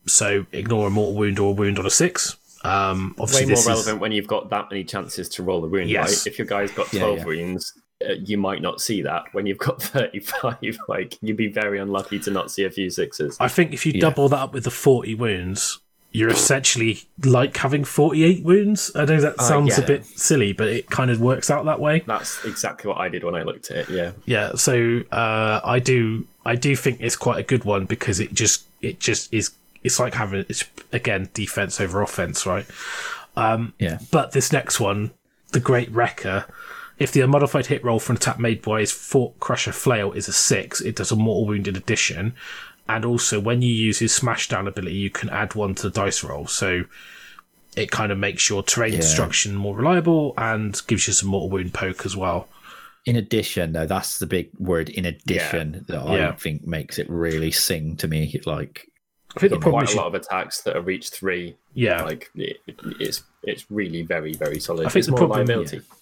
So 0.08 0.46
ignore 0.52 0.88
a 0.88 0.90
mortal 0.90 1.16
wound 1.16 1.40
or 1.40 1.50
a 1.52 1.54
wound 1.54 1.80
on 1.80 1.86
a 1.86 1.90
six. 1.90 2.38
Um, 2.64 3.10
Way 3.18 3.24
obviously, 3.24 3.46
more 3.48 3.56
this 3.56 3.68
relevant 3.68 3.96
is 3.98 4.02
when 4.02 4.12
you've 4.12 4.28
got 4.28 4.50
that 4.50 4.70
many 4.72 4.84
chances 4.84 5.28
to 5.30 5.44
roll 5.44 5.64
a 5.64 5.68
wound, 5.68 5.90
Yes. 5.90 6.08
right? 6.26 6.28
If 6.32 6.38
your 6.40 6.48
guy's 6.48 6.72
got 6.72 6.92
Yeah, 6.94 7.02
12 7.02 7.18
yeah. 7.20 7.26
wounds, 7.26 7.74
uh, 8.08 8.14
you 8.24 8.38
might 8.38 8.62
not 8.62 8.80
see 8.82 9.02
that. 9.02 9.24
When 9.34 9.46
you've 9.46 9.58
got 9.58 9.82
35, 9.84 10.78
like, 10.88 11.18
you'd 11.22 11.38
be 11.38 11.48
very 11.52 11.80
unlucky 11.80 12.20
to 12.20 12.32
not 12.32 12.52
see 12.52 12.64
a 12.64 12.72
few 12.72 12.90
sixes. 12.90 13.38
I 13.40 13.48
think 13.48 13.74
if 13.74 13.86
you 13.86 13.92
Yeah. 13.96 14.02
double 14.02 14.30
that 14.30 14.38
up 14.38 14.54
with 14.54 14.64
the 14.64 14.72
40 14.72 15.14
wounds, 15.16 15.80
you're 16.18 16.30
essentially 16.30 17.04
like 17.24 17.56
having 17.58 17.84
48 17.84 18.44
wounds. 18.44 18.92
I 18.96 19.06
know 19.06 19.22
that 19.22 19.40
Uh, 19.40 19.44
sounds 19.44 19.78
a 19.78 19.82
bit 19.84 20.06
silly, 20.06 20.52
but 20.52 20.68
it 20.68 20.90
kind 20.90 21.12
of 21.12 21.22
works 21.22 21.50
out 21.52 21.66
that 21.66 21.80
way. 21.80 22.04
That's 22.08 22.44
exactly 22.44 22.88
what 22.90 22.98
I 22.98 23.08
did 23.10 23.24
when 23.24 23.36
I 23.36 23.44
looked 23.44 23.70
at 23.70 23.78
it, 23.78 23.90
yeah. 23.90 24.12
Yeah, 24.26 24.56
so 24.56 25.02
uh, 25.12 25.62
I 25.64 25.80
do 25.80 26.26
I 26.46 26.56
do 26.56 26.76
think 26.76 27.02
it's 27.02 27.16
quite 27.16 27.40
a 27.40 27.44
good 27.44 27.64
one 27.66 27.86
because 27.86 28.20
it 28.20 28.34
just 28.34 28.64
it 28.82 29.00
just 29.00 29.32
is 29.34 29.52
it's 29.84 30.00
like 30.00 30.16
having 30.16 30.44
it's 30.50 30.64
again 30.92 31.30
defense 31.34 31.80
over 31.80 32.02
offense, 32.02 32.46
right? 32.46 32.66
Um, 33.36 33.74
Yeah. 33.80 34.00
But 34.12 34.32
this 34.32 34.52
next 34.52 34.80
one, 34.80 35.12
the 35.52 35.60
Great 35.60 35.92
Wrecker, 35.92 36.46
if 36.98 37.12
the 37.12 37.22
unmodified 37.22 37.68
hit 37.68 37.84
roll 37.84 38.00
for 38.00 38.14
an 38.14 38.18
attack 38.18 38.40
made 38.40 38.64
by 38.64 38.80
his 38.80 38.92
Fort 38.92 39.40
Crusher 39.40 39.72
Flail 39.72 40.12
is 40.14 40.28
a 40.28 40.34
six, 40.34 40.82
it 40.82 40.96
does 40.96 41.12
a 41.12 41.16
mortal 41.16 41.46
wound 41.46 41.68
in 41.68 41.76
addition. 41.76 42.34
And 42.90 43.04
also, 43.06 43.40
when 43.40 43.62
you 43.62 43.74
use 43.74 44.00
his 44.00 44.14
Smash 44.14 44.48
Down 44.48 44.68
ability, 44.68 44.96
you 44.96 45.10
can 45.10 45.30
add 45.30 45.56
one 45.56 45.76
to 45.76 45.84
the 45.84 45.90
dice 45.90 46.24
roll. 46.24 46.48
So 46.48 46.84
it 47.76 47.92
kind 47.92 48.12
of 48.12 48.18
makes 48.18 48.50
your 48.50 48.64
terrain 48.64 48.94
Yeah. 48.94 49.00
destruction 49.00 49.56
more 49.56 49.76
reliable 49.76 50.34
and 50.38 50.82
gives 50.88 51.08
you 51.08 51.14
some 51.14 51.30
mortal 51.30 51.50
wound 51.50 51.74
poke 51.74 52.06
as 52.06 52.16
well. 52.16 52.48
In 53.06 53.16
addition, 53.16 53.74
though, 53.74 53.86
that's 53.86 54.20
the 54.20 54.26
big 54.26 54.50
word. 54.60 54.90
In 54.90 55.06
addition, 55.06 55.86
that 55.88 56.00
I 56.00 56.18
Yeah. 56.18 56.32
think 56.36 56.66
makes 56.68 56.98
it 57.00 57.10
really 57.10 57.52
sing 57.52 57.96
to 57.98 58.08
me. 58.08 58.40
Like, 58.46 58.88
I 59.36 59.40
think 59.40 59.52
the 59.54 59.60
problem 59.60 59.82
Quite 59.82 59.90
is, 59.90 59.96
a 59.96 59.98
lot 59.98 60.08
of 60.08 60.16
attacks 60.16 60.62
that 60.62 60.76
are 60.76 60.82
reach 60.82 61.10
three. 61.10 61.56
yeah, 61.74 62.02
Like, 62.04 62.32
it, 62.36 62.58
it's 63.00 63.22
it's 63.48 63.72
really 63.72 64.02
very, 64.04 64.34
very 64.34 64.60
solid. 64.60 64.86
I 64.86 64.90
think 64.90 65.00
it's 65.00 65.08
the 65.08 65.16
problem- 65.16 65.48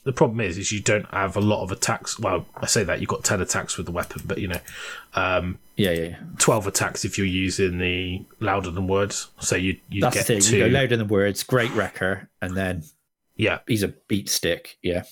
the 0.04 0.12
problem 0.12 0.42
is, 0.42 0.58
is 0.58 0.72
you 0.72 0.82
don't 0.82 1.06
have 1.12 1.38
a 1.38 1.42
lot 1.42 1.64
of 1.64 1.72
attacks. 1.72 2.20
Well, 2.20 2.46
I 2.58 2.66
say 2.66 2.84
that 2.84 3.00
you've 3.00 3.10
got 3.10 3.24
ten 3.24 3.40
attacks 3.40 3.78
with 3.78 3.86
the 3.86 3.92
weapon, 3.92 4.24
but 4.26 4.40
you 4.40 4.48
know, 4.50 4.60
um, 5.14 5.60
yeah, 5.78 5.92
yeah, 5.92 6.04
yeah. 6.04 6.18
twelve 6.40 6.68
attacks 6.68 7.06
if 7.06 7.18
you're 7.18 7.28
using 7.28 7.78
the 7.78 8.26
louder 8.40 8.72
than 8.72 8.88
words. 8.88 9.30
So 9.40 9.56
you 9.56 9.78
you 9.90 10.02
that's 10.02 10.16
the 10.16 10.20
get 10.20 10.28
thing. 10.28 10.42
two. 10.42 10.58
You 10.58 10.64
go 10.66 10.70
louder 10.80 10.98
than 10.98 11.08
words. 11.08 11.44
Great 11.44 11.72
wrecker, 11.72 12.30
and 12.42 12.58
then 12.58 12.84
yeah, 13.36 13.60
he's 13.68 13.84
a 13.84 13.90
beat 13.90 14.28
stick. 14.30 14.78
Yeah, 14.82 15.04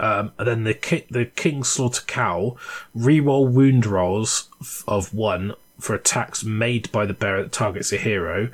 um, 0.00 0.32
and 0.38 0.48
then 0.48 0.64
the 0.64 0.74
ki- 0.74 1.06
the 1.10 1.26
Kingslaughter 1.26 2.06
Cowl 2.06 2.58
reroll 2.96 3.50
wound 3.50 3.86
rolls 3.86 4.48
of 4.88 5.12
one 5.14 5.54
for 5.80 5.94
attacks 5.94 6.44
made 6.44 6.90
by 6.92 7.04
the 7.04 7.14
bearer 7.14 7.42
that 7.42 7.52
targets 7.52 7.92
a 7.92 7.96
hero. 7.96 8.50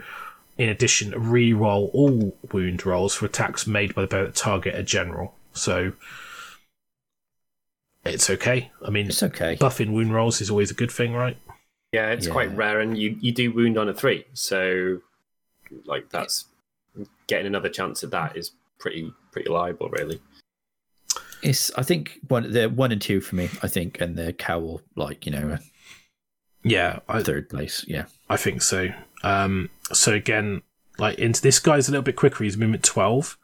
In 0.60 0.68
addition, 0.68 1.12
reroll 1.12 1.88
all 1.94 2.36
wound 2.52 2.84
rolls 2.84 3.14
for 3.14 3.24
attacks 3.24 3.66
made 3.66 3.94
by 3.94 4.02
the 4.02 4.08
bearer 4.08 4.26
that 4.26 4.34
target 4.34 4.74
a 4.74 4.82
general. 4.82 5.34
So 5.54 5.94
it's 8.04 8.28
okay. 8.28 8.70
I 8.84 8.90
mean, 8.90 9.06
it's 9.06 9.22
okay. 9.22 9.56
buffing 9.56 9.92
wound 9.92 10.12
rolls 10.12 10.42
is 10.42 10.50
always 10.50 10.70
a 10.70 10.74
good 10.74 10.90
thing, 10.90 11.14
right? 11.14 11.38
Yeah, 11.92 12.10
it's 12.10 12.28
quite 12.28 12.54
rare, 12.54 12.80
and 12.80 12.98
you, 12.98 13.16
you 13.22 13.32
do 13.32 13.50
wound 13.50 13.78
on 13.78 13.88
a 13.88 13.94
three. 13.94 14.26
So, 14.34 14.98
like, 15.86 16.10
that's 16.10 16.44
getting 17.26 17.46
another 17.46 17.70
chance 17.70 18.04
at 18.04 18.10
that 18.10 18.36
is 18.36 18.52
pretty 18.78 19.14
pretty 19.32 19.48
liable, 19.48 19.88
really. 19.88 20.20
It's 21.42 21.72
I 21.74 21.84
think 21.84 22.20
one 22.28 22.52
the 22.52 22.68
one 22.68 22.92
and 22.92 23.00
two 23.00 23.22
for 23.22 23.34
me. 23.34 23.48
I 23.62 23.66
think, 23.66 23.98
and 23.98 24.14
the 24.14 24.34
cowl 24.34 24.82
like 24.94 25.24
you 25.24 25.32
know 25.32 25.56
Yeah, 26.62 26.98
I, 27.08 27.22
third 27.22 27.48
place. 27.48 27.82
Yeah, 27.88 28.04
I 28.28 28.36
think 28.36 28.60
so. 28.60 28.88
Um, 29.22 29.70
so 29.92 30.12
again, 30.12 30.62
like 30.98 31.18
into 31.18 31.40
this 31.42 31.58
guy's 31.58 31.88
a 31.88 31.90
little 31.92 32.02
bit 32.02 32.16
quicker. 32.16 32.44
He's 32.44 32.56
movement 32.56 32.84
twelve, 32.84 33.36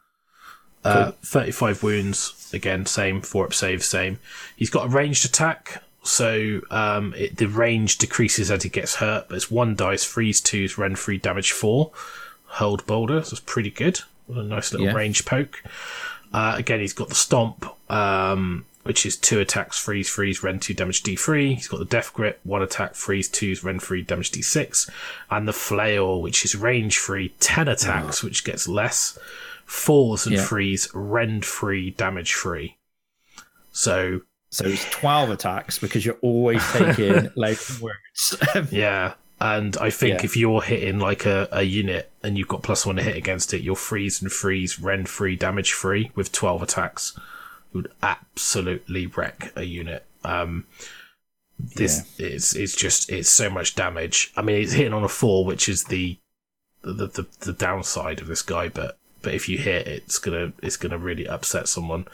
uh, 0.83 1.11
thirty-five 1.23 1.83
wounds. 1.83 2.49
Again, 2.53 2.85
same 2.85 3.21
four 3.21 3.45
up 3.45 3.53
save, 3.53 3.83
same. 3.83 4.19
He's 4.55 4.69
got 4.69 4.85
a 4.85 4.89
ranged 4.89 5.25
attack, 5.25 5.83
so 6.03 6.61
um, 6.71 7.13
it, 7.17 7.37
the 7.37 7.47
range 7.47 7.97
decreases 7.97 8.49
as 8.49 8.63
he 8.63 8.69
gets 8.69 8.95
hurt. 8.95 9.27
But 9.27 9.35
it's 9.35 9.51
one 9.51 9.75
dice, 9.75 10.03
freeze 10.03 10.39
twos, 10.41 10.77
rend 10.77 10.97
three, 10.97 11.17
damage 11.17 11.51
four. 11.51 11.91
hold 12.49 12.85
boulder, 12.85 13.21
so 13.23 13.31
it's 13.33 13.39
pretty 13.41 13.69
good. 13.69 13.99
A 14.33 14.41
nice 14.41 14.71
little 14.71 14.87
Yeah. 14.87 14.93
range 14.93 15.25
poke. 15.25 15.61
Uh, 16.33 16.55
again, 16.57 16.79
he's 16.79 16.93
got 16.93 17.09
the 17.09 17.15
stomp, 17.15 17.65
um, 17.91 18.65
which 18.87 19.05
is 19.05 19.15
two 19.17 19.39
attacks, 19.39 19.77
freeze, 19.77 20.09
freeze, 20.09 20.41
rend 20.41 20.61
two, 20.61 20.73
damage 20.73 21.03
d3. 21.03 21.55
He's 21.55 21.67
got 21.67 21.79
the 21.79 21.85
death 21.85 22.13
grip, 22.13 22.39
one 22.43 22.61
attack, 22.61 22.95
freeze, 22.95 23.27
twos, 23.29 23.63
rend 23.63 23.83
three, 23.83 24.01
damage 24.01 24.31
d6, 24.31 24.89
and 25.29 25.47
the 25.47 25.53
flail, 25.53 26.21
which 26.21 26.43
is 26.45 26.55
range 26.55 26.97
free, 26.97 27.33
ten 27.39 27.67
attacks, 27.67 28.23
ah. 28.23 28.27
which 28.27 28.43
gets 28.43 28.67
less, 28.67 29.17
fours 29.65 30.25
and 30.25 30.35
Yeah. 30.35 30.43
freeze, 30.45 30.89
rend 30.93 31.45
free, 31.45 31.91
damage 31.91 32.33
free. 32.33 32.77
So 33.71 34.21
so 34.49 34.65
it's 34.65 34.89
twelve 34.89 35.29
attacks 35.29 35.77
because 35.77 36.05
you're 36.05 36.17
always 36.21 36.63
taking 36.71 37.29
than 37.35 37.81
words. 37.81 38.37
yeah. 38.71 39.13
And 39.39 39.77
I 39.77 39.91
think 39.91 40.19
Yeah. 40.19 40.25
if 40.25 40.35
you're 40.35 40.63
hitting 40.63 40.97
like 40.99 41.25
a, 41.27 41.47
a 41.51 41.61
unit 41.61 42.09
and 42.23 42.37
you've 42.37 42.47
got 42.47 42.63
plus 42.63 42.85
one 42.87 42.95
to 42.95 43.03
hit 43.03 43.15
against 43.15 43.53
it, 43.53 43.61
you're 43.61 43.75
freeze 43.75 44.19
and 44.19 44.31
freeze, 44.31 44.79
rend 44.79 45.09
free, 45.09 45.35
damage 45.35 45.73
free 45.73 46.09
with 46.15 46.31
12 46.31 46.63
attacks. 46.63 47.19
Would 47.73 47.91
absolutely 48.01 49.07
wreck 49.07 49.51
a 49.55 49.63
unit. 49.63 50.05
Um, 50.23 50.65
this 51.59 52.19
is 52.19 52.53
it's 52.55 52.75
just 52.75 53.11
it's 53.11 53.29
so 53.29 53.49
much 53.49 53.75
damage. 53.75 54.31
I 54.35 54.41
mean, 54.41 54.61
it's 54.61 54.73
hitting 54.73 54.93
on 54.93 55.03
a 55.03 55.09
four, 55.09 55.45
which 55.45 55.67
is 55.67 55.85
the 55.85 56.17
the, 56.81 57.07
the 57.07 57.25
the 57.41 57.53
downside 57.53 58.21
of 58.21 58.27
this 58.27 58.41
guy. 58.41 58.69
But 58.69 58.97
but 59.21 59.33
if 59.33 59.49
you 59.49 59.57
hit, 59.57 59.87
it's 59.87 60.19
gonna 60.19 60.53
it's 60.61 60.77
gonna 60.77 60.97
really 60.97 61.27
upset 61.27 61.67
someone. 61.67 62.05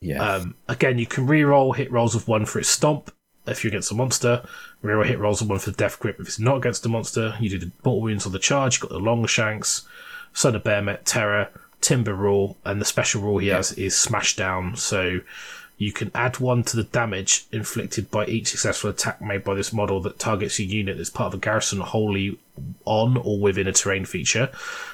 yeah, 0.00 0.22
Um, 0.22 0.54
again, 0.68 0.98
you 0.98 1.06
can 1.06 1.26
reroll 1.26 1.76
hit 1.76 1.92
rolls 1.92 2.14
of 2.14 2.26
one 2.26 2.46
for 2.46 2.58
its 2.58 2.68
stomp 2.68 3.10
if 3.46 3.62
you're 3.62 3.70
against 3.70 3.92
a 3.92 3.94
monster. 3.94 4.44
Reroll 4.82 5.06
hit 5.06 5.18
rolls 5.18 5.42
of 5.42 5.48
one 5.48 5.58
for 5.58 5.70
the 5.70 5.76
death 5.76 5.98
grip 6.00 6.18
if 6.18 6.26
it's 6.26 6.40
not 6.40 6.56
against 6.56 6.86
a 6.86 6.88
monster. 6.88 7.36
You 7.40 7.50
do 7.50 7.58
the 7.58 7.72
mortal 7.84 8.02
wounds 8.02 8.26
on 8.26 8.32
the 8.32 8.38
charge. 8.38 8.74
You've 8.76 8.88
got 8.88 8.92
the 8.92 9.04
Longshanks, 9.04 9.82
Son 10.32 10.56
of 10.56 10.64
Behemat 10.64 11.00
Terror, 11.04 11.50
Timber 11.84 12.14
rule, 12.14 12.56
and 12.64 12.80
the 12.80 12.84
special 12.86 13.20
rule 13.20 13.38
he 13.38 13.48
has 13.48 13.72
is 13.72 13.96
Smash 13.96 14.36
Down. 14.36 14.74
So 14.76 15.20
you 15.76 15.92
can 15.92 16.10
add 16.14 16.38
one 16.38 16.62
to 16.64 16.76
the 16.76 16.84
damage 16.84 17.46
inflicted 17.52 18.10
by 18.10 18.24
each 18.26 18.48
successful 18.48 18.90
attack 18.90 19.20
made 19.20 19.44
by 19.44 19.54
this 19.54 19.72
model 19.72 20.00
that 20.00 20.18
targets 20.18 20.58
a 20.58 20.62
unit 20.64 20.96
that's 20.96 21.10
part 21.10 21.34
of 21.34 21.38
a 21.38 21.42
garrison 21.42 21.80
wholly 21.80 22.38
on 22.84 23.16
or 23.18 23.38
within 23.38 23.66
a 23.66 23.72
terrain 23.72 24.04
feature. 24.04 24.50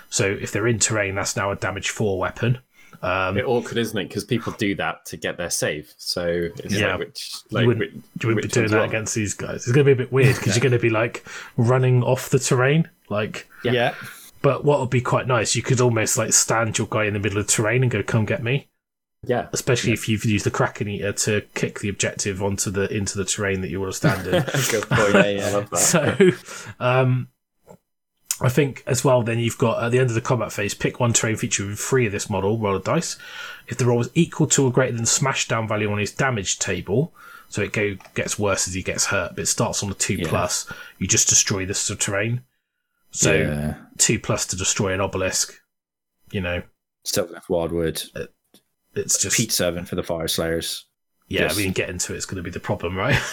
So 0.08 0.24
if 0.26 0.50
they're 0.52 0.66
in 0.66 0.78
terrain, 0.78 1.14
that's 1.14 1.36
now 1.36 1.50
a 1.52 1.56
damage 1.56 1.90
four 1.90 2.18
weapon. 2.18 2.58
Um, 3.02 3.34
bit 3.34 3.46
awkward, 3.46 3.78
isn't 3.78 3.96
it? 3.96 4.08
Because 4.08 4.24
people 4.24 4.52
do 4.58 4.74
that 4.74 5.06
to 5.06 5.16
get 5.16 5.36
their 5.36 5.48
save. 5.50 5.92
So 5.96 6.48
it's 6.56 6.74
Yeah. 6.74 6.92
like 6.96 6.98
which 6.98 7.34
like 7.50 7.62
you 7.62 7.68
wouldn't, 7.68 7.92
which, 7.94 8.04
you 8.22 8.28
wouldn't 8.28 8.42
be 8.42 8.48
doing 8.48 8.70
that 8.72 8.84
against 8.84 9.14
these 9.14 9.34
guys. 9.34 9.62
It's 9.62 9.72
going 9.72 9.86
to 9.86 9.94
be 9.94 10.02
a 10.02 10.04
bit 10.04 10.12
weird 10.12 10.36
because 10.36 10.56
you're 10.56 10.62
going 10.62 10.72
to 10.72 10.78
be 10.78 10.90
like 10.90 11.24
running 11.56 12.02
off 12.02 12.30
the 12.30 12.38
terrain. 12.38 12.88
Like, 13.08 13.48
yeah. 13.64 13.72
yeah, 13.72 13.94
but 14.42 14.64
what 14.64 14.80
would 14.80 14.90
be 14.90 15.00
quite 15.00 15.26
nice, 15.26 15.54
you 15.54 15.62
could 15.62 15.80
almost 15.80 16.16
like 16.18 16.32
stand 16.32 16.78
your 16.78 16.86
guy 16.88 17.04
in 17.04 17.14
the 17.14 17.20
middle 17.20 17.38
of 17.38 17.46
the 17.46 17.52
terrain 17.52 17.82
and 17.82 17.90
go, 17.90 18.02
"Come 18.02 18.24
get 18.24 18.42
me." 18.42 18.68
Yeah, 19.26 19.48
Especially 19.52 19.92
if 19.92 20.08
you've 20.08 20.24
used 20.24 20.46
the 20.46 20.50
Kraken 20.50 20.88
Eater 20.88 21.12
to 21.12 21.42
kick 21.54 21.80
the 21.80 21.90
objective 21.90 22.42
onto 22.42 22.70
the 22.70 22.90
into 22.90 23.18
the 23.18 23.26
terrain 23.26 23.60
that 23.60 23.68
you 23.68 23.78
want 23.78 23.92
to 23.92 23.96
stand 23.96 24.26
in. 24.26 24.42
good 24.70 24.88
point. 24.88 25.14
Yeah, 25.14 25.28
yeah. 25.28 25.46
I 25.46 25.50
love 25.52 25.70
that. 25.70 25.76
so, 26.38 26.74
um, 26.82 27.28
I 28.40 28.48
think 28.48 28.82
as 28.86 29.04
well. 29.04 29.22
Then 29.22 29.38
you've 29.38 29.58
got 29.58 29.82
at 29.84 29.92
the 29.92 29.98
end 29.98 30.08
of 30.08 30.14
the 30.14 30.22
combat 30.22 30.52
phase, 30.52 30.72
pick 30.72 31.00
one 31.00 31.12
terrain 31.12 31.36
feature 31.36 31.66
with 31.66 31.78
three 31.78 32.06
of 32.06 32.12
this 32.12 32.30
model. 32.30 32.58
Roll 32.58 32.76
a 32.76 32.80
dice. 32.80 33.18
If 33.68 33.76
the 33.76 33.84
roll 33.84 34.00
is 34.00 34.08
equal 34.14 34.46
to 34.48 34.64
or 34.64 34.72
greater 34.72 34.96
than 34.96 35.04
smash 35.04 35.46
down 35.46 35.68
value 35.68 35.92
on 35.92 35.98
his 35.98 36.12
damage 36.12 36.58
table, 36.58 37.12
so 37.50 37.60
it 37.60 37.72
go 37.74 37.96
gets 38.14 38.38
worse 38.38 38.66
as 38.68 38.72
he 38.74 38.82
gets 38.82 39.06
hurt, 39.06 39.32
but 39.34 39.42
it 39.42 39.46
starts 39.46 39.82
on 39.82 39.90
a 39.90 39.94
two 39.94 40.14
Yeah. 40.14 40.28
plus. 40.28 40.66
You 40.98 41.06
just 41.06 41.28
destroy 41.28 41.66
this 41.66 41.86
terrain. 41.98 42.42
So 43.10 43.34
yeah. 43.34 43.74
two 43.98 44.18
plus 44.18 44.46
to 44.46 44.56
destroy 44.56 44.92
an 44.94 45.00
obelisk. 45.00 45.54
You 46.30 46.40
know, 46.40 46.62
Still 47.04 47.26
left 47.26 47.48
Wildwood. 47.48 48.02
it's 48.94 49.18
just 49.18 49.36
Pete 49.36 49.52
Seven 49.52 49.84
for 49.84 49.96
the 49.96 50.02
Fyreslayers. 50.02 50.84
yeah. 51.28 51.42
just- 51.48 51.58
I 51.58 51.62
mean, 51.62 51.72
get 51.72 51.88
into 51.90 52.14
it's 52.14 52.26
going 52.26 52.36
to 52.36 52.42
be 52.42 52.50
the 52.50 52.60
problem, 52.60 52.96
right? 52.96 53.20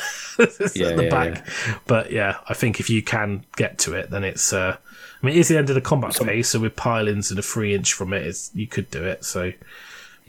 Yeah, 0.75 0.93
the 0.93 1.05
yeah, 1.05 1.09
back. 1.09 1.47
But 1.87 2.11
yeah, 2.11 2.37
I 2.47 2.53
think 2.53 2.79
if 2.79 2.91
you 2.91 3.01
can 3.01 3.43
get 3.55 3.79
to 3.79 3.95
it, 3.95 4.11
then 4.11 4.23
it's. 4.23 4.53
Uh, 4.53 4.77
I 4.79 5.25
mean, 5.25 5.35
it's 5.35 5.49
the 5.49 5.57
end 5.57 5.69
of 5.69 5.73
the 5.75 5.81
combat 5.81 6.13
Some- 6.13 6.27
phase, 6.27 6.47
so 6.49 6.59
with 6.59 6.75
pilings 6.75 7.31
and 7.31 7.39
a 7.39 7.41
three 7.41 7.73
inch 7.73 7.93
from 7.93 8.13
it, 8.13 8.21
it's, 8.23 8.51
you 8.53 8.67
could 8.67 8.91
do 8.91 9.03
it. 9.03 9.25
So, 9.25 9.51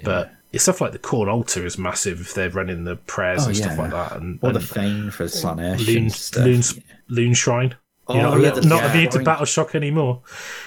but 0.03 0.33
it's 0.51 0.62
stuff 0.62 0.81
like 0.81 0.93
the 0.93 0.99
corn 0.99 1.29
altar 1.29 1.66
is 1.66 1.77
massive 1.77 2.23
if 2.23 2.33
they're 2.33 2.49
running 2.49 2.85
the 2.85 2.97
prayers 2.97 3.45
Oh, 3.45 3.49
and 3.49 3.57
stuff 3.59 3.73
yeah. 3.77 3.83
like 3.83 3.91
that, 3.91 4.16
and, 4.16 4.39
Or 4.43 4.53
the 4.53 4.61
and 4.61 4.69
Fane 4.69 5.11
for 5.11 5.25
Slaanesh. 5.25 5.87
loon, 5.87 6.11
loon, 6.43 6.62
loon 7.11 7.35
shrine. 7.35 7.75
You're 8.09 8.18
Oh, 8.26 8.35
not, 8.35 8.40
yeah, 8.40 8.51
the- 8.51 8.60
not 8.68 8.82
yeah. 8.85 8.93
immune 8.93 9.10
to 9.10 9.18
battle 9.22 9.44
shock 9.44 9.74
anymore. 9.74 10.22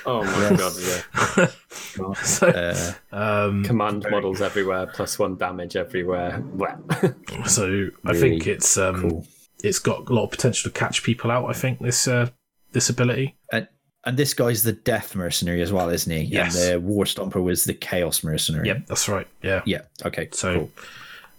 Oh 0.06 0.24
my 0.24 0.56
god, 0.58 0.74
yeah. 0.80 1.48
So, 2.24 2.48
Uh, 2.48 3.16
um, 3.16 3.64
Command 3.64 4.06
models 4.10 4.42
everywhere, 4.42 4.88
plus 4.88 5.20
one 5.20 5.36
damage 5.36 5.76
everywhere. 5.76 6.42
Well, 6.54 6.82
so 7.48 7.90
I 8.06 8.14
think 8.14 8.48
it's 8.48 8.78
um, 8.78 9.02
cool. 9.02 9.28
it's 9.64 9.80
got 9.80 10.10
a 10.10 10.14
lot 10.14 10.26
of 10.26 10.32
potential 10.32 10.72
to 10.72 10.78
catch 10.80 11.04
people 11.04 11.32
out. 11.32 11.50
I 11.50 11.54
think 11.54 11.80
this 11.80 12.08
uh, 12.08 12.30
this 12.72 12.90
ability. 12.90 13.36
And 13.52 13.68
and 14.06 14.18
this 14.18 14.34
guy's 14.34 14.64
the 14.64 14.72
death 14.74 15.16
mercenary 15.16 15.62
as 15.62 15.72
well, 15.74 15.90
isn't 15.90 16.12
he? 16.12 16.22
Yes. 16.24 16.56
And 16.56 16.74
the 16.74 16.80
war 16.80 17.06
stomper 17.06 17.44
was 17.44 17.66
the 17.66 17.74
chaos 17.74 18.24
mercenary. 18.24 18.68
Yep, 18.68 18.88
that's 18.88 19.10
right. 19.10 19.28
Yeah. 19.44 19.62
Yeah. 19.66 19.82
Okay. 20.06 20.30
So, 20.32 20.54
cool. 20.56 20.72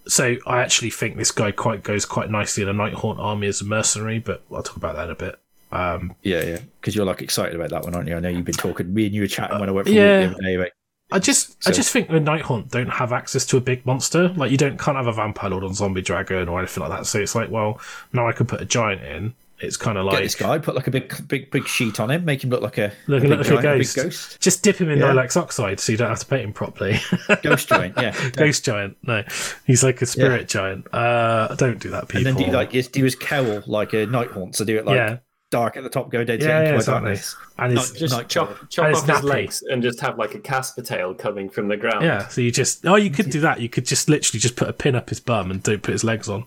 so 0.07 0.37
I 0.47 0.61
actually 0.61 0.91
think 0.91 1.17
this 1.17 1.31
guy 1.33 1.51
quite 1.53 1.83
goes 1.83 2.05
quite 2.05 2.31
nicely 2.31 2.63
in 2.63 2.69
a 2.69 2.75
Nighthaunt 2.75 3.19
army 3.19 3.47
as 3.49 3.61
a 3.63 3.65
mercenary, 3.65 4.19
but 4.19 4.43
I'll 4.53 4.63
talk 4.63 4.77
about 4.77 4.97
that 4.97 5.05
in 5.07 5.11
a 5.11 5.15
bit. 5.17 5.39
Um, 5.73 6.15
Yeah, 6.23 6.43
yeah. 6.45 6.59
Because 6.81 6.95
you're 6.95 7.07
like 7.07 7.23
excited 7.23 7.55
about 7.55 7.71
that 7.71 7.83
one, 7.83 7.95
aren't 7.95 8.09
you? 8.09 8.17
I 8.17 8.21
know 8.21 8.29
you've 8.29 8.45
been 8.45 8.55
talking. 8.55 8.93
Me 8.93 9.07
and 9.07 9.15
you 9.15 9.23
were 9.23 9.27
chatting 9.27 9.59
when 9.59 9.69
I 9.69 9.73
went 9.73 9.89
for 9.89 9.93
yeah. 9.93 10.21
yeah. 10.21 10.27
the 10.27 10.35
other 10.35 10.43
day. 10.65 10.71
I 11.11 11.19
just, 11.19 11.69
I 11.69 11.73
just 11.73 11.93
think 11.93 12.09
the 12.09 12.15
Nighthaunt 12.21 12.71
don't 12.71 12.89
have 12.89 13.13
access 13.13 13.45
to 13.47 13.59
a 13.59 13.61
big 13.61 13.85
monster. 13.85 14.29
Like 14.29 14.51
you 14.51 14.57
don't 14.57 14.79
can't 14.79 14.97
have 14.97 15.09
a 15.09 15.13
Vampire 15.13 15.51
Lord 15.51 15.63
on 15.63 15.75
Zombie 15.75 16.01
Dragon 16.01 16.49
or 16.49 16.59
anything 16.59 16.83
like 16.83 16.91
that. 16.91 17.07
So 17.07 17.19
it's 17.21 17.35
like, 17.35 17.51
well, 17.51 17.81
now 18.15 18.27
I 18.29 18.33
can 18.33 18.47
put 18.47 18.63
a 18.63 18.65
giant 18.65 19.03
in. 19.03 19.35
It's 19.63 19.77
kind 19.77 19.97
of 19.97 20.07
get 20.07 20.15
like 20.15 20.23
this 20.25 20.35
guy, 20.35 20.59
put 20.59 20.75
like 20.75 20.89
a 20.89 20.91
big, 20.91 21.29
big, 21.29 21.51
big 21.53 21.69
sheet 21.69 22.01
on 22.01 22.11
him, 22.11 22.25
make 22.25 22.43
him 22.43 22.51
look 22.51 22.63
like 22.63 22.79
a, 22.79 22.93
Look- 23.07 23.23
a 23.23 23.29
look 23.29 23.39
like 23.39 23.47
a 23.47 23.51
giant, 23.51 23.63
ghost. 23.63 23.95
big 23.95 24.05
ghost, 24.05 24.41
just 24.41 24.63
dip 24.65 24.77
him 24.77 24.91
in 24.91 24.99
Yeah. 24.99 25.13
Nihilakh 25.13 25.37
Oxide, 25.37 25.79
so 25.79 25.93
you 25.93 25.99
don't 25.99 26.09
have 26.09 26.19
to 26.19 26.27
paint 26.27 26.43
him 26.43 26.53
properly. 26.53 26.99
ghost 27.43 27.69
giant. 27.69 27.95
Yeah. 28.03 28.31
Ghost 28.31 28.65
giant, 28.65 28.97
no, 29.05 29.23
he's 29.65 29.85
like 29.85 30.03
a 30.03 30.07
spirit 30.07 30.49
giant. 30.49 30.93
Uh, 30.93 31.55
don't 31.55 31.79
do 31.79 31.91
that, 31.91 32.09
people. 32.09 32.27
And 32.27 32.39
then 32.39 32.47
do 32.49 32.53
like 32.53 32.71
do 32.73 33.05
his 33.05 33.15
cowl 33.15 33.63
like 33.69 33.93
a 33.93 34.07
night 34.07 34.33
haunt, 34.33 34.57
so 34.57 34.65
do 34.65 34.77
it 34.79 34.85
like 34.85 34.97
yeah, 34.97 35.19
dark 35.53 35.77
at 35.77 35.85
the 35.85 35.89
top, 35.89 36.11
go 36.11 36.25
dead 36.25 36.41
to 36.41 36.47
yeah, 36.47 36.59
into 36.59 36.71
yeah, 36.73 36.77
exactly. 36.77 37.01
darkness. 37.11 37.37
And 37.59 37.75
Not 37.75 37.81
his, 37.83 37.91
just- 37.91 38.01
Just 38.01 38.15
Night 38.17 38.29
chop, 38.29 38.49
Crawler. 38.49 38.67
chop 38.71 38.87
And 38.87 38.95
off 38.97 39.09
it's 39.09 39.17
his 39.19 39.25
legs 39.25 39.63
and 39.71 39.83
just 39.83 40.01
have 40.01 40.19
like 40.19 40.35
a 40.35 40.41
Casper 40.41 40.83
tail 40.83 41.15
coming 41.15 41.49
from 41.49 41.69
the 41.69 41.77
ground. 41.77 42.05
yeah. 42.05 42.27
So 42.27 42.41
you 42.41 42.51
just, 42.51 42.85
oh, 42.85 42.97
you 42.97 43.11
could 43.11 43.31
do 43.31 43.39
that. 43.41 43.61
You 43.61 43.69
could 43.69 43.87
just 43.87 44.09
literally 44.09 44.41
just 44.41 44.57
put 44.57 44.69
a 44.69 44.73
pin 44.73 44.97
up 44.97 45.09
his 45.11 45.21
bum 45.21 45.53
and 45.53 45.63
don't 45.63 45.83
put 45.83 45.93
his 45.93 46.03
legs 46.03 46.29
on, 46.29 46.45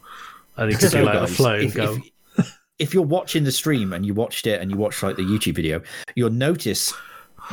and 0.57 0.69
he 0.72 0.77
could 0.77 0.90
So, 0.91 0.99
do 0.99 1.06
like 1.06 1.15
a 1.15 1.27
flow 1.27 1.56
and 1.56 1.64
if, 1.64 1.73
go. 1.73 1.98
if, 2.38 2.60
if 2.80 2.94
you're 2.94 3.03
watching 3.03 3.45
the 3.45 3.52
stream 3.53 3.94
and 3.94 4.06
you 4.06 4.14
watched 4.14 4.48
it 4.48 4.60
and 4.61 4.69
you 4.69 4.76
watched 4.77 5.02
like 5.03 5.15
the 5.15 5.22
YouTube 5.23 5.56
video, 5.56 5.82
you'll 6.15 6.30
notice 6.30 6.94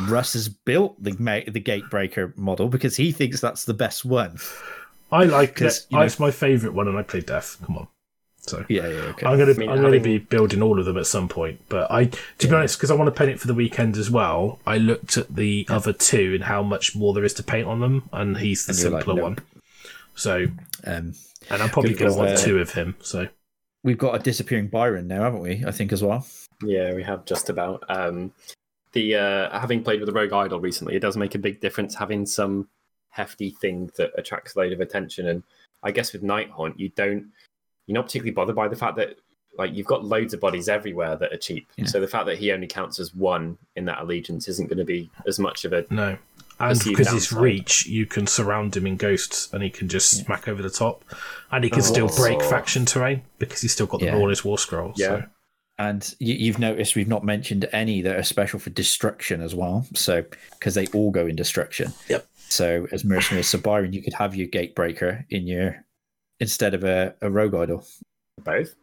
Russ 0.08 0.32
has 0.32 0.48
built 0.48 1.00
the 1.02 1.14
ma- 1.18 1.40
the 1.46 1.60
Gatebreaker 1.60 2.36
model 2.36 2.68
because 2.68 2.96
he 2.96 3.12
thinks 3.12 3.40
that's 3.40 3.64
the 3.64 3.74
best 3.74 4.04
one. 4.04 4.38
I 5.12 5.24
like 5.24 5.60
it. 5.60 5.86
you 5.90 5.98
know- 5.98 6.04
It's 6.04 6.18
my 6.18 6.30
favourite 6.30 6.74
one, 6.74 6.88
and 6.88 6.96
I 6.96 7.02
play 7.02 7.20
Death. 7.20 7.58
Come 7.66 7.76
on. 7.76 7.88
So 8.42 8.64
Yeah, 8.68 8.88
yeah, 8.88 9.00
okay. 9.10 9.26
I'm 9.26 9.38
gonna 9.38 9.54
mean, 9.54 9.70
I'm 9.70 9.80
gonna 9.80 10.00
be 10.00 10.18
building 10.18 10.62
all 10.62 10.78
of 10.78 10.84
them 10.84 10.98
at 10.98 11.06
some 11.06 11.28
point. 11.28 11.60
But 11.68 11.90
I, 11.90 12.06
to 12.06 12.48
be 12.48 12.54
honest, 12.54 12.76
because 12.76 12.90
I 12.90 12.94
want 12.94 13.06
to 13.06 13.16
paint 13.16 13.30
it 13.30 13.40
for 13.40 13.46
the 13.46 13.54
weekend 13.54 13.96
as 13.96 14.10
well. 14.10 14.58
I 14.66 14.78
looked 14.78 15.16
at 15.16 15.34
the 15.34 15.66
other 15.70 15.92
two 15.92 16.32
and 16.34 16.44
how 16.44 16.62
much 16.62 16.96
more 16.96 17.14
there 17.14 17.24
is 17.24 17.34
to 17.34 17.42
paint 17.42 17.68
on 17.68 17.80
them, 17.80 18.08
and 18.12 18.36
he's 18.36 18.66
the 18.66 18.72
And 18.72 18.80
you're 18.80 18.90
like, 18.90 19.04
simpler 19.04 19.14
nope. 19.14 19.22
one. 19.22 19.38
So, 20.14 20.46
Um, 20.84 21.14
and 21.50 21.62
I'm 21.62 21.70
probably 21.70 21.94
gonna 21.94 22.14
want 22.14 22.30
uh, 22.30 22.36
two 22.36 22.58
of 22.58 22.72
him. 22.72 22.96
So 23.00 23.28
we've 23.84 23.98
got 23.98 24.14
a 24.14 24.18
disappearing 24.18 24.68
Byron 24.68 25.06
now, 25.06 25.22
haven't 25.22 25.40
we? 25.40 25.64
I 25.66 25.70
think 25.70 25.92
as 25.92 26.02
well. 26.02 26.26
Yeah, 26.64 26.94
we 26.94 27.02
have 27.02 27.24
just 27.24 27.48
about. 27.48 27.84
Um, 27.88 28.32
the 28.92 29.16
uh, 29.16 29.58
having 29.58 29.82
played 29.82 30.00
with 30.00 30.06
the 30.06 30.12
Rogue 30.12 30.32
Idol 30.32 30.60
recently, 30.60 30.96
it 30.96 31.00
does 31.00 31.16
make 31.16 31.34
a 31.34 31.38
big 31.38 31.60
difference 31.60 31.94
having 31.94 32.26
some 32.26 32.68
hefty 33.10 33.50
thing 33.50 33.90
that 33.96 34.10
attracts 34.16 34.54
a 34.54 34.60
load 34.60 34.72
of 34.72 34.80
attention. 34.80 35.28
And 35.28 35.42
I 35.82 35.90
guess 35.90 36.12
with 36.12 36.22
Nighthaunt, 36.22 36.78
you 36.78 36.90
don't 36.90 37.30
you're 37.92 38.00
not 38.00 38.06
particularly 38.06 38.32
bothered 38.32 38.56
by 38.56 38.68
the 38.68 38.76
fact 38.76 38.96
that 38.96 39.18
like 39.58 39.74
you've 39.74 39.86
got 39.86 40.02
loads 40.02 40.32
of 40.32 40.40
bodies 40.40 40.66
everywhere 40.66 41.14
that 41.16 41.30
are 41.30 41.36
cheap. 41.36 41.70
Yeah. 41.76 41.84
So 41.84 42.00
the 42.00 42.08
fact 42.08 42.24
that 42.24 42.38
he 42.38 42.52
only 42.52 42.66
counts 42.66 42.98
as 42.98 43.14
one 43.14 43.58
in 43.76 43.84
that 43.84 44.00
allegiance 44.00 44.48
isn't 44.48 44.68
going 44.68 44.78
to 44.78 44.84
be 44.84 45.10
as 45.26 45.38
much 45.38 45.66
of 45.66 45.74
a 45.74 45.84
no. 45.90 46.16
And 46.58 46.80
because 46.84 47.10
his 47.10 47.32
reach, 47.32 47.86
you 47.86 48.06
can 48.06 48.26
surround 48.26 48.76
him 48.76 48.86
in 48.86 48.96
ghosts, 48.96 49.52
and 49.52 49.62
he 49.62 49.70
can 49.70 49.88
just 49.88 50.10
smack 50.24 50.46
over 50.46 50.62
the 50.62 50.70
top, 50.70 51.04
and 51.50 51.64
he 51.64 51.70
can 51.70 51.80
oh, 51.80 51.82
still 51.82 52.08
break 52.08 52.38
Oh. 52.40 52.48
faction 52.48 52.86
terrain 52.86 53.22
because 53.38 53.60
he's 53.60 53.72
still 53.72 53.86
got 53.86 54.00
the 54.00 54.06
Yeah. 54.06 54.16
Rawness 54.16 54.44
War 54.44 54.56
Scroll. 54.56 54.92
Yeah. 54.96 55.06
So. 55.06 55.24
And 55.78 56.14
you, 56.20 56.34
you've 56.34 56.60
noticed 56.60 56.94
we've 56.94 57.08
not 57.08 57.24
mentioned 57.24 57.68
any 57.72 58.00
that 58.02 58.16
are 58.16 58.22
special 58.22 58.60
for 58.60 58.70
destruction 58.70 59.42
as 59.42 59.54
well. 59.54 59.86
So 59.94 60.24
because 60.52 60.74
they 60.74 60.86
all 60.88 61.10
go 61.10 61.26
in 61.26 61.34
destruction. 61.34 61.92
Yep. 62.08 62.26
So 62.48 62.86
as 62.92 63.04
mercenaries, 63.04 63.48
so 63.48 63.58
Byron, 63.58 63.92
you 63.92 64.02
could 64.02 64.14
have 64.14 64.36
your 64.36 64.46
Gatebreaker 64.46 65.24
in 65.30 65.46
your 65.46 65.84
instead 66.42 66.74
of 66.74 66.84
a, 66.84 67.14
a 67.22 67.30
Rogue 67.30 67.54
Idol. 67.54 67.84
both. 68.44 68.74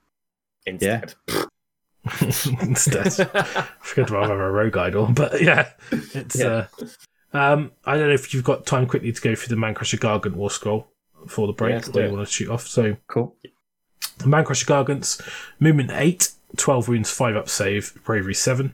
Instead. 0.65 1.13
Instead, 2.61 3.07
I 3.35 3.67
forgot 3.81 4.09
rather 4.09 4.33
have 4.33 4.39
a 4.39 4.51
rogue 4.51 4.77
idol, 4.77 5.07
but 5.13 5.41
yeah, 5.41 5.69
it's. 5.91 6.39
Yeah. 6.39 6.67
Uh, 7.33 7.37
um, 7.37 7.71
I 7.85 7.95
don't 7.97 8.07
know 8.07 8.13
if 8.13 8.33
you've 8.33 8.43
got 8.43 8.65
time 8.65 8.87
quickly 8.87 9.11
to 9.11 9.21
go 9.21 9.35
through 9.35 9.55
the 9.55 9.61
Mancrusher 9.61 9.99
Gargant 9.99 10.33
War 10.35 10.49
Scroll 10.49 10.87
for 11.27 11.45
the 11.45 11.53
break, 11.53 11.75
let's 11.75 11.89
or 11.89 12.05
you 12.05 12.11
want 12.13 12.25
to 12.27 12.31
shoot 12.33 12.49
off. 12.49 12.65
So, 12.67 12.95
Cool. 13.07 13.35
the 14.17 14.25
Mancrusher 14.25 14.65
Gargants, 14.65 15.21
movement 15.59 15.91
8, 15.93 16.31
12 16.57 16.87
wounds, 16.87 17.11
5 17.11 17.35
up 17.35 17.49
save, 17.49 17.93
bravery 18.03 18.33
7. 18.33 18.73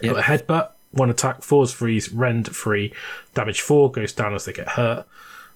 Yep. 0.00 0.14
Got 0.14 0.20
a 0.20 0.22
headbutt, 0.26 0.70
1 0.92 1.10
attack, 1.10 1.40
4's 1.40 1.72
freeze, 1.72 2.10
rend 2.12 2.54
3, 2.54 2.94
damage 3.34 3.60
4, 3.60 3.90
goes 3.90 4.12
down 4.12 4.34
as 4.34 4.44
they 4.46 4.52
get 4.52 4.68
hurt. 4.70 5.06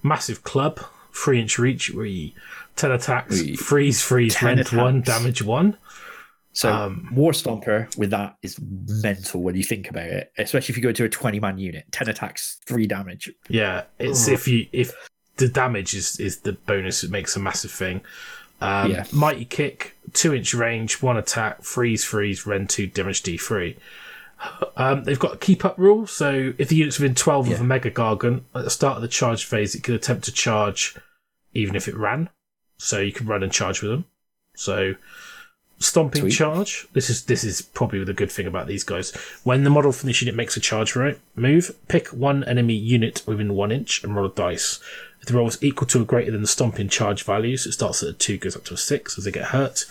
Massive 0.03 0.43
club, 0.43 0.81
3 1.15 1.41
inch 1.41 1.59
reach, 1.59 1.91
we 1.91 2.35
10 2.77 2.91
attacks, 2.93 3.41
Wee. 3.41 3.57
freeze, 3.57 4.03
freeze, 4.03 4.35
10 4.35 4.57
rend 4.59 4.69
1, 4.71 5.01
damage 5.03 5.43
1. 5.43 5.77
So 6.53 6.73
Um, 6.73 7.09
War 7.15 7.33
Stomper 7.33 7.95
with 7.97 8.11
that 8.11 8.37
is 8.43 8.59
mental 8.61 9.41
when 9.43 9.55
you 9.55 9.63
think 9.63 9.89
about 9.89 10.07
it, 10.07 10.33
especially 10.37 10.73
if 10.73 10.77
you 10.77 10.83
go 10.83 10.93
to 10.93 11.05
a 11.05 11.09
20 11.09 11.39
man 11.41 11.59
unit, 11.59 11.85
10 11.93 12.09
attacks, 12.09 12.59
3 12.67 12.87
damage. 12.87 13.31
Yeah, 13.49 13.85
it's 13.99 14.27
Ugh. 14.27 14.35
if 14.35 14.49
you 14.49 14.67
if 14.73 14.93
the 15.37 15.49
damage 15.49 15.95
is 15.95 16.19
is 16.19 16.39
the 16.41 16.53
bonus, 16.53 17.05
it 17.05 17.11
makes 17.11 17.37
a 17.37 17.39
massive 17.41 17.71
thing. 17.71 18.01
Um, 18.61 18.91
Yeah. 18.91 19.05
Mighty 19.13 19.45
kick, 19.45 19.97
two 20.13 20.35
inch 20.35 20.53
range, 20.53 21.01
one 21.01 21.17
attack, 21.17 21.63
freeze, 21.63 22.05
freeze, 22.05 22.47
rend 22.47 22.69
two, 22.69 22.87
damage 22.89 23.23
D 23.23 23.37
three. 23.39 23.77
Um, 24.77 25.05
they've 25.05 25.19
got 25.19 25.35
a 25.35 25.39
keep 25.39 25.65
up 25.65 25.77
rule, 25.77 26.07
so 26.07 26.55
if 26.57 26.69
the 26.69 26.77
unit's 26.77 26.99
within 26.99 27.15
twelve 27.15 27.51
of 27.51 27.61
a 27.61 27.65
mega 27.65 27.91
gargant 27.91 28.45
at 28.55 28.65
the 28.65 28.71
start 28.71 28.97
of 28.97 29.03
the 29.03 29.09
charge 29.09 29.45
phase, 29.45 29.75
it 29.75 29.83
can 29.83 29.95
attempt 29.95 30.25
to 30.25 30.33
charge, 30.33 30.97
even 31.53 31.77
if 31.77 31.87
it 31.87 31.97
ran. 31.97 32.31
So 32.79 33.01
you 33.01 33.13
can 33.13 33.27
run 33.27 33.43
and 33.43 33.53
charge 33.53 33.83
with 33.83 33.91
them. 33.91 34.07
So 34.57 34.95
stomping 35.81 36.23
Sweet. 36.23 36.33
charge. 36.33 36.87
This 36.93 37.11
is 37.11 37.25
this 37.25 37.43
is 37.43 37.63
probably 37.63 38.05
the 38.05 38.13
good 38.13 38.31
thing 38.31 38.47
about 38.47 38.67
these 38.67 38.85
guys. 38.85 39.11
When 39.43 39.65
the 39.65 39.71
model 39.71 39.93
from 39.93 40.07
this 40.07 40.23
unit 40.23 40.35
makes 40.35 40.57
a 40.57 40.61
charge 40.61 40.95
right 40.95 41.19
move, 41.35 41.75
pick 41.89 42.09
one 42.09 42.45
enemy 42.45 42.75
unit 42.75 43.23
within 43.27 43.55
one 43.55 43.73
inch 43.73 44.05
and 44.05 44.15
roll 44.15 44.27
a 44.27 44.31
dice. 44.31 44.79
If 45.21 45.29
the 45.29 45.35
roll 45.35 45.49
is 45.49 45.63
equal 45.63 45.87
to 45.89 46.03
or 46.03 46.05
greater 46.05 46.31
than 46.31 46.43
the 46.43 46.49
stomping 46.49 46.89
charge 46.89 47.25
values, 47.25 47.67
it 47.67 47.73
starts 47.73 48.03
at 48.03 48.09
a 48.09 48.13
two, 48.13 48.39
goes 48.39 48.57
up 48.57 48.65
to 48.67 48.75
a 48.75 48.79
six 48.79 49.19
as 49.19 49.25
they 49.25 49.31
get 49.31 49.47
hurt. 49.47 49.85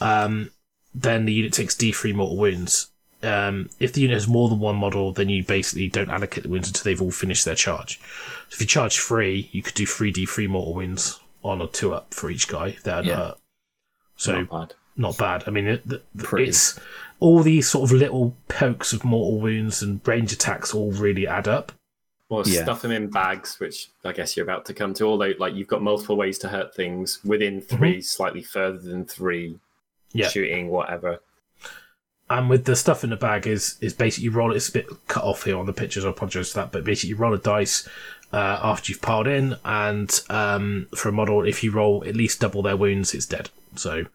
Um, 0.00 0.50
then 0.94 1.24
the 1.24 1.32
unit 1.32 1.52
takes 1.52 1.74
D3 1.74 2.14
mortal 2.14 2.36
wounds. 2.36 2.91
Um, 3.22 3.70
if 3.78 3.92
the 3.92 4.00
unit 4.00 4.14
has 4.16 4.26
more 4.26 4.48
than 4.48 4.58
one 4.58 4.76
model, 4.76 5.12
then 5.12 5.28
you 5.28 5.44
basically 5.44 5.88
don't 5.88 6.10
allocate 6.10 6.42
the 6.42 6.48
wounds 6.48 6.68
until 6.68 6.84
they've 6.84 7.00
all 7.02 7.10
finished 7.12 7.44
their 7.44 7.54
charge. 7.54 7.98
So 8.48 8.54
if 8.54 8.60
you 8.60 8.66
charge 8.66 8.98
three, 8.98 9.48
you 9.52 9.62
could 9.62 9.74
do 9.74 9.86
three 9.86 10.12
D3 10.12 10.48
mortal 10.48 10.74
wounds 10.74 11.20
on 11.44 11.60
or 11.60 11.68
two 11.68 11.94
up 11.94 12.12
for 12.14 12.30
each 12.30 12.48
guy 12.48 12.76
that 12.84 13.04
Yeah. 13.04 13.16
hurt. 13.16 13.38
So 14.16 14.40
Not 14.42 14.50
bad. 14.50 14.74
not 14.96 15.18
bad. 15.18 15.44
I 15.46 15.50
mean, 15.50 15.66
it, 15.66 15.88
the, 15.88 16.02
it's 16.36 16.78
all 17.20 17.42
these 17.42 17.68
sort 17.68 17.90
of 17.90 17.96
little 17.96 18.36
pokes 18.48 18.92
of 18.92 19.04
mortal 19.04 19.40
wounds 19.40 19.82
and 19.82 20.00
range 20.06 20.32
attacks 20.32 20.74
all 20.74 20.90
really 20.92 21.26
add 21.26 21.46
up. 21.48 21.72
Or 22.28 22.42
Yeah. 22.46 22.62
stuff 22.62 22.82
them 22.82 22.90
in 22.92 23.08
bags, 23.10 23.60
which 23.60 23.90
I 24.04 24.12
guess 24.12 24.36
you're 24.36 24.44
about 24.44 24.64
to 24.66 24.74
come 24.74 24.94
to. 24.94 25.04
Although, 25.04 25.32
like 25.38 25.54
you've 25.54 25.68
got 25.68 25.82
multiple 25.82 26.16
ways 26.16 26.38
to 26.38 26.48
hurt 26.48 26.74
things 26.74 27.20
within 27.24 27.60
3 27.60 28.00
slightly 28.02 28.42
further 28.42 28.78
than 28.78 29.04
three, 29.04 29.50
Mm-hmm. 29.50 30.18
Yeah. 30.18 30.28
shooting, 30.28 30.68
whatever. 30.68 31.20
And 32.38 32.48
with 32.48 32.64
the 32.64 32.76
stuff 32.76 33.04
in 33.04 33.10
the 33.10 33.16
bag 33.16 33.46
is 33.46 33.76
is 33.80 33.92
basically 33.92 34.24
you 34.24 34.30
roll. 34.30 34.54
It's 34.54 34.68
a 34.68 34.72
bit 34.72 34.86
cut 35.08 35.24
off 35.24 35.44
here 35.44 35.58
on 35.58 35.66
the 35.66 35.72
pictures. 35.72 36.04
I 36.04 36.10
apologise 36.10 36.52
for 36.52 36.60
that, 36.60 36.72
but 36.72 36.84
basically 36.84 37.10
you 37.10 37.16
roll 37.16 37.34
a 37.34 37.38
dice 37.38 37.86
uh, 38.32 38.58
after 38.62 38.90
you've 38.90 39.02
piled 39.02 39.26
in, 39.26 39.56
and 39.64 40.20
um, 40.30 40.86
for 40.94 41.08
a 41.08 41.12
model, 41.12 41.44
if 41.44 41.62
you 41.62 41.70
roll 41.72 42.02
at 42.06 42.16
least 42.16 42.40
double 42.40 42.62
their 42.62 42.76
wounds, 42.76 43.12
it's 43.14 43.26
dead. 43.26 43.50
So 43.76 44.06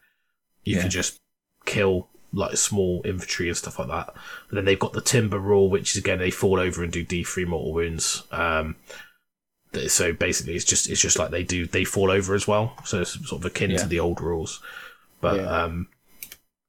you 0.63 0.75
Yeah. 0.75 0.81
can 0.81 0.89
just 0.89 1.17
kill 1.65 2.07
like 2.33 2.57
small 2.57 3.01
infantry 3.05 3.47
and 3.47 3.57
stuff 3.57 3.79
like 3.79 3.87
that. 3.87 4.13
And 4.49 4.57
then 4.57 4.65
they've 4.65 4.79
got 4.79 4.93
the 4.93 5.01
timber 5.01 5.39
rule, 5.39 5.69
which 5.69 5.91
is 5.91 5.97
again 5.97 6.19
they 6.19 6.31
fall 6.31 6.59
over 6.59 6.83
and 6.83 6.91
do 6.91 7.03
D 7.03 7.23
three 7.23 7.45
mortal 7.45 7.73
wounds. 7.73 8.23
Um, 8.31 8.75
so 9.87 10.11
basically, 10.13 10.55
it's 10.55 10.65
just 10.65 10.89
it's 10.89 11.01
just 11.01 11.19
like 11.19 11.29
they 11.29 11.43
do 11.43 11.67
they 11.67 11.83
fall 11.83 12.09
over 12.09 12.33
as 12.33 12.47
well. 12.47 12.73
So 12.83 13.01
it's 13.01 13.13
sort 13.29 13.41
of 13.41 13.45
akin 13.45 13.71
Yeah. 13.71 13.77
to 13.77 13.87
the 13.87 13.99
old 13.99 14.21
rules. 14.21 14.61
But 15.21 15.37
Yeah. 15.37 15.63
um, 15.63 15.87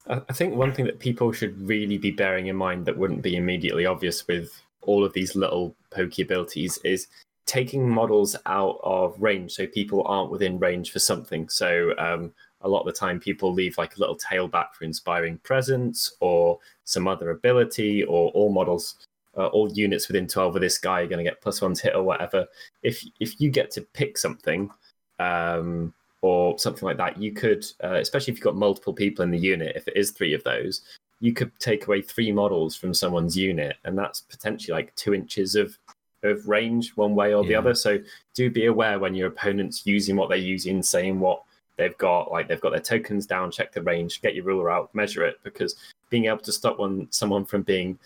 I 0.09 0.33
think 0.33 0.55
one 0.55 0.73
thing 0.73 0.87
that 0.87 1.01
people 1.01 1.33
should 1.33 1.61
really 1.61 1.99
be 1.99 2.11
bearing 2.11 2.47
in 2.47 2.57
mind 2.57 2.87
that 2.87 2.97
wouldn't 2.97 3.23
be 3.23 3.37
immediately 3.37 3.85
obvious 3.85 4.27
with 4.27 4.63
all 4.83 5.05
of 5.05 5.13
these 5.13 5.37
little 5.37 5.77
pokey 5.91 6.23
abilities 6.23 6.79
is 6.79 7.09
taking 7.45 7.89
models 7.89 8.35
out 8.47 8.79
of 8.83 9.21
range 9.21 9.53
so 9.53 9.67
people 9.67 10.03
aren't 10.07 10.31
within 10.31 10.59
range 10.59 10.93
for 10.93 10.99
something. 10.99 11.49
So 11.49 11.93
um, 11.99 12.33
a 12.63 12.69
lot 12.69 12.81
of 12.81 12.87
the 12.87 12.93
time 12.93 13.21
people 13.21 13.53
leave 13.53 13.77
like 13.77 13.97
a 13.97 14.01
little 14.01 14.17
tail 14.17 14.49
back 14.49 14.75
for 14.75 14.85
inspiring 14.85 15.39
presence 15.39 16.13
or 16.21 16.59
some 16.85 17.07
other 17.07 17.31
ability 17.31 18.03
or 18.05 18.31
all 18.31 18.51
models 18.51 18.97
uh, 19.37 19.47
all 19.47 19.71
units 19.73 20.09
within 20.09 20.27
12 20.27 20.57
of 20.57 20.61
this 20.61 20.79
guy 20.79 21.03
are 21.03 21.07
going 21.07 21.25
to 21.25 21.31
get 21.31 21.41
plus 21.41 21.61
one 21.61 21.75
to 21.75 21.83
hit 21.83 21.95
or 21.95 22.03
whatever. 22.03 22.47
If 22.83 23.05
if 23.21 23.41
you 23.41 23.51
get 23.51 23.71
to 23.73 23.83
pick 23.83 24.19
something, 24.19 24.71
um, 25.19 25.95
or 26.23 26.59
something 26.59 26.86
like 26.86 26.97
that, 26.97 27.19
you 27.19 27.32
could, 27.32 27.65
uh, 27.85 27.95
especially 27.95 28.32
if 28.32 28.39
you've 28.39 28.45
got 28.45 28.57
multiple 28.57 28.93
people 28.93 29.23
in 29.23 29.31
the 29.31 29.39
unit, 29.39 29.77
if 29.77 29.86
it 29.89 29.97
is 29.97 30.11
three 30.11 30.35
of 30.35 30.43
those, 30.45 30.82
you 31.20 31.32
could 31.32 31.51
take 31.59 31.86
away 31.86 32.03
three 32.03 32.32
models 32.32 32.77
from 32.77 32.95
someone's 32.95 33.36
unit, 33.36 33.77
and 33.85 33.97
that's 33.97 34.20
potentially 34.20 34.74
like 34.74 34.95
two 34.95 35.15
inches 35.15 35.55
of 35.55 35.77
of 36.24 36.49
range 36.49 36.97
one 36.97 37.15
way 37.15 37.32
or 37.32 37.45
the 37.45 37.51
Yeah. 37.51 37.61
other. 37.61 37.74
So 37.74 37.99
do 38.35 38.51
be 38.51 38.66
aware 38.66 38.99
when 38.99 39.15
your 39.15 39.28
opponent's 39.28 39.86
using 39.86 40.16
what 40.16 40.28
they're 40.28 40.39
using, 40.39 40.82
saying 40.82 41.20
what 41.20 41.45
they've 41.77 41.97
got, 41.97 42.32
like 42.32 42.49
they've 42.49 42.61
got 42.61 42.70
their 42.70 42.81
tokens 42.81 43.24
down, 43.24 43.53
check 43.53 43.70
the 43.73 43.82
range, 43.82 44.20
get 44.20 44.35
your 44.35 44.45
ruler 44.45 44.69
out, 44.69 44.93
measure 44.97 45.24
it, 45.24 45.39
because 45.45 45.77
being 46.11 46.24
able 46.24 46.39
to 46.39 46.51
stop 46.51 46.78
one 46.81 47.07
someone 47.11 47.45
from 47.45 47.62
being 47.62 47.97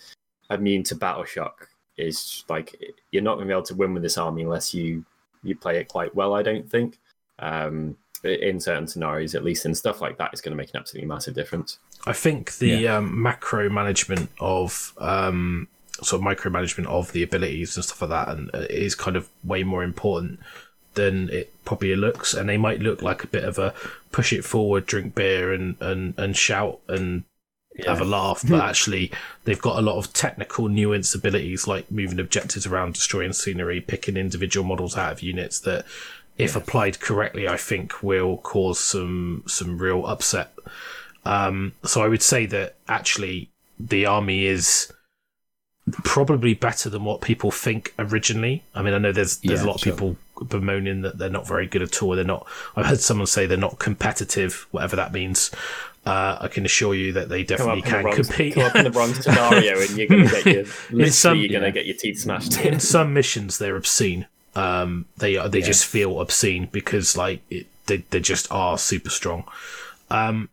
immune 0.50 0.82
to 0.82 0.94
battle 0.94 1.24
shock 1.24 1.70
is 1.96 2.44
like 2.50 2.78
you're 3.12 3.22
not 3.22 3.36
going 3.36 3.46
to 3.48 3.52
be 3.52 3.56
able 3.56 3.62
to 3.62 3.74
win 3.74 3.94
with 3.94 4.02
this 4.02 4.18
army 4.18 4.42
unless 4.42 4.74
you 4.74 5.02
you 5.42 5.56
play 5.56 5.78
it 5.78 5.88
quite 5.88 6.14
well. 6.14 6.34
I 6.34 6.42
don't 6.42 6.68
think. 6.68 6.98
Um, 7.38 7.96
in 8.22 8.60
certain 8.60 8.86
scenarios, 8.86 9.34
at 9.34 9.44
least 9.44 9.66
in 9.66 9.74
stuff 9.74 10.00
like 10.00 10.18
that, 10.18 10.30
it's 10.32 10.40
going 10.40 10.52
to 10.52 10.56
make 10.56 10.70
an 10.70 10.76
absolutely 10.80 11.08
massive 11.08 11.34
difference. 11.34 11.78
I 12.06 12.12
think 12.12 12.56
the 12.58 12.88
um, 12.88 13.22
macro 13.22 13.68
management 13.68 14.30
of 14.40 14.92
um, 14.98 15.68
sort 16.02 16.20
of 16.20 16.26
micromanagement 16.26 16.86
of 16.86 17.12
the 17.12 17.22
abilities 17.22 17.76
and 17.76 17.84
stuff 17.84 18.02
like 18.02 18.10
that, 18.10 18.28
and 18.28 18.50
uh, 18.54 18.66
is 18.70 18.94
kind 18.94 19.16
of 19.16 19.28
way 19.44 19.62
more 19.62 19.82
important 19.82 20.40
than 20.94 21.30
it 21.30 21.52
probably 21.64 21.94
looks. 21.96 22.34
And 22.34 22.48
they 22.48 22.58
might 22.58 22.80
look 22.80 23.02
like 23.02 23.24
a 23.24 23.28
bit 23.28 23.44
of 23.44 23.58
a 23.58 23.74
push 24.10 24.32
it 24.32 24.44
forward, 24.44 24.86
drink 24.86 25.14
beer, 25.14 25.52
and 25.52 25.76
and 25.80 26.14
and 26.18 26.36
shout 26.36 26.80
and 26.88 27.24
have 27.86 28.00
a 28.00 28.04
laugh, 28.04 28.44
but 28.48 28.60
actually 28.60 29.10
they've 29.44 29.60
got 29.60 29.78
a 29.78 29.82
lot 29.82 29.96
of 29.96 30.12
technical 30.12 30.68
nuanced 30.68 31.14
abilities 31.14 31.66
like 31.66 31.90
moving 31.90 32.20
objectives 32.20 32.66
around, 32.66 32.94
destroying 32.94 33.32
scenery, 33.32 33.80
picking 33.80 34.16
individual 34.16 34.66
models 34.66 34.96
out 34.96 35.12
of 35.12 35.22
units 35.22 35.60
that, 35.60 35.86
if 36.38 36.56
applied 36.56 37.00
correctly, 37.00 37.46
I 37.48 37.56
think 37.56 38.02
will 38.02 38.38
cause 38.38 38.80
some 38.80 39.44
some 39.46 39.78
real 39.78 40.06
upset. 40.06 40.52
Um, 41.24 41.72
so 41.84 42.02
I 42.02 42.08
would 42.08 42.22
say 42.22 42.46
that 42.46 42.76
actually 42.88 43.50
the 43.78 44.06
army 44.06 44.46
is 44.46 44.92
probably 46.04 46.54
better 46.54 46.88
than 46.88 47.04
what 47.04 47.20
people 47.20 47.50
think 47.50 47.94
originally. 47.98 48.64
I 48.74 48.82
mean, 48.82 48.94
I 48.94 48.98
know 48.98 49.12
there's 49.12 49.38
there's 49.38 49.60
Yeah, 49.60 49.66
a 49.66 49.68
lot 49.68 49.76
of 49.76 49.82
people 49.82 50.16
bemoaning 50.48 51.02
that 51.02 51.18
they're 51.18 51.28
not 51.30 51.46
very 51.46 51.66
good 51.66 51.82
at 51.82 52.02
all. 52.02 52.14
They're 52.16 52.24
not. 52.24 52.46
I've 52.76 52.86
heard 52.86 53.00
someone 53.00 53.26
say 53.26 53.46
they're 53.46 53.56
not 53.58 53.78
competitive, 53.78 54.66
whatever 54.70 54.96
that 54.96 55.12
means. 55.12 55.50
Uh, 56.04 56.36
I 56.40 56.48
can 56.48 56.64
assure 56.64 56.94
you 56.96 57.12
that 57.12 57.28
they 57.28 57.44
definitely 57.44 57.82
can 57.82 58.04
wrong, 58.04 58.14
compete. 58.16 58.54
come 58.54 58.64
up 58.64 58.74
in 58.74 58.84
the 58.84 58.90
wrong 58.90 59.14
scenario, 59.14 59.80
and 59.80 59.90
you're 59.90 60.08
going 60.08 60.26
to 60.26 60.42
get 60.42 60.46
your 60.54 60.64
literally 60.90 61.10
some- 61.10 61.38
you're 61.38 61.48
going 61.48 61.60
to 61.62 61.68
yeah. 61.68 61.70
get 61.70 61.86
your 61.86 61.96
teeth 61.96 62.18
smashed. 62.18 62.58
in 62.64 62.80
some 62.80 63.14
missions 63.14 63.58
they're 63.58 63.76
obscene. 63.76 64.26
Um, 64.54 65.06
they 65.16 65.36
are 65.36 65.48
they 65.48 65.60
Yeah. 65.60 65.66
just 65.66 65.86
feel 65.86 66.20
obscene 66.20 66.68
because 66.72 67.16
like 67.16 67.42
it, 67.50 67.66
they 67.86 67.98
they 68.10 68.20
just 68.20 68.50
are 68.52 68.78
super 68.78 69.10
strong. 69.10 69.44
Um, 70.10 70.50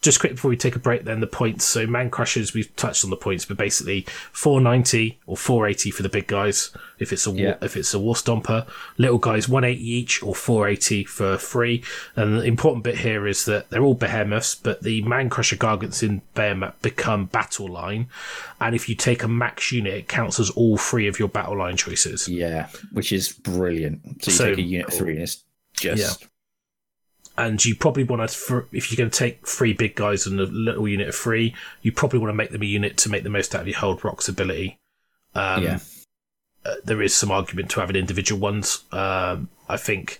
just 0.00 0.20
quick 0.20 0.32
before 0.32 0.48
we 0.50 0.56
take 0.56 0.76
a 0.76 0.78
break, 0.78 1.04
then 1.04 1.20
the 1.20 1.26
points. 1.26 1.64
So 1.64 1.86
man 1.86 2.08
crushers, 2.10 2.54
we've 2.54 2.74
touched 2.76 3.02
on 3.04 3.10
the 3.10 3.16
points, 3.16 3.44
but 3.44 3.56
basically 3.56 4.02
490 4.32 5.18
or 5.26 5.36
480 5.36 5.90
for 5.90 6.02
the 6.02 6.08
big 6.08 6.26
guys 6.28 6.70
if 6.98 7.12
it's 7.12 7.26
a 7.26 7.30
war, 7.30 7.40
Yeah. 7.40 7.56
if 7.62 7.76
it's 7.76 7.92
a 7.94 7.98
war 7.98 8.14
stomper. 8.14 8.66
Little 8.96 9.18
guys 9.18 9.48
180 9.48 9.82
each 9.90 10.22
or 10.22 10.34
480 10.34 11.04
for 11.04 11.36
free. 11.38 11.82
And 12.16 12.38
the 12.38 12.42
important 12.44 12.84
bit 12.84 12.98
here 12.98 13.26
is 13.26 13.44
that 13.46 13.70
they're 13.70 13.82
all 13.82 13.94
behemoths, 13.94 14.54
but 14.54 14.82
the 14.82 15.02
man 15.02 15.28
crusher 15.30 15.56
gargants 15.56 16.02
in 16.02 16.22
Behemat 16.34 16.74
become 16.82 17.26
battle 17.26 17.68
line, 17.68 18.08
and 18.60 18.74
if 18.74 18.88
you 18.88 18.94
take 18.94 19.22
a 19.22 19.28
max 19.28 19.72
unit, 19.72 19.94
it 19.94 20.08
counts 20.08 20.38
as 20.40 20.50
all 20.50 20.76
three 20.76 21.06
of 21.08 21.18
your 21.18 21.28
battle 21.28 21.56
line 21.58 21.76
choices. 21.76 22.28
Yeah, 22.28 22.68
which 22.92 23.12
is 23.12 23.32
brilliant. 23.32 24.22
So 24.24 24.30
you 24.30 24.36
So 24.36 24.44
take 24.50 24.58
a 24.58 24.62
unit 24.62 24.92
three 24.92 25.12
and 25.14 25.22
it's 25.22 25.42
just 25.74 26.26
and 27.38 27.64
you 27.64 27.74
probably 27.74 28.02
want 28.02 28.28
to 28.28 28.66
if 28.72 28.90
you're 28.90 28.98
going 28.98 29.10
to 29.10 29.16
take 29.18 29.46
three 29.46 29.72
big 29.72 29.94
guys 29.94 30.26
and 30.26 30.38
a 30.40 30.44
little 30.46 30.88
unit 30.88 31.08
of 31.08 31.14
three 31.14 31.54
you 31.82 31.92
probably 31.92 32.18
want 32.18 32.28
to 32.28 32.34
make 32.34 32.50
them 32.50 32.62
a 32.62 32.66
unit 32.66 32.96
to 32.98 33.08
make 33.08 33.22
the 33.22 33.30
most 33.30 33.54
out 33.54 33.62
of 33.62 33.68
your 33.68 33.78
hold 33.78 34.04
rocks 34.04 34.28
ability. 34.28 34.78
Um, 35.34 35.62
yeah. 35.62 35.78
uh, 36.66 36.74
there 36.84 37.00
is 37.00 37.14
some 37.14 37.30
argument 37.30 37.70
to 37.70 37.80
having 37.80 37.96
individual 37.96 38.40
ones. 38.40 38.84
Um, 38.92 39.48
i 39.68 39.76
think 39.76 40.18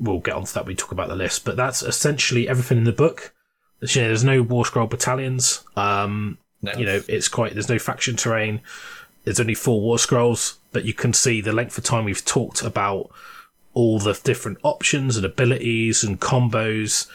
we'll 0.00 0.20
get 0.20 0.34
onto 0.34 0.52
that 0.52 0.64
when 0.64 0.68
we 0.68 0.76
talk 0.76 0.92
about 0.92 1.08
the 1.08 1.16
list 1.16 1.44
but 1.44 1.56
that's 1.56 1.82
essentially 1.82 2.48
everything 2.48 2.78
in 2.78 2.84
the 2.84 2.92
book. 2.92 3.34
There's, 3.80 3.94
you 3.94 4.02
know, 4.02 4.08
there's 4.08 4.24
no 4.24 4.42
war 4.42 4.64
scroll 4.64 4.86
battalions. 4.88 5.62
Um, 5.76 6.38
No. 6.62 6.72
you 6.72 6.86
know 6.86 7.02
it's 7.08 7.28
quite 7.28 7.52
there's 7.52 7.68
no 7.68 7.78
faction 7.78 8.16
terrain. 8.16 8.62
There's 9.24 9.38
only 9.38 9.54
four 9.54 9.80
war 9.82 9.98
scrolls 9.98 10.58
but 10.72 10.84
you 10.84 10.94
can 10.94 11.12
see 11.12 11.40
the 11.42 11.52
length 11.52 11.76
of 11.76 11.84
time 11.84 12.04
we've 12.04 12.24
talked 12.24 12.62
about 12.62 13.10
all 13.78 14.00
the 14.00 14.20
different 14.24 14.58
options 14.64 15.16
and 15.16 15.24
abilities 15.24 16.02
and 16.02 16.20
combos 16.20 17.06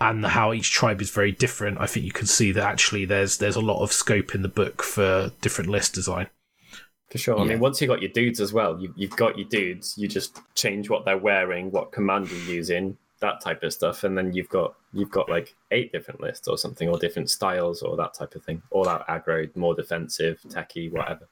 and 0.00 0.24
how 0.24 0.50
each 0.50 0.70
tribe 0.70 1.02
is 1.02 1.10
very 1.10 1.30
different 1.30 1.78
i 1.78 1.86
think 1.86 2.06
you 2.06 2.12
can 2.12 2.26
see 2.26 2.52
that 2.52 2.64
actually 2.64 3.04
there's 3.04 3.36
there's 3.36 3.54
a 3.54 3.60
lot 3.60 3.82
of 3.82 3.92
scope 3.92 4.34
in 4.34 4.40
the 4.40 4.48
book 4.48 4.82
for 4.82 5.30
different 5.42 5.68
list 5.68 5.92
design 5.92 6.26
For 7.10 7.18
sure. 7.18 7.38
I 7.38 7.44
mean, 7.44 7.60
once 7.60 7.80
you 7.80 7.86
got 7.86 8.02
your 8.02 8.10
dudes 8.10 8.40
as 8.40 8.52
well, 8.52 8.80
you, 8.80 8.92
you've 8.96 9.16
got 9.16 9.38
your 9.38 9.48
dudes. 9.48 9.96
You 9.96 10.08
just 10.08 10.40
change 10.54 10.90
what 10.90 11.04
they're 11.04 11.24
wearing, 11.30 11.70
what 11.70 11.92
command 11.92 12.30
you're 12.30 12.56
using, 12.56 12.96
that 13.20 13.40
type 13.40 13.62
of 13.62 13.72
stuff, 13.72 14.02
and 14.04 14.18
then 14.18 14.32
you've 14.32 14.48
got 14.48 14.74
you've 14.92 15.10
got 15.10 15.28
like 15.28 15.54
eight 15.70 15.92
different 15.92 16.20
lists 16.20 16.48
or 16.48 16.58
something, 16.58 16.88
or 16.88 16.98
different 16.98 17.30
styles, 17.30 17.82
or 17.82 17.96
that 17.96 18.14
type 18.14 18.34
of 18.34 18.42
thing. 18.42 18.60
All 18.70 18.88
out 18.88 19.06
aggro, 19.06 19.54
more 19.54 19.74
defensive, 19.74 20.40
techie, 20.48 20.90
whatever. 20.90 21.28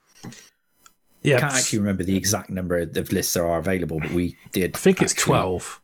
Yeah 1.25 1.37
I 1.37 1.41
can't 1.41 1.55
actually 1.55 1.79
remember 1.81 2.05
the 2.05 2.17
exact 2.17 2.51
number 2.51 2.79
of 2.79 3.13
lists 3.13 3.35
there 3.35 3.47
are 3.47 3.59
available, 3.59 3.99
but 4.01 4.11
we 4.13 4.37
did. 4.53 4.77
i 4.77 4.79
think 4.79 5.03
it's 5.03 5.15
12 5.15 5.81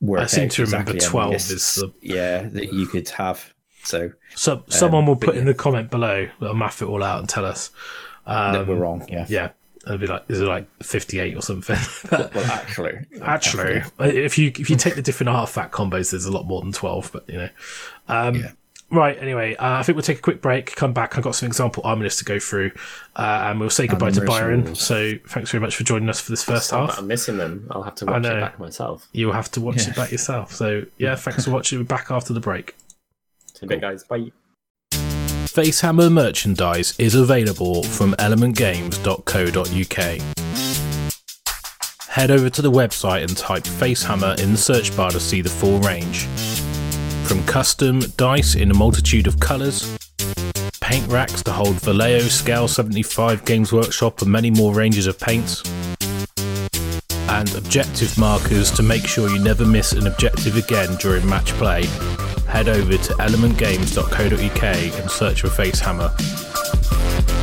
work 0.00 0.20
I 0.22 0.26
seem 0.26 0.48
to 0.50 0.64
remember 0.64 0.92
exactly 0.92 1.08
12 1.08 1.30
many 1.30 1.36
is 1.36 1.74
the- 1.76 1.92
yeah 2.00 2.42
that 2.42 2.72
you 2.72 2.86
could 2.86 3.08
have. 3.10 3.52
So 3.82 4.12
so 4.34 4.62
someone 4.68 5.04
will 5.06 5.16
put 5.16 5.36
in 5.36 5.44
the 5.46 5.54
comment 5.54 5.90
below 5.90 6.28
they'll 6.40 6.54
math 6.54 6.80
it 6.82 6.86
all 6.86 7.02
out 7.02 7.18
and 7.20 7.28
tell 7.28 7.44
us 7.44 7.70
um, 8.26 8.52
that 8.54 8.66
we're 8.66 8.76
wrong. 8.76 9.04
Yeah. 9.10 9.26
yeah 9.28 9.48
it'll 9.86 9.98
be 9.98 10.06
like 10.06 10.24
is 10.28 10.40
it 10.40 10.44
like 10.44 10.66
58 10.82 11.36
or 11.36 11.42
something 11.42 11.76
Well, 12.10 12.30
actually, 12.50 12.94
Actually, 13.20 13.82
if 14.00 14.38
you 14.38 14.52
if 14.58 14.70
you 14.70 14.76
take 14.76 14.94
the 14.94 15.02
different 15.02 15.28
artifact 15.28 15.72
combos, 15.74 16.10
there's 16.12 16.24
a 16.24 16.32
lot 16.32 16.46
more 16.46 16.62
than 16.62 16.72
twelve. 16.72 17.10
But 17.12 17.28
you 17.28 17.36
know, 17.38 17.48
um, 18.08 18.36
Yeah. 18.36 18.52
Right. 18.94 19.18
Anyway, 19.20 19.54
uh, 19.56 19.78
I 19.78 19.82
think 19.82 19.96
we'll 19.96 20.02
take 20.02 20.18
a 20.18 20.22
quick 20.22 20.40
break. 20.40 20.74
Come 20.76 20.92
back. 20.92 21.16
I've 21.18 21.24
got 21.24 21.34
some 21.34 21.46
example 21.46 21.82
army 21.84 22.04
lists 22.04 22.20
to 22.20 22.24
go 22.24 22.38
through, 22.38 22.70
uh, 23.16 23.46
and 23.48 23.60
we'll 23.60 23.70
say 23.70 23.86
goodbye 23.86 24.10
to 24.12 24.24
Byron. 24.24 24.60
mercenaries. 24.60 24.80
So 24.80 25.14
thanks 25.28 25.50
very 25.50 25.60
much 25.60 25.76
for 25.76 25.84
joining 25.84 26.08
us 26.08 26.20
for 26.20 26.30
this 26.32 26.44
first 26.44 26.68
Sad 26.68 26.80
that 26.80 26.86
half. 26.90 26.98
I'm 27.00 27.06
missing 27.06 27.36
them. 27.36 27.66
I'll 27.70 27.82
have 27.82 27.94
to 27.96 28.06
watch 28.06 28.24
it 28.24 28.40
back 28.40 28.58
myself. 28.58 29.08
You'll 29.12 29.32
have 29.32 29.50
to 29.52 29.60
watch 29.60 29.82
Yeah. 29.82 29.90
it 29.90 29.96
back 29.96 30.12
yourself. 30.12 30.54
So 30.54 30.84
yeah, 30.98 31.16
thanks 31.16 31.44
for 31.44 31.50
watching. 31.50 31.78
We're 31.78 31.84
back 31.84 32.10
after 32.10 32.32
the 32.32 32.40
break. 32.40 32.74
See 33.52 33.60
you 33.62 33.68
bit, 33.68 33.80
guys. 33.80 34.04
Bye. 34.04 34.32
Facehammer 34.92 36.10
merchandise 36.10 36.94
is 36.98 37.14
available 37.14 37.82
from 37.84 38.14
elementgames.co.uk. 38.14 40.20
Head 42.08 42.30
over 42.30 42.48
to 42.50 42.62
the 42.62 42.70
website 42.70 43.22
and 43.22 43.36
type 43.36 43.64
Facehammer 43.64 44.38
in 44.40 44.52
the 44.52 44.58
search 44.58 44.96
bar 44.96 45.10
to 45.10 45.20
see 45.20 45.40
the 45.42 45.48
full 45.48 45.78
range. 45.80 46.26
From 47.24 47.44
custom 47.46 48.00
dice 48.16 48.54
in 48.54 48.70
a 48.70 48.74
multitude 48.74 49.26
of 49.26 49.40
colours, 49.40 49.96
paint 50.80 51.06
racks 51.08 51.42
to 51.44 51.52
hold 51.52 51.80
Vallejo, 51.80 52.28
Scale 52.28 52.68
75, 52.68 53.44
Games 53.44 53.72
Workshop, 53.72 54.22
and 54.22 54.30
many 54.30 54.50
more 54.50 54.74
ranges 54.74 55.06
of 55.06 55.18
paints, 55.18 55.62
and 57.28 57.54
objective 57.54 58.16
markers 58.18 58.70
to 58.72 58.82
make 58.82 59.06
sure 59.06 59.28
you 59.28 59.38
never 59.38 59.64
miss 59.64 59.92
an 59.92 60.06
objective 60.06 60.56
again 60.56 60.96
during 60.96 61.28
match 61.28 61.50
play 61.52 61.84
head 62.54 62.68
over 62.68 62.96
to 62.96 63.12
elementgames.co.uk 63.14 64.62
and 65.00 65.10
search 65.10 65.40
for 65.40 65.48
Facehammer. 65.48 66.16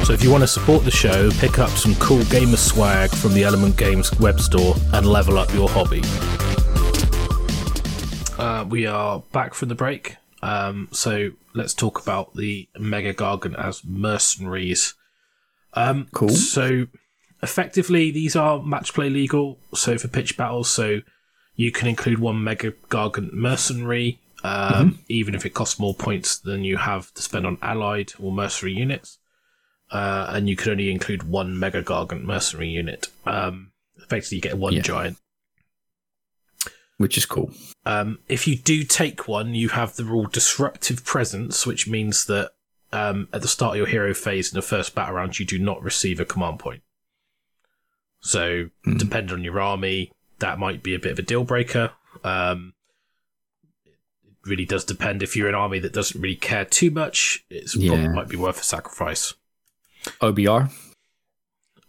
So 0.06 0.14
if 0.14 0.24
you 0.24 0.32
want 0.32 0.44
to 0.44 0.48
support 0.48 0.86
the 0.86 0.92
show, 0.92 1.30
pick 1.32 1.60
up 1.60 1.70
some 1.72 1.96
cool 1.96 2.24
gamer 2.26 2.56
swag 2.56 3.10
from 3.10 3.34
the 3.34 3.44
Element 3.44 3.76
Games 3.76 4.18
web 4.20 4.40
store 4.40 4.74
and 4.94 5.06
level 5.06 5.38
up 5.38 5.54
your 5.54 5.68
hobby. 5.68 6.02
Uh, 8.38 8.66
we 8.68 8.86
are 8.88 9.20
back 9.32 9.54
from 9.54 9.70
the 9.70 9.76
break. 9.76 10.18
Um, 10.42 10.88
so 10.92 11.32
let's 11.54 11.74
talk 11.74 12.02
about 12.02 12.36
the 12.36 12.68
Mega 12.80 13.14
Gargant 13.14 13.56
as 13.58 13.84
mercenaries. 13.86 14.96
Um, 15.74 16.08
Cool. 16.12 16.30
So 16.30 16.88
effectively, 17.44 18.12
these 18.12 18.36
are 18.36 18.62
match 18.62 18.94
play 18.94 19.10
legal. 19.10 19.60
So 19.76 19.98
for 19.98 20.08
pitch 20.08 20.38
battles, 20.38 20.70
so 20.70 21.02
you 21.56 21.72
can 21.72 21.88
include 21.88 22.20
one 22.20 22.44
Mega 22.44 22.72
Gargant 22.90 23.34
mercenary, 23.34 24.20
um, 24.44 25.00
even 25.08 25.36
if 25.36 25.46
it 25.46 25.52
costs 25.54 25.80
more 25.80 25.94
points 25.94 26.40
than 26.40 26.64
you 26.64 26.78
have 26.78 27.14
to 27.14 27.22
spend 27.22 27.46
on 27.46 27.58
allied 27.62 28.14
or 28.20 28.32
mercenary 28.32 28.74
units. 28.74 29.20
Uh, 29.92 30.28
and 30.30 30.48
you 30.50 30.56
can 30.56 30.72
only 30.72 30.90
include 30.90 31.24
one 31.24 31.60
Mega 31.60 31.84
Gargant 31.84 32.24
mercenary 32.24 32.70
unit. 32.70 33.08
Um, 33.26 33.72
effectively, 33.98 34.38
you 34.38 34.42
get 34.42 34.58
one 34.58 34.74
Yeah. 34.74 34.82
giant. 34.82 35.18
Which 37.02 37.18
is 37.18 37.26
cool. 37.26 37.52
Um, 37.86 38.20
if 38.30 38.48
you 38.48 38.56
do 38.56 38.84
take 38.84 39.28
one, 39.28 39.54
you 39.56 39.70
have 39.70 39.96
the 39.96 40.04
rule 40.06 40.26
disruptive 40.28 41.04
presence, 41.04 41.66
which 41.66 41.88
means 41.88 42.26
that 42.26 42.52
um, 42.94 43.28
at 43.34 43.42
the 43.42 43.48
start 43.48 43.72
of 43.74 43.78
your 43.78 43.88
hero 43.88 44.14
phase 44.14 44.52
in 44.52 44.56
the 44.56 44.62
first 44.62 44.94
battle 44.94 45.16
round, 45.16 45.40
you 45.40 45.46
do 45.46 45.58
not 45.58 45.82
receive 45.82 46.20
a 46.20 46.26
command 46.26 46.60
point. 46.60 46.84
So, 48.20 48.70
Hmm. 48.84 48.98
depending 48.98 49.34
on 49.34 49.44
your 49.44 49.60
army, 49.60 50.12
that 50.40 50.60
might 50.60 50.84
be 50.84 50.94
a 50.94 51.00
bit 51.00 51.14
of 51.14 51.20
a 51.20 51.24
deal 51.24 51.44
breaker. 51.44 51.92
Um, 52.24 52.74
it 53.86 53.94
really 54.46 54.66
does 54.66 54.84
depend. 54.84 55.24
If 55.24 55.36
you're 55.36 55.48
an 55.50 55.56
army 55.56 55.80
that 55.80 55.94
doesn't 55.94 56.20
really 56.22 56.36
care 56.36 56.66
too 56.66 56.92
much, 56.92 57.44
it 57.50 57.74
Yeah. 57.76 58.10
might 58.10 58.28
be 58.28 58.36
worth 58.38 58.60
a 58.60 58.64
sacrifice. 58.64 59.34
OBR. 60.20 60.70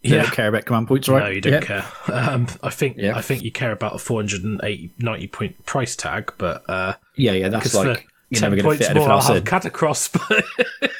They 0.02 0.10
don't 0.10 0.32
care 0.32 0.48
about 0.48 0.64
command 0.64 0.88
points, 0.88 1.08
right? 1.08 1.22
No, 1.22 1.28
you 1.28 1.40
don't 1.40 1.52
Yeah. 1.52 1.60
care. 1.60 1.84
Um, 2.12 2.48
I 2.62 2.70
think 2.70 2.96
Yeah. 2.98 3.16
I 3.16 3.22
think 3.22 3.42
you 3.44 3.52
care 3.52 3.70
about 3.72 3.94
a 3.94 3.98
480 3.98 4.90
90 4.98 5.26
point 5.28 5.64
price 5.64 5.94
tag, 5.94 6.32
but 6.38 6.68
uh, 6.68 6.94
Yeah, 7.16 7.32
yeah, 7.32 7.48
that's 7.48 7.72
like 7.74 8.08
you're 8.30 8.40
10 8.40 8.50
never 8.50 8.56
going 8.56 8.62
to 8.62 8.62
points 8.62 8.86
fit 8.88 8.96
more, 8.96 9.10
I'll 9.10 9.20
have 9.20 9.36
in. 9.36 9.44
Katakros. 9.44 10.10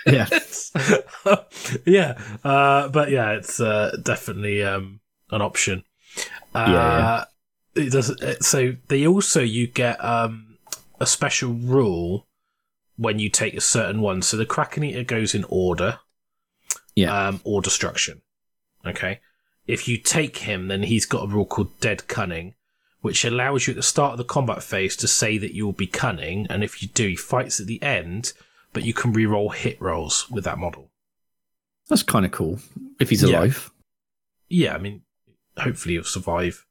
Yeah. 0.07 0.27
yeah, 1.87 2.19
uh, 2.45 2.89
but 2.89 3.11
yeah, 3.11 3.31
it's 3.33 3.61
uh, 3.61 3.97
definitely 4.03 4.63
um, 4.65 5.01
an 5.31 5.43
option. 5.43 5.85
Uh, 6.55 6.67
Yeah, 6.69 7.25
It 7.85 7.91
does. 7.93 8.11
it- 8.11 8.43
So 8.45 8.75
they 8.89 9.07
also 9.07 9.41
you 9.43 9.67
get 9.67 10.03
um, 10.05 10.59
a 11.01 11.07
special 11.07 11.53
rule 11.53 12.27
when 12.97 13.19
you 13.19 13.29
take 13.31 13.55
a 13.55 13.61
certain 13.61 14.01
one. 14.01 14.23
So 14.23 14.37
the 14.37 14.47
Kraken 14.47 14.85
Eater 14.85 15.03
goes 15.05 15.35
in 15.35 15.45
order, 15.49 15.99
Yeah. 16.95 17.29
um, 17.29 17.41
or 17.45 17.63
destruction. 17.63 18.23
Okay, 18.87 19.21
if 19.67 19.87
you 19.89 19.97
take 19.99 20.39
him, 20.39 20.69
then 20.69 20.85
he's 20.85 21.07
got 21.07 21.25
a 21.25 21.29
rule 21.29 21.47
called 21.47 21.79
Dead 21.81 22.09
Cunning, 22.09 22.55
which 23.01 23.25
allows 23.25 23.67
you 23.67 23.73
at 23.73 23.77
the 23.77 23.83
start 23.83 24.13
of 24.13 24.19
the 24.19 24.25
combat 24.25 24.63
phase 24.63 24.97
to 24.97 25.09
say 25.09 25.39
that 25.39 25.55
you'll 25.55 25.73
be 25.73 25.87
cunning, 25.87 26.47
and 26.51 26.65
if 26.65 26.83
you 26.83 26.89
do, 26.89 27.09
he 27.09 27.17
fights 27.17 27.61
at 27.61 27.67
the 27.67 27.83
end, 27.83 28.33
but 28.73 28.85
you 28.85 28.95
can 28.95 29.13
reroll 29.13 29.55
hit 29.55 29.81
rolls 29.81 30.29
with 30.31 30.45
that 30.45 30.59
model. 30.59 30.91
That's 31.89 32.03
kind 32.03 32.25
of 32.25 32.33
cool 32.33 32.59
if 33.01 33.11
he's 33.11 33.23
alive. 33.23 33.71
Yeah, 34.49 34.75
I 34.75 34.79
mean, 34.79 35.03
hopefully 35.59 35.95
you'll 35.95 36.05
survive 36.05 36.65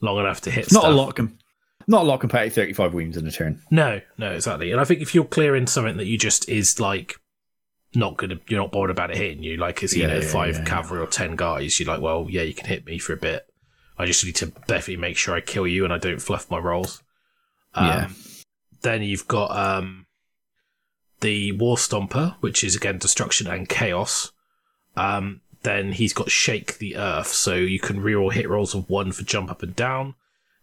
long 0.00 0.18
enough 0.18 0.40
to 0.42 0.50
hit. 0.50 0.64
It's 0.64 0.72
not 0.72 0.84
a 0.84 0.90
lot. 0.90 1.16
Com- 1.16 1.38
not 1.86 2.02
a 2.02 2.06
lot 2.06 2.20
compared 2.20 2.48
to 2.48 2.54
35 2.54 2.94
wounds 2.94 3.16
in 3.16 3.26
a 3.26 3.30
turn. 3.30 3.60
No, 3.70 4.00
no, 4.16 4.30
exactly. 4.32 4.72
And 4.72 4.80
I 4.80 4.84
think 4.84 5.02
if 5.02 5.14
you're 5.14 5.24
clearing 5.24 5.66
something 5.66 5.98
that 5.98 6.06
you 6.06 6.16
just 6.16 6.48
is 6.48 6.80
like 6.80 7.16
not 7.94 8.16
gonna, 8.16 8.38
you're 8.48 8.60
not 8.60 8.72
bothered 8.72 8.90
about 8.90 9.10
it 9.10 9.16
hitting 9.16 9.42
you. 9.42 9.56
Like, 9.56 9.82
is 9.82 9.94
you 9.94 10.02
Yeah, 10.02 10.08
know 10.08 10.20
yeah, 10.20 10.28
five 10.28 10.56
yeah. 10.56 10.64
cavalry 10.64 11.00
or 11.02 11.06
ten 11.06 11.36
guys? 11.36 11.78
You're 11.78 11.88
like, 11.92 12.00
well, 12.00 12.26
yeah, 12.28 12.42
you 12.42 12.54
can 12.54 12.66
hit 12.66 12.86
me 12.86 12.98
for 12.98 13.12
a 13.12 13.16
bit. 13.16 13.46
I 13.98 14.06
just 14.06 14.24
need 14.24 14.36
to 14.36 14.46
definitely 14.66 14.96
make 14.96 15.16
sure 15.16 15.34
I 15.34 15.40
kill 15.40 15.66
you 15.66 15.84
and 15.84 15.92
I 15.92 15.98
don't 15.98 16.20
fluff 16.20 16.50
my 16.50 16.58
rolls. 16.58 17.02
Um, 17.74 17.86
Yeah. 17.86 18.08
Then 18.82 19.02
you've 19.02 19.28
got 19.28 19.56
um, 19.56 20.06
the 21.20 21.52
War 21.52 21.76
Stomper, 21.76 22.34
which 22.40 22.62
is 22.64 22.76
again 22.76 22.98
destruction 22.98 23.46
and 23.46 23.68
chaos. 23.68 24.32
Um, 24.96 25.40
then 25.62 25.92
he's 25.92 26.12
got 26.12 26.30
Shake 26.30 26.78
the 26.78 26.96
Earth, 26.96 27.28
so 27.28 27.54
you 27.54 27.80
can 27.80 28.00
reroll 28.00 28.32
hit 28.32 28.48
rolls 28.48 28.74
of 28.74 28.90
one 28.90 29.12
for 29.12 29.22
jump 29.22 29.50
up 29.50 29.62
and 29.62 29.74
down. 29.74 30.14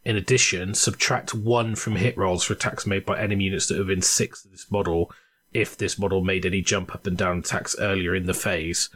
In 0.06 0.16
addition, 0.16 0.74
subtract 0.76 1.34
one 1.34 1.76
from 1.76 1.96
hit 1.96 2.16
rolls 2.18 2.44
for 2.44 2.54
attacks 2.54 2.86
made 2.86 3.06
by 3.06 3.20
enemy 3.20 3.46
units 3.46 3.68
that 3.68 3.78
are 3.78 3.84
within 3.86 4.02
six 4.02 4.46
of 4.46 4.52
this 4.52 4.70
model 4.72 5.12
if 5.54 5.78
this 5.78 6.00
model 6.00 6.24
made 6.24 6.46
any 6.46 6.62
jump 6.62 6.94
up 6.94 7.08
and 7.08 7.18
down 7.18 7.40
attacks 7.40 7.76
earlier 7.80 8.16
in 8.16 8.26
the 8.26 8.34
phase. 8.34 8.90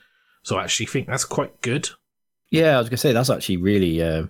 So 0.44 0.58
I 0.58 0.64
actually 0.64 0.86
think 0.86 1.08
that's 1.08 1.26
quite 1.26 1.62
good. 1.62 1.90
Yeah, 2.52 2.76
I 2.76 2.78
was 2.78 2.90
going 2.90 2.98
to 2.98 2.98
say 2.98 3.12
that's 3.12 3.30
actually 3.30 3.58
really 3.58 4.02
uh, 4.02 4.28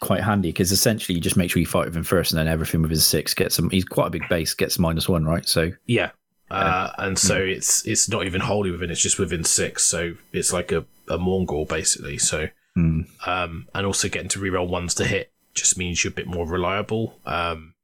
quite 0.00 0.22
handy 0.22 0.50
because 0.50 0.72
essentially 0.72 1.16
you 1.16 1.20
just 1.20 1.36
make 1.36 1.50
sure 1.50 1.60
you 1.60 1.66
fight 1.66 1.86
with 1.86 1.96
him 1.96 2.04
first 2.04 2.32
and 2.32 2.38
then 2.38 2.48
everything 2.48 2.82
with 2.82 2.90
his 2.90 3.06
six 3.06 3.34
gets 3.34 3.58
him. 3.58 3.70
He's 3.70 3.84
quite 3.84 4.08
a 4.08 4.10
big 4.10 4.28
base, 4.28 4.54
gets 4.54 4.78
minus 4.78 5.08
one, 5.08 5.24
right? 5.24 5.46
So, 5.48 5.72
Yeah. 5.86 6.10
Uh, 6.48 6.92
and 6.98 7.18
so 7.18 7.36
it's 7.36 7.84
it's 7.88 8.08
not 8.08 8.24
even 8.24 8.40
wholly 8.40 8.70
within, 8.70 8.88
it's 8.88 9.00
just 9.00 9.18
within 9.18 9.42
six. 9.42 9.82
So 9.82 10.14
it's 10.32 10.52
like 10.52 10.70
a, 10.70 10.84
a 11.08 11.18
Mongol 11.18 11.64
basically. 11.64 12.18
So 12.18 12.46
hmm. 12.76 13.00
um, 13.26 13.66
and 13.74 13.84
also 13.84 14.08
getting 14.08 14.28
to 14.28 14.38
reroll 14.38 14.68
ones 14.68 14.94
to 14.94 15.04
hit 15.04 15.32
just 15.54 15.76
means 15.76 16.04
you're 16.04 16.12
a 16.12 16.14
bit 16.14 16.28
more 16.28 16.46
reliable. 16.46 17.18
Um, 17.26 17.74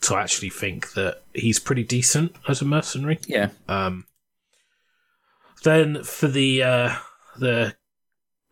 so 0.00 0.16
I 0.16 0.22
actually 0.22 0.50
think 0.50 0.92
that 0.92 1.22
he's 1.34 1.58
pretty 1.58 1.84
decent 1.84 2.34
as 2.48 2.62
a 2.62 2.64
mercenary. 2.64 3.18
yeah. 3.26 3.50
Um, 3.68 4.06
then 5.64 6.04
for 6.04 6.28
the 6.28 6.62
uh, 6.62 6.94
the 7.36 7.74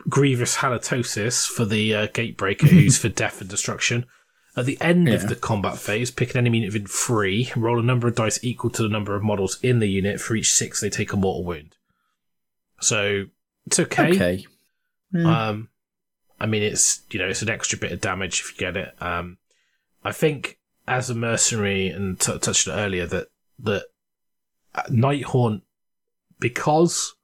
grievous 0.09 0.57
halitosis 0.57 1.47
for 1.47 1.65
the 1.65 1.95
uh, 1.95 2.07
gatebreaker, 2.09 2.63
who's 2.69 2.99
for 2.99 3.09
death 3.09 3.41
and 3.41 3.51
destruction. 3.51 4.07
At 4.57 4.65
the 4.65 4.79
end 4.81 5.11
of 5.11 5.29
the 5.29 5.37
combat 5.37 5.77
phase, 5.77 6.11
pick 6.11 6.31
an 6.31 6.39
enemy 6.39 6.59
unit 6.59 6.73
within 6.73 6.87
three, 6.87 7.53
roll 7.55 7.79
a 7.79 7.83
number 7.83 8.09
of 8.09 8.15
dice 8.15 8.43
equal 8.43 8.71
to 8.71 8.83
the 8.83 8.89
number 8.89 9.15
of 9.15 9.23
models 9.23 9.59
in 9.63 9.81
the 9.81 9.87
unit. 9.87 10.19
For 10.19 10.35
each 10.35 10.51
six, 10.51 10.81
they 10.81 10.89
take 10.89 11.13
a 11.13 11.17
mortal 11.17 11.45
wound. 11.45 11.77
So 12.81 13.27
it's 13.67 13.79
okay. 13.79 14.15
Okay. 14.15 14.47
Hmm. 15.13 15.27
Um, 15.27 15.69
I 16.41 16.47
mean, 16.47 16.63
it's 16.63 17.03
you 17.11 17.19
know, 17.19 17.29
it's 17.29 17.43
an 17.43 17.51
extra 17.51 17.79
bit 17.79 17.93
of 17.93 18.01
damage 18.01 18.41
if 18.41 18.53
you 18.53 18.59
get 18.59 18.79
it. 18.79 18.95
Um, 18.99 19.37
I 20.03 20.13
think 20.13 20.59
as 20.89 21.11
a 21.11 21.15
mercenary, 21.15 21.89
and 21.89 22.19
t- 22.21 22.39
touched 22.39 22.69
on 22.69 22.79
it 22.79 22.83
earlier 22.83 23.07
that 23.07 23.29
that 23.61 23.85
uh, 24.75 24.83
Nighthaunt, 24.91 25.63
because 26.39 27.15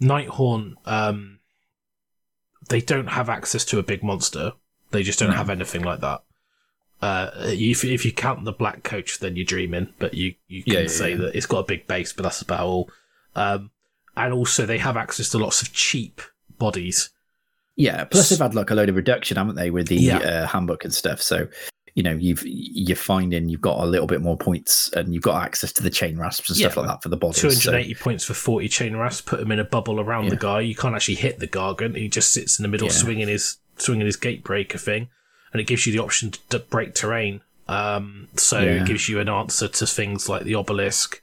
Nighthaunt, 0.00 0.74
um, 0.86 1.40
they 2.68 2.80
don't 2.80 3.08
have 3.08 3.28
access 3.28 3.64
to 3.66 3.78
a 3.78 3.82
big 3.82 4.02
monster. 4.02 4.52
They 4.90 5.02
just 5.02 5.18
don't 5.18 5.30
No. 5.30 5.36
have 5.36 5.50
anything 5.50 5.82
like 5.82 6.00
that. 6.00 6.22
Uh, 7.00 7.30
if 7.36 7.84
if 7.84 8.04
you 8.04 8.12
count 8.12 8.44
the 8.44 8.52
black 8.52 8.82
coach, 8.82 9.20
then 9.20 9.36
you're 9.36 9.44
dreaming. 9.44 9.92
But 9.98 10.14
you 10.14 10.34
you 10.48 10.62
can 10.62 10.72
Yeah, 10.72 10.80
yeah, 10.80 10.88
say 10.88 11.10
yeah. 11.10 11.16
that 11.18 11.36
it's 11.36 11.46
got 11.46 11.58
a 11.60 11.64
big 11.66 11.86
base, 11.86 12.12
but 12.12 12.22
that's 12.24 12.42
about 12.42 12.60
all. 12.66 12.90
Um, 13.34 13.70
and 14.16 14.32
also 14.32 14.66
they 14.66 14.78
have 14.78 14.96
access 14.96 15.28
to 15.30 15.38
lots 15.38 15.62
of 15.62 15.72
cheap 15.72 16.20
bodies. 16.58 17.10
Yeah. 17.76 18.02
Plus, 18.04 18.28
they've 18.30 18.38
had 18.40 18.56
like 18.56 18.70
a 18.70 18.74
load 18.74 18.88
of 18.88 18.96
reduction, 18.96 19.36
haven't 19.36 19.54
they, 19.54 19.70
with 19.70 19.86
the 19.86 20.10
uh, 20.10 20.46
handbook 20.48 20.84
and 20.84 20.92
stuff. 20.92 21.22
So, 21.22 21.46
you 21.94 22.02
know, 22.02 22.12
you've 22.12 22.42
you're 22.44 22.96
finding 22.96 23.48
you've 23.48 23.60
got 23.60 23.78
a 23.82 23.86
little 23.86 24.06
bit 24.06 24.20
more 24.20 24.36
points 24.36 24.90
and 24.92 25.12
you've 25.14 25.22
got 25.22 25.42
access 25.42 25.72
to 25.74 25.82
the 25.82 25.90
chain 25.90 26.18
rasps 26.18 26.50
and 26.50 26.58
Yeah, 26.58 26.68
stuff 26.68 26.76
like 26.78 26.86
that 26.88 27.02
for 27.02 27.08
the 27.08 27.16
bodies. 27.16 27.40
280 27.40 27.94
so- 27.94 28.02
points 28.04 28.24
for 28.24 28.34
forty 28.34 28.68
chain 28.68 28.96
rasps. 28.96 29.22
Put 29.22 29.40
him 29.40 29.50
in 29.52 29.58
a 29.58 29.64
bubble 29.64 30.00
around 30.00 30.28
the 30.28 30.36
guy. 30.36 30.60
You 30.60 30.74
can't 30.74 30.94
actually 30.94 31.16
hit 31.16 31.38
the 31.38 31.46
gargant. 31.48 31.96
He 31.96 32.08
just 32.08 32.32
sits 32.32 32.58
in 32.58 32.62
the 32.62 32.68
middle, 32.68 32.88
Yeah. 32.88 32.92
swinging 32.94 33.28
his 33.28 33.56
swinging 33.76 34.06
his 34.06 34.16
gate 34.16 34.42
breaker 34.44 34.78
thing, 34.78 35.08
and 35.52 35.60
it 35.60 35.66
gives 35.66 35.86
you 35.86 35.92
the 35.92 36.00
option 36.02 36.32
to, 36.50 36.58
break 36.58 36.94
terrain. 36.94 37.40
Um, 37.68 38.28
so 38.36 38.60
Yeah. 38.60 38.82
it 38.82 38.86
gives 38.86 39.08
you 39.08 39.20
an 39.20 39.28
answer 39.28 39.68
to 39.68 39.86
things 39.86 40.28
like 40.28 40.42
the 40.44 40.54
obelisk, 40.56 41.20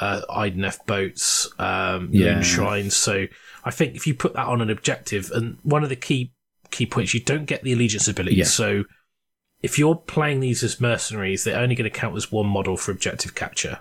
uh, 0.00 0.20
Idoneth 0.28 0.84
boats, 0.86 1.48
um, 1.58 2.08
Yeah. 2.12 2.34
moon 2.34 2.42
shrines. 2.42 2.96
So 2.96 3.26
I 3.64 3.70
think 3.70 3.94
if 3.94 4.06
you 4.06 4.14
put 4.14 4.34
that 4.34 4.46
on 4.46 4.60
an 4.60 4.68
objective, 4.70 5.30
and 5.32 5.56
one 5.62 5.82
of 5.82 5.88
the 5.88 5.96
key 5.96 6.32
key 6.70 6.86
points, 6.86 7.14
you 7.14 7.20
don't 7.20 7.44
get 7.46 7.62
the 7.62 7.72
allegiance 7.72 8.08
ability. 8.08 8.36
Yeah. 8.36 8.44
So 8.44 8.84
if 9.64 9.78
you're 9.78 9.96
playing 9.96 10.40
these 10.40 10.62
as 10.62 10.80
mercenaries, 10.80 11.44
they're 11.44 11.58
only 11.58 11.74
going 11.74 11.90
to 11.90 11.98
count 11.98 12.14
as 12.16 12.30
one 12.30 12.46
model 12.46 12.76
for 12.76 12.90
objective 12.92 13.34
capture. 13.34 13.80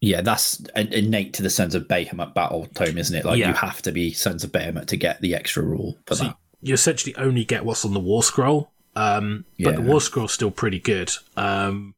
Yeah, 0.00 0.20
that's 0.20 0.60
innate 0.76 1.34
to 1.34 1.42
the 1.42 1.50
Sons 1.50 1.74
of 1.74 1.84
Behemat 1.88 2.34
battle 2.34 2.66
tome, 2.74 2.98
isn't 2.98 3.16
it? 3.16 3.24
Like 3.24 3.38
Yeah. 3.38 3.48
you 3.48 3.54
have 3.54 3.80
to 3.82 3.92
be 3.92 4.12
Sons 4.12 4.42
of 4.44 4.50
Behemat 4.52 4.86
to 4.86 4.96
get 4.96 5.20
the 5.20 5.34
extra 5.34 5.62
rule 5.62 5.98
for 6.06 6.14
So 6.16 6.24
that. 6.24 6.36
you 6.62 6.74
essentially 6.74 7.14
only 7.16 7.44
get 7.44 7.64
what's 7.64 7.84
on 7.84 7.94
the 7.94 8.00
war 8.00 8.22
scroll. 8.22 8.72
Um, 8.96 9.44
But 9.58 9.76
the 9.76 9.82
Yeah. 9.82 9.86
war 9.88 10.00
scroll's 10.00 10.32
still 10.32 10.50
pretty 10.50 10.78
good. 10.80 11.12
Um, 11.36 11.94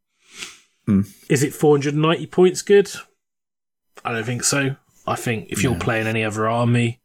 Hmm. 0.87 1.03
Is 1.29 1.43
it 1.43 1.55
490 1.55 2.27
points 2.27 2.63
good? 2.63 2.91
I 4.05 4.13
don't 4.13 4.25
think 4.25 4.45
so. 4.45 4.77
I 5.07 5.15
think 5.15 5.49
if 5.51 5.63
you're 5.63 5.75
No. 5.75 5.79
playing 5.79 6.07
any 6.07 6.25
other 6.25 6.49
army, 6.49 7.01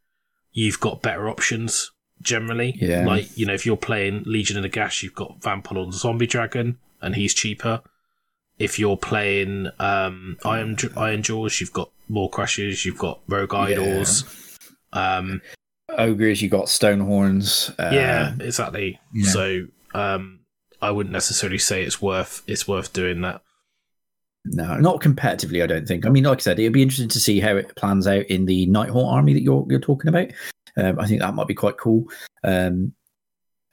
you've 0.51 0.79
got 0.79 1.01
better 1.01 1.29
options 1.29 1.91
generally. 2.25 2.75
Yeah. 2.79 3.05
Like, 3.05 3.37
you 3.37 3.45
know, 3.45 3.53
if 3.53 3.65
you're 3.65 3.77
playing 3.77 4.23
Legion 4.25 4.57
of 4.57 4.69
Nagash, 4.69 5.03
you've 5.03 5.15
got 5.15 5.41
Vampire 5.41 5.85
the 5.85 5.93
Zombie 5.93 6.27
Dragon, 6.27 6.77
and 7.01 7.15
he's 7.15 7.33
cheaper. 7.33 7.81
If 8.59 8.79
you're 8.79 8.97
playing 8.97 9.69
um, 9.79 10.37
Iron, 10.43 10.75
Ironjawz, 10.75 11.59
you've 11.61 11.73
got 11.73 11.91
Maw-krushas, 12.09 12.85
you've 12.85 12.97
got 12.97 13.19
Rogue 13.27 13.53
Idols. 13.53 14.23
Um, 14.93 15.41
Ogres, 15.89 16.41
You've 16.41 16.51
got 16.51 16.65
Stonehorns. 16.65 17.71
Uh, 17.79 17.93
yeah, 17.93 18.33
exactly. 18.39 18.99
yeah. 19.13 19.29
So 19.29 19.65
um, 19.93 20.39
I 20.81 20.91
wouldn't 20.91 21.13
necessarily 21.13 21.57
say 21.57 21.83
it's 21.83 22.01
worth 22.01 22.41
it's 22.47 22.67
worth 22.67 22.93
doing 22.93 23.21
that. 23.21 23.41
No, 24.45 24.77
not 24.77 25.01
competitively, 25.01 25.63
I 25.63 25.67
don't 25.67 25.87
think. 25.87 26.05
I 26.05 26.09
mean, 26.09 26.23
like 26.23 26.39
I 26.39 26.41
said, 26.41 26.59
it'd 26.59 26.73
be 26.73 26.83
interesting 26.83 27.09
to 27.09 27.19
see 27.19 27.39
how 27.39 27.55
it 27.55 27.75
plans 27.75 28.05
out 28.07 28.25
in 28.25 28.45
the 28.45 28.67
Nighthaunt 28.67 29.11
army 29.11 29.33
that 29.33 29.41
you're 29.41 29.65
you're 29.69 29.79
talking 29.79 30.07
about. 30.07 30.27
Um, 30.77 30.99
I 30.99 31.07
think 31.07 31.21
that 31.21 31.33
might 31.33 31.47
be 31.47 31.53
quite 31.53 31.77
cool. 31.77 32.05
Um, 32.43 32.93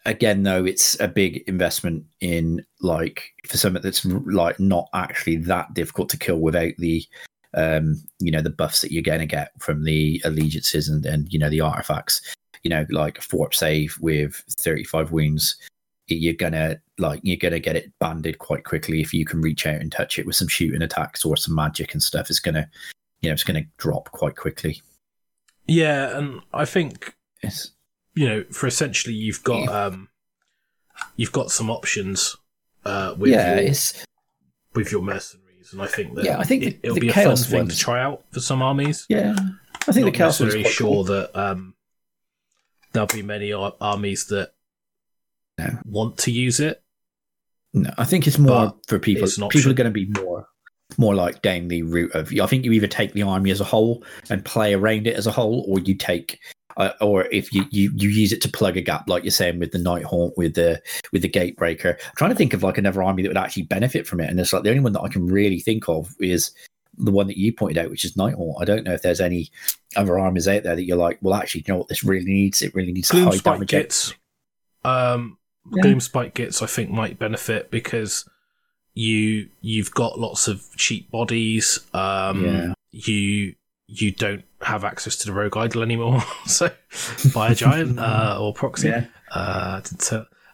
again, 0.07 0.43
though, 0.43 0.65
it's 0.65 0.99
a 1.01 1.09
big 1.09 1.45
investment 1.47 2.05
in 2.21 2.65
like 2.81 3.33
for 3.47 3.57
something 3.57 3.83
that's 3.83 4.05
like 4.05 4.59
not 4.61 4.89
actually 4.95 5.37
that 5.37 5.75
difficult 5.75 6.09
to 6.11 6.19
kill 6.19 6.39
without 6.39 6.73
the 6.79 7.05
um, 7.55 8.03
you 8.19 8.31
know 8.31 8.41
the 8.41 8.51
buffs 8.51 8.81
that 8.81 8.93
you're 8.93 9.03
going 9.03 9.21
to 9.21 9.27
get 9.27 9.51
from 9.59 9.85
the 9.85 10.21
allegiances 10.25 10.89
and 10.89 11.05
and 11.05 11.33
you 11.33 11.39
know 11.39 11.51
the 11.51 11.61
artifacts. 11.61 12.21
You 12.63 12.71
know, 12.71 12.87
like 12.91 13.19
a 13.19 13.23
fort 13.23 13.57
save 13.57 13.97
with 14.01 14.45
35 14.49 15.11
wounds 15.11 15.57
you're 16.09 16.35
gonna 16.35 16.81
like 16.99 17.21
you're 17.23 17.37
gonna 17.37 17.59
get 17.59 17.77
it 17.77 17.93
banded 17.99 18.39
quite 18.39 18.65
quickly 18.65 19.01
if 19.01 19.15
you 19.15 19.25
can 19.25 19.41
reach 19.41 19.67
out 19.67 19.81
and 19.81 19.91
touch 19.91 20.19
it 20.19 20.27
with 20.27 20.37
some 20.37 20.49
shooting 20.49 20.83
attacks 20.83 21.25
or 21.25 21.37
some 21.37 21.55
magic 21.55 21.93
and 21.93 22.03
stuff. 22.03 22.31
It's 22.31 22.41
gonna, 22.41 22.69
you 23.21 23.31
know, 23.31 23.35
it's 23.35 23.45
gonna 23.45 23.65
drop 23.79 24.11
quite 24.11 24.37
quickly. 24.37 24.83
Yeah, 25.67 26.17
and 26.19 26.41
I 26.53 26.65
think 26.65 27.15
It's, 27.43 27.71
you 28.15 28.29
know 28.29 28.45
for 28.51 28.67
essentially 28.67 29.15
you've 29.15 29.43
got 29.45 29.69
um, 29.69 30.09
you've 31.17 31.33
got 31.33 31.51
some 31.51 31.71
options 31.71 32.37
uh, 32.85 33.15
with 33.17 33.31
yeah, 33.31 33.55
your, 33.61 33.65
it's 33.71 34.05
with 34.75 34.91
your 34.93 35.03
mercenaries, 35.03 35.73
and 35.73 35.81
I 35.83 35.87
think 35.87 36.15
that 36.17 36.25
Yeah, 36.25 36.39
I 36.39 36.45
think 36.45 36.63
it, 36.65 36.83
the- 36.83 36.89
will 36.89 36.95
the 36.97 37.01
be 37.01 37.09
a 37.09 37.13
fun 37.13 37.25
Chaos 37.25 37.47
thing 37.47 37.59
ones- 37.61 37.75
to 37.75 37.81
try 37.81 38.03
out 38.03 38.25
for 38.33 38.41
some 38.41 38.61
armies. 38.63 39.07
Yeah, 39.09 39.35
I 39.89 39.93
think 39.93 40.05
Not 40.07 40.13
the 40.13 40.19
chaos 40.19 40.41
necessarily 40.41 40.69
sure 40.69 40.89
cool. 40.95 41.05
that 41.05 41.37
um, 41.39 41.75
there'll 42.93 43.07
be 43.07 43.23
many 43.23 43.53
ar- 43.53 43.75
armies 43.81 44.27
that 44.27 44.53
No. 45.59 45.79
want 45.85 46.19
to 46.19 46.31
use 46.33 46.61
it. 46.61 46.83
No, 47.75 47.91
I 47.97 48.05
think 48.05 48.27
it's 48.27 48.39
more 48.39 48.67
But 48.67 48.87
for 48.87 48.99
people. 48.99 49.27
People 49.49 49.71
are 49.71 49.75
going 49.75 49.87
to 49.87 49.91
be 49.91 50.07
more, 50.07 50.47
more 50.99 51.15
like 51.15 51.43
down 51.43 51.69
the 51.69 51.83
route 51.83 52.13
of. 52.15 52.33
I 52.41 52.47
think 52.47 52.65
you 52.65 52.73
either 52.73 52.87
take 52.87 53.13
the 53.13 53.23
army 53.23 53.51
as 53.51 53.61
a 53.61 53.65
whole 53.65 54.05
and 54.31 54.45
play 54.45 54.75
around 54.75 55.07
it 55.07 55.17
as 55.17 55.27
a 55.27 55.33
whole, 55.33 55.65
or 55.69 55.81
you 55.81 55.95
take, 55.95 56.41
uh, 56.77 56.91
or 57.01 57.27
if 57.33 57.53
you, 57.53 57.65
you 57.71 57.91
you 57.95 58.09
use 58.09 58.33
it 58.33 58.41
to 58.43 58.49
plug 58.49 58.77
a 58.77 58.81
gap, 58.81 59.09
like 59.09 59.25
you're 59.25 59.31
saying 59.31 59.59
with 59.59 59.73
the 59.73 59.79
Nighthaunt, 59.79 60.37
with 60.37 60.55
the 60.55 60.81
with 61.13 61.23
the 61.23 61.29
Gatebreaker. 61.29 61.95
I'm 61.95 62.17
trying 62.17 62.31
to 62.31 62.37
think 62.37 62.55
of 62.55 62.63
like 62.63 62.79
another 62.79 63.03
army 63.03 63.23
that 63.23 63.29
would 63.29 63.37
actually 63.37 63.65
benefit 63.65 64.07
from 64.07 64.21
it, 64.21 64.31
and 64.31 64.39
it's 64.39 64.53
like 64.53 64.63
the 64.63 64.71
only 64.71 64.83
one 64.83 64.93
that 64.93 65.03
I 65.03 65.09
can 65.09 65.27
really 65.27 65.61
think 65.61 65.89
of 65.89 66.15
is 66.21 66.53
the 66.99 67.11
one 67.11 67.27
that 67.27 67.39
you 67.39 67.53
pointed 67.53 67.79
out, 67.79 67.91
which 67.91 68.05
is 68.05 68.15
Nighthaunt. 68.17 68.61
I 68.61 68.65
don't 68.65 68.85
know 68.85 68.93
if 68.93 69.03
there's 69.03 69.21
any 69.21 69.51
other 69.97 70.19
armies 70.19 70.47
out 70.47 70.63
there 70.63 70.77
that 70.77 70.85
you're 70.85 70.97
like, 70.97 71.19
well, 71.23 71.35
actually, 71.35 71.65
you 71.67 71.73
know 71.73 71.79
what, 71.79 71.89
this 71.89 72.05
really 72.05 72.27
needs. 72.27 72.61
It 72.61 72.75
really 72.75 72.93
needs 72.93 73.09
high 73.11 73.21
Gloomspite 73.21 73.43
damage. 73.45 73.69
gets, 73.69 74.15
um, 74.85 75.39
Yeah. 75.73 75.85
Gloomspite 75.85 76.35
gets, 76.35 76.61
I 76.61 76.67
think, 76.67 76.91
might 76.91 77.19
benefit 77.19 77.71
because 77.71 78.29
you 78.95 79.49
you've 79.61 79.91
got 79.93 80.19
lots 80.19 80.49
of 80.49 80.65
cheap 80.77 81.11
bodies. 81.11 81.81
Um, 81.95 82.45
Yeah. 82.45 82.75
you 82.91 83.55
you 83.89 84.11
don't 84.11 84.45
have 84.63 84.85
access 84.85 85.17
to 85.17 85.27
the 85.27 85.33
rogue 85.33 85.57
idol 85.57 85.83
anymore, 85.83 86.23
so 86.47 86.71
buy 87.35 87.51
a 87.53 87.55
giant 87.55 87.99
uh, 87.99 88.39
or 88.41 88.55
proxy. 88.55 88.89
Yeah. 88.89 89.07
Uh, 89.31 89.81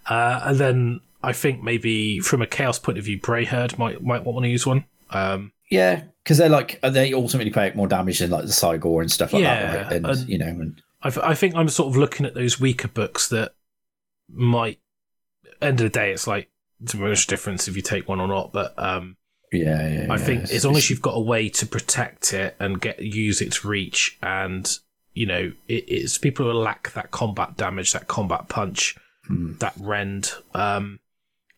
uh, 0.08 0.40
and 0.44 0.58
then 0.58 1.00
I 1.22 1.32
think 1.32 1.62
maybe 1.62 2.20
from 2.20 2.42
a 2.42 2.46
chaos 2.46 2.78
point 2.78 2.98
of 2.98 3.04
view, 3.04 3.18
Brayherd 3.20 3.78
might 3.78 4.02
might 4.02 4.24
want 4.24 4.44
to 4.44 4.48
use 4.48 4.66
one. 4.66 4.84
Um, 5.10 5.52
Yeah, 5.70 6.02
because 6.24 6.38
they're 6.38 6.48
like 6.48 6.80
they 6.80 7.12
ultimately 7.12 7.52
play 7.52 7.72
more 7.74 7.86
damage 7.88 8.20
than 8.20 8.30
like 8.30 8.42
the 8.44 8.48
Cygor 8.52 9.00
and 9.02 9.10
stuff 9.10 9.32
like 9.32 9.42
Yeah, 9.42 9.72
that, 9.72 9.84
right? 9.84 9.92
And, 9.96 10.06
and- 10.06 10.28
you 10.28 10.38
know, 10.38 10.46
and 10.46 10.82
I, 11.02 11.12
I 11.30 11.34
think 11.34 11.54
I'm 11.54 11.68
sort 11.68 11.88
of 11.88 11.96
looking 11.96 12.24
at 12.26 12.34
those 12.34 12.58
weaker 12.60 12.88
books 12.88 13.28
that 13.28 13.52
might. 14.32 14.78
End 15.60 15.80
of 15.80 15.84
the 15.84 15.90
day, 15.90 16.12
it's 16.12 16.26
like 16.28 16.48
much 16.94 17.26
difference 17.26 17.68
if 17.68 17.76
you 17.76 17.82
take 17.82 18.08
one 18.08 18.20
or 18.20 18.28
not. 18.28 18.52
But 18.52 18.74
um, 18.78 19.16
yeah, 19.52 19.88
yeah. 19.88 20.06
I 20.10 20.16
yeah, 20.16 20.16
think 20.18 20.38
it's- 20.44 20.52
as 20.54 20.64
long 20.64 20.76
as 20.76 20.88
you've 20.90 21.02
got 21.02 21.14
a 21.16 21.20
way 21.20 21.48
to 21.48 21.66
protect 21.66 22.32
it 22.32 22.56
and 22.60 22.80
get 22.80 23.00
use 23.00 23.40
its 23.40 23.64
reach, 23.64 24.18
and 24.22 24.68
you 25.14 25.26
know, 25.26 25.52
it, 25.66 25.84
it's 25.88 26.18
people 26.18 26.46
who 26.46 26.52
lack 26.52 26.92
that 26.92 27.10
combat 27.10 27.56
damage, 27.56 27.92
that 27.92 28.06
combat 28.08 28.48
punch, 28.48 28.96
Hmm. 29.26 29.54
that 29.58 29.74
rend. 29.78 30.32
Um, 30.54 31.00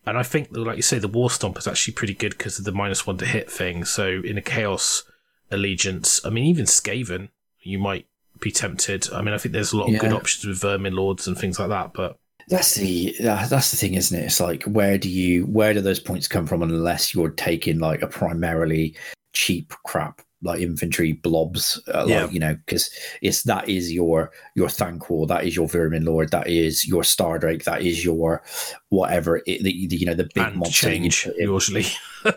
and 0.06 0.16
I 0.16 0.22
think, 0.22 0.48
like 0.52 0.76
you 0.76 0.82
say, 0.82 0.98
the 0.98 1.06
War 1.08 1.30
Stomp 1.30 1.58
is 1.58 1.66
actually 1.68 1.94
pretty 1.94 2.14
good 2.14 2.30
because 2.38 2.58
of 2.58 2.64
the 2.64 2.72
minus 2.72 3.06
one 3.06 3.18
to 3.18 3.26
hit 3.26 3.50
thing. 3.50 3.84
So 3.84 4.22
in 4.24 4.38
a 4.38 4.42
Chaos 4.42 5.04
Allegiance, 5.50 6.24
I 6.24 6.30
mean, 6.30 6.44
even 6.44 6.64
Skaven, 6.64 7.28
you 7.60 7.78
might 7.78 8.06
be 8.40 8.50
tempted. 8.50 9.12
I 9.12 9.20
mean, 9.20 9.34
I 9.34 9.38
think 9.38 9.52
there's 9.52 9.72
a 9.72 9.76
lot 9.76 9.92
of 9.92 10.00
good 10.00 10.12
options 10.12 10.46
with 10.46 10.60
Vermin 10.60 10.94
Lords 10.94 11.26
and 11.26 11.36
things 11.36 11.58
like 11.58 11.68
that. 11.70 11.92
But 11.92 12.18
that's 12.50 12.74
the 12.74 13.14
that's 13.20 13.70
the 13.70 13.76
thing, 13.76 13.94
isn't 13.94 14.18
it? 14.18 14.24
It's 14.26 14.40
like 14.40 14.62
where 14.64 14.98
do 14.98 15.08
you 15.08 15.44
where 15.46 15.72
do 15.72 15.80
those 15.80 16.00
points 16.00 16.28
come 16.28 16.46
from 16.46 16.62
unless 16.62 17.14
you're 17.14 17.30
taking 17.30 17.78
like 17.78 18.02
a 18.02 18.06
primarily 18.08 18.94
cheap 19.32 19.72
crap 19.84 20.20
like 20.42 20.60
infantry 20.60 21.12
blobs, 21.12 21.78
uh, 21.94 22.06
Yeah. 22.08 22.22
like 22.24 22.32
you 22.32 22.40
know, 22.40 22.54
because 22.64 22.90
it's 23.20 23.42
that 23.42 23.68
is 23.68 23.92
your 23.92 24.32
your 24.54 24.68
Thanquol, 24.68 25.28
that 25.28 25.44
is 25.44 25.54
your 25.54 25.68
Vermin 25.68 26.06
Lord, 26.06 26.30
that 26.30 26.46
is 26.48 26.86
your 26.88 27.02
Stardrake, 27.02 27.64
that 27.64 27.82
is 27.82 28.02
your 28.04 28.42
whatever 28.88 29.42
it, 29.46 29.62
the, 29.62 29.86
the 29.88 29.96
you 29.96 30.06
know 30.06 30.14
the 30.14 30.28
big 30.34 30.44
and 30.46 30.56
monster 30.56 30.88
you 30.88 30.98
change 31.10 31.24
put 31.24 31.36
usually. 31.38 31.84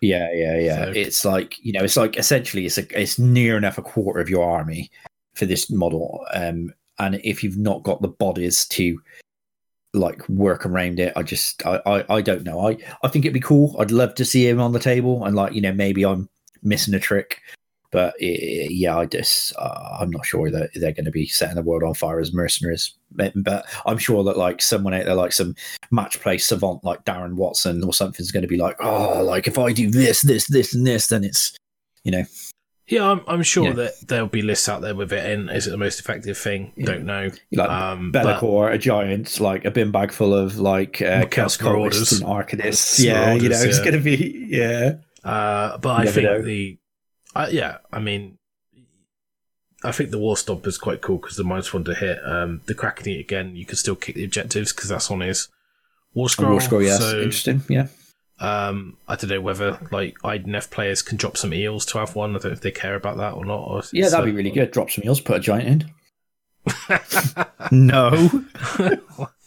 Yeah, 0.00 0.28
yeah, 0.32 0.58
yeah. 0.58 0.84
So- 0.84 0.92
It's 0.94 1.24
like 1.24 1.54
you 1.62 1.72
know, 1.72 1.82
it's 1.84 1.96
like 1.96 2.16
essentially 2.18 2.66
it's 2.66 2.78
a, 2.78 3.00
it's 3.00 3.18
near 3.18 3.56
enough 3.56 3.78
a 3.78 3.82
quarter 3.82 4.20
of 4.20 4.28
your 4.30 4.48
army 4.48 4.90
for 5.34 5.46
this 5.46 5.70
model. 5.70 6.24
Um, 6.34 6.72
and 6.98 7.20
if 7.24 7.42
you've 7.44 7.58
not 7.58 7.82
got 7.82 8.00
the 8.00 8.08
bodies 8.08 8.66
to 8.68 8.98
like 9.96 10.28
work 10.28 10.66
around 10.66 11.00
it, 11.00 11.12
I 11.16 11.22
just 11.22 11.64
I, 11.66 11.80
I 11.86 12.16
I 12.16 12.20
don't 12.22 12.44
know. 12.44 12.68
I 12.68 12.76
I 13.02 13.08
think 13.08 13.24
it'd 13.24 13.34
be 13.34 13.40
cool. 13.40 13.76
I'd 13.78 13.90
love 13.90 14.14
to 14.16 14.24
see 14.24 14.48
him 14.48 14.60
on 14.60 14.72
the 14.72 14.78
table, 14.78 15.24
and 15.24 15.34
like 15.34 15.52
you 15.52 15.60
know 15.60 15.72
maybe 15.72 16.04
I'm 16.04 16.28
missing 16.62 16.94
a 16.94 17.00
trick. 17.00 17.40
But 17.92 18.14
eh, 18.20 18.66
yeah, 18.68 18.98
I 18.98 19.06
just 19.06 19.54
uh, 19.56 19.98
I'm 20.00 20.10
not 20.10 20.26
sure 20.26 20.50
that 20.50 20.70
they're 20.74 20.92
going 20.92 21.04
to 21.04 21.10
be 21.10 21.26
setting 21.26 21.54
the 21.54 21.62
world 21.62 21.82
on 21.82 21.94
fire 21.94 22.20
as 22.20 22.32
mercenaries. 22.32 22.92
But, 23.12 23.32
but 23.36 23.64
I'm 23.86 23.98
sure 23.98 24.22
that 24.24 24.36
like 24.36 24.60
someone 24.60 24.92
out 24.92 25.04
there, 25.04 25.14
like 25.14 25.32
some 25.32 25.54
match 25.90 26.20
play 26.20 26.38
savant 26.38 26.84
like 26.84 27.04
Darren 27.04 27.34
Watson 27.34 27.82
or 27.84 27.94
something's 27.94 28.32
going 28.32 28.42
to 28.42 28.48
be 28.48 28.58
like, 28.58 28.76
oh, 28.80 29.22
like 29.22 29.46
if 29.46 29.58
I 29.58 29.72
do 29.72 29.90
this, 29.90 30.22
this, 30.22 30.48
this, 30.48 30.74
and 30.74 30.86
this, 30.86 31.06
then 31.06 31.24
it's 31.24 31.56
you 32.04 32.10
know 32.10 32.24
Yeah, 32.88 33.10
I'm, 33.10 33.20
I'm 33.26 33.42
sure 33.42 33.66
Yeah. 33.66 33.72
that 33.72 33.94
there'll 34.06 34.28
be 34.28 34.42
lists 34.42 34.68
out 34.68 34.80
there 34.80 34.94
with 34.94 35.12
it 35.12 35.24
And 35.28 35.50
Is 35.50 35.66
it 35.66 35.70
the 35.70 35.76
most 35.76 35.98
effective 35.98 36.38
thing? 36.38 36.72
Yeah. 36.76 36.86
Don't 36.86 37.04
know. 37.04 37.30
like 37.52 37.68
Um, 37.70 38.12
but- 38.12 38.42
a 38.72 38.78
giant, 38.78 39.40
like 39.40 39.64
a 39.64 39.70
bin 39.72 39.90
bag 39.90 40.12
full 40.12 40.32
of 40.34 40.58
like 40.58 41.02
uh, 41.02 41.26
Chaos 41.26 41.60
Marauders. 41.60 42.12
And 42.12 42.22
Arcanists. 42.24 43.02
Yeah, 43.02 43.34
you 43.34 43.48
know, 43.48 43.60
it's 43.60 43.78
yeah. 43.78 43.90
to 43.90 43.98
be 44.00 44.46
yeah. 44.48 44.94
Uh, 45.24 45.78
but 45.78 46.00
I 46.00 46.06
think 46.06 46.24
know. 46.26 46.42
the, 46.42 46.78
uh, 47.34 47.48
yeah, 47.50 47.78
I 47.92 47.98
mean, 47.98 48.38
I 49.82 49.90
think 49.92 50.10
the 50.10 50.18
War 50.18 50.36
Stomp 50.36 50.66
is 50.66 50.78
quite 50.78 51.00
cool 51.02 51.18
because 51.18 51.36
the 51.36 51.42
minus 51.44 51.74
one 51.74 51.82
to 51.84 51.94
hit. 51.94 52.18
Um, 52.24 52.60
the 52.66 52.74
Kraken 52.74 53.08
Eat 53.08 53.20
again, 53.20 53.56
you 53.56 53.66
can 53.66 53.76
still 53.76 53.96
kick 53.96 54.14
the 54.14 54.24
objectives 54.24 54.72
because 54.72 54.88
that's 54.88 55.10
on 55.10 55.20
his 55.20 55.48
War 56.14 56.28
Scroll. 56.28 56.52
War 56.52 56.60
Scroll, 56.60 56.82
yes, 56.82 57.00
So, 57.00 57.16
interesting. 57.18 57.62
Yeah, 57.68 57.88
um, 58.38 58.96
I 59.08 59.16
don't 59.16 59.30
know 59.30 59.40
whether 59.40 59.78
like 59.90 60.16
Idoneth 60.24 60.70
players 60.70 61.02
can 61.02 61.16
drop 61.16 61.36
some 61.36 61.54
eels 61.54 61.86
to 61.86 61.98
have 61.98 62.14
one. 62.14 62.30
I 62.30 62.38
don't 62.38 62.44
know 62.46 62.50
if 62.52 62.60
they 62.60 62.70
care 62.70 62.94
about 62.94 63.16
that 63.18 63.32
or 63.34 63.44
not. 63.44 63.60
Or 63.68 63.82
yeah, 63.92 64.08
that'd 64.08 64.26
be 64.26 64.32
really 64.32 64.50
good. 64.50 64.70
Drop 64.72 64.90
some 64.90 65.04
eels, 65.04 65.20
put 65.20 65.36
a 65.36 65.40
giant 65.40 65.68
in. 65.84 65.90
No, 67.72 68.10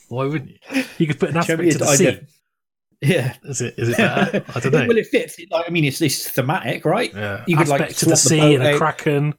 Why 0.10 0.26
wouldn't 0.26 0.52
you? 0.72 0.84
You 0.98 1.08
could 1.08 1.20
put 1.20 1.30
an 1.30 1.36
Show 1.44 1.54
aspect 1.54 1.72
to 1.74 1.78
the 1.78 1.86
I 1.86 1.96
sea. 1.96 2.20
yeah. 3.02 3.36
Is 3.44 3.62
it? 3.62 3.76
Is 3.78 3.90
it 3.90 3.98
better? 3.98 4.44
I 4.56 4.60
don't 4.60 4.72
know. 4.74 4.88
well, 4.88 4.98
it 4.98 5.08
fits. 5.08 5.40
Like, 5.50 5.66
I 5.68 5.70
mean, 5.72 5.86
it's 5.86 6.00
this 6.00 6.28
thematic, 6.28 6.84
right? 6.86 7.14
Yeah. 7.14 7.44
You 7.48 7.56
could, 7.58 7.68
like, 7.70 7.82
aspect 7.82 8.00
to 8.00 8.06
the 8.08 8.16
swap 8.18 8.24
the 8.24 8.30
sea 8.30 8.40
boat 8.58 8.66
and 8.66 8.76
a 8.76 8.78
kraken, 8.78 9.34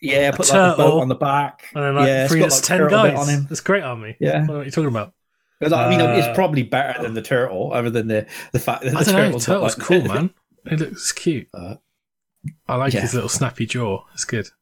Yeah, 0.00 0.28
A 0.30 0.32
put 0.32 0.48
like 0.48 0.48
the 0.48 0.54
boat 0.54 0.76
turtle. 0.84 1.00
on 1.00 1.08
the 1.08 1.14
back. 1.14 1.64
and 1.74 1.84
then 1.84 1.94
like 1.94 2.06
yeah, 2.08 2.22
it's 2.24 2.32
three 2.32 2.40
got, 2.40 2.46
that's 2.50 2.68
like, 2.70 2.78
ten 2.78 2.88
guys. 2.88 3.18
on 3.18 3.28
him. 3.28 3.46
That's 3.48 3.60
a 3.60 3.64
great 3.64 3.82
army. 3.84 4.16
Yeah, 4.18 4.46
What 4.46 4.56
are 4.56 4.64
you 4.64 4.70
talking 4.70 4.88
about? 4.88 5.12
'Cause, 5.64 5.72
I 5.72 5.90
mean, 5.90 6.00
Uh, 6.00 6.12
it's 6.14 6.34
probably 6.34 6.62
better 6.62 7.02
than 7.02 7.14
the 7.14 7.22
turtle, 7.22 7.72
other 7.72 7.90
than 7.90 8.08
the 8.08 8.26
the 8.52 8.58
fact 8.58 8.82
that 8.82 8.92
the 8.92 8.98
I 8.98 9.02
don't 9.02 9.14
know. 9.14 9.20
turtle's 9.26 9.46
Turtle's 9.46 9.78
like- 9.78 9.86
cool, 9.86 10.02
man. 10.04 10.30
It 10.66 10.80
looks 10.80 11.12
cute. 11.12 11.48
Uh, 11.52 11.74
I 12.68 12.76
like 12.76 12.92
yeah. 12.94 13.00
his 13.00 13.14
little 13.14 13.28
snappy 13.28 13.66
jaw. 13.66 14.04
It's 14.14 14.24
good. 14.24 14.48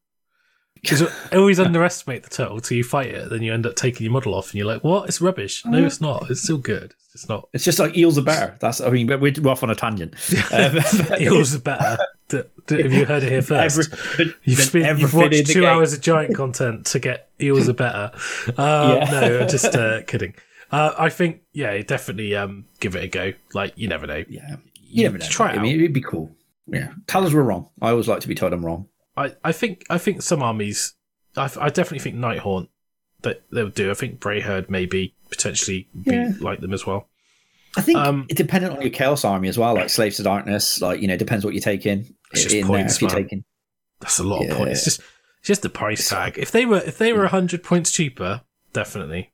Because 0.83 1.01
I 1.31 1.37
always 1.37 1.61
underestimate 1.61 2.23
the 2.23 2.29
turtle 2.29 2.59
till 2.59 2.75
you 2.75 2.83
fight 2.83 3.07
it, 3.07 3.29
then 3.29 3.41
you 3.41 3.53
end 3.53 3.65
up 3.65 3.77
taking 3.77 4.03
your 4.03 4.11
model 4.11 4.33
off, 4.35 4.47
and 4.49 4.55
you're 4.55 4.67
like, 4.67 4.83
"What? 4.83 5.07
It's 5.07 5.21
rubbish." 5.21 5.63
No, 5.65 5.85
it's 5.85 6.01
not. 6.01 6.29
It's 6.29 6.41
still 6.43 6.57
good. 6.57 6.93
It's 7.13 7.29
not. 7.29 7.47
It's 7.53 7.63
just 7.63 7.79
like 7.79 7.95
eels 7.97 8.17
are 8.17 8.21
better. 8.21 8.57
That's 8.59 8.81
I 8.81 8.89
mean, 8.89 9.07
but 9.07 9.21
we're, 9.21 9.31
off 9.47 9.63
on 9.63 9.69
a 9.69 9.75
tangent. 9.75 10.13
Um, 10.51 10.77
Eels 11.21 11.55
are 11.55 11.59
better. 11.59 11.97
D- 12.27 12.41
d- 12.67 12.81
Have 12.83 12.91
you 12.91 13.05
heard 13.05 13.23
it 13.23 13.31
here 13.31 13.41
first? 13.41 13.79
Every- 14.19 14.33
You've, 14.43 14.59
spent, 14.59 14.99
you've 14.99 15.13
watched 15.13 15.47
two 15.47 15.65
hours 15.65 15.93
of 15.93 16.01
giant 16.01 16.35
content 16.35 16.85
to 16.87 16.99
get 16.99 17.29
eels 17.39 17.69
are 17.69 17.73
better. 17.73 18.11
Um, 18.57 18.57
Yeah. 18.57 19.07
No, 19.09 19.39
I'm 19.39 19.47
just 19.47 19.73
uh, 19.73 20.01
kidding. 20.03 20.33
Uh, 20.73 20.93
I 20.97 21.09
think, 21.09 21.41
yeah, 21.53 21.79
definitely 21.83 22.35
um, 22.35 22.65
give 22.79 22.95
it 22.95 23.03
a 23.03 23.07
go. 23.07 23.33
Like, 23.53 23.73
you 23.75 23.87
never 23.87 24.07
know. 24.07 24.23
Yeah, 24.27 24.55
you 24.75 25.03
never 25.03 25.17
know. 25.19 25.25
Try 25.27 25.53
it 25.53 25.59
I 25.59 25.61
mean, 25.61 25.75
it'd 25.75 25.93
be 25.93 26.01
cool. 26.01 26.35
Yeah, 26.67 26.93
tell 27.07 27.25
us 27.25 27.33
we're 27.33 27.43
wrong. 27.43 27.69
I 27.81 27.91
always 27.91 28.07
like 28.07 28.21
to 28.21 28.27
be 28.27 28.35
told 28.35 28.53
I'm 28.53 28.65
wrong. 28.65 28.87
I, 29.15 29.35
I 29.43 29.51
think 29.51 29.85
I 29.89 29.97
think 29.99 30.21
some 30.23 30.41
armies. 30.41 30.95
I, 31.37 31.49
I 31.59 31.69
definitely 31.69 31.99
think 31.99 32.15
Nighthaunt 32.15 32.69
that 33.21 33.43
they'll 33.51 33.69
do. 33.69 33.91
I 33.91 33.93
think 33.93 34.19
Brayherd 34.19 34.69
maybe 34.69 35.13
potentially 35.29 35.87
be 36.05 36.11
Yeah. 36.15 36.31
like 36.39 36.59
them 36.61 36.73
as 36.73 36.85
well. 36.87 37.09
I 37.77 37.81
think 37.81 37.97
Um, 37.99 38.25
it 38.29 38.37
dependent 38.37 38.75
on 38.75 38.81
your 38.81 38.91
chaos 38.91 39.25
army 39.25 39.47
as 39.49 39.57
well, 39.57 39.73
like 39.75 39.89
slaves 39.89 40.17
to 40.17 40.23
darkness. 40.23 40.81
Like 40.81 41.01
you 41.01 41.07
know, 41.07 41.17
depends 41.17 41.43
what 41.45 41.53
you're 41.53 41.61
taking 41.61 42.15
It's 42.31 42.43
just 42.43 42.55
in 42.55 42.65
points, 42.65 42.97
there. 42.97 43.09
Taking, 43.09 43.43
That's 43.99 44.19
a 44.19 44.23
lot 44.23 44.41
Yeah. 44.43 44.51
of 44.51 44.57
points. 44.57 44.71
It's 44.73 44.83
just 44.85 44.99
it's 45.39 45.47
just 45.47 45.61
the 45.63 45.69
price 45.69 46.07
tag. 46.09 46.37
If 46.37 46.51
they 46.51 46.65
were 46.65 46.77
if 46.85 46.97
they 46.97 47.11
were 47.13 47.27
hundred 47.27 47.61
points 47.63 47.91
cheaper, 47.91 48.41
definitely. 48.71 49.32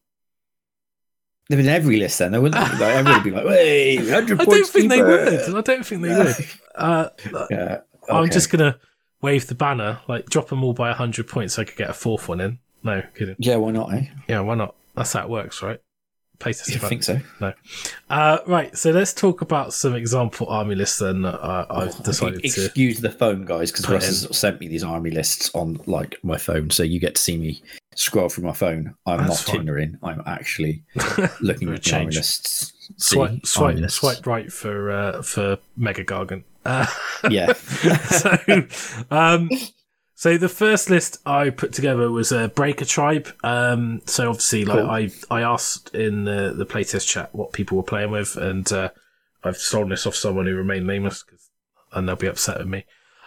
There 1.50 1.58
was 1.58 1.68
every 1.68 1.98
list 1.98 2.20
then, 2.20 2.32
there 2.32 2.42
wouldn't 2.42 2.64
they? 2.64 2.78
Like, 2.78 2.96
everybody 2.96 3.16
would 3.16 3.24
be 3.24 3.32
like, 3.32 3.46
"Wait, 3.58 4.10
hundred 4.10 4.40
I 4.42 4.46
points 4.46 4.72
don't 4.72 4.82
think 4.82 4.90
they 4.90 4.98
cheaper." 4.98 5.08
would. 5.08 5.56
I 5.58 5.62
don't 5.62 5.86
think 5.86 6.02
they 6.04 6.16
would. 6.18 6.36
Uh, 6.76 7.10
Yeah, 7.52 7.82
I'm 8.10 8.30
just 8.30 8.50
gonna 8.50 8.78
wave 9.22 9.48
the 9.48 9.56
banner, 9.56 10.00
like 10.08 10.28
drop 10.28 10.48
them 10.48 10.64
all 10.64 10.72
by 10.74 10.94
hundred 10.94 11.28
points, 11.28 11.56
so 11.56 11.62
I 11.62 11.66
could 11.66 11.76
get 11.76 11.90
a 11.90 11.94
fourth 11.94 12.30
one 12.30 12.40
in. 12.40 12.60
No 12.84 13.04
kidding. 13.16 13.36
yeah. 13.40 13.58
Why 13.58 13.72
not? 13.72 13.94
Eh? 13.94 14.06
Yeah, 14.30 14.40
why 14.40 14.56
not? 14.56 14.76
That's 14.96 15.12
how 15.12 15.24
it 15.24 15.30
works, 15.30 15.62
right? 15.62 15.82
Playtest. 16.40 16.72
I 16.74 16.78
about- 16.78 16.90
think 16.90 17.04
so. 17.04 17.20
No. 17.40 17.54
Uh, 18.10 18.38
right, 18.48 18.76
so 18.78 18.92
let's 18.92 19.14
talk 19.14 19.42
about 19.42 19.74
some 19.74 19.94
example 19.96 20.48
army 20.48 20.76
lists. 20.76 21.00
Then 21.00 21.26
uh, 21.26 21.66
I've 21.70 22.02
decided 22.04 22.40
to. 22.42 22.46
Excuse 22.46 23.00
the 23.02 23.12
phone, 23.12 23.46
guys, 23.46 23.72
because 23.72 23.90
Russ 23.90 24.06
has 24.06 24.38
sent 24.38 24.60
me 24.60 24.68
these 24.68 24.84
army 24.84 25.12
lists 25.12 25.52
on 25.54 25.80
like 25.86 26.18
my 26.24 26.38
phone, 26.38 26.70
so 26.70 26.84
you 26.84 27.00
get 27.00 27.16
to 27.16 27.22
see 27.22 27.38
me 27.38 27.62
scroll 27.96 28.30
through 28.30 28.46
my 28.46 28.54
phone. 28.54 28.96
I'm 29.06 29.20
That's 29.28 29.48
not 29.48 29.56
fine. 29.58 29.66
Tindering. 29.66 29.98
I'm 30.04 30.24
actually 30.26 30.84
looking 31.42 31.74
at 31.74 31.84
the 31.84 31.96
army 31.96 32.12
lists. 32.12 32.74
See, 32.98 33.16
Swipe, 33.16 33.30
army 33.30 33.42
swipe, 33.44 33.76
lists. 33.78 34.00
swipe 34.00 34.26
right 34.26 34.52
for 34.52 34.92
uh, 34.92 35.22
for 35.22 35.58
Mega 35.78 36.04
Gargant. 36.04 36.44
Uh, 36.66 36.86
Yeah. 37.30 37.54
so, 37.54 38.38
um, 39.12 39.50
so 40.20 40.38
the 40.38 40.50
first 40.50 40.90
list 40.90 41.20
I 41.26 41.50
put 41.50 41.72
together 41.72 42.12
was 42.12 42.34
a 42.34 42.50
Breaker 42.50 42.84
Tribe. 42.84 43.30
Um, 43.42 44.02
so 44.06 44.28
obviously, 44.28 44.66
like 44.66 44.80
Cool. 44.80 44.90
I, 44.90 45.10
I 45.32 45.42
asked 45.44 45.96
in 45.96 46.26
the 46.26 46.54
the 46.54 46.66
playtest 46.66 47.08
chat 47.08 47.34
what 47.34 47.54
people 47.54 47.78
were 47.78 47.84
playing 47.84 48.12
with, 48.12 48.36
and 48.36 48.70
uh, 48.74 48.90
I've 49.46 49.56
stolen 49.56 49.88
this 49.90 50.06
off 50.06 50.16
someone 50.16 50.46
who 50.46 50.56
remained 50.56 50.86
nameless, 50.88 51.24
'cause- 51.24 51.50
and 51.94 52.06
they'll 52.08 52.18
be 52.18 52.28
upset 52.28 52.58
with 52.58 52.68
me. 52.68 52.84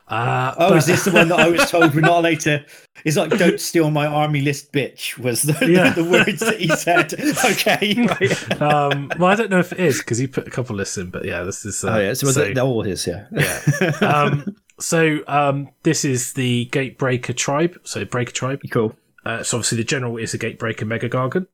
Uh, 0.07 0.55
Oh, 0.59 0.69
but- 0.71 0.79
is 0.79 0.87
this 0.87 1.05
the 1.07 1.13
one 1.13 1.29
that 1.29 1.41
I 1.41 1.49
was 1.49 1.71
told 1.71 1.95
we're 1.95 2.03
not 2.03 2.19
allowed 2.25 2.41
to? 2.41 2.63
It's 3.07 3.17
like, 3.17 3.31
don't 3.31 3.59
steal 3.59 3.91
my 3.91 4.05
army 4.07 4.43
list, 4.43 4.71
bitch. 4.73 5.17
Was 5.19 5.41
the, 5.43 5.57
Yeah. 5.67 5.95
the, 5.95 6.05
words 6.05 6.41
that 6.41 6.61
he 6.61 6.69
said? 6.69 7.15
Okay, 7.53 7.95
right. 8.07 8.61
um, 8.63 9.11
well, 9.19 9.31
I 9.31 9.35
don't 9.35 9.49
know 9.51 9.61
if 9.61 9.73
it 9.73 9.81
is 9.81 9.99
because 9.99 10.19
he 10.19 10.27
put 10.27 10.47
a 10.47 10.51
couple 10.51 10.77
lists 10.77 10.99
in, 10.99 11.09
but 11.09 11.25
yeah, 11.25 11.43
this 11.45 11.65
is. 11.65 11.83
Uh, 11.83 11.93
oh 11.95 11.99
yeah, 11.99 12.13
so, 12.13 12.27
so- 12.31 12.45
that 12.53 12.59
all 12.59 12.83
his, 12.83 13.07
yeah, 13.07 13.25
Yeah. 13.33 13.89
um, 14.03 14.55
so 14.83 15.19
um, 15.29 15.69
this 15.85 16.05
is 16.05 16.33
the 16.35 16.69
Gatebreaker 16.73 17.37
tribe. 17.37 17.79
So 17.85 18.05
Breaker 18.05 18.33
tribe. 18.33 18.61
cool. 18.71 18.97
Uh, 19.25 19.43
so 19.43 19.57
obviously 19.59 19.79
the 19.79 19.85
general 19.85 20.17
is 20.17 20.35
a 20.35 20.39
Gatebreaker 20.39 20.87
Mega 20.87 21.09
Gargan. 21.09 21.47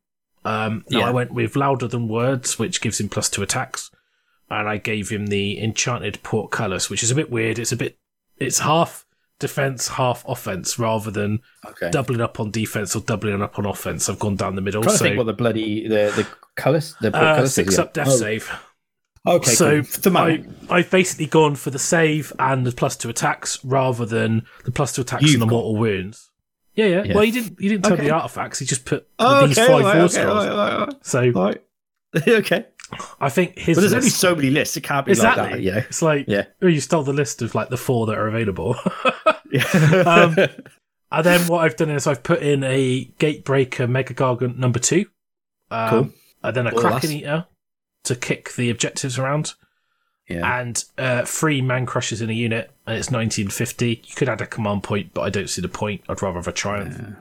Um, 0.45 0.85
Yeah. 0.89 1.01
I 1.07 1.11
went 1.11 1.33
with 1.33 1.55
Louder 1.57 1.87
Than 1.89 2.09
Words, 2.09 2.59
which 2.59 2.81
gives 2.81 2.99
him 3.01 3.09
plus 3.09 3.29
two 3.29 3.43
attacks, 3.43 3.91
and 4.51 4.67
I 4.69 4.79
gave 4.79 5.11
him 5.11 5.27
the 5.27 5.61
Enchanted 5.63 6.23
Portcullis, 6.23 6.89
which 6.89 7.03
is 7.03 7.11
a 7.11 7.15
bit 7.15 7.31
weird. 7.31 7.59
It's 7.59 7.73
a 7.73 7.77
bit, 7.77 7.99
it's 8.39 8.61
half 8.61 9.05
defense, 9.39 9.89
half 9.89 10.25
offense, 10.27 10.79
rather 10.79 11.11
than 11.11 11.41
Okay. 11.67 11.91
doubling 11.91 12.21
up 12.23 12.41
on 12.41 12.51
defense 12.51 12.97
or 12.97 13.03
doubling 13.03 13.43
up 13.43 13.59
on 13.59 13.67
offense. 13.67 14.09
I've 14.09 14.19
gone 14.19 14.37
down 14.37 14.55
the 14.55 14.63
middle. 14.63 14.83
trying 14.83 14.95
to 14.95 14.99
so 14.99 15.05
think 15.05 15.19
what 15.19 15.27
the 15.27 15.33
bloody 15.35 15.87
the 15.87 16.13
the 16.17 16.27
colours 16.57 16.95
the 17.01 17.15
uh, 17.15 17.47
six 17.47 17.77
yeah. 17.77 17.83
up 17.83 17.93
death 17.93 18.09
Oh, 18.09 18.17
save. 18.17 18.51
Okay, 19.27 19.51
so 19.51 19.83
cool. 19.83 20.17
I, 20.17 20.45
I've 20.71 20.91
basically 20.91 21.27
gone 21.27 21.55
for 21.57 21.71
the 21.71 21.79
save 21.79 22.33
and 22.39 22.67
the 22.67 22.73
plus 22.73 22.97
two 22.97 23.09
attacks 23.11 23.63
rather 23.65 24.07
than 24.07 24.45
the 24.65 24.71
plus 24.73 24.93
two 24.95 25.03
attacks 25.03 25.23
You've 25.25 25.35
and 25.35 25.43
the 25.43 25.47
got- 25.47 25.53
mortal 25.53 25.77
wounds. 25.77 26.31
Yeah, 26.75 26.87
yeah, 26.87 27.03
Yeah. 27.05 27.15
Well, 27.17 27.25
you 27.25 27.33
didn't. 27.33 27.61
You 27.61 27.69
didn't 27.71 27.85
tell 27.85 27.95
Okay. 27.95 28.05
the 28.05 28.11
artifacts. 28.13 28.61
You 28.61 28.67
just 28.69 28.85
put 28.85 29.09
Oh, 29.19 29.47
these 29.49 29.59
five 29.59 29.69
war 29.69 29.81
okay, 29.97 30.09
scrolls. 30.09 30.47
right, 30.47 30.79
right, 30.87 30.95
So 31.05 31.21
right, 31.31 31.61
right. 32.15 32.29
okay. 32.29 32.67
I 33.21 33.29
think 33.29 33.59
his. 33.59 33.77
But 33.77 33.81
there's 33.83 33.93
only 33.93 34.05
list- 34.07 34.17
so 34.21 34.35
many 34.37 34.51
lists. 34.51 34.77
It 34.77 34.83
can't 34.83 35.05
be 35.05 35.13
exactly. 35.13 35.43
like 35.43 35.53
that. 35.55 35.61
Yeah. 35.63 35.79
It's 35.79 36.01
like 36.03 36.27
Yeah. 36.29 36.45
oh, 36.63 36.69
you 36.69 36.81
stole 36.81 37.03
the 37.03 37.13
list 37.13 37.43
of 37.43 37.55
like 37.57 37.69
the 37.69 37.77
four 37.77 38.07
that 38.07 38.17
are 38.17 38.29
available. 38.29 38.77
Yeah. 39.51 39.63
Um, 40.07 40.37
and 41.11 41.25
then 41.25 41.47
what 41.49 41.65
I've 41.65 41.75
done 41.77 41.89
is 41.89 42.07
I've 42.07 42.23
put 42.23 42.43
in 42.43 42.63
a 42.65 43.07
Gatebreaker 43.19 43.89
Mega 43.89 44.13
Gargant 44.13 44.59
number 44.59 44.79
two. 44.79 45.07
Um, 45.71 45.89
Cool. 45.91 46.11
And 46.45 46.55
then 46.57 46.67
a 46.67 46.71
Well, 46.75 46.83
Kraken 46.83 47.01
that's- 47.01 47.11
Eater 47.11 47.47
to 48.05 48.15
kick 48.15 48.55
the 48.55 48.71
objectives 48.71 49.19
around. 49.19 49.55
yeah. 50.29 50.61
and 50.61 50.85
uh, 50.99 51.25
three 51.25 51.61
man 51.63 51.87
crushes 51.87 52.21
in 52.21 52.31
a 52.31 52.35
unit, 52.35 52.71
and 52.87 52.97
it's 52.99 53.11
1950. 53.11 54.03
You 54.07 54.15
could 54.15 54.29
add 54.29 54.41
a 54.41 54.47
command 54.47 54.83
point, 54.83 55.15
but 55.15 55.23
I 55.23 55.31
don't 55.31 55.49
see 55.51 55.63
the 55.63 55.69
point. 55.69 56.03
I'd 56.09 56.21
rather 56.23 56.39
have 56.39 56.49
a 56.49 56.53
triumph. 56.53 57.17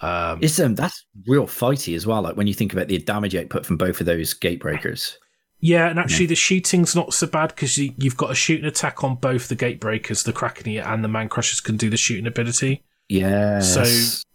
Um, 0.00 0.38
It's 0.42 0.58
um 0.60 0.74
that's 0.74 1.04
real 1.26 1.46
fighty 1.46 1.96
as 1.96 2.06
well. 2.06 2.22
Like 2.22 2.36
when 2.36 2.46
you 2.46 2.54
think 2.54 2.72
about 2.72 2.88
the 2.88 2.98
damage 2.98 3.34
output 3.34 3.64
from 3.64 3.76
both 3.76 4.00
of 4.00 4.06
those 4.06 4.34
gate 4.34 4.60
breakers. 4.60 5.18
yeah, 5.60 5.88
and 5.88 5.98
actually, 5.98 6.26
the 6.26 6.34
shooting's 6.34 6.94
not 6.94 7.14
so 7.14 7.26
bad 7.26 7.48
because 7.48 7.78
you, 7.78 7.94
you've 7.96 8.16
got 8.16 8.30
a 8.30 8.34
shooting 8.34 8.66
attack 8.66 9.02
on 9.02 9.14
both 9.14 9.48
the 9.48 9.54
gate 9.54 9.80
breakers, 9.80 10.22
the 10.22 10.32
Kraken 10.32 10.76
and 10.76 11.02
the 11.02 11.08
man 11.08 11.28
crushers 11.28 11.60
can 11.60 11.76
do 11.76 11.88
the 11.88 11.96
shooting 11.96 12.26
ability. 12.26 12.82
Yeah. 13.08 13.60
So 13.60 13.82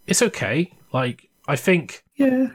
it's 0.08 0.22
okay. 0.22 0.72
Like, 0.92 1.30
I 1.48 1.56
think 1.56 2.04
yeah. 2.16 2.48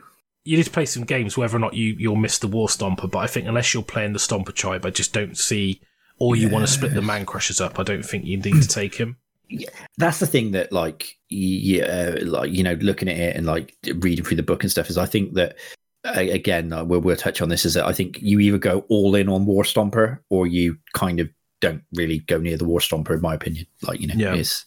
You 0.45 0.57
need 0.57 0.65
to 0.65 0.71
play 0.71 0.87
some 0.87 1.05
games 1.05 1.37
whether 1.37 1.57
or 1.57 1.61
not 1.61 1.75
you, 1.75 1.95
you'll 1.99 2.17
miss 2.17 2.39
the 2.39 2.49
War 2.49 2.69
Stomper, 2.69 3.11
but 3.11 3.19
I 3.19 3.27
think 3.27 3.47
unless 3.47 3.73
you're 3.73 3.83
playing 3.83 4.13
the 4.13 4.19
Stomper 4.19 4.55
tribe, 4.55 4.85
I 4.85 4.91
just 4.91 5.13
don't 5.13 5.37
see. 5.39 5.81
Or 6.19 6.37
you 6.37 6.49
want 6.49 6.65
to 6.65 6.71
split 6.73 6.95
the 6.95 7.03
man 7.03 7.27
crushers 7.27 7.61
up, 7.61 7.81
I 7.81 7.83
don't 7.83 8.05
think 8.05 8.25
you 8.25 8.37
need 8.37 8.63
to 8.63 8.69
take 8.69 8.95
him. 8.95 9.17
Yeah. 9.49 9.69
That's 9.99 10.21
the 10.21 10.27
thing 10.27 10.53
that 10.53 10.71
like 10.71 11.19
yeah, 11.29 12.17
like 12.23 12.53
you 12.53 12.63
know, 12.63 12.75
looking 12.75 13.09
at 13.09 13.19
it 13.19 13.37
and 13.37 13.47
like 13.47 13.75
reading 13.97 14.25
through 14.25 14.37
the 14.37 14.43
book 14.45 14.63
and 14.63 14.71
stuff 14.71 14.91
is 14.91 14.97
I 14.97 15.07
think 15.07 15.35
that 15.35 15.57
again 16.05 16.73
uh, 16.73 16.85
we'll, 16.85 17.01
we'll 17.01 17.17
touch 17.17 17.41
on 17.41 17.49
this 17.49 17.65
is 17.65 17.75
that 17.75 17.87
I 17.87 17.93
think 17.93 18.21
you 18.23 18.39
either 18.41 18.59
go 18.59 18.85
all 18.89 19.15
in 19.17 19.29
on 19.29 19.45
War 19.47 19.65
Stomper 19.65 20.19
or 20.31 20.47
you 20.47 20.79
kind 20.93 21.19
of 21.19 21.29
don't 21.61 21.83
really 21.95 22.21
go 22.21 22.39
near 22.39 22.57
the 22.57 22.65
War 22.65 22.79
Stomper 22.81 23.15
in 23.15 23.21
my 23.21 23.35
opinion. 23.35 23.67
Like 23.83 24.01
you 24.01 24.07
know, 24.07 24.15
Yeah. 24.17 24.35
it's 24.35 24.65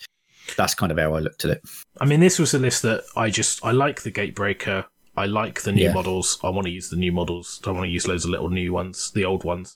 that's 0.58 0.76
kind 0.76 0.91
of 0.91 0.98
how 0.98 1.14
I 1.14 1.20
looked 1.20 1.45
at 1.45 1.52
it. 1.52 1.62
I 1.99 2.06
mean, 2.06 2.20
this 2.20 2.40
was 2.40 2.54
a 2.54 2.60
list 2.60 2.82
that 2.82 3.04
I 3.16 3.30
just 3.30 3.64
I 3.64 3.72
like 3.72 4.02
the 4.02 4.12
Gatebreaker. 4.12 4.86
I 5.18 5.26
like 5.26 5.64
the 5.64 5.72
new 5.73 5.85
Yeah. 5.85 5.94
models. 5.94 6.39
I 6.44 6.49
want 6.49 6.65
to 6.68 6.72
use 6.72 6.89
the 6.89 6.95
new 6.95 7.11
models. 7.11 7.60
Don't 7.64 7.76
want 7.76 7.88
to 7.88 7.91
use 7.91 8.07
loads 8.07 8.23
of 8.23 8.30
little 8.30 8.49
new 8.49 8.72
ones, 8.72 9.11
the 9.11 9.26
old 9.26 9.44
ones. 9.44 9.76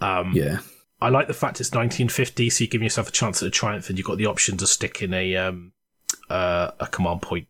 Um, 0.00 0.32
Yeah. 0.34 0.58
I 1.00 1.08
like 1.08 1.26
the 1.26 1.34
fact 1.34 1.60
it's 1.60 1.72
1950, 1.72 2.50
so 2.50 2.64
you're 2.64 2.70
giving 2.70 2.84
yourself 2.84 3.08
a 3.08 3.12
chance 3.12 3.42
at 3.42 3.48
a 3.48 3.50
triumph, 3.50 3.88
and 3.88 3.98
you've 3.98 4.06
got 4.06 4.18
the 4.18 4.26
option 4.26 4.56
to 4.58 4.66
stick 4.66 5.02
in 5.02 5.12
a 5.14 5.36
um, 5.36 5.72
uh, 6.30 6.70
a 6.78 6.86
command 6.86 7.22
point. 7.22 7.48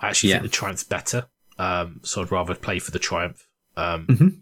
I 0.00 0.08
actually 0.08 0.30
Yeah. 0.30 0.36
think 0.36 0.50
the 0.50 0.56
triumph's 0.56 0.84
better, 0.84 1.26
um, 1.58 2.00
so 2.04 2.22
I'd 2.22 2.30
rather 2.32 2.54
play 2.54 2.78
for 2.78 2.90
the 2.92 2.98
triumph. 2.98 3.46
Um, 3.76 4.06
Mhm. 4.06 4.38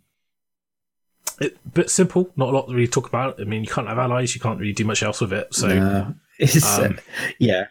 it, 1.40 1.58
bit 1.74 1.90
simple, 1.90 2.32
not 2.36 2.48
a 2.48 2.52
lot 2.52 2.66
to 2.68 2.74
really 2.74 2.86
talk 2.88 3.08
about. 3.08 3.40
I 3.40 3.44
mean, 3.44 3.62
you 3.64 3.68
can't 3.70 3.88
have 3.88 3.98
allies, 3.98 4.34
you 4.34 4.40
can't 4.40 4.58
really 4.58 4.72
do 4.72 4.84
much 4.84 5.02
else 5.02 5.20
with 5.20 5.32
it. 5.32 5.54
So, 5.54 5.68
No. 5.68 6.14
It's, 6.38 6.64
uh, 6.66 6.92
yeah. 7.38 7.68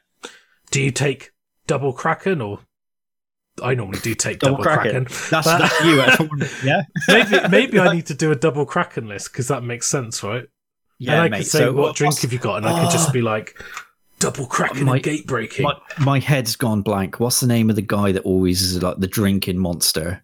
do 0.72 0.82
you 0.82 0.90
take 0.92 1.32
double 1.68 1.94
Kraken 1.94 2.42
or? 2.42 2.60
I 3.64 3.74
normally 3.74 4.00
do 4.00 4.14
take 4.16 4.40
Double 4.40 4.58
double, 4.58 4.64
Kraken. 4.64 5.06
Kraken. 5.06 5.28
That's, 5.32 5.48
But- 5.48 5.58
that's 5.60 5.84
you. 5.86 6.02
actually. 6.02 6.48
yeah. 6.70 6.82
maybe 7.08 7.48
maybe 7.50 7.80
I 7.80 7.94
need 7.96 8.06
to 8.08 8.14
do 8.14 8.32
a 8.32 8.36
double 8.36 8.66
Kraken 8.66 9.08
list 9.08 9.32
because 9.32 9.48
that 9.48 9.64
makes 9.64 9.88
sense, 9.88 10.24
right? 10.24 10.46
Yeah, 10.98 11.14
and 11.14 11.22
I 11.22 11.30
mate. 11.30 11.38
could 11.40 11.48
say, 11.48 11.60
so 11.60 11.74
what 11.74 11.96
drink 11.96 12.20
have 12.20 12.32
you 12.34 12.40
got? 12.40 12.58
And 12.58 12.66
I 12.68 12.82
could 12.84 12.92
just 12.92 13.10
Oh. 13.10 13.14
be 13.14 13.22
like, 13.22 13.62
double 14.20 14.46
Kraken 14.46 14.86
My- 14.86 14.96
and 14.96 15.04
gate 15.04 15.26
breaking. 15.28 15.64
My, 15.64 15.78
my 16.00 16.20
head's 16.20 16.56
gone 16.56 16.82
blank. 16.82 17.20
What's 17.20 17.40
the 17.40 17.48
name 17.48 17.70
of 17.70 17.76
the 17.76 17.82
guy 17.82 18.12
that 18.14 18.24
always 18.24 18.62
is 18.62 18.82
like 18.82 18.98
the 18.98 19.08
drinking 19.08 19.58
monster? 19.58 20.22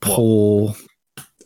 Paul 0.00 0.76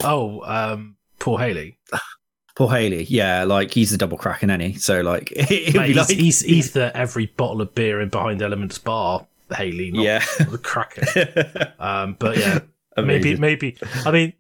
oh, 0.05 0.43
um, 0.45 0.97
Paul 1.19 1.39
Haley. 1.39 1.79
Paul 2.55 2.69
Haley. 2.69 3.05
Yeah, 3.05 3.45
like 3.45 3.71
he's 3.73 3.91
the 3.91 3.97
double 3.97 4.19
cracking 4.19 4.51
any. 4.51 4.75
So 4.75 5.01
like 5.01 5.33
Mate, 5.37 5.49
be 5.49 5.81
he's, 5.81 5.97
like 5.97 6.09
he's, 6.11 6.41
he's 6.41 6.73
the 6.73 6.95
every 6.97 7.27
bottle 7.27 7.63
of 7.63 7.75
beer 7.75 8.01
in 8.01 8.11
Behind 8.11 8.43
Elements 8.43 8.79
bar, 8.79 9.27
Haley, 9.55 9.91
not 9.91 10.05
yeah. 10.05 10.19
the 10.39 10.59
Kraken. 10.59 11.73
Um, 11.79 12.17
but 12.19 12.39
yeah, 12.39 12.61
maybe, 12.97 13.37
maybe. 13.37 13.77
I 14.05 14.11
mean, 14.11 14.33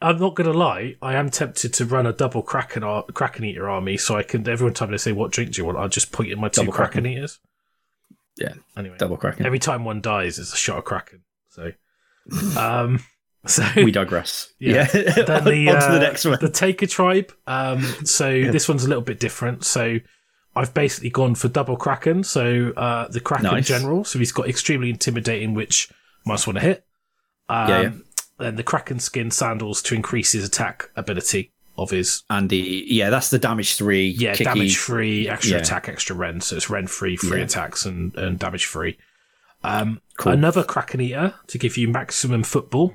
I'm 0.00 0.18
not 0.18 0.34
going 0.34 0.50
to 0.50 0.56
lie. 0.56 0.96
I 1.02 1.14
am 1.14 1.30
tempted 1.30 1.72
to 1.74 1.84
run 1.84 2.06
a 2.06 2.12
double 2.12 2.42
Kraken, 2.42 2.84
ar- 2.84 3.04
Kraken 3.04 3.44
Eater 3.44 3.68
army 3.68 3.96
so 3.96 4.16
I 4.16 4.22
can, 4.22 4.48
every 4.48 4.72
time 4.72 4.90
they 4.90 4.96
say, 4.98 5.12
what 5.12 5.32
drink 5.32 5.52
do 5.52 5.60
you 5.60 5.66
want? 5.66 5.78
I'll 5.78 5.88
just 5.88 6.12
point 6.12 6.30
at 6.30 6.38
my 6.38 6.48
two 6.48 6.62
Double 6.62 6.72
Kraken 6.72 7.02
Kraken. 7.02 7.18
Eaters. 7.18 7.40
Yeah. 8.38 8.54
Anyway. 8.76 8.96
double 8.98 9.16
cracking. 9.16 9.46
Every 9.46 9.58
time 9.58 9.84
one 9.84 10.00
dies, 10.00 10.38
it's 10.38 10.52
a 10.52 10.56
shot 10.56 10.78
of 10.78 10.84
Kraken. 10.84 11.22
So, 11.50 11.72
um, 12.56 13.00
so 13.46 13.64
we 13.76 13.90
digress. 13.90 14.52
Yeah. 14.58 14.86
Yeah. 14.94 15.22
then 15.22 15.44
the, 15.44 15.68
On 15.68 15.74
to 15.74 15.88
the 15.88 15.96
uh, 15.96 15.98
next 15.98 16.24
one. 16.24 16.38
the 16.40 16.50
Taker 16.50 16.86
tribe. 16.86 17.32
Um, 17.46 17.82
so 18.04 18.30
this 18.30 18.68
one's 18.68 18.84
a 18.84 18.88
little 18.88 19.02
bit 19.02 19.20
different. 19.20 19.64
So 19.64 19.98
I've 20.56 20.74
basically 20.74 21.10
gone 21.10 21.34
for 21.34 21.48
double 21.48 21.76
Kraken. 21.76 22.24
So 22.24 22.72
uh, 22.76 23.08
the 23.08 23.20
Kraken 23.20 23.44
Nice. 23.46 23.66
general. 23.68 24.04
So 24.04 24.18
he's 24.18 24.32
got 24.32 24.48
extremely 24.48 24.90
intimidating, 24.90 25.54
which 25.54 25.88
must 26.26 26.46
want 26.46 26.56
to 26.58 26.62
hit. 26.64 26.84
Um, 27.48 27.68
Yeah, 27.68 27.80
yeah. 27.82 27.92
Then 28.38 28.56
the 28.56 28.62
Kraken 28.62 29.00
skin 29.00 29.30
sandals 29.30 29.82
to 29.82 29.94
increase 29.94 30.32
his 30.32 30.44
attack 30.44 30.90
ability 30.96 31.52
of 31.76 31.90
his 31.90 32.22
and 32.30 32.50
the 32.50 32.84
yeah, 32.88 33.08
that's 33.10 33.30
the 33.30 33.38
damage 33.38 33.76
three. 33.76 34.08
yeah 34.08 34.32
kicky- 34.32 34.44
damage 34.44 34.76
free, 34.76 35.28
extra 35.28 35.56
yeah. 35.56 35.62
attack, 35.62 35.88
extra 35.88 36.14
rend. 36.16 36.42
So 36.42 36.56
it's 36.56 36.68
rend 36.70 36.90
free, 36.90 37.16
free 37.16 37.38
Yeah. 37.38 37.44
attacks, 37.44 37.84
and, 37.86 38.14
and 38.16 38.38
damage 38.38 38.66
free. 38.66 38.96
Um, 39.64 40.00
Cool. 40.18 40.32
Another 40.32 40.64
Kraken 40.64 41.00
Eater 41.00 41.34
to 41.48 41.58
give 41.58 41.76
you 41.76 41.88
maximum 41.88 42.42
football 42.42 42.94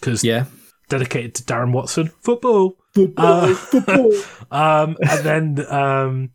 because 0.00 0.22
Yeah. 0.24 0.46
dedicated 0.88 1.34
to 1.36 1.42
Darren 1.44 1.72
Watson 1.72 2.08
football. 2.22 2.76
Uh, 3.16 3.54
um, 4.50 4.96
and 5.02 5.24
then 5.24 5.66
um, 5.72 6.30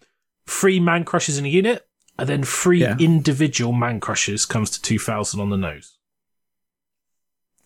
three 0.47 0.79
man 0.79 1.03
crushes 1.03 1.37
in 1.37 1.45
a 1.45 1.49
unit, 1.49 1.85
and 2.17 2.27
then 2.29 2.43
three 2.43 2.81
Yeah. 2.81 2.97
individual 2.99 3.73
man 3.73 3.99
crushes 3.99 4.45
comes 4.45 4.69
to 4.71 4.81
two 4.81 4.99
thousand 4.99 5.39
on 5.39 5.49
the 5.49 5.57
nose. 5.57 5.97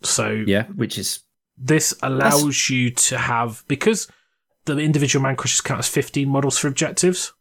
So 0.03 0.43
Yeah, 0.45 0.63
which 0.67 0.97
is 0.97 1.19
this 1.57 1.93
allows 2.03 2.69
you 2.69 2.91
to 2.91 3.17
have 3.17 3.63
because 3.67 4.07
the 4.65 4.77
individual 4.77 5.23
man 5.23 5.35
crushes 5.35 5.61
count 5.61 5.79
as 5.79 5.87
fifteen 5.87 6.29
models 6.29 6.57
for 6.57 6.67
objectives. 6.67 7.33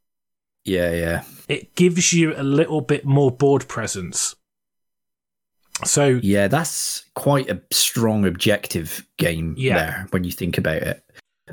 yeah, 0.64 0.92
yeah. 0.92 1.22
It 1.48 1.76
gives 1.76 2.12
you 2.12 2.34
a 2.36 2.42
little 2.42 2.80
bit 2.80 3.04
more 3.04 3.30
board 3.30 3.68
presence. 3.68 4.34
So 5.84 6.18
Yeah, 6.22 6.48
that's 6.48 7.04
quite 7.14 7.48
a 7.50 7.62
strong 7.70 8.24
objective 8.24 9.06
game 9.18 9.54
Yeah. 9.58 9.74
there 9.76 10.06
when 10.10 10.24
you 10.24 10.32
think 10.32 10.56
about 10.58 10.82
it. 10.82 11.04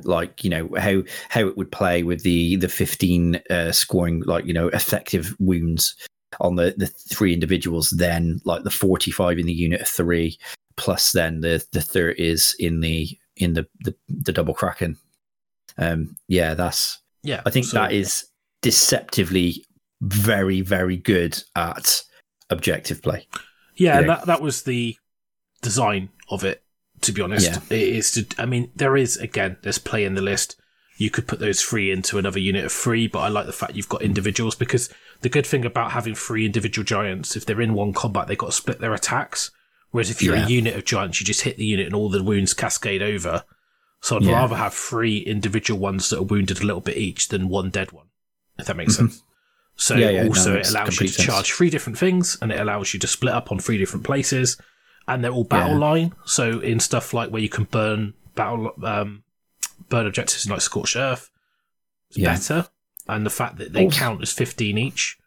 Like 0.03 0.43
you 0.43 0.49
know 0.49 0.69
how 0.77 1.03
how 1.29 1.47
it 1.47 1.55
would 1.55 1.71
play 1.71 2.03
with 2.03 2.23
the 2.23 2.55
the 2.55 2.69
fifteen 2.69 3.39
uh, 3.49 3.71
scoring 3.71 4.23
like 4.25 4.45
you 4.45 4.53
know 4.53 4.69
effective 4.69 5.35
wounds 5.39 5.95
on 6.39 6.55
the 6.55 6.73
the 6.77 6.87
three 6.87 7.31
individuals, 7.33 7.91
then 7.91 8.41
like 8.43 8.63
the 8.63 8.71
forty 8.71 9.11
five 9.11 9.37
in 9.37 9.45
the 9.45 9.53
unit 9.53 9.81
of 9.81 9.87
three, 9.87 10.37
plus 10.77 11.11
then 11.11 11.41
the 11.41 11.63
the 11.73 11.81
thirties 11.81 12.55
in 12.57 12.79
the 12.79 13.07
in 13.37 13.53
the 13.53 13.67
the, 13.81 13.95
the 14.09 14.31
double 14.33 14.55
kraken. 14.55 14.97
Um, 15.77 16.15
yeah, 16.27 16.55
that's 16.55 16.99
yeah, 17.21 17.41
I 17.45 17.51
think 17.51 17.69
that 17.71 17.91
is 17.91 18.25
deceptively 18.61 19.63
very 20.01 20.61
very 20.61 20.97
good 20.97 21.41
at 21.55 22.03
objective 22.49 23.01
play. 23.01 23.27
Yeah, 23.75 23.97
and 23.99 24.07
Yeah. 24.07 24.15
that 24.15 24.25
that 24.25 24.41
was 24.41 24.63
the 24.63 24.97
design 25.61 26.09
of 26.29 26.43
it. 26.43 26.63
To 27.03 27.11
be 27.11 27.21
honest, 27.21 27.45
Yeah. 27.51 27.59
it 27.69 27.81
is 27.81 28.11
to. 28.11 28.25
I 28.37 28.45
mean, 28.45 28.71
there 28.75 28.95
is 28.97 29.17
again, 29.17 29.57
there's 29.61 29.77
play 29.77 30.03
in 30.05 30.15
the 30.15 30.21
list. 30.21 30.55
You 30.97 31.09
could 31.09 31.27
put 31.27 31.39
those 31.39 31.61
three 31.61 31.91
into 31.91 32.17
another 32.17 32.39
unit 32.39 32.65
of 32.65 32.71
three, 32.71 33.07
but 33.07 33.19
I 33.19 33.27
like 33.27 33.45
the 33.45 33.51
fact 33.53 33.75
you've 33.75 33.89
got 33.89 34.01
individuals 34.03 34.55
because 34.55 34.89
the 35.21 35.29
good 35.29 35.45
thing 35.45 35.65
about 35.65 35.91
having 35.91 36.15
three 36.15 36.45
individual 36.45 36.85
giants, 36.85 37.35
if 37.35 37.45
they're 37.45 37.61
in 37.61 37.73
one 37.73 37.93
combat, 37.93 38.27
they've 38.27 38.37
got 38.37 38.47
to 38.47 38.51
split 38.51 38.79
their 38.79 38.93
attacks. 38.93 39.51
Whereas 39.91 40.09
if 40.09 40.21
you're 40.21 40.35
Yeah. 40.35 40.45
a 40.45 40.49
unit 40.49 40.75
of 40.75 40.85
giants, 40.85 41.19
you 41.19 41.25
just 41.25 41.41
hit 41.41 41.57
the 41.57 41.65
unit 41.65 41.85
and 41.87 41.95
all 41.95 42.09
the 42.09 42.23
wounds 42.23 42.53
cascade 42.53 43.01
over. 43.01 43.43
So 44.01 44.17
I'd 44.17 44.23
Yeah. 44.23 44.33
rather 44.33 44.55
have 44.55 44.73
three 44.73 45.17
individual 45.17 45.79
ones 45.79 46.09
that 46.09 46.19
are 46.19 46.23
wounded 46.23 46.61
a 46.61 46.65
little 46.65 46.81
bit 46.81 46.97
each 46.97 47.29
than 47.29 47.47
one 47.49 47.69
dead 47.69 47.91
one, 47.91 48.07
if 48.59 48.65
that 48.67 48.75
makes 48.77 48.95
sense. 48.95 49.21
So 49.75 49.95
Mm-hmm. 49.95 50.01
Yeah, 50.03 50.09
yeah, 50.11 50.27
also 50.27 50.53
no, 50.53 50.59
it 50.59 50.69
allows 50.69 50.99
you 51.01 51.07
to 51.07 51.13
sense. 51.13 51.25
charge 51.25 51.51
three 51.51 51.69
different 51.71 51.97
things 51.97 52.37
and 52.41 52.51
it 52.51 52.59
allows 52.59 52.93
you 52.93 52.99
to 52.99 53.07
split 53.07 53.33
up 53.33 53.51
on 53.51 53.59
three 53.59 53.77
different 53.79 54.05
places 54.05 54.57
and 55.07 55.23
they're 55.23 55.31
all 55.31 55.43
battle 55.43 55.73
Yeah. 55.79 55.85
line. 55.89 56.13
So 56.25 56.59
in 56.59 56.79
stuff 56.79 57.13
like 57.13 57.29
where 57.29 57.41
you 57.41 57.49
can 57.49 57.65
burn 57.65 58.13
battle 58.35 58.71
um, 58.83 59.23
burn 59.89 60.07
objectives 60.07 60.49
like 60.49 60.61
Scorched 60.61 60.95
Earth, 60.95 61.29
it's 62.09 62.17
Yeah. 62.19 62.33
better. 62.33 62.67
And 63.07 63.25
the 63.25 63.29
fact 63.29 63.57
that 63.57 63.73
they 63.73 63.85
Also- 63.85 63.97
count 63.99 64.21
as 64.21 64.31
fifteen 64.31 64.77
each. 64.77 65.17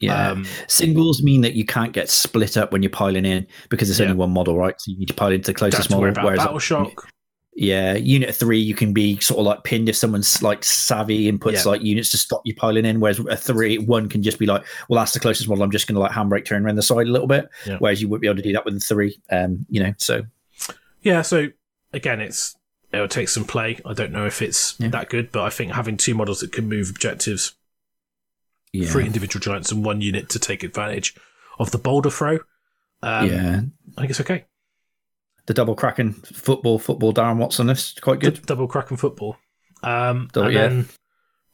Yeah. 0.00 0.30
Um, 0.30 0.46
Singles 0.68 1.22
mean 1.22 1.40
that 1.40 1.54
you 1.54 1.64
can't 1.64 1.92
get 1.92 2.08
split 2.08 2.56
up 2.56 2.70
when 2.70 2.82
you're 2.84 2.90
piling 2.90 3.24
in 3.24 3.46
because 3.68 3.90
it's 3.90 3.98
Yeah. 3.98 4.06
only 4.06 4.16
one 4.16 4.30
model, 4.30 4.56
right? 4.56 4.74
So 4.78 4.92
you 4.92 4.98
need 4.98 5.08
to 5.08 5.14
pile 5.14 5.32
into 5.32 5.50
the 5.50 5.54
closest 5.54 5.90
model. 5.90 6.12
Whereas, 6.22 6.38
battle 6.38 6.58
shock. 6.60 7.08
Yeah, 7.60 7.94
unit 7.96 8.32
three, 8.36 8.60
you 8.60 8.72
can 8.74 8.92
be 8.92 9.18
sort 9.18 9.40
of 9.40 9.46
like 9.46 9.64
pinned 9.64 9.88
if 9.88 9.96
someone's 9.96 10.42
like 10.44 10.62
savvy 10.62 11.28
and 11.28 11.40
puts 11.40 11.64
Yeah. 11.64 11.72
like 11.72 11.82
units 11.82 12.12
to 12.12 12.16
stop 12.16 12.40
you 12.44 12.54
piling 12.54 12.84
in. 12.84 13.00
Whereas 13.00 13.18
a 13.18 13.36
three, 13.36 13.78
one 13.78 14.08
can 14.08 14.22
just 14.22 14.38
be 14.38 14.46
like, 14.46 14.64
well, 14.88 15.00
that's 15.00 15.12
the 15.12 15.18
closest 15.18 15.48
model. 15.48 15.64
I'm 15.64 15.72
just 15.72 15.88
going 15.88 15.96
to 15.96 16.00
like 16.00 16.12
handbrake 16.12 16.44
turn 16.44 16.64
around 16.64 16.76
the 16.76 16.82
side 16.82 17.08
a 17.08 17.10
little 17.10 17.26
bit. 17.26 17.48
Yeah. 17.66 17.78
Whereas 17.80 18.00
you 18.00 18.08
wouldn't 18.08 18.22
be 18.22 18.28
able 18.28 18.36
to 18.36 18.42
do 18.42 18.52
that 18.52 18.64
with 18.64 18.74
the 18.74 18.80
three. 18.80 19.20
Um, 19.30 19.66
you 19.68 19.82
know, 19.82 19.92
so 19.98 20.22
Yeah, 21.02 21.22
so 21.22 21.48
again, 21.92 22.20
it's 22.20 22.54
it'll 22.92 23.08
take 23.08 23.28
some 23.28 23.44
play. 23.44 23.80
I 23.84 23.92
don't 23.92 24.12
know 24.12 24.24
if 24.26 24.40
it's 24.40 24.76
Yeah. 24.78 24.88
that 24.90 25.08
good, 25.08 25.32
but 25.32 25.42
I 25.42 25.50
think 25.50 25.72
having 25.72 25.96
two 25.96 26.14
models 26.14 26.38
that 26.40 26.52
can 26.52 26.68
move 26.68 26.90
objectives, 26.90 27.54
yeah, 28.72 28.88
three 28.88 29.04
individual 29.04 29.40
giants, 29.40 29.72
and 29.72 29.84
one 29.84 30.00
unit 30.00 30.28
to 30.30 30.38
take 30.38 30.62
advantage 30.62 31.14
of 31.58 31.70
the 31.72 31.78
boulder 31.78 32.10
throw, 32.10 32.38
um, 33.02 33.28
yeah. 33.28 33.60
I 33.96 34.00
think 34.00 34.10
it's 34.10 34.20
okay. 34.20 34.44
The 35.48 35.54
double 35.54 35.74
cracking 35.74 36.12
football, 36.12 36.78
football 36.78 37.12
Darren 37.14 37.38
Watson 37.38 37.70
is 37.70 37.94
quite 38.02 38.20
good. 38.20 38.34
D- 38.34 38.40
double 38.44 38.68
cracking 38.68 38.98
football. 38.98 39.36
Um, 39.82 40.28
Double- 40.32 40.48
and 40.48 40.54
yeah. 40.54 40.68
then 40.68 40.88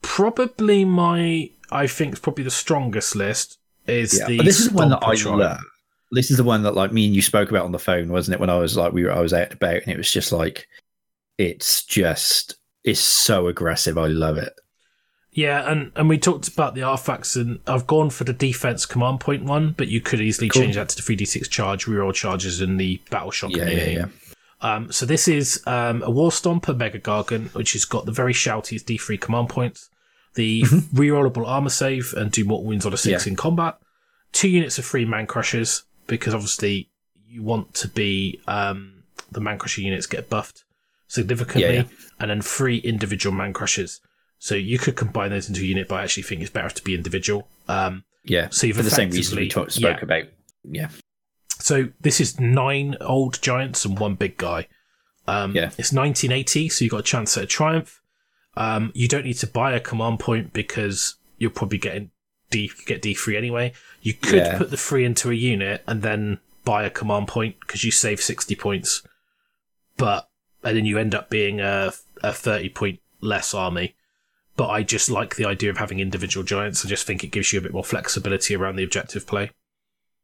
probably 0.03 0.85
my, 0.85 1.49
I 1.71 1.87
think, 1.87 2.13
it's 2.13 2.21
probably 2.21 2.43
the 2.45 2.51
strongest 2.51 3.15
list 3.15 3.59
is 3.87 4.19
Yeah. 4.19 4.27
the. 4.27 4.37
But 4.39 4.47
this 4.47 4.59
is 4.59 4.71
the 4.71 4.75
one 4.75 4.91
that 4.91 4.99
I 5.03 5.15
love. 5.15 5.61
This 6.11 6.31
is 6.31 6.37
the 6.37 6.45
one 6.45 6.65
that 6.65 6.75
like 6.75 6.93
me 6.93 7.07
and 7.07 7.15
you 7.15 7.23
spoke 7.23 7.51
about 7.51 7.65
on 7.65 7.73
the 7.73 7.79
phone, 7.79 8.09
wasn't 8.11 8.35
it? 8.35 8.41
When 8.41 8.51
I 8.51 8.57
was 8.59 8.77
like 8.77 8.93
we 8.93 9.05
were 9.05 9.13
I 9.13 9.21
was 9.21 9.33
out 9.33 9.45
and 9.45 9.53
about 9.55 9.77
and 9.83 9.89
it 9.89 9.97
was 9.97 10.11
just 10.11 10.33
like 10.33 10.67
it's 11.39 11.85
just 11.85 12.57
it's 12.85 13.01
so 13.01 13.47
aggressive. 13.47 13.97
I 13.97 14.07
love 14.09 14.39
it. 14.39 14.53
Yeah, 15.35 15.69
and, 15.71 15.91
and 15.97 16.09
we 16.09 16.17
talked 16.17 16.47
about 16.49 16.75
the 16.77 16.85
artifacts, 16.85 17.35
and 17.37 17.59
I've 17.67 17.87
gone 17.89 18.11
for 18.11 18.23
the 18.25 18.33
defense 18.33 18.87
command 18.87 19.19
point 19.21 19.45
one, 19.45 19.73
but 19.77 19.89
you 19.89 20.01
could 20.01 20.21
easily 20.21 20.49
Cool. 20.49 20.63
change 20.63 20.77
that 20.77 20.89
to 20.91 20.97
the 20.97 21.03
3d6 21.03 21.51
charge, 21.51 21.87
reroll 21.87 22.15
charges, 22.15 22.61
and 22.61 22.79
the 22.81 23.01
battle 23.11 23.33
shock. 23.33 23.51
Yeah, 23.51 23.69
yeah, 23.69 23.85
yeah. 23.89 24.07
Um, 24.61 24.93
so 24.93 25.05
this 25.05 25.27
is 25.29 25.61
um, 25.67 26.03
a 26.05 26.11
War 26.11 26.31
Stomper 26.31 26.77
Mega 26.77 26.99
Gargant, 27.01 27.53
which 27.55 27.73
has 27.73 27.85
got 27.85 28.07
the 28.07 28.13
very 28.13 28.33
shouty 28.33 28.81
D3 28.83 29.21
command 29.21 29.49
points, 29.49 29.91
the 30.35 30.63
rerollable 30.63 31.47
armor 31.47 31.69
save, 31.69 32.15
and 32.17 32.31
do 32.31 32.45
mortal 32.45 32.67
wounds 32.67 32.87
on 32.87 32.93
a 32.93 32.97
six 32.97 33.23
Mm-hmm. 33.23 33.29
Yeah. 33.29 33.33
in 33.33 33.37
combat. 33.37 33.79
Two 34.33 34.49
units 34.49 34.79
of 34.79 34.85
free 34.85 35.05
man 35.05 35.27
crushers 35.27 35.83
because 36.07 36.33
obviously 36.35 36.89
you 37.29 37.43
want 37.43 37.75
to 37.75 37.89
be 37.89 38.41
um, 38.47 39.03
the 39.33 39.41
man 39.41 39.59
crusher 39.59 39.81
units 39.83 40.07
get 40.07 40.31
buffed 40.31 40.65
significantly, 41.09 41.63
Yeah, 41.63 41.71
yeah. 41.83 41.85
and 42.21 42.31
then 42.31 42.41
three 42.41 42.79
individual 42.79 43.35
man 43.35 43.53
crushers. 43.53 44.01
So 44.39 44.55
you 44.55 44.79
could 44.79 44.97
combine 44.97 45.31
those 45.31 45.49
into 45.49 45.63
a 45.63 45.65
unit, 45.65 45.89
but 45.89 45.97
I 45.97 46.03
actually 46.03 46.25
think 46.25 46.43
it's 46.43 46.51
better 46.51 46.69
to 46.71 46.83
be 46.83 46.95
individual. 46.95 47.49
Um, 47.69 48.05
Yeah. 48.25 48.49
so 48.51 48.67
you've 48.67 48.77
For 48.77 48.83
the 48.83 48.91
same 48.91 49.11
reason 49.11 49.39
we 49.39 49.49
talked 49.49 49.73
spoke 49.73 49.99
yeah. 49.99 50.05
about. 50.05 50.25
Yeah. 50.65 50.89
So 51.59 51.89
this 52.01 52.21
is 52.21 52.39
nine 52.41 52.97
old 53.01 53.41
giants 53.41 53.85
and 53.85 53.99
one 53.99 54.15
big 54.17 54.37
guy. 54.37 54.69
Um, 55.27 55.55
Yeah. 55.55 55.71
It's 55.79 55.93
1980, 55.93 56.69
so 56.69 56.85
you've 56.85 56.91
got 56.93 57.01
a 57.01 57.03
chance 57.05 57.37
at 57.39 57.45
a 57.45 57.47
triumph. 57.47 58.01
Um, 58.57 58.93
you 58.95 59.09
don't 59.09 59.25
need 59.25 59.39
to 59.39 59.47
buy 59.47 59.73
a 59.73 59.81
command 59.81 60.21
point 60.21 60.53
because 60.53 61.17
you're 61.39 61.51
probably 61.51 61.79
getting 61.79 62.11
D 62.51 62.71
get 62.87 63.03
D 63.03 63.15
three 63.15 63.37
anyway. 63.37 63.73
You 64.03 64.15
could 64.15 64.35
Yeah. 64.47 64.59
put 64.59 64.71
the 64.71 64.77
three 64.77 65.05
into 65.05 65.31
a 65.31 65.35
unit 65.35 65.83
and 65.87 66.03
then 66.03 66.39
buy 66.65 66.85
a 66.85 66.91
command 66.91 67.29
point 67.29 67.57
because 67.61 67.83
you 67.85 67.91
save 67.91 68.21
60 68.21 68.55
points, 68.55 69.03
but 69.97 70.29
and 70.63 70.77
then 70.77 70.85
you 70.85 70.99
end 70.99 71.15
up 71.15 71.31
being 71.31 71.61
a, 71.61 71.93
a 72.23 72.33
30 72.33 72.69
point 72.71 73.01
less 73.21 73.55
army. 73.55 73.95
But 74.57 74.69
I 74.69 74.83
just 74.83 75.11
like 75.11 75.37
the 75.37 75.47
idea 75.47 75.71
of 75.71 75.79
having 75.79 76.01
individual 76.01 76.45
giants. 76.45 76.85
I 76.85 76.89
just 76.89 77.07
think 77.07 77.25
it 77.25 77.29
gives 77.29 77.53
you 77.53 77.59
a 77.59 77.63
bit 77.63 77.73
more 77.73 77.85
flexibility 77.85 78.55
around 78.55 78.77
the 78.77 78.85
objective 78.85 79.27
play. 79.27 79.51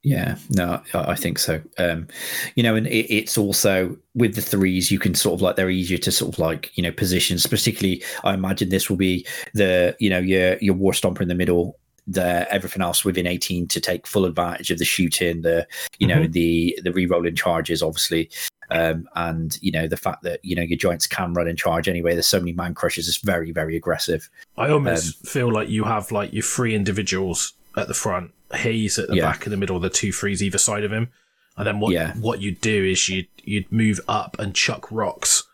Yeah, 0.03 0.37
no, 0.49 0.83
I 0.95 1.15
think 1.15 1.39
so. 1.39 1.61
Um, 1.77 2.09
you 2.55 2.63
know, 2.63 2.75
and 2.75 2.87
it, 2.87 3.15
it's 3.15 3.37
also 3.37 3.99
with 4.15 4.35
the 4.35 4.41
threes, 4.41 4.91
you 4.91 4.99
can 4.99 5.15
sort 5.15 5.35
of 5.35 5.43
like 5.43 5.57
they're 5.57 5.69
easier 5.69 5.99
to 5.99 6.11
sort 6.11 6.33
of 6.33 6.39
like 6.39 6.71
you 6.77 6.83
know 6.83 6.93
positions. 6.93 7.47
Particularly, 7.47 8.03
I 8.25 8.33
imagine 8.33 8.71
this 8.71 8.89
will 8.89 8.97
be 8.97 9.27
the 9.53 9.95
you 9.99 10.09
know 10.09 10.19
your 10.19 10.57
your 10.59 10.75
war 10.75 10.93
stomper 10.93 11.21
in 11.21 11.29
the 11.29 11.35
middle, 11.35 11.79
the 12.11 12.47
everything 12.53 12.83
else 12.83 13.05
within 13.05 13.27
eighteen 13.27 13.67
to 13.69 13.81
take 13.81 14.07
full 14.07 14.25
advantage 14.25 14.71
of 14.71 14.79
the 14.79 14.85
shooting, 14.85 15.43
the 15.43 15.67
you 15.99 16.07
know 16.07 16.27
the 16.27 16.79
the 16.83 16.93
re-rolling 16.93 17.37
charges, 17.37 17.83
obviously, 17.83 18.31
um, 18.71 19.09
and 19.15 19.59
you 19.63 19.71
know 19.71 19.87
the 19.87 19.97
fact 19.97 20.23
that 20.25 20.41
you 20.45 20.57
know 20.57 20.63
your 20.63 20.79
joints 20.79 21.07
can 21.07 21.33
run 21.35 21.49
in 21.49 21.57
charge 21.57 21.89
anyway. 21.89 22.13
There's 22.15 22.27
so 22.27 22.41
many 22.41 22.53
man 22.53 22.75
crushes. 22.75 23.09
It's 23.09 23.19
very 23.19 23.53
very 23.53 23.77
aggressive. 23.77 24.29
I 24.57 24.71
almost 24.71 25.27
feel 25.27 25.53
like 25.53 25.69
you 25.69 25.85
have 25.85 26.11
like 26.11 26.33
your 26.33 26.43
three 26.43 26.75
individuals 26.75 27.53
at 27.77 27.89
the 27.89 27.95
front. 27.95 28.33
He's 28.57 28.99
at 28.99 29.09
the 29.09 29.17
Yeah. 29.17 29.31
back 29.31 29.47
in 29.47 29.51
the 29.51 29.57
middle, 29.57 29.79
the 29.79 29.91
two 29.91 30.13
threes 30.13 30.43
either 30.43 30.59
side 30.59 30.83
of 30.85 30.93
him. 30.93 31.09
And 31.57 31.67
then 31.67 31.79
what 31.79 31.93
Yeah. 31.93 32.15
what 32.15 32.41
you'd 32.41 32.61
do 32.61 32.85
is 32.85 33.09
you'd 33.09 33.29
you'd 33.45 33.71
move 33.71 34.01
up 34.09 34.37
and 34.39 34.55
chuck 34.55 34.91
rocks, 34.91 35.45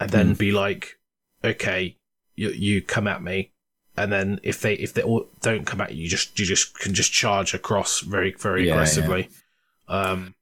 and 0.00 0.10
then 0.10 0.28
Hmm. 0.28 0.32
be 0.34 0.52
like, 0.52 0.98
okay, 1.44 1.96
you 2.34 2.50
you 2.50 2.82
come 2.82 3.06
at 3.06 3.22
me, 3.22 3.52
and 3.96 4.12
then 4.12 4.40
if 4.42 4.60
they 4.60 4.74
if 4.74 4.94
they 4.94 5.02
all 5.02 5.28
don't 5.40 5.66
come 5.66 5.80
at 5.80 5.94
you, 5.94 6.02
you 6.04 6.08
just 6.08 6.38
you 6.38 6.44
just 6.44 6.78
can 6.78 6.94
just 6.94 7.12
charge 7.12 7.54
across 7.54 8.00
very 8.00 8.32
very 8.38 8.62
Yeah, 8.62 8.66
yeah. 8.68 8.72
aggressively. 8.74 9.28
Um, 9.88 10.34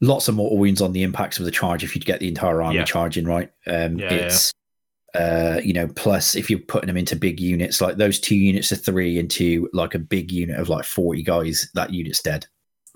lots 0.00 0.28
of 0.28 0.34
mortal 0.34 0.58
wounds 0.58 0.82
on 0.82 0.92
the 0.92 1.02
impacts 1.02 1.38
of 1.38 1.44
the 1.44 1.50
charge 1.50 1.84
if 1.84 1.94
you'd 1.94 2.04
get 2.04 2.20
the 2.20 2.28
entire 2.28 2.60
army 2.62 2.76
Yeah. 2.78 2.84
charging 2.84 3.24
right 3.24 3.50
um 3.66 3.98
Yeah, 3.98 4.12
it's 4.12 4.52
uh 5.14 5.60
you 5.62 5.72
know 5.72 5.86
plus 5.88 6.34
if 6.34 6.50
you're 6.50 6.58
putting 6.58 6.88
them 6.88 6.96
into 6.96 7.14
big 7.16 7.40
units 7.40 7.80
like 7.80 7.96
those 7.96 8.18
two 8.18 8.34
units 8.36 8.72
of 8.72 8.84
three 8.84 9.18
into 9.18 9.68
like 9.72 9.94
a 9.94 9.98
big 9.98 10.32
unit 10.32 10.58
of 10.58 10.68
like 10.68 10.84
40 10.84 11.22
guys 11.22 11.70
that 11.74 11.92
unit's 11.92 12.20
dead 12.20 12.46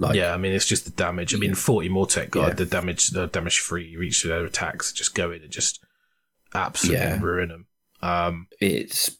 like 0.00 0.16
yeah, 0.16 0.34
I 0.34 0.36
mean 0.36 0.52
it's 0.52 0.66
just 0.66 0.84
the 0.84 0.92
damage. 0.92 1.34
I 1.34 1.38
mean, 1.38 1.56
forty 1.56 1.88
Mortek 1.88 2.30
Guard, 2.30 2.50
Yeah. 2.50 2.54
the 2.54 2.66
damage, 2.66 3.08
the 3.08 3.26
damage 3.26 3.58
free. 3.58 3.84
You 3.88 3.98
reach 3.98 4.22
their 4.22 4.44
attacks, 4.44 4.92
just 4.92 5.12
go 5.12 5.32
in 5.32 5.42
and 5.42 5.50
just 5.50 5.80
absolutely 6.54 7.04
Yeah. 7.04 7.20
ruin 7.20 7.48
them. 7.48 7.66
Um, 8.00 8.46
it's 8.60 9.16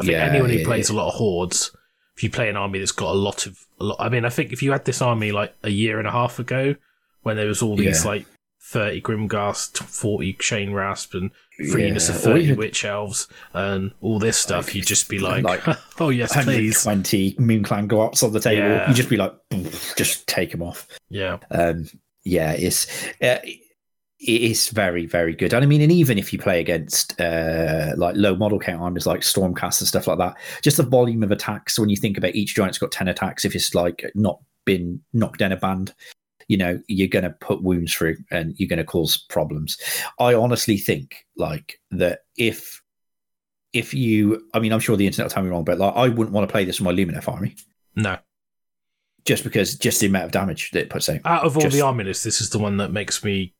I 0.00 0.02
think 0.02 0.12
Yeah, 0.12 0.24
anyone 0.26 0.50
who 0.50 0.56
yeah, 0.58 0.64
plays 0.66 0.88
a 0.90 0.94
lot 0.94 1.08
of 1.08 1.14
hordes, 1.14 1.74
if 2.16 2.22
you 2.24 2.30
play 2.30 2.48
an 2.48 2.56
army 2.56 2.78
that's 2.80 2.92
got 2.92 3.12
a 3.12 3.18
lot 3.18 3.46
of, 3.46 3.58
a 3.80 3.84
lot, 3.84 3.96
I 4.00 4.08
mean, 4.08 4.24
I 4.24 4.30
think 4.30 4.52
if 4.52 4.62
you 4.62 4.72
had 4.72 4.84
this 4.84 5.00
army 5.00 5.32
like 5.32 5.54
a 5.62 5.70
year 5.70 5.98
and 5.98 6.08
a 6.08 6.12
half 6.12 6.38
ago, 6.38 6.74
when 7.22 7.36
there 7.36 7.46
was 7.46 7.62
all 7.62 7.76
these 7.76 8.04
Yeah. 8.04 8.10
like 8.10 8.26
thirty 8.62 9.00
Grimghast, 9.00 9.78
forty 9.78 10.32
Chain 10.34 10.72
Rasp, 10.72 11.14
and 11.14 11.30
three 11.70 11.82
Yeah, 11.82 11.88
units 11.88 12.08
of 12.08 12.20
thirty 12.20 12.44
even- 12.44 12.56
Witch 12.56 12.84
Elves, 12.84 13.26
and 13.52 13.92
all 14.00 14.18
this 14.18 14.36
stuff, 14.36 14.66
Like- 14.66 14.74
you'd 14.76 14.86
just 14.86 15.08
be 15.08 15.18
like, 15.18 15.44
like 15.44 15.62
"Oh 16.00 16.10
yes, 16.10 16.32
please." 16.44 16.84
120 16.84 17.36
moon 17.38 17.62
clan 17.62 17.86
go 17.86 18.00
ups 18.02 18.22
on 18.22 18.32
the 18.32 18.40
table 18.40 18.66
Yeah. 18.68 18.88
you 18.88 18.94
just 18.94 19.08
be 19.10 19.16
like 19.16 19.34
just 19.96 20.26
take 20.26 20.50
them 20.52 20.62
off 20.62 20.86
Yeah, 21.08 21.38
um 21.50 21.88
yeah 22.24 22.52
it's 22.52 22.86
uh, 23.22 23.38
it 24.20 24.42
is 24.42 24.68
very 24.68 25.06
very 25.06 25.34
good 25.34 25.52
and 25.54 25.62
i 25.64 25.66
mean 25.66 25.80
and 25.80 25.90
even 25.90 26.18
if 26.18 26.30
you 26.32 26.38
play 26.38 26.60
against 26.60 27.18
uh 27.20 27.92
like 27.96 28.14
low 28.16 28.34
model 28.36 28.58
count 28.58 28.82
armies 28.82 29.06
like 29.06 29.20
stormcast 29.22 29.80
and 29.80 29.88
stuff 29.88 30.06
like 30.06 30.18
that 30.18 30.36
just 30.62 30.76
the 30.76 30.82
volume 30.82 31.22
of 31.22 31.30
attacks 31.30 31.78
when 31.78 31.88
you 31.88 31.96
think 31.96 32.18
about 32.18 32.34
each 32.34 32.54
giant's 32.54 32.76
got 32.78 32.92
10 32.92 33.08
attacks 33.08 33.44
if 33.46 33.54
it's 33.54 33.74
like 33.74 34.04
not 34.14 34.38
been 34.66 35.00
knocked 35.14 35.38
down 35.38 35.52
a 35.52 35.56
band, 35.56 35.94
you 36.46 36.56
know, 36.58 36.78
you're 36.86 37.08
going 37.08 37.22
to 37.24 37.30
put 37.30 37.62
wounds 37.62 37.94
through 37.94 38.16
and 38.30 38.54
you're 38.58 38.68
going 38.68 38.76
to 38.76 38.84
cause 38.84 39.16
problems. 39.16 39.78
I 40.18 40.34
honestly 40.34 40.76
think 40.76 41.24
like 41.36 41.80
that 41.92 42.20
if 42.36 42.82
if 43.72 43.94
you, 43.94 44.46
I 44.52 44.58
mean, 44.60 44.72
I'm 44.72 44.80
sure 44.80 44.96
the 44.98 45.06
internet 45.06 45.26
will 45.26 45.30
tell 45.34 45.42
me 45.42 45.48
wrong, 45.48 45.64
but 45.64 45.78
like 45.78 45.94
I 45.96 46.08
wouldn't 46.08 46.32
want 46.32 46.46
to 46.46 46.52
play 46.52 46.66
this 46.66 46.78
with 46.78 46.84
my 46.84 46.92
Lumineth 46.92 47.26
army 47.26 47.56
No. 47.96 48.18
just 49.24 49.44
because 49.44 49.76
just 49.76 49.98
the 50.00 50.06
amount 50.08 50.26
of 50.26 50.32
damage 50.32 50.72
that 50.72 50.82
it 50.82 50.90
puts 50.90 51.08
out. 51.08 51.20
Out 51.24 51.44
of 51.46 51.56
all 51.56 51.62
Just- 51.62 51.74
the 51.74 51.82
army 51.82 52.04
lists, 52.04 52.24
this 52.24 52.40
is 52.42 52.50
the 52.50 52.58
one 52.58 52.76
that 52.76 52.92
makes 52.92 53.24
me. 53.24 53.54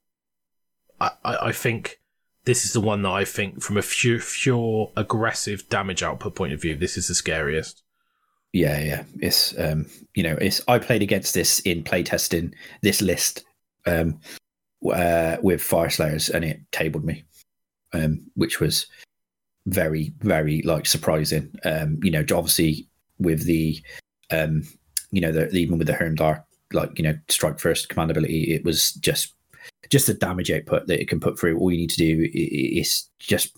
I, 1.01 1.47
I, 1.47 1.51
think 1.51 1.99
this 2.45 2.65
is 2.65 2.73
the 2.73 2.81
one 2.81 3.01
that 3.03 3.11
I 3.11 3.25
think, 3.25 3.61
from 3.61 3.77
a 3.77 3.81
pure, 3.81 4.19
pure 4.19 4.91
aggressive 4.95 5.67
damage 5.69 6.03
output 6.03 6.35
point 6.35 6.53
of 6.53 6.61
view, 6.61 6.75
this 6.75 6.97
is 6.97 7.07
the 7.07 7.15
scariest. 7.15 7.83
Yeah, 8.53 8.79
yeah. 8.79 9.03
It's 9.19 9.57
um, 9.57 9.85
you 10.13 10.23
know, 10.23 10.35
it's 10.41 10.61
I 10.67 10.77
played 10.79 11.01
against 11.01 11.33
this 11.33 11.59
in 11.61 11.83
playtesting 11.83 12.53
this 12.81 13.01
list 13.01 13.45
um 13.85 14.19
uh, 14.85 15.37
with 15.41 15.61
Fyreslayers 15.61 16.29
and 16.29 16.43
it 16.43 16.59
tabled 16.71 17.05
me. 17.05 17.23
Um, 17.93 18.31
which 18.35 18.61
was 18.61 18.87
very, 19.65 20.13
very 20.19 20.61
like 20.61 20.85
surprising. 20.85 21.53
Um, 21.65 21.99
you 22.01 22.11
know, 22.11 22.23
obviously 22.33 22.87
with 23.19 23.43
the 23.45 23.81
um, 24.31 24.63
you 25.11 25.21
know, 25.21 25.31
the 25.31 25.49
even 25.51 25.77
with 25.77 25.87
the 25.87 25.93
Hermdar, 25.93 26.43
like, 26.73 26.97
you 26.97 27.03
know, 27.03 27.17
strike 27.27 27.59
first 27.59 27.89
command 27.89 28.11
ability, 28.11 28.53
it 28.53 28.63
was 28.63 28.93
just 28.93 29.33
just 29.89 30.07
the 30.07 30.13
damage 30.13 30.51
output 30.51 30.87
that 30.87 31.01
it 31.01 31.07
can 31.09 31.19
put 31.19 31.39
through. 31.39 31.57
All 31.57 31.71
you 31.71 31.77
need 31.77 31.89
to 31.89 31.97
do 31.97 32.29
is 32.33 33.09
just 33.19 33.57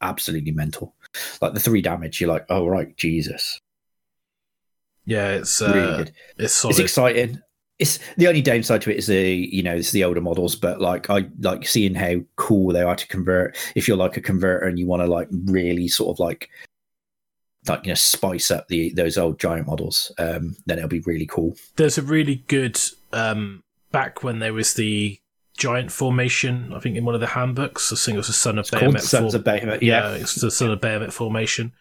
absolutely 0.00 0.52
mental. 0.52 0.94
Like 1.40 1.54
the 1.54 1.60
three 1.60 1.82
damage, 1.82 2.20
you're 2.20 2.30
like, 2.30 2.46
oh 2.48 2.66
right, 2.66 2.96
Jesus. 2.96 3.60
Yeah, 5.04 5.30
it's 5.30 5.60
Really 5.60 5.80
uh, 5.80 5.96
good. 5.98 6.12
it's 6.36 6.52
solid. 6.52 6.72
It's 6.72 6.80
exciting. 6.80 7.40
It's 7.78 8.00
the 8.16 8.26
only 8.26 8.42
downside 8.42 8.82
to 8.82 8.90
it 8.90 8.96
is 8.98 9.06
the 9.06 9.48
you 9.52 9.62
know 9.62 9.76
it's 9.76 9.92
the 9.92 10.04
older 10.04 10.20
models, 10.20 10.56
but 10.56 10.80
like 10.80 11.08
I 11.10 11.28
like 11.40 11.66
seeing 11.66 11.94
how 11.94 12.16
cool 12.36 12.72
they 12.72 12.82
are 12.82 12.96
to 12.96 13.06
convert. 13.06 13.56
If 13.76 13.86
you're 13.86 13.96
like 13.96 14.16
a 14.16 14.20
converter 14.20 14.66
and 14.66 14.78
you 14.78 14.86
want 14.86 15.00
to 15.02 15.06
like 15.06 15.28
really 15.30 15.86
sort 15.88 16.14
of 16.14 16.18
like 16.18 16.50
like 17.68 17.84
you 17.84 17.90
know 17.90 17.94
spice 17.94 18.50
up 18.50 18.66
the 18.68 18.92
those 18.94 19.16
old 19.16 19.38
giant 19.38 19.68
models, 19.68 20.10
um, 20.18 20.56
then 20.66 20.78
it'll 20.78 20.88
be 20.88 21.00
really 21.00 21.26
cool. 21.26 21.54
There's 21.76 21.98
a 21.98 22.02
really 22.02 22.42
good 22.48 22.80
um, 23.12 23.62
back 23.92 24.22
when 24.24 24.40
there 24.40 24.52
was 24.52 24.74
the 24.74 25.20
giant 25.58 25.92
formation. 25.92 26.72
I 26.74 26.80
think 26.80 26.96
in 26.96 27.04
one 27.04 27.14
of 27.14 27.20
the 27.20 27.26
handbooks, 27.26 27.92
I 27.92 27.96
think 27.96 28.14
it 28.14 28.18
was 28.18 28.28
the 28.28 28.32
Son 28.32 28.58
of 28.58 28.62
It's 28.62 28.70
called 28.70 29.00
Sons 29.00 29.32
form- 29.32 29.34
of 29.34 29.44
Behemat. 29.44 29.82
yeah, 29.82 30.12
Yeah, 30.12 30.14
it's 30.22 30.36
the 30.36 30.50
Son 30.50 30.70
of 30.70 30.80
Behemat 30.80 31.12
formation. 31.12 31.72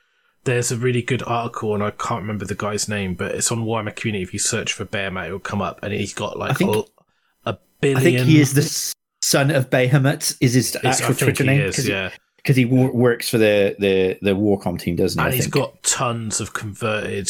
There's 0.44 0.72
a 0.72 0.78
really 0.78 1.02
good 1.02 1.24
article, 1.24 1.74
and 1.74 1.84
I 1.84 1.92
can't 1.92 2.22
remember 2.22 2.46
the 2.46 2.56
guy's 2.56 2.88
name, 2.90 3.14
but 3.16 3.36
it's 3.36 3.52
on 3.52 3.60
Warhammer 3.66 3.96
Community. 3.96 4.24
If 4.24 4.34
you 4.34 4.40
search 4.40 4.74
for 4.74 4.86
Behemat, 4.86 5.28
it 5.30 5.32
will 5.32 5.40
come 5.40 5.62
up, 5.62 5.80
and 5.84 5.94
he's 5.94 6.14
got 6.14 6.38
like 6.38 6.52
I 6.52 6.54
think- 6.56 6.76
a, 6.76 7.50
a 7.50 7.54
I 7.54 7.58
billion. 7.82 8.02
think 8.02 8.20
he 8.28 8.42
is 8.42 8.54
the 8.54 8.94
son 9.22 9.52
of 9.52 9.70
Behemat. 9.70 10.36
Is 10.42 10.54
his 10.56 10.76
actual 10.84 11.12
I 11.12 11.14
Twitter 11.14 11.44
name? 11.44 11.62
is, 11.62 11.88
yeah. 11.88 12.12
because 12.38 12.56
he 12.56 12.66
wo- 12.66 12.92
works 12.92 13.30
for 13.30 13.38
the 13.38 13.76
the 13.78 14.18
the 14.22 14.36
Warcom 14.36 14.80
team, 14.80 14.96
doesn't 14.96 15.20
he? 15.20 15.26
and 15.26 15.34
I 15.34 15.36
he's 15.36 15.48
got 15.48 15.84
tons 15.84 16.40
of 16.42 16.54
converted 16.54 17.30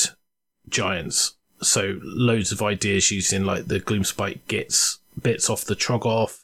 giants. 0.69 1.33
So 1.61 1.97
loads 2.03 2.51
of 2.51 2.61
ideas 2.61 3.09
using 3.11 3.43
like 3.43 3.65
the 3.65 3.79
Gloomspite 3.79 4.41
Gitz 4.47 4.99
bits 5.21 5.49
off 5.49 5.65
the 5.65 5.75
Troggoth, 5.75 6.43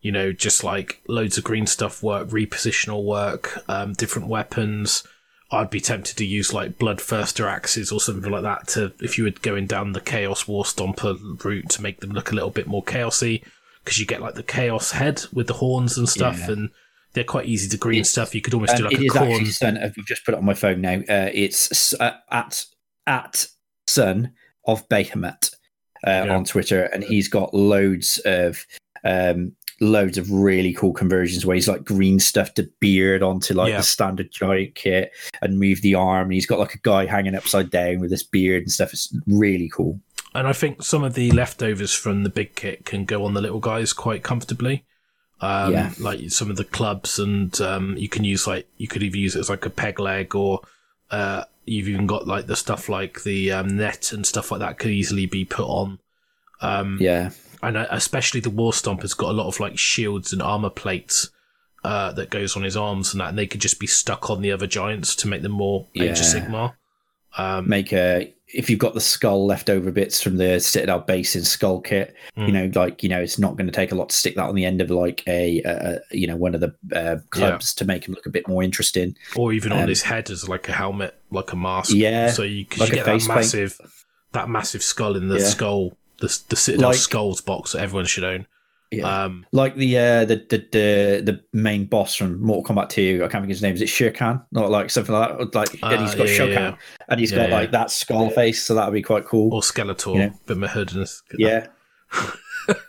you 0.00 0.12
know, 0.12 0.32
just 0.32 0.62
like 0.64 1.00
loads 1.08 1.38
of 1.38 1.44
green 1.44 1.66
stuff 1.66 2.02
work, 2.02 2.28
repositional 2.28 3.04
work, 3.04 3.62
um, 3.68 3.92
different 3.92 4.28
weapons. 4.28 5.02
I'd 5.50 5.70
be 5.70 5.80
tempted 5.80 6.16
to 6.18 6.26
use 6.26 6.52
like 6.52 6.78
Bloodthirster 6.78 7.50
axes 7.50 7.90
or 7.90 8.00
something 8.00 8.30
like 8.30 8.42
that 8.42 8.68
to 8.68 8.92
if 9.00 9.16
you 9.16 9.24
were 9.24 9.30
going 9.30 9.66
down 9.66 9.92
the 9.92 10.00
Chaos 10.00 10.46
War 10.46 10.62
Stomper 10.64 11.16
route 11.42 11.70
to 11.70 11.82
make 11.82 12.00
them 12.00 12.10
look 12.10 12.30
a 12.30 12.34
little 12.34 12.50
bit 12.50 12.66
more 12.66 12.84
chaosy 12.84 13.42
because 13.82 13.98
you 13.98 14.04
get 14.04 14.20
like 14.20 14.34
the 14.34 14.42
Chaos 14.42 14.90
head 14.90 15.22
with 15.32 15.46
the 15.46 15.54
horns 15.54 15.96
and 15.96 16.06
stuff 16.08 16.38
Yeah. 16.40 16.50
and 16.52 16.70
they're 17.14 17.24
quite 17.24 17.46
easy 17.46 17.66
to 17.70 17.78
green 17.78 18.00
It's- 18.00 18.10
stuff. 18.10 18.34
You 18.34 18.42
could 18.42 18.52
almost 18.52 18.72
Um, 18.72 18.76
do 18.78 18.84
like 18.84 18.92
it 18.92 19.00
a 19.00 19.04
is 19.04 19.12
corn. 19.12 19.30
actually 19.32 19.52
of. 19.52 19.78
I've 19.78 19.94
just 20.06 20.24
put 20.26 20.34
it 20.34 20.38
on 20.38 20.44
my 20.44 20.52
phone 20.54 20.82
now. 20.82 20.96
Uh, 21.08 21.30
it's 21.32 21.94
uh, 21.94 22.18
at 22.30 22.66
at 23.06 23.46
son 23.86 24.34
of 24.66 24.86
Behemat 24.90 25.54
uh, 26.06 26.24
Yeah. 26.26 26.36
on 26.36 26.44
Twitter, 26.44 26.84
and 26.84 27.02
he's 27.04 27.28
got 27.28 27.52
loads 27.54 28.18
of 28.24 28.64
um, 29.04 29.52
loads 29.80 30.18
of 30.18 30.28
really 30.30 30.72
cool 30.72 30.92
conversions 30.92 31.46
where 31.46 31.54
he's 31.54 31.68
like 31.68 31.84
green 31.84 32.18
stuff 32.18 32.52
to 32.54 32.68
beard 32.80 33.22
onto 33.22 33.54
like 33.54 33.70
Yeah. 33.70 33.76
the 33.76 33.82
standard 33.84 34.30
giant 34.32 34.74
kit 34.74 35.12
and 35.40 35.58
move 35.60 35.82
the 35.82 35.94
arm. 35.94 36.24
And 36.24 36.32
he's 36.32 36.46
got 36.46 36.58
like 36.58 36.74
a 36.74 36.80
guy 36.82 37.06
hanging 37.06 37.36
upside 37.36 37.70
down 37.70 38.00
with 38.00 38.10
this 38.10 38.24
beard 38.24 38.62
and 38.64 38.72
stuff. 38.72 38.92
It's 38.92 39.14
really 39.28 39.68
cool. 39.72 40.00
And 40.34 40.48
I 40.48 40.52
think 40.52 40.82
some 40.82 41.04
of 41.04 41.14
the 41.14 41.30
leftovers 41.30 41.94
from 41.94 42.24
the 42.24 42.28
big 42.28 42.56
kit 42.56 42.84
can 42.84 43.04
go 43.04 43.24
on 43.24 43.34
the 43.34 43.40
little 43.40 43.60
guys 43.60 43.92
quite 43.92 44.24
comfortably. 44.24 44.84
Um, 45.40 45.72
Yeah. 45.72 45.92
Like 46.00 46.28
some 46.32 46.50
of 46.50 46.56
the 46.56 46.64
clubs, 46.64 47.20
and 47.20 47.58
um, 47.60 47.96
you 47.96 48.08
can 48.08 48.24
use 48.24 48.48
like 48.48 48.66
you 48.78 48.88
could 48.88 49.04
either 49.04 49.16
use 49.16 49.36
it 49.36 49.40
as 49.40 49.48
like 49.48 49.64
a 49.64 49.70
peg 49.70 50.00
leg, 50.00 50.34
or 50.34 50.60
uh, 51.12 51.44
you've 51.68 51.88
even 51.88 52.06
got 52.06 52.26
like 52.26 52.46
the 52.46 52.56
stuff 52.56 52.88
like 52.88 53.22
the 53.22 53.52
um, 53.52 53.76
net 53.76 54.12
and 54.12 54.26
stuff 54.26 54.50
like 54.50 54.60
that 54.60 54.78
could 54.78 54.90
easily 54.90 55.26
be 55.26 55.44
put 55.44 55.66
on. 55.66 55.98
Um, 56.60 56.98
Yeah, 57.00 57.30
and 57.62 57.76
uh, 57.76 57.86
especially 57.90 58.40
the 58.40 58.50
War 58.50 58.72
Stomp 58.72 59.02
has 59.02 59.14
got 59.14 59.30
a 59.30 59.32
lot 59.32 59.46
of 59.46 59.60
like 59.60 59.78
shields 59.78 60.32
and 60.32 60.42
armor 60.42 60.70
plates 60.70 61.30
uh, 61.84 62.12
that 62.12 62.30
goes 62.30 62.56
on 62.56 62.62
his 62.62 62.76
arms 62.76 63.12
and 63.12 63.20
that, 63.20 63.30
and 63.30 63.38
they 63.38 63.46
could 63.46 63.60
just 63.60 63.80
be 63.80 63.86
stuck 63.86 64.30
on 64.30 64.42
the 64.42 64.52
other 64.52 64.66
giants 64.66 65.14
to 65.16 65.28
make 65.28 65.42
them 65.42 65.52
more 65.52 65.86
Age 65.94 66.10
of 66.10 66.16
Yeah. 66.18 66.22
Sigmar. 66.22 66.74
Um, 67.36 67.68
make 67.68 67.92
a. 67.92 68.34
If 68.54 68.70
you've 68.70 68.78
got 68.78 68.94
the 68.94 69.00
skull 69.00 69.44
leftover 69.46 69.90
bits 69.90 70.22
from 70.22 70.38
the 70.38 70.58
Citadel 70.58 71.00
base 71.00 71.36
in 71.36 71.44
skull 71.44 71.80
kit, 71.80 72.14
you 72.36 72.44
Mm. 72.46 72.52
know, 72.74 72.80
like 72.80 73.02
you 73.02 73.08
know, 73.08 73.20
it's 73.20 73.38
not 73.38 73.56
going 73.56 73.66
to 73.66 73.72
take 73.72 73.92
a 73.92 73.94
lot 73.94 74.08
to 74.08 74.16
stick 74.16 74.36
that 74.36 74.44
on 74.48 74.54
the 74.54 74.64
end 74.64 74.80
of 74.80 74.90
like 74.90 75.22
a, 75.26 75.62
uh, 75.62 75.98
you 76.10 76.26
know, 76.26 76.36
one 76.36 76.54
of 76.54 76.60
the 76.62 76.74
uh, 76.94 77.16
clubs 77.30 77.74
to 77.74 77.84
make 77.84 78.06
him 78.08 78.14
look 78.14 78.24
a 78.26 78.30
bit 78.30 78.48
more 78.48 78.62
interesting. 78.62 79.14
or 79.36 79.52
even 79.52 79.70
on 79.72 79.82
Um, 79.82 79.88
his 79.88 80.02
head 80.02 80.30
as 80.30 80.48
like 80.48 80.68
a 80.68 80.72
helmet, 80.72 81.14
like 81.30 81.52
a 81.52 81.56
mask. 81.56 81.90
Yeah, 81.94 82.30
So 82.30 82.42
you, 82.42 82.64
cause 82.64 82.80
like 82.80 82.88
you 82.88 82.94
a 82.94 82.96
get 82.96 83.04
that 83.06 83.12
face 83.12 83.26
paint. 83.26 83.36
massive, 83.36 83.80
that 84.32 84.48
massive 84.48 84.82
skull 84.82 85.16
in 85.16 85.28
the 85.28 85.38
Yeah. 85.40 85.44
skull, 85.44 85.96
the 86.20 86.38
the 86.48 86.56
Citadel 86.56 86.90
Like- 86.90 86.98
skulls 86.98 87.40
box 87.42 87.72
that 87.72 87.82
everyone 87.82 88.06
should 88.06 88.24
own. 88.24 88.46
Yeah. 88.90 89.24
Um, 89.24 89.44
like 89.52 89.74
the 89.76 89.98
uh, 89.98 90.24
the, 90.24 90.36
the 90.48 90.58
the 90.72 91.22
the 91.32 91.44
main 91.52 91.84
boss 91.84 92.14
from 92.14 92.40
Mortal 92.40 92.74
Kombat 92.74 92.88
2, 92.88 93.16
I 93.18 93.28
can't 93.28 93.32
think 93.32 93.44
of 93.44 93.48
his 93.50 93.62
name. 93.62 93.74
Is 93.74 93.82
it 93.82 93.88
Shere 93.88 94.10
Khan? 94.10 94.42
Not 94.50 94.70
like 94.70 94.88
something 94.88 95.14
like 95.14 95.36
that. 95.36 95.54
Like 95.54 95.78
and 95.82 96.00
he's 96.00 96.14
Uh, 96.14 96.16
got 96.18 96.28
yeah, 96.28 96.34
Shao 96.34 96.44
Kahn, 96.46 96.54
yeah. 96.72 96.76
and 97.10 97.20
he's 97.20 97.30
Yeah, 97.30 97.36
got 97.38 97.48
yeah. 97.50 97.54
like 97.56 97.70
that 97.72 97.90
skull 97.90 98.30
face, 98.30 98.62
so 98.62 98.74
that 98.74 98.86
would 98.86 98.94
be 98.94 99.02
quite 99.02 99.26
cool. 99.26 99.52
or 99.52 99.60
Skeletor, 99.60 100.14
You 100.14 100.18
know. 100.20 100.32
but 100.46 100.56
my 100.56 100.68
hood 100.68 100.94
and 100.94 101.06
yeah, 101.36 101.66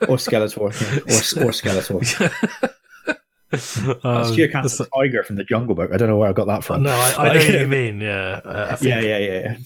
or 0.08 0.16
Skeletor, 0.18 0.58
or 0.58 0.68
or 0.68 1.52
Skeletor. 1.52 2.70
Um, 4.04 4.36
Shere 4.36 4.48
Khan's 4.48 4.78
the 4.78 4.86
tiger 4.96 5.24
from 5.24 5.36
the 5.36 5.44
Jungle 5.44 5.74
Book. 5.74 5.90
I 5.92 5.98
don't 5.98 6.08
know 6.08 6.18
where 6.18 6.30
I 6.30 6.34
got 6.34 6.46
that 6.48 6.64
from. 6.64 6.84
no, 6.84 6.92
I, 6.92 7.16
I 7.18 7.34
know 7.34 7.40
what 7.40 7.60
you 7.62 7.68
mean. 7.68 8.00
Yeah, 8.00 8.42
uh, 8.46 8.68
I 8.72 8.76
think 8.78 8.94
yeah, 8.94 9.00
yeah, 9.02 9.18
yeah. 9.18 9.58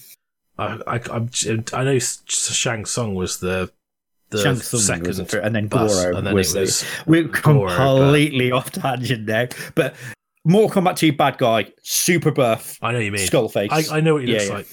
I, 0.56 0.78
I, 0.96 1.00
I'm, 1.12 1.28
I 1.74 1.84
know 1.84 1.98
Shang 1.98 2.86
Tsung 2.86 3.14
was 3.14 3.40
the 3.40 3.70
the 3.82 3.83
Shang 4.32 4.56
second 4.56 5.06
was 5.06 5.20
fir- 5.22 5.38
and 5.40 5.54
then 5.54 5.68
Goro 5.68 6.16
and 6.16 6.26
then 6.26 6.34
was 6.34 6.54
was 6.54 6.84
We're 7.06 7.24
Goro, 7.24 7.68
but- 7.68 7.76
completely 7.76 8.50
off 8.50 8.70
tangent 8.72 9.26
now, 9.26 9.46
but 9.74 9.94
Mortal 10.44 10.82
Kombat 10.82 10.96
2 10.96 11.12
bad 11.12 11.38
guy, 11.38 11.66
super 11.82 12.30
buff, 12.30 12.76
I 12.82 12.92
know 12.92 12.98
you 12.98 13.12
mean. 13.12 13.26
skull 13.26 13.48
face. 13.48 13.70
I, 13.90 13.98
I 13.98 14.00
know 14.00 14.14
what 14.14 14.24
he 14.24 14.28
Yeah, 14.32 14.34
looks 14.38 14.48
yeah. 14.48 14.54
like. 14.56 14.66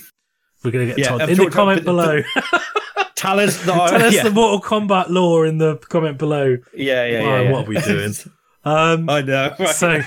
We're 0.63 0.71
gonna 0.71 0.85
get 0.87 0.97
Yeah, 0.97 1.25
in 1.27 1.37
the 1.37 1.49
comment 1.49 1.83
below. 1.85 2.21
Tell 3.15 3.39
us, 3.39 3.57
the, 3.63 3.71
Tell 3.73 4.03
us 4.03 4.13
yeah. 4.15 4.23
the 4.23 4.31
Mortal 4.31 4.61
Kombat 4.61 5.09
lore 5.09 5.45
in 5.45 5.59
the 5.59 5.77
comment 5.77 6.17
below. 6.17 6.57
yeah, 6.73 7.05
yeah, 7.05 7.19
Oh, 7.19 7.23
yeah, 7.23 7.41
yeah. 7.41 7.51
what 7.51 7.65
are 7.65 7.69
we 7.69 7.79
doing? 7.79 8.13
Um, 8.63 9.09
I 9.09 9.21
know. 9.21 9.55
right. 9.57 9.69
so 9.69 10.01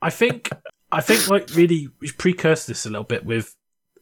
I 0.00 0.10
think 0.10 0.48
I 0.92 1.00
think 1.00 1.26
like 1.28 1.50
really 1.56 1.88
precursor 2.18 2.70
this 2.72 2.86
a 2.86 2.88
little 2.90 3.02
bit 3.04 3.24
with 3.24 3.56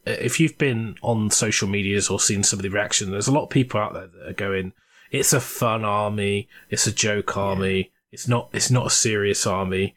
if 0.05 0.39
you've 0.39 0.57
been 0.57 0.95
on 1.01 1.29
social 1.29 1.67
medias 1.67 2.09
or 2.09 2.19
seen 2.19 2.43
some 2.43 2.59
of 2.59 2.63
the 2.63 2.69
reaction, 2.69 3.11
there's 3.11 3.27
a 3.27 3.31
lot 3.31 3.43
of 3.43 3.49
people 3.49 3.79
out 3.79 3.93
there 3.93 4.07
that 4.07 4.29
are 4.29 4.33
going, 4.33 4.73
"It's 5.11 5.33
a 5.33 5.39
fun 5.39 5.83
army, 5.85 6.47
it's 6.69 6.87
a 6.87 6.91
joke 6.91 7.37
army, 7.37 7.91
it's 8.11 8.27
not 8.27 8.49
it's 8.53 8.71
not 8.71 8.87
a 8.87 8.91
serious 8.91 9.45
army." 9.45 9.95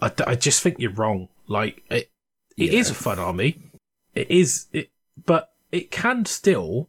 I, 0.00 0.12
I 0.26 0.34
just 0.34 0.62
think 0.62 0.76
you're 0.78 0.92
wrong. 0.92 1.28
Like 1.46 1.82
it, 1.90 2.10
it 2.56 2.72
is 2.74 2.88
Yeah. 2.88 2.92
a 2.92 2.96
fun 2.96 3.18
army. 3.18 3.62
It 4.14 4.30
is 4.30 4.66
it, 4.72 4.90
but 5.24 5.52
it 5.72 5.90
can 5.90 6.24
still 6.24 6.88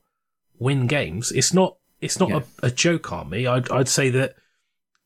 win 0.58 0.88
games. 0.88 1.32
It's 1.32 1.54
not 1.54 1.78
it's 2.02 2.20
not 2.20 2.30
Yeah. 2.30 2.42
a, 2.64 2.68
a 2.68 2.72
joke 2.72 3.12
army. 3.12 3.46
I'd 3.48 3.72
I'd 3.72 3.88
say 3.90 4.10
that. 4.12 4.36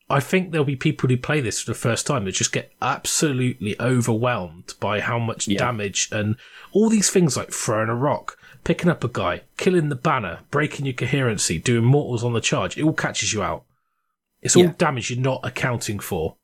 I 0.10 0.20
think 0.20 0.52
there'll 0.52 0.66
be 0.66 0.76
people 0.76 1.10
who 1.10 1.18
play 1.18 1.40
this 1.42 1.62
for 1.62 1.72
the 1.72 1.78
first 1.78 2.06
time 2.06 2.26
that 2.26 2.34
just 2.34 2.52
get 2.52 2.72
absolutely 2.82 3.80
overwhelmed 3.80 4.74
by 4.80 5.00
how 5.00 5.18
much 5.18 5.48
Yeah. 5.48 5.58
damage 5.60 6.10
and 6.12 6.36
all 6.72 6.90
these 6.90 7.10
things 7.10 7.38
like 7.38 7.52
throwing 7.52 7.90
a 7.90 7.96
rock, 7.96 8.38
picking 8.64 8.90
up 8.90 9.04
a 9.04 9.08
guy, 9.08 9.42
killing 9.58 9.90
the 9.90 9.96
banner, 9.96 10.40
breaking 10.52 10.86
your 10.86 10.94
coherency, 10.94 11.58
doing 11.58 11.86
mortals 11.86 12.24
on 12.24 12.34
the 12.34 12.42
charge. 12.42 12.78
It 12.78 12.84
all 12.84 12.94
catches 12.94 13.34
you 13.34 13.42
out. 13.42 13.64
It's 14.42 14.56
all 14.58 14.64
Yeah. 14.64 14.74
damage 14.78 15.10
you're 15.10 15.20
not 15.20 15.40
accounting 15.44 16.00
for. 16.00 16.36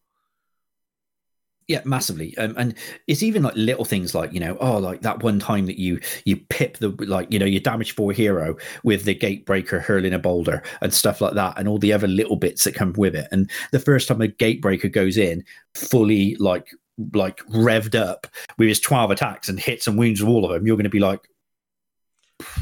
Yeah, 1.70 1.82
massively, 1.86 2.36
um, 2.40 2.56
and 2.58 2.74
it's 3.06 3.22
even 3.22 3.44
like 3.44 3.54
little 3.56 3.86
things 3.86 4.16
like 4.16 4.34
you 4.34 4.40
know, 4.40 4.58
oh, 4.60 4.80
like 4.80 5.02
that 5.04 5.22
one 5.22 5.40
time 5.40 5.68
that 5.68 5.78
you 5.80 6.00
you 6.26 6.36
pip 6.36 6.78
the 6.80 6.90
like 7.06 7.32
you 7.32 7.38
know 7.38 7.46
your 7.46 7.62
damage 7.62 7.94
four 7.94 8.12
hero 8.12 8.58
with 8.84 9.06
the 9.06 9.14
gatebreaker 9.14 9.80
hurling 9.80 10.12
a 10.14 10.18
boulder 10.20 10.64
and 10.82 10.92
stuff 10.92 11.22
like 11.22 11.36
that, 11.36 11.60
and 11.60 11.68
all 11.68 11.78
the 11.78 11.94
other 11.94 12.08
little 12.08 12.38
bits 12.38 12.64
that 12.64 12.74
come 12.74 12.94
with 12.98 13.16
it. 13.16 13.28
And 13.32 13.52
the 13.72 13.80
first 13.80 14.08
time 14.08 14.20
a 14.20 14.28
gatebreaker 14.28 14.92
goes 14.92 15.16
in, 15.16 15.44
fully 15.76 16.36
like 16.38 16.68
like 17.14 17.38
revved 17.46 17.94
up 17.94 18.26
with 18.58 18.68
his 18.68 18.80
twelve 18.80 19.12
attacks 19.12 19.48
and 19.48 19.60
hits 19.60 19.86
and 19.88 19.96
wounds 19.98 20.22
of 20.22 20.28
all 20.28 20.46
of 20.46 20.52
them, 20.52 20.66
you're 20.66 20.76
going 20.76 20.86
to 20.86 20.90
be 20.90 21.00
like, 21.00 21.30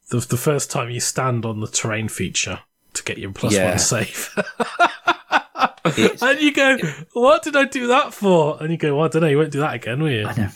The, 0.10 0.20
the 0.20 0.36
first 0.36 0.70
time 0.70 0.90
you 0.90 1.00
stand 1.00 1.46
on 1.46 1.62
the 1.62 1.68
terrain 1.68 2.10
feature 2.10 2.60
to 2.94 3.04
get 3.04 3.18
your 3.18 3.32
plus 3.32 3.54
Yeah. 3.54 3.70
one 3.70 3.80
save. 3.80 4.36
It's- 5.98 6.22
and 6.22 6.40
you 6.40 6.54
go, 6.54 6.78
what 7.14 7.44
did 7.44 7.56
I 7.56 7.66
do 7.66 7.88
that 7.88 8.14
for? 8.14 8.62
And 8.62 8.72
you 8.72 8.78
go, 8.78 8.96
well, 8.96 9.06
I 9.06 9.10
don't 9.10 9.22
know, 9.22 9.28
you 9.28 9.38
won't 9.38 9.52
do 9.52 9.60
that 9.60 9.74
again, 9.76 10.02
will 10.02 10.12
you? 10.12 10.28
I 10.28 10.34
know. 10.36 10.50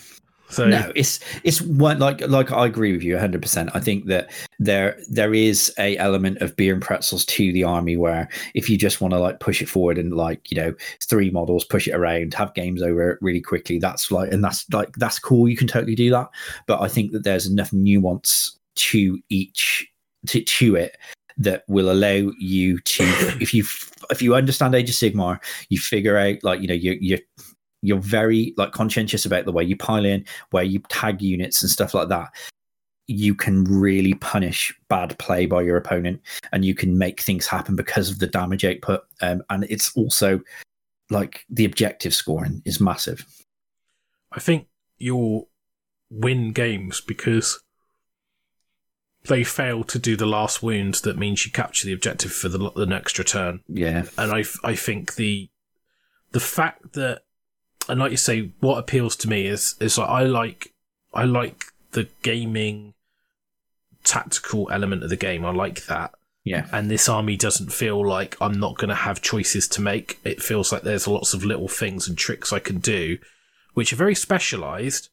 So 0.52 0.66
no 0.66 0.92
it's 0.94 1.18
it's 1.44 1.62
one 1.62 1.98
like 1.98 2.20
like 2.28 2.52
i 2.52 2.66
agree 2.66 2.92
with 2.92 3.02
you 3.02 3.16
100% 3.16 3.70
i 3.72 3.80
think 3.80 4.04
that 4.08 4.30
there 4.58 4.98
there 5.08 5.32
is 5.32 5.72
a 5.78 5.96
element 5.96 6.42
of 6.42 6.54
beer 6.56 6.74
and 6.74 6.82
pretzels 6.82 7.24
to 7.24 7.52
the 7.54 7.64
army 7.64 7.96
where 7.96 8.28
if 8.54 8.68
you 8.68 8.76
just 8.76 9.00
want 9.00 9.14
to 9.14 9.18
like 9.18 9.40
push 9.40 9.62
it 9.62 9.68
forward 9.68 9.96
and 9.96 10.12
like 10.14 10.50
you 10.50 10.58
know 10.58 10.74
three 11.04 11.30
models 11.30 11.64
push 11.64 11.88
it 11.88 11.92
around 11.94 12.34
have 12.34 12.52
games 12.52 12.82
over 12.82 13.12
it 13.12 13.18
really 13.22 13.40
quickly 13.40 13.78
that's 13.78 14.10
like 14.12 14.30
and 14.30 14.44
that's 14.44 14.66
like 14.74 14.94
that's 14.96 15.18
cool 15.18 15.48
you 15.48 15.56
can 15.56 15.66
totally 15.66 15.94
do 15.94 16.10
that 16.10 16.28
but 16.66 16.82
i 16.82 16.88
think 16.88 17.12
that 17.12 17.24
there's 17.24 17.46
enough 17.46 17.72
nuance 17.72 18.58
to 18.74 19.18
each 19.30 19.88
to, 20.26 20.42
to 20.42 20.76
it 20.76 20.98
that 21.38 21.64
will 21.66 21.90
allow 21.90 22.30
you 22.38 22.78
to 22.80 23.04
if 23.40 23.54
you 23.54 23.64
if 24.12 24.22
you 24.22 24.34
understand 24.34 24.74
age 24.74 24.88
of 24.88 24.94
sigmar 24.94 25.38
you 25.68 25.78
figure 25.78 26.16
out 26.16 26.36
like 26.42 26.60
you 26.60 26.68
know 26.68 26.74
you 26.74 26.96
you 27.00 27.18
you're 27.82 27.98
very 27.98 28.54
like 28.56 28.72
conscientious 28.72 29.26
about 29.26 29.44
the 29.44 29.52
way 29.52 29.62
you 29.62 29.76
pile 29.76 30.04
in 30.04 30.24
where 30.50 30.62
you 30.62 30.78
tag 30.88 31.20
units 31.20 31.62
and 31.62 31.70
stuff 31.70 31.94
like 31.94 32.08
that. 32.08 32.30
You 33.08 33.34
can 33.34 33.64
really 33.64 34.14
punish 34.14 34.72
bad 34.88 35.18
play 35.18 35.46
by 35.46 35.62
your 35.62 35.76
opponent 35.76 36.20
and 36.52 36.64
you 36.64 36.74
can 36.74 36.96
make 36.96 37.20
things 37.20 37.46
happen 37.46 37.74
because 37.74 38.08
of 38.08 38.20
the 38.20 38.28
damage 38.28 38.64
output. 38.64 39.02
Um, 39.20 39.42
and 39.50 39.64
it's 39.64 39.94
also 39.96 40.40
like 41.10 41.44
the 41.50 41.64
objective 41.64 42.14
scoring 42.14 42.62
is 42.64 42.80
massive. 42.80 43.26
I 44.30 44.40
think 44.40 44.68
you'll 44.98 45.50
win 46.10 46.52
games 46.52 47.00
because 47.00 47.60
they 49.26 49.44
fail 49.44 49.84
to 49.84 49.98
do 49.98 50.16
the 50.16 50.26
last 50.26 50.62
wound 50.62 50.94
that 50.96 51.16
means 51.16 51.46
you 51.46 51.52
capture 51.52 51.86
the 51.86 51.92
objective 51.92 52.32
for 52.32 52.48
the, 52.48 52.70
the 52.72 52.86
next 52.86 53.18
return. 53.18 53.60
yeah. 53.68 54.04
And 54.18 54.32
I, 54.32 54.44
I 54.64 54.74
think 54.74 55.14
the 55.14 55.48
the 56.32 56.40
fact 56.40 56.94
that 56.94 57.22
and 57.88 58.00
like 58.00 58.10
you 58.10 58.16
say 58.16 58.52
what 58.60 58.78
appeals 58.78 59.16
to 59.16 59.28
me 59.28 59.46
is 59.46 59.74
is 59.80 59.98
like 59.98 60.08
I 60.08 60.24
like 60.24 60.72
I 61.12 61.24
like 61.24 61.66
the 61.92 62.08
gaming 62.22 62.94
tactical 64.02 64.68
element 64.72 65.04
of 65.04 65.10
the 65.10 65.16
game. 65.16 65.44
I 65.44 65.50
like 65.50 65.86
that. 65.86 66.12
Yeah. 66.42 66.66
And 66.72 66.90
this 66.90 67.08
army 67.08 67.36
doesn't 67.36 67.72
feel 67.72 68.04
like 68.04 68.36
I'm 68.40 68.58
not 68.58 68.76
going 68.76 68.88
to 68.88 68.94
have 68.94 69.22
choices 69.22 69.68
to 69.68 69.80
make. 69.80 70.18
It 70.24 70.42
feels 70.42 70.72
like 70.72 70.82
there's 70.82 71.06
lots 71.06 71.34
of 71.34 71.44
little 71.44 71.68
things 71.68 72.08
and 72.08 72.18
tricks 72.18 72.52
I 72.52 72.58
can 72.58 72.78
do 72.78 73.18
which 73.74 73.92
are 73.92 73.96
very 73.96 74.14
specialized 74.14 75.08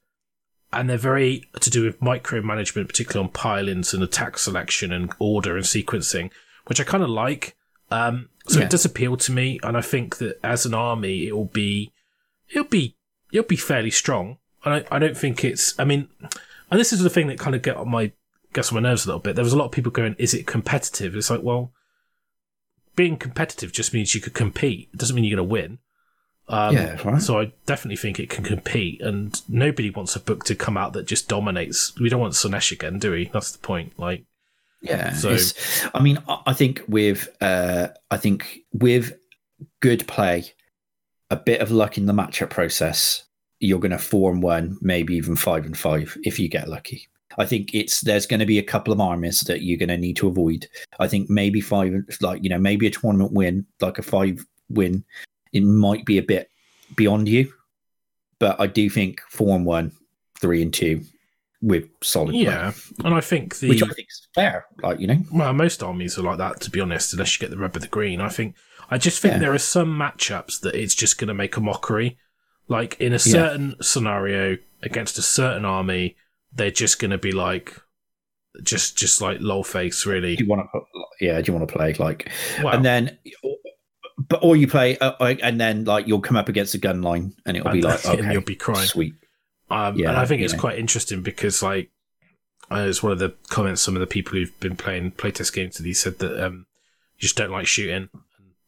and 0.71 0.89
they're 0.89 0.97
very 0.97 1.45
to 1.59 1.69
do 1.69 1.83
with 1.83 1.99
micromanagement 1.99 2.87
particularly 2.87 3.25
on 3.27 3.31
pile-ins 3.33 3.93
and 3.93 4.03
attack 4.03 4.37
selection 4.37 4.91
and 4.91 5.11
order 5.19 5.55
and 5.55 5.65
sequencing 5.65 6.29
which 6.67 6.79
I 6.79 6.83
kind 6.83 7.03
of 7.03 7.09
like 7.09 7.55
um, 7.91 8.29
so 8.47 8.59
Yeah. 8.59 8.65
it 8.65 8.71
does 8.71 8.85
appeal 8.85 9.17
to 9.17 9.31
me, 9.31 9.59
and 9.63 9.75
I 9.75 9.81
think 9.81 10.17
that 10.17 10.39
as 10.43 10.65
an 10.65 10.75
army, 10.75 11.25
it 11.27 11.35
will 11.35 11.45
be, 11.45 11.91
it'll 12.51 12.65
be, 12.67 12.95
it'll 13.31 13.47
be 13.47 13.55
fairly 13.55 13.89
strong. 13.89 14.37
And 14.63 14.73
I, 14.75 14.95
I 14.95 14.99
don't 14.99 15.17
think 15.17 15.43
it's. 15.43 15.73
I 15.79 15.85
mean, 15.85 16.07
and 16.69 16.79
this 16.79 16.93
is 16.93 16.99
the 16.99 17.09
thing 17.09 17.27
that 17.27 17.39
kind 17.39 17.55
of 17.55 17.63
get 17.63 17.77
on 17.77 17.89
my 17.89 18.11
gets 18.53 18.71
on 18.71 18.75
my 18.81 18.87
nerves 18.87 19.05
a 19.05 19.07
little 19.07 19.21
bit. 19.21 19.35
There 19.35 19.43
was 19.43 19.53
a 19.53 19.57
lot 19.57 19.65
of 19.65 19.71
people 19.71 19.91
going, 19.91 20.15
"Is 20.19 20.33
it 20.35 20.45
competitive?" 20.45 21.15
It's 21.15 21.31
like, 21.31 21.41
well, 21.41 21.71
being 22.95 23.17
competitive 23.17 23.71
just 23.71 23.93
means 23.93 24.13
you 24.13 24.21
could 24.21 24.33
compete. 24.33 24.89
It 24.93 24.97
doesn't 24.97 25.15
mean 25.15 25.23
you're 25.25 25.37
going 25.37 25.47
to 25.47 25.51
win. 25.51 25.79
Um, 26.49 26.75
Yeah, 26.75 26.97
right. 27.07 27.21
So 27.21 27.39
I 27.39 27.51
definitely 27.65 27.97
think 27.97 28.19
it 28.19 28.29
can 28.29 28.43
compete, 28.43 29.01
and 29.01 29.39
nobody 29.47 29.89
wants 29.89 30.15
a 30.15 30.19
book 30.19 30.43
to 30.45 30.55
come 30.55 30.77
out 30.77 30.93
that 30.93 31.05
just 31.07 31.27
dominates. 31.29 31.97
We 31.99 32.09
don't 32.09 32.19
want 32.19 32.33
Slaanesh 32.33 32.71
again, 32.71 32.99
do 32.99 33.11
we? 33.11 33.29
That's 33.31 33.51
the 33.51 33.59
point. 33.59 33.97
Like, 33.97 34.25
Yeah. 34.81 35.13
So- 35.13 35.37
I 35.93 36.01
mean, 36.01 36.17
I 36.45 36.53
think 36.53 36.81
with 36.87 37.29
uh, 37.41 37.89
I 38.11 38.17
think 38.17 38.59
with 38.73 39.13
good 39.81 40.07
play, 40.07 40.53
a 41.29 41.35
bit 41.35 41.61
of 41.61 41.69
luck 41.71 41.97
in 41.97 42.05
the 42.07 42.13
matchup 42.13 42.49
process, 42.49 43.23
you're 43.59 43.79
going 43.79 43.91
to 43.91 43.97
form 43.99 44.41
one, 44.41 44.77
maybe 44.81 45.15
even 45.15 45.35
five 45.35 45.65
and 45.65 45.77
five 45.77 46.17
if 46.23 46.39
you 46.39 46.47
get 46.49 46.67
lucky. 46.69 47.07
I 47.37 47.45
think 47.45 47.75
it's 47.75 48.01
there's 48.01 48.25
going 48.25 48.39
to 48.39 48.45
be 48.45 48.57
a 48.57 48.63
couple 48.63 48.91
of 48.91 48.99
armies 48.99 49.41
that 49.41 49.61
you're 49.61 49.77
going 49.77 49.89
to 49.89 49.97
need 49.97 50.15
to 50.17 50.27
avoid. 50.27 50.67
I 50.99 51.07
think 51.07 51.29
maybe 51.29 51.61
five, 51.61 51.93
like 52.21 52.41
you 52.43 52.49
know, 52.49 52.57
maybe 52.57 52.87
a 52.87 52.91
tournament 52.91 53.33
win, 53.33 53.65
like 53.81 53.99
a 53.99 54.01
five 54.01 54.43
win, 54.69 55.03
it 55.53 55.63
might 55.63 56.05
be 56.05 56.17
a 56.17 56.23
bit 56.23 56.49
beyond 56.95 57.27
you. 57.27 57.53
But 58.39 58.59
I 58.59 58.67
do 58.67 58.89
think 58.89 59.21
four 59.29 59.55
and 59.55 59.65
one, 59.65 59.91
three 60.39 60.61
and 60.61 60.73
two, 60.73 61.01
with 61.61 61.89
solid 62.01 62.31
play, 62.31 62.43
yeah, 62.43 62.71
and 63.03 63.13
I 63.13 63.19
think 63.19 63.59
the 63.59 63.67
which 63.67 63.83
I 63.83 63.87
think 63.87 64.07
is 64.07 64.27
fair. 64.33 64.65
Like 64.81 64.99
you 65.01 65.07
know, 65.07 65.17
Well, 65.31 65.51
most 65.53 65.83
armies 65.83 66.17
are 66.17 66.21
like 66.23 66.37
that, 66.37 66.61
to 66.61 66.71
be 66.71 66.79
honest, 66.79 67.11
unless 67.13 67.35
you 67.35 67.39
get 67.45 67.51
the 67.51 67.57
red 67.61 67.73
with 67.73 67.83
the 67.83 67.89
green. 67.89 68.21
I 68.21 68.29
think 68.29 68.55
I 68.89 68.97
just 68.97 69.21
think 69.21 69.33
Yeah. 69.33 69.39
there 69.39 69.53
are 69.53 69.57
some 69.57 69.89
matchups 69.97 70.61
that 70.61 70.73
it's 70.75 70.95
just 70.95 71.17
going 71.17 71.27
to 71.27 71.33
make 71.33 71.57
a 71.57 71.61
mockery. 71.61 72.17
Like 72.69 72.95
in 73.01 73.11
a 73.13 73.19
certain 73.19 73.75
scenario 73.81 74.57
against 74.83 75.17
a 75.17 75.21
certain 75.21 75.65
army, 75.65 76.15
they're 76.53 76.71
just 76.71 76.97
going 76.99 77.11
to 77.11 77.17
be 77.17 77.31
like, 77.33 77.75
just 78.63 78.97
just 78.97 79.21
like 79.21 79.39
lol 79.41 79.63
face, 79.65 80.05
really. 80.05 80.35
do 80.37 80.43
you 80.45 80.49
want 80.49 80.65
to 80.73 80.79
yeah 81.19 81.41
do 81.41 81.51
you 81.51 81.57
want 81.57 81.67
to 81.67 81.75
play 81.75 81.93
like 81.99 82.31
Well, 82.63 82.73
and 82.73 82.85
then 82.85 83.17
but 84.27 84.43
or 84.43 84.55
you 84.55 84.67
play 84.67 84.97
uh, 84.97 85.13
and 85.41 85.59
then 85.59 85.85
like 85.85 86.07
you'll 86.07 86.21
come 86.21 86.35
up 86.37 86.49
against 86.49 86.73
a 86.73 86.77
gun 86.77 87.01
line 87.01 87.33
and 87.45 87.55
it'll 87.55 87.71
be 87.71 87.81
like 87.81 88.05
okay 88.05 88.33
you'll 88.33 88.41
be 88.41 88.55
crying. 88.55 88.87
sweet 88.87 89.15
Um, 89.69 89.97
Yeah, 89.97 90.09
and 90.09 90.17
I 90.17 90.25
think 90.25 90.41
it's 90.41 90.53
know. 90.53 90.59
quite 90.59 90.79
interesting 90.79 91.21
because, 91.21 91.61
like, 91.61 91.91
uh, 92.71 92.85
it's 92.87 93.01
one 93.03 93.11
of 93.11 93.19
the 93.19 93.35
comments 93.49 93.81
some 93.81 93.95
of 93.95 93.99
the 93.99 94.07
people 94.07 94.33
who've 94.33 94.59
been 94.59 94.75
playing 94.75 95.11
playtest 95.11 95.53
games 95.53 95.75
to 95.75 95.83
these 95.83 95.99
said 95.99 96.19
that 96.19 96.43
um, 96.43 96.65
you 97.17 97.21
just 97.21 97.35
don't 97.35 97.51
like 97.51 97.67
shooting. 97.67 98.09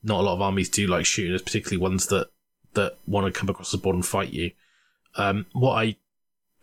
Not 0.03 0.21
a 0.21 0.23
lot 0.23 0.33
of 0.33 0.41
armies 0.41 0.69
do 0.69 0.87
like 0.87 1.05
shooting, 1.05 1.37
particularly 1.37 1.81
ones 1.81 2.07
that 2.07 2.27
that 2.73 2.97
want 3.05 3.31
to 3.31 3.37
come 3.37 3.49
across 3.49 3.71
the 3.71 3.77
board 3.77 3.95
and 3.95 4.05
fight 4.05 4.31
you. 4.31 4.51
Um, 5.15 5.45
what 5.53 5.73
I 5.73 5.97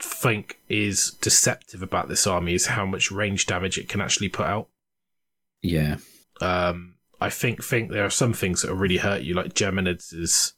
think 0.00 0.58
is 0.68 1.10
deceptive 1.20 1.82
about 1.82 2.08
this 2.08 2.26
army 2.26 2.54
is 2.54 2.66
how 2.66 2.86
much 2.86 3.10
range 3.10 3.46
damage 3.46 3.76
it 3.78 3.88
can 3.88 4.00
actually 4.00 4.28
put 4.28 4.46
out. 4.46 4.68
yeah 5.62 5.96
Um, 6.40 6.94
I 7.20 7.30
think 7.30 7.64
think 7.64 7.90
there 7.90 8.04
are 8.04 8.10
some 8.10 8.32
things 8.32 8.62
that 8.62 8.74
really 8.74 8.98
hurt 8.98 9.22
you, 9.22 9.34
like 9.34 9.54
Geminids 9.54 10.14
is 10.14 10.54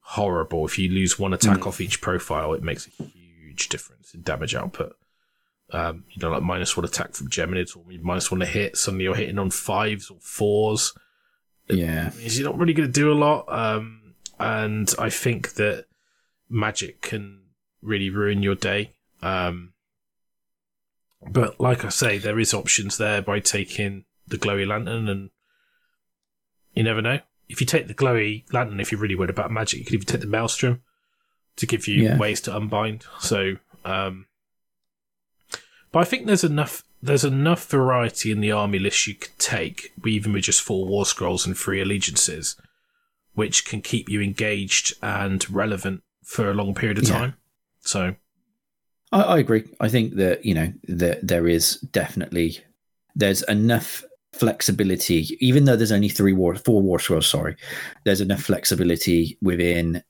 horrible. 0.00 0.64
If 0.66 0.78
you 0.78 0.88
lose 0.88 1.18
one 1.18 1.32
attack 1.34 1.58
Mm. 1.60 1.66
off 1.66 1.80
each 1.80 2.00
profile, 2.00 2.52
it 2.54 2.62
makes 2.62 2.86
a 2.86 3.04
huge 3.04 3.68
difference 3.68 4.14
in 4.14 4.22
damage 4.22 4.54
output. 4.54 4.96
Um, 5.72 6.04
you 6.10 6.20
know, 6.20 6.30
like 6.30 6.42
minus 6.42 6.76
one 6.76 6.84
attack 6.86 7.14
from 7.14 7.28
Geminids 7.28 7.76
or 7.76 7.84
minus 8.02 8.30
one 8.30 8.40
to 8.40 8.46
hit. 8.46 8.76
Suddenly 8.76 9.04
you're 9.04 9.14
hitting 9.14 9.38
on 9.38 9.50
fives 9.50 10.10
or 10.10 10.18
fours. 10.20 10.92
yeah 11.68 12.10
Means 12.18 12.38
You're 12.38 12.50
not 12.50 12.58
really 12.58 12.72
going 12.74 12.88
to 12.88 12.92
do 12.92 13.12
a 13.12 13.14
lot. 13.14 13.44
Um, 13.48 14.14
and 14.40 14.92
I 14.98 15.10
think 15.10 15.54
that 15.54 15.84
magic 16.48 17.02
can 17.02 17.42
really 17.82 18.10
ruin 18.10 18.42
your 18.42 18.56
day. 18.56 18.94
Um, 19.22 19.74
but 21.30 21.60
like 21.60 21.84
I 21.84 21.90
say, 21.90 22.18
there 22.18 22.38
is 22.40 22.54
options 22.54 22.96
there 22.96 23.22
by 23.22 23.38
taking 23.40 24.06
the 24.26 24.38
glowy 24.38 24.66
lantern, 24.66 25.08
and 25.08 25.30
you 26.74 26.82
never 26.82 27.02
know. 27.02 27.20
If 27.48 27.60
you 27.60 27.66
take 27.66 27.88
the 27.88 27.94
glowy 27.94 28.44
lantern, 28.52 28.80
if 28.80 28.92
you're 28.92 29.00
really 29.00 29.16
worried 29.16 29.30
about 29.30 29.50
magic, 29.50 29.80
you 29.80 29.84
could 29.84 29.94
even 29.94 30.06
take 30.06 30.20
the 30.20 30.26
maelstrom 30.26 30.82
to 31.56 31.66
give 31.66 31.88
you 31.88 32.04
Yeah. 32.04 32.16
ways 32.18 32.40
to 32.42 32.56
unbind. 32.56 33.04
So, 33.18 33.56
um, 33.84 34.26
but 35.92 36.00
I 36.00 36.04
think 36.04 36.26
there's 36.26 36.44
enough. 36.44 36.84
There's 37.02 37.24
enough 37.24 37.66
variety 37.70 38.30
in 38.30 38.40
the 38.40 38.52
army 38.52 38.78
list 38.78 39.06
you 39.06 39.14
could 39.14 39.36
take, 39.38 39.90
even 40.04 40.32
with 40.34 40.44
just 40.44 40.60
four 40.60 40.86
war 40.86 41.06
scrolls 41.06 41.46
and 41.46 41.56
three 41.56 41.80
allegiances, 41.80 42.56
which 43.32 43.64
can 43.64 43.80
keep 43.80 44.08
you 44.10 44.20
engaged 44.20 44.92
and 45.02 45.48
relevant 45.50 46.02
for 46.22 46.50
a 46.50 46.54
long 46.54 46.74
period 46.74 46.98
of 46.98 47.04
Yeah. 47.08 47.18
time. 47.18 47.36
So, 47.80 48.16
I, 49.10 49.22
I 49.22 49.38
agree 49.38 49.64
i 49.80 49.88
think 49.88 50.14
that 50.16 50.44
you 50.44 50.54
know 50.54 50.72
that 50.86 51.26
there 51.26 51.48
is 51.48 51.80
definitely 51.80 52.58
there's 53.16 53.42
enough 53.44 54.04
flexibility 54.32 55.36
even 55.40 55.64
though 55.64 55.76
there's 55.76 55.92
only 55.92 56.08
three 56.08 56.32
war 56.32 56.54
four 56.54 56.80
war 56.80 56.98
scrolls 56.98 57.26
sorry 57.26 57.56
there's 58.04 58.20
enough 58.20 58.42
flexibility 58.42 59.36
within 59.42 60.02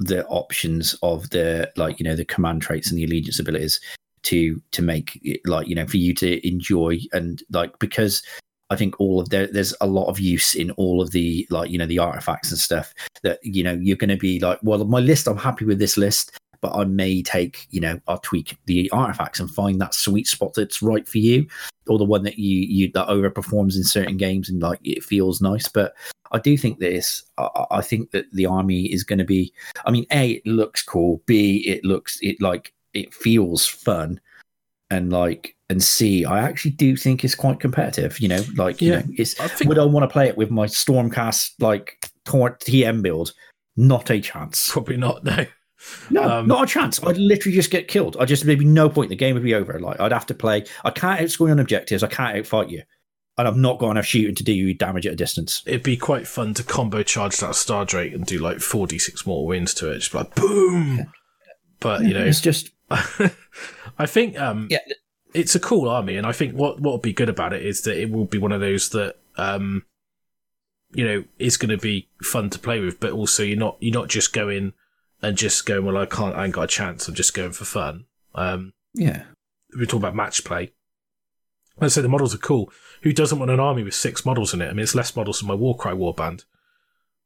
the 0.00 0.26
options 0.26 0.94
of 1.02 1.30
the 1.30 1.70
like 1.76 1.98
you 1.98 2.04
know 2.04 2.16
the 2.16 2.24
command 2.24 2.60
traits 2.60 2.90
and 2.90 2.98
the 2.98 3.04
allegiance 3.04 3.38
abilities 3.38 3.80
to 4.22 4.60
to 4.70 4.82
make 4.82 5.18
it 5.22 5.40
like 5.46 5.66
you 5.66 5.74
know 5.74 5.86
for 5.86 5.96
you 5.96 6.14
to 6.14 6.46
enjoy 6.46 6.98
and 7.12 7.42
like 7.50 7.78
because 7.78 8.22
I 8.70 8.76
think 8.76 8.98
all 8.98 9.20
of 9.20 9.28
there, 9.28 9.46
there's 9.46 9.74
a 9.80 9.86
lot 9.86 10.08
of 10.08 10.18
use 10.18 10.54
in 10.54 10.70
all 10.72 11.02
of 11.02 11.10
the 11.12 11.46
like 11.50 11.70
you 11.70 11.78
know 11.78 11.86
the 11.86 11.98
artifacts 11.98 12.50
and 12.50 12.58
stuff 12.58 12.92
that 13.22 13.38
you 13.42 13.62
know 13.62 13.78
you're 13.80 13.96
going 13.96 14.10
to 14.10 14.16
be 14.16 14.40
like, 14.40 14.58
well, 14.62 14.84
my 14.84 15.00
list, 15.00 15.28
I'm 15.28 15.36
happy 15.36 15.64
with 15.64 15.78
this 15.78 15.96
list, 15.96 16.36
but 16.64 16.74
I 16.74 16.84
may 16.84 17.20
take 17.20 17.66
you 17.72 17.80
know 17.80 18.00
I'll 18.08 18.20
tweak 18.20 18.56
the 18.64 18.88
artifacts 18.90 19.38
and 19.38 19.54
find 19.54 19.78
that 19.82 19.92
sweet 19.92 20.26
spot 20.26 20.54
that's 20.54 20.80
right 20.80 21.06
for 21.06 21.18
you, 21.18 21.46
or 21.88 21.98
the 21.98 22.06
one 22.06 22.22
that 22.22 22.38
you 22.38 22.60
you 22.60 22.90
that 22.94 23.08
overperforms 23.08 23.76
in 23.76 23.84
certain 23.84 24.16
games 24.16 24.48
and 24.48 24.62
like 24.62 24.80
it 24.82 25.04
feels 25.04 25.42
nice. 25.42 25.68
But 25.68 25.94
I 26.32 26.38
do 26.38 26.56
think 26.56 26.78
this. 26.78 27.22
I, 27.36 27.66
I 27.70 27.82
think 27.82 28.12
that 28.12 28.32
the 28.32 28.46
army 28.46 28.86
is 28.86 29.04
going 29.04 29.18
to 29.18 29.26
be. 29.26 29.52
I 29.84 29.90
mean, 29.90 30.06
a 30.10 30.30
it 30.30 30.46
looks 30.46 30.82
cool. 30.82 31.22
B 31.26 31.62
it 31.66 31.84
looks 31.84 32.18
it 32.22 32.40
like 32.40 32.72
it 32.94 33.12
feels 33.12 33.66
fun, 33.66 34.18
and 34.88 35.12
like 35.12 35.54
and 35.68 35.82
C, 35.82 36.24
I 36.24 36.40
actually 36.40 36.70
do 36.70 36.96
think 36.96 37.24
it's 37.24 37.34
quite 37.34 37.60
competitive. 37.60 38.20
You 38.20 38.28
know, 38.28 38.42
like 38.56 38.80
Yeah, 38.80 39.02
you 39.02 39.08
know, 39.08 39.14
it's 39.18 39.38
I 39.38 39.48
think- 39.48 39.68
would 39.68 39.78
I 39.78 39.84
want 39.84 40.04
to 40.04 40.12
play 40.12 40.28
it 40.28 40.38
with 40.38 40.50
my 40.50 40.64
Stormcast 40.64 41.60
like 41.60 41.98
TM 42.26 43.02
build? 43.02 43.34
Not 43.76 44.10
a 44.10 44.18
chance. 44.18 44.70
Probably 44.70 44.96
not. 44.96 45.24
No. 45.24 45.44
No, 46.10 46.22
Um, 46.22 46.46
not 46.46 46.64
a 46.64 46.66
chance. 46.66 47.02
I'd 47.02 47.16
literally 47.18 47.54
just 47.54 47.70
get 47.70 47.88
killed. 47.88 48.16
I 48.18 48.24
just 48.24 48.44
maybe 48.44 48.64
no 48.64 48.88
point. 48.88 49.10
The 49.10 49.16
game 49.16 49.34
would 49.34 49.42
be 49.42 49.54
over. 49.54 49.78
Like 49.78 50.00
I'd 50.00 50.12
have 50.12 50.26
to 50.26 50.34
play. 50.34 50.64
I 50.84 50.90
can't 50.90 51.20
outscore 51.20 51.46
you 51.46 51.52
on 51.52 51.58
objectives. 51.58 52.02
I 52.02 52.06
can't 52.08 52.36
outfight 52.36 52.70
you, 52.70 52.82
and 53.38 53.46
I've 53.48 53.56
not 53.56 53.78
got 53.78 53.90
enough 53.92 54.06
shooting 54.06 54.34
to 54.36 54.44
do 54.44 54.52
you 54.52 54.74
damage 54.74 55.06
at 55.06 55.12
a 55.12 55.16
distance. 55.16 55.62
It'd 55.66 55.82
be 55.82 55.96
quite 55.96 56.26
fun 56.26 56.54
to 56.54 56.62
combo 56.62 57.02
charge 57.02 57.36
that 57.38 57.54
Star 57.54 57.84
Drake 57.84 58.12
and 58.14 58.24
do 58.26 58.38
like 58.38 58.60
46 58.60 59.26
more 59.26 59.46
wins 59.46 59.74
to 59.74 59.90
it. 59.90 59.98
Just 59.98 60.12
be 60.12 60.18
like 60.18 60.34
boom. 60.34 61.12
But 61.80 62.02
you 62.04 62.14
know, 62.14 62.24
it's 62.24 62.40
just 62.40 62.70
I 62.90 64.06
think 64.06 64.38
um, 64.40 64.68
Yeah. 64.70 64.78
it's 65.34 65.54
a 65.54 65.60
cool 65.60 65.88
army, 65.88 66.16
and 66.16 66.26
I 66.26 66.32
think 66.32 66.54
what 66.54 66.80
what 66.80 66.92
would 66.92 67.02
be 67.02 67.12
good 67.12 67.28
about 67.28 67.52
it 67.52 67.64
is 67.64 67.82
that 67.82 68.00
it 68.00 68.10
will 68.10 68.24
be 68.26 68.38
one 68.38 68.52
of 68.52 68.60
those 68.60 68.88
that 68.90 69.16
um, 69.36 69.84
you 70.92 71.04
know 71.04 71.24
is 71.38 71.56
going 71.56 71.70
to 71.70 71.76
be 71.82 72.08
fun 72.22 72.50
to 72.50 72.58
play 72.58 72.80
with, 72.80 73.00
but 73.00 73.12
also 73.12 73.42
you're 73.42 73.58
not 73.58 73.76
you're 73.80 73.92
not 73.94 74.08
just 74.08 74.32
going 74.32 74.72
and 75.24 75.36
just 75.36 75.66
going 75.66 75.84
well 75.84 75.96
I 75.96 76.06
can't 76.06 76.34
I 76.36 76.44
ain't 76.44 76.54
got 76.54 76.62
a 76.62 76.66
chance. 76.68 77.08
I'm 77.08 77.14
just 77.14 77.34
going 77.34 77.52
for 77.52 77.64
fun. 77.64 78.04
Um, 78.34 78.72
yeah. 78.94 79.24
we're 79.76 79.86
talking 79.86 80.00
about 80.00 80.14
match 80.16 80.44
play. 80.44 80.72
Let's 81.80 81.94
say 81.94 82.02
the 82.02 82.08
models 82.08 82.34
are 82.34 82.38
cool. 82.38 82.70
Who 83.02 83.12
doesn't 83.12 83.38
want 83.38 83.50
an 83.50 83.60
army 83.60 83.82
with 83.82 83.94
six 83.94 84.24
models 84.24 84.54
in 84.54 84.62
it? 84.62 84.66
I 84.66 84.70
mean, 84.70 84.80
it's 84.84 84.94
less 84.94 85.16
models 85.16 85.40
than 85.40 85.48
my 85.48 85.54
Warcry 85.54 85.92
warband. 85.92 86.44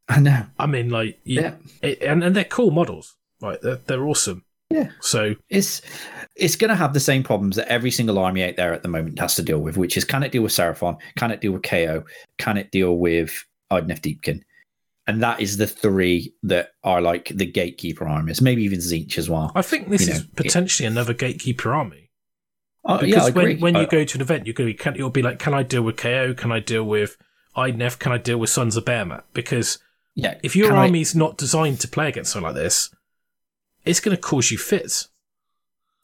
I 0.09 0.20
know. 0.20 0.47
I 0.59 0.66
mean, 0.66 0.89
like, 0.89 1.19
you- 1.25 1.43
Yeah. 1.43 1.55
it, 1.83 2.01
and 2.03 2.25
and 2.25 2.35
they're 2.35 2.45
cool 2.45 2.70
models, 2.70 3.16
right? 3.43 3.61
They're, 3.61 3.77
they're 3.77 4.07
awesome. 4.07 4.45
Yeah. 4.70 4.91
So 5.01 5.35
It's 5.49 5.81
it's 6.37 6.57
going 6.57 6.69
to 6.69 6.77
have 6.77 6.93
the 6.93 7.01
same 7.01 7.23
problems 7.23 7.57
that 7.57 7.69
every 7.73 7.91
single 7.91 8.19
army 8.19 8.45
out 8.45 8.57
there 8.57 8.73
at 8.75 8.83
the 8.83 8.89
moment 8.89 9.19
has 9.19 9.35
to 9.37 9.43
deal 9.43 9.61
with, 9.61 9.77
which 9.79 9.97
is 9.97 10.05
can 10.05 10.23
it 10.23 10.33
deal 10.33 10.43
with 10.43 10.53
Seraphon? 10.53 10.99
Can 11.16 11.31
it 11.31 11.41
deal 11.41 11.53
with 11.53 11.62
KO? 11.62 12.05
Can 12.39 12.57
it 12.59 12.70
deal 12.70 12.97
with 12.99 13.45
Idoneth 13.73 14.01
Deepkin? 14.01 14.43
And 15.09 15.23
that 15.23 15.41
is 15.41 15.57
the 15.57 15.67
three 15.67 16.35
that 16.45 16.73
are 16.85 17.01
like 17.01 17.33
the 17.35 17.47
gatekeeper 17.47 18.07
armies, 18.07 18.41
maybe 18.43 18.63
even 18.63 18.79
Tzeentch 18.79 19.17
as 19.19 19.29
well. 19.29 19.51
I 19.55 19.63
think 19.63 19.89
this 19.89 20.07
You 20.07 20.13
is 20.13 20.21
know, 20.21 20.25
it- 20.29 20.37
potentially 20.37 20.87
another 20.87 21.15
gatekeeper 21.15 21.73
army 21.75 22.11
Oh, 22.85 22.99
because 22.99 23.11
yeah, 23.11 23.25
I 23.25 23.31
when 23.31 23.59
when 23.61 23.75
you 23.75 23.81
I- 23.83 23.87
go 23.87 24.05
to 24.05 24.17
an 24.19 24.21
event, 24.23 24.47
you're 24.47 24.55
going 24.55 24.69
to 24.69 24.73
be 24.75 24.79
can, 24.79 24.95
you'll 24.95 25.11
be 25.11 25.23
like, 25.23 25.39
can 25.39 25.53
I 25.55 25.63
deal 25.63 25.83
with 25.83 25.97
KO? 25.97 26.35
Can 26.35 26.53
I 26.53 26.61
deal 26.61 26.85
with 26.85 27.17
Idoneth? 27.57 27.99
Can 27.99 28.13
I 28.13 28.19
deal 28.19 28.39
with 28.39 28.51
Sons 28.51 28.77
of 28.77 28.85
Behemat? 28.85 29.23
Because 29.33 29.79
yeah, 30.15 30.39
if 30.43 30.55
your 30.55 30.69
can 30.69 30.77
I- 30.77 30.85
army's 30.85 31.15
not 31.15 31.37
designed 31.39 31.81
to 31.81 31.89
play 31.89 32.09
against 32.09 32.33
something 32.33 32.47
like 32.47 32.55
this, 32.55 32.95
it's 33.85 34.01
going 34.01 34.15
to 34.17 34.21
cause 34.21 34.51
you 34.51 34.59
fits. 34.59 35.09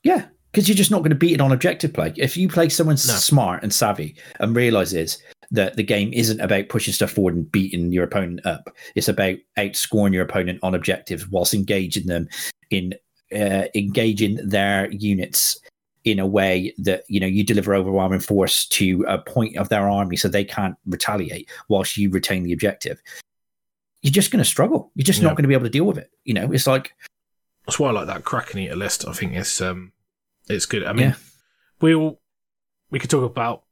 Yeah, 0.02 0.26
because 0.54 0.68
you're 0.68 0.76
just 0.76 0.92
not 0.92 1.00
going 1.00 1.10
to 1.10 1.16
beat 1.16 1.32
it 1.32 1.40
on 1.40 1.50
objective 1.50 1.92
play. 1.92 2.12
If 2.16 2.36
you 2.36 2.48
play 2.48 2.68
someone 2.68 2.94
No. 2.94 2.96
smart 3.14 3.64
and 3.64 3.74
savvy 3.74 4.14
and 4.38 4.54
realizes 4.54 5.18
that 5.50 5.74
the 5.76 5.82
game 5.82 6.12
isn't 6.12 6.40
about 6.40 6.68
pushing 6.68 6.94
stuff 6.94 7.10
forward 7.10 7.34
and 7.34 7.50
beating 7.50 7.90
your 7.90 8.04
opponent 8.04 8.46
up, 8.46 8.70
it's 8.94 9.08
about 9.08 9.36
outscoring 9.58 10.12
your 10.14 10.22
opponent 10.22 10.60
on 10.62 10.76
objectives 10.76 11.26
whilst 11.28 11.54
engaging 11.54 12.06
them 12.06 12.28
in 12.70 12.94
uh, 13.34 13.64
engaging 13.74 14.36
their 14.48 14.88
units 14.92 15.58
in 16.04 16.20
a 16.20 16.26
way 16.26 16.72
that 16.78 17.02
you 17.08 17.18
know 17.18 17.26
you 17.26 17.42
deliver 17.42 17.74
overwhelming 17.74 18.20
force 18.20 18.64
to 18.66 19.04
a 19.08 19.18
point 19.18 19.56
of 19.56 19.70
their 19.70 19.88
army 19.90 20.16
so 20.16 20.28
they 20.28 20.44
can't 20.44 20.76
retaliate 20.86 21.50
whilst 21.68 21.96
you 21.96 22.10
retain 22.10 22.44
the 22.44 22.52
objective. 22.52 23.02
You're 24.02 24.12
just 24.12 24.30
going 24.30 24.44
to 24.44 24.48
struggle. 24.48 24.92
You're 24.94 25.04
just 25.04 25.18
Yeah. 25.20 25.24
not 25.28 25.36
going 25.36 25.42
to 25.44 25.48
be 25.48 25.54
able 25.54 25.64
to 25.64 25.70
deal 25.70 25.84
with 25.86 25.98
it. 25.98 26.10
You 26.24 26.34
know, 26.34 26.52
it's 26.52 26.66
like 26.68 26.94
That's 27.66 27.78
why 27.80 27.88
I 27.88 27.92
like 27.92 28.06
that 28.06 28.24
Kraken 28.24 28.60
Eater 28.60 28.76
list. 28.76 29.08
I 29.08 29.12
think 29.14 29.32
it's 29.32 29.60
um, 29.62 29.92
it's 30.48 30.66
good. 30.66 30.84
I 30.84 30.92
mean, 30.92 31.08
Yeah. 31.10 31.14
we'll 31.80 32.18
we 32.90 32.98
could 32.98 33.10
talk 33.10 33.24
about 33.24 33.62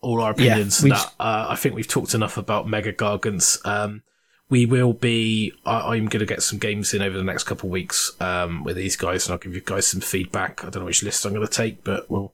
all 0.00 0.20
our 0.20 0.32
opinions. 0.32 0.82
we 0.82 0.90
that 0.90 0.96
just- 0.96 1.14
uh, 1.20 1.46
I 1.50 1.56
think 1.56 1.74
we've 1.74 1.88
talked 1.88 2.14
enough 2.14 2.36
about 2.36 2.68
Mega 2.68 2.92
Gargants. 2.92 3.64
Um, 3.66 4.02
we 4.48 4.64
will 4.66 4.92
be. 4.92 5.52
I, 5.64 5.94
I'm 5.94 6.06
going 6.06 6.20
to 6.20 6.26
get 6.26 6.42
some 6.42 6.58
games 6.58 6.94
in 6.94 7.02
over 7.02 7.16
the 7.16 7.24
next 7.24 7.44
couple 7.44 7.68
of 7.68 7.72
weeks 7.72 8.12
um, 8.20 8.62
with 8.64 8.76
these 8.76 8.96
guys, 8.96 9.26
and 9.26 9.32
I'll 9.32 9.38
give 9.38 9.54
you 9.54 9.60
guys 9.60 9.86
some 9.88 10.00
feedback. 10.00 10.62
I 10.64 10.70
don't 10.70 10.82
know 10.82 10.86
which 10.86 11.02
list 11.02 11.24
I'm 11.24 11.34
going 11.34 11.46
to 11.46 11.52
take, 11.52 11.82
but 11.84 12.08
we'll 12.10 12.32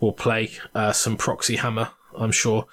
we'll 0.00 0.12
play 0.12 0.50
uh, 0.74 0.92
some 0.92 1.16
Proxy 1.16 1.56
Hammer. 1.56 1.90
I'm 2.16 2.32
sure. 2.32 2.66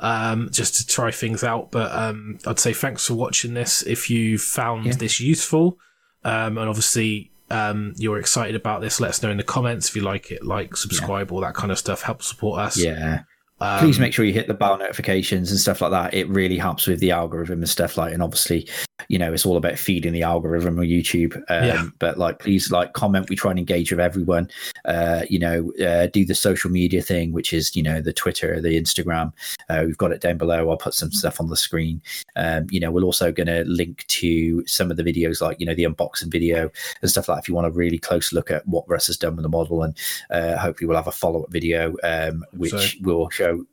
Um, 0.00 0.48
just 0.50 0.74
to 0.76 0.86
try 0.86 1.12
things 1.12 1.44
out, 1.44 1.70
but 1.70 1.92
um, 1.92 2.38
I'd 2.44 2.58
say 2.58 2.72
thanks 2.72 3.06
for 3.06 3.14
watching 3.14 3.54
this. 3.54 3.82
If 3.82 4.10
you 4.10 4.36
found 4.36 4.86
Yeah. 4.86 4.92
this 4.94 5.20
useful, 5.20 5.78
um, 6.24 6.58
and 6.58 6.68
obviously 6.68 7.30
um, 7.52 7.92
you're 7.96 8.18
excited 8.18 8.56
about 8.56 8.80
this, 8.80 9.00
let 9.00 9.10
us 9.10 9.22
know 9.22 9.30
in 9.30 9.36
the 9.36 9.42
comments. 9.42 9.88
If 9.88 9.96
you 9.96 10.02
like 10.02 10.30
it, 10.30 10.44
like, 10.44 10.76
subscribe, 10.76 11.30
all 11.30 11.40
that 11.40 11.54
kind 11.54 11.70
of 11.70 11.78
stuff. 11.78 12.02
Help 12.02 12.22
support 12.22 12.60
us. 12.60 12.76
yeah. 12.76 13.22
Um, 13.60 13.78
please 13.78 14.00
make 14.00 14.12
sure 14.12 14.24
you 14.24 14.32
hit 14.32 14.48
the 14.48 14.54
bell 14.54 14.76
notifications 14.76 15.52
and 15.52 15.60
stuff 15.60 15.80
like 15.80 15.92
that. 15.92 16.14
It 16.14 16.28
really 16.28 16.58
helps 16.58 16.88
with 16.88 16.98
the 16.98 17.12
algorithm 17.12 17.60
and 17.60 17.68
stuff 17.68 17.96
like. 17.96 18.12
And 18.12 18.20
obviously, 18.20 18.68
you 19.08 19.18
know, 19.18 19.32
it's 19.32 19.44
all 19.46 19.56
about 19.56 19.78
feeding 19.78 20.12
the 20.12 20.22
algorithm 20.22 20.78
on 20.78 20.84
YouTube. 20.86 21.36
Um, 21.48 21.64
Yeah. 21.64 21.86
But 21.98 22.18
like, 22.18 22.38
please 22.38 22.70
like 22.70 22.92
comment. 22.92 23.28
We 23.28 23.36
try 23.36 23.50
and 23.50 23.58
engage 23.58 23.90
with 23.90 24.00
everyone. 24.00 24.48
Uh, 24.84 25.22
you 25.28 25.38
know, 25.38 25.72
uh, 25.84 26.06
do 26.06 26.24
the 26.24 26.34
social 26.34 26.70
media 26.70 27.02
thing, 27.02 27.32
which 27.32 27.52
is 27.52 27.74
you 27.76 27.82
know 27.82 28.00
the 28.00 28.12
Twitter, 28.12 28.60
the 28.60 28.80
Instagram. 28.80 29.32
Uh, 29.68 29.82
we've 29.86 29.98
got 29.98 30.12
it 30.12 30.20
down 30.20 30.38
below. 30.38 30.70
I'll 30.70 30.76
put 30.76 30.94
some 30.94 31.12
stuff 31.12 31.40
on 31.40 31.48
the 31.48 31.56
screen. 31.56 32.00
Um, 32.36 32.66
you 32.70 32.80
know, 32.80 32.90
we're 32.90 33.02
also 33.02 33.32
going 33.32 33.46
to 33.46 33.64
link 33.66 34.06
to 34.08 34.66
some 34.66 34.90
of 34.90 34.96
the 34.96 35.04
videos, 35.04 35.40
like 35.40 35.58
you 35.60 35.66
know 35.66 35.74
the 35.74 35.84
unboxing 35.84 36.30
video 36.30 36.70
and 37.00 37.10
stuff 37.10 37.28
like. 37.28 37.36
that 37.36 37.42
If 37.42 37.48
you 37.48 37.54
want 37.54 37.66
a 37.66 37.70
really 37.70 37.98
close 37.98 38.32
look 38.32 38.50
at 38.50 38.66
what 38.66 38.88
Russ 38.88 39.06
has 39.08 39.16
done 39.16 39.36
with 39.36 39.42
the 39.42 39.48
model, 39.48 39.82
and 39.82 39.96
uh, 40.30 40.56
hopefully 40.56 40.86
we'll 40.88 40.96
have 40.96 41.06
a 41.08 41.12
follow 41.12 41.42
up 41.44 41.50
video 41.50 41.94
um, 42.02 42.44
which 42.52 42.70
So- 42.72 42.98
will 43.02 43.30
show 43.30 43.64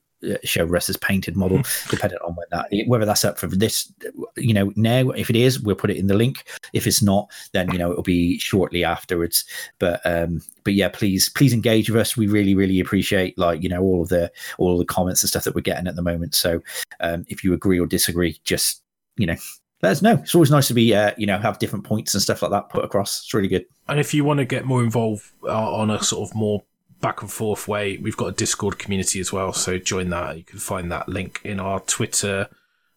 show 0.43 0.65
Russ's 0.65 0.97
painted 0.97 1.35
model, 1.35 1.61
depending 1.89 2.19
on 2.19 2.35
when 2.35 2.47
that 2.51 2.67
whether 2.87 3.05
that's 3.05 3.25
up 3.25 3.37
for 3.37 3.47
this, 3.47 3.91
you 4.35 4.53
know, 4.53 4.71
now. 4.75 5.09
If 5.11 5.29
it 5.29 5.35
is, 5.35 5.59
we'll 5.59 5.75
put 5.75 5.89
it 5.89 5.97
in 5.97 6.07
the 6.07 6.13
link. 6.13 6.43
If 6.73 6.87
it's 6.87 7.01
not, 7.01 7.29
then 7.53 7.71
you 7.71 7.77
know 7.77 7.91
it'll 7.91 8.03
be 8.03 8.37
shortly 8.37 8.83
afterwards. 8.83 9.45
But 9.79 10.01
um, 10.05 10.41
but 10.63 10.73
yeah, 10.73 10.89
please 10.89 11.29
please 11.29 11.53
engage 11.53 11.89
with 11.89 12.01
us. 12.01 12.17
We 12.17 12.27
really 12.27 12.55
really 12.55 12.79
appreciate 12.79 13.37
like 13.37 13.63
you 13.63 13.69
know 13.69 13.81
all 13.81 14.01
of 14.01 14.09
the 14.09 14.31
all 14.57 14.73
of 14.73 14.79
the 14.79 14.85
comments 14.85 15.23
and 15.23 15.29
stuff 15.29 15.43
that 15.45 15.55
we're 15.55 15.61
getting 15.61 15.87
at 15.87 15.95
the 15.95 16.01
moment. 16.01 16.35
So 16.35 16.61
um, 16.99 17.25
if 17.29 17.43
you 17.43 17.53
agree 17.53 17.79
or 17.79 17.85
disagree, 17.85 18.39
just 18.43 18.81
you 19.17 19.25
know. 19.25 19.35
Let 19.81 19.93
us 19.93 20.01
know. 20.01 20.15
It's 20.15 20.35
always 20.35 20.51
nice 20.51 20.67
to 20.67 20.73
be, 20.73 20.93
uh, 20.93 21.11
you 21.17 21.25
know, 21.25 21.37
have 21.37 21.57
different 21.57 21.85
points 21.85 22.13
and 22.13 22.21
stuff 22.21 22.41
like 22.41 22.51
that 22.51 22.67
put 22.67 22.83
across. 22.83 23.21
It's 23.21 23.33
really 23.33 23.47
good. 23.47 23.65
And 23.87 23.97
if 23.97 24.13
you 24.13 24.25
want 24.25 24.39
to 24.39 24.45
get 24.45 24.65
more 24.65 24.83
involved 24.83 25.31
uh, 25.45 25.73
on 25.73 25.89
a 25.89 26.03
sort 26.03 26.29
of 26.29 26.35
more 26.35 26.61
back 27.01 27.21
and 27.21 27.31
forth 27.31 27.67
way, 27.67 27.97
we've 27.97 28.17
got 28.17 28.27
a 28.27 28.31
Discord 28.31 28.79
community 28.79 29.19
as 29.19 29.31
well. 29.31 29.53
So 29.53 29.77
join 29.77 30.09
that. 30.09 30.37
You 30.37 30.43
can 30.43 30.59
find 30.59 30.91
that 30.91 31.07
link 31.07 31.41
in 31.43 31.59
our 31.59 31.79
Twitter 31.81 32.49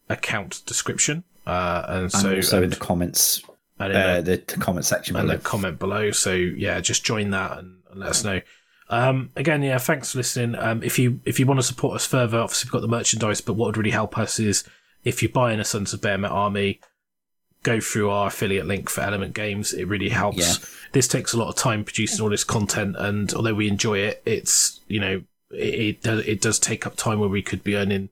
account 0.09 0.63
description. 0.67 1.25
Uh, 1.47 1.85
and 1.89 2.03
And 2.05 2.13
so, 2.13 2.37
also 2.37 2.63
in 2.63 2.71
the 2.71 2.77
comments, 2.77 3.43
and 3.79 3.93
uh, 3.93 4.21
the, 4.21 4.43
the 4.47 4.57
comment 4.59 4.87
section 4.87 5.17
and 5.17 5.27
below. 5.27 5.37
the 5.39 5.43
comment 5.43 5.79
below. 5.79 6.11
So 6.11 6.33
yeah, 6.33 6.81
just 6.81 7.05
join 7.05 7.31
that 7.31 7.59
and, 7.59 7.79
and 7.91 8.01
let 8.01 8.11
us 8.11 8.25
know. 8.25 8.41
Um, 8.89 9.31
again, 9.37 9.63
yeah, 9.63 9.79
thanks 9.79 10.13
for 10.13 10.19
listening. 10.19 10.55
Um, 10.55 10.83
if 10.83 10.99
you 10.99 11.21
if 11.25 11.41
you 11.41 11.47
want 11.47 11.59
to 11.59 11.67
support 11.67 11.97
us 11.97 12.07
further, 12.07 12.39
obviously 12.39 12.69
we've 12.69 12.73
got 12.73 12.83
the 12.83 12.89
merchandise, 12.89 13.41
but 13.41 13.55
what 13.55 13.67
would 13.67 13.77
really 13.77 13.91
help 13.91 14.19
us 14.19 14.39
is 14.39 14.65
if 15.03 15.23
you're 15.23 15.33
buying 15.33 15.59
a 15.61 15.65
Sons 15.65 15.93
of 15.93 16.01
Behemat 16.01 16.31
army, 16.31 16.81
go 17.63 17.81
through 17.81 18.11
our 18.11 18.27
affiliate 18.29 18.67
link 18.67 18.89
for 18.91 19.01
Element 19.03 19.35
Games. 19.35 19.73
It 19.73 19.85
really 19.87 20.09
helps. 20.09 20.39
Yeah. 20.39 20.55
This 20.93 21.09
takes 21.09 21.33
a 21.33 21.39
lot 21.39 21.49
of 21.49 21.57
time 21.57 21.85
producing 21.85 22.21
all 22.23 22.31
this 22.31 22.45
content, 22.45 22.97
and 22.99 23.33
although 23.35 23.55
we 23.55 23.69
enjoy 23.69 23.99
it, 23.99 24.23
it's 24.27 24.81
you 24.89 25.01
know 25.01 25.23
it 25.51 25.57
it 25.75 26.03
does, 26.03 26.27
it 26.27 26.41
does 26.41 26.59
take 26.59 26.87
up 26.87 26.97
time 26.97 27.19
where 27.21 27.29
we 27.29 27.43
could 27.43 27.63
be 27.65 27.77
earning 27.77 28.09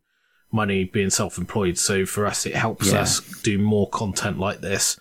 money 0.53 0.85
being 0.85 1.11
self-employed. 1.11 1.79
So 1.79 2.05
for 2.07 2.27
us, 2.27 2.45
it 2.47 2.55
helps 2.57 2.91
Yeah. 2.93 3.03
us 3.03 3.21
do 3.43 3.57
more 3.59 3.89
content 3.89 4.39
like 4.39 4.61
this 4.61 4.99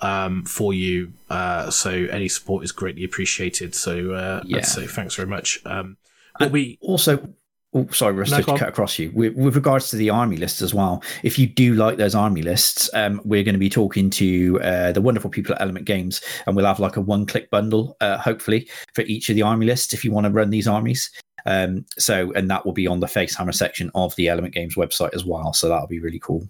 um, 0.00 0.44
for 0.44 0.74
you. 0.74 1.12
Uh, 1.30 1.70
so 1.70 1.90
any 1.90 2.28
support 2.28 2.64
is 2.64 2.72
greatly 2.72 3.04
appreciated. 3.04 3.74
So 3.76 4.12
uh, 4.12 4.42
Yeah. 4.44 4.62
Say 4.62 4.86
thanks 4.86 5.14
very 5.14 5.28
much. 5.28 5.60
Um, 5.64 5.98
but 6.38 6.46
And 6.46 6.52
we 6.52 6.78
also 6.80 7.28
oh 7.74 7.86
sorry 7.88 8.14
Russ, 8.14 8.30
No, 8.30 8.38
to 8.38 8.56
cut 8.56 8.68
across 8.68 8.98
you 8.98 9.10
with, 9.14 9.34
with 9.36 9.54
regards 9.54 9.90
to 9.90 9.96
the 9.96 10.10
army 10.10 10.36
lists 10.36 10.62
as 10.62 10.72
well 10.72 11.02
if 11.22 11.38
you 11.38 11.46
do 11.46 11.74
like 11.74 11.96
those 11.98 12.14
army 12.14 12.42
lists 12.42 12.88
um, 12.94 13.20
we're 13.24 13.42
going 13.42 13.54
to 13.54 13.58
be 13.58 13.70
talking 13.70 14.10
to 14.10 14.60
uh, 14.62 14.92
the 14.92 15.00
wonderful 15.00 15.30
people 15.30 15.54
at 15.54 15.60
element 15.60 15.84
games 15.84 16.20
and 16.46 16.56
we'll 16.56 16.66
have 16.66 16.80
like 16.80 16.96
a 16.96 17.00
one 17.00 17.26
click 17.26 17.50
bundle 17.50 17.96
uh, 18.00 18.16
hopefully 18.18 18.68
for 18.94 19.02
each 19.02 19.28
of 19.28 19.36
the 19.36 19.42
army 19.42 19.66
lists 19.66 19.92
if 19.92 20.04
you 20.04 20.12
want 20.12 20.24
to 20.24 20.30
run 20.32 20.50
these 20.50 20.68
armies 20.68 21.10
Um, 21.46 21.86
so, 21.96 22.32
and 22.32 22.50
that 22.50 22.66
will 22.66 22.74
be 22.74 22.86
on 22.86 23.00
the 23.00 23.06
Facehammer 23.06 23.54
section 23.54 23.90
of 23.94 24.14
the 24.16 24.28
Element 24.28 24.54
Games 24.54 24.74
website 24.74 25.14
as 25.14 25.24
well. 25.24 25.52
So 25.54 25.68
that'll 25.68 25.86
be 25.86 26.00
really 26.00 26.18
cool. 26.18 26.46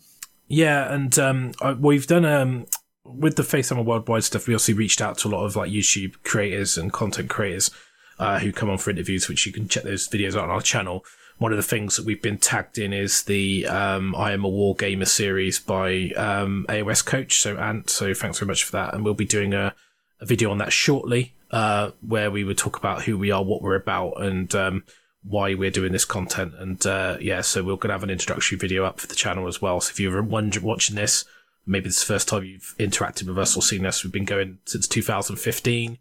Yeah, 0.48 0.92
and 0.92 1.16
um, 1.18 1.52
I, 1.60 1.72
we've 1.74 2.06
done 2.06 2.24
um, 2.24 2.66
with 3.04 3.36
the 3.36 3.42
Facehammer 3.42 3.84
Worldwide 3.84 4.24
stuff. 4.24 4.48
We 4.48 4.54
also 4.54 4.72
reached 4.72 5.00
out 5.00 5.18
to 5.18 5.28
a 5.28 5.30
lot 5.30 5.44
of 5.44 5.54
like 5.54 5.70
YouTube 5.70 6.14
creators 6.24 6.76
and 6.78 6.92
content 6.92 7.30
creators 7.30 7.70
uh, 8.18 8.38
who 8.38 8.52
come 8.52 8.70
on 8.70 8.78
for 8.78 8.90
interviews, 8.90 9.28
which 9.28 9.46
you 9.46 9.52
can 9.52 9.68
check 9.68 9.84
those 9.84 10.08
videos 10.08 10.34
out 10.34 10.44
on 10.44 10.50
our 10.50 10.60
channel. 10.60 11.04
One 11.38 11.52
of 11.52 11.56
the 11.56 11.62
things 11.62 11.96
that 11.96 12.04
we've 12.04 12.20
been 12.20 12.38
tagged 12.38 12.78
in 12.78 12.92
is 12.92 13.22
the 13.22 13.66
um, 13.66 14.14
I 14.16 14.32
Am 14.32 14.44
a 14.44 14.48
War 14.48 14.74
Gamer 14.74 15.04
series 15.04 15.60
by 15.60 16.10
um, 16.16 16.66
AOS 16.68 17.04
Coach, 17.04 17.40
so 17.40 17.56
Ant. 17.56 17.88
So 17.88 18.12
thanks 18.12 18.40
very 18.40 18.48
much 18.48 18.64
for 18.64 18.72
that, 18.72 18.92
and 18.92 19.04
we'll 19.04 19.14
be 19.14 19.24
doing 19.24 19.54
a, 19.54 19.72
a 20.20 20.26
video 20.26 20.50
on 20.50 20.58
that 20.58 20.72
shortly, 20.72 21.34
uh, 21.52 21.92
where 22.00 22.30
we 22.30 22.42
would 22.42 22.58
talk 22.58 22.76
about 22.76 23.04
who 23.04 23.16
we 23.16 23.30
are, 23.30 23.44
what 23.44 23.62
we're 23.62 23.76
about, 23.76 24.20
and 24.20 24.52
um, 24.56 24.84
why 25.22 25.54
we're 25.54 25.70
doing 25.70 25.92
this 25.92 26.04
content. 26.04 26.54
And 26.58 26.84
uh, 26.84 27.18
yeah, 27.20 27.42
so 27.42 27.62
we're 27.62 27.76
going 27.76 27.90
to 27.90 27.94
have 27.94 28.02
an 28.02 28.10
introductory 28.10 28.58
video 28.58 28.84
up 28.84 28.98
for 28.98 29.06
the 29.06 29.14
channel 29.14 29.46
as 29.46 29.62
well. 29.62 29.80
So 29.80 29.90
if 29.90 30.00
you're 30.00 30.20
wondering, 30.20 30.66
watching 30.66 30.96
this, 30.96 31.24
maybe 31.66 31.84
this 31.84 31.98
is 31.98 32.06
the 32.06 32.14
first 32.14 32.26
time 32.26 32.44
you've 32.44 32.74
interacted 32.80 33.28
with 33.28 33.38
us 33.38 33.56
or 33.56 33.62
seen 33.62 33.86
us, 33.86 34.02
we've 34.02 34.12
been 34.12 34.24
going 34.24 34.58
since 34.64 34.88
2015 34.88 35.98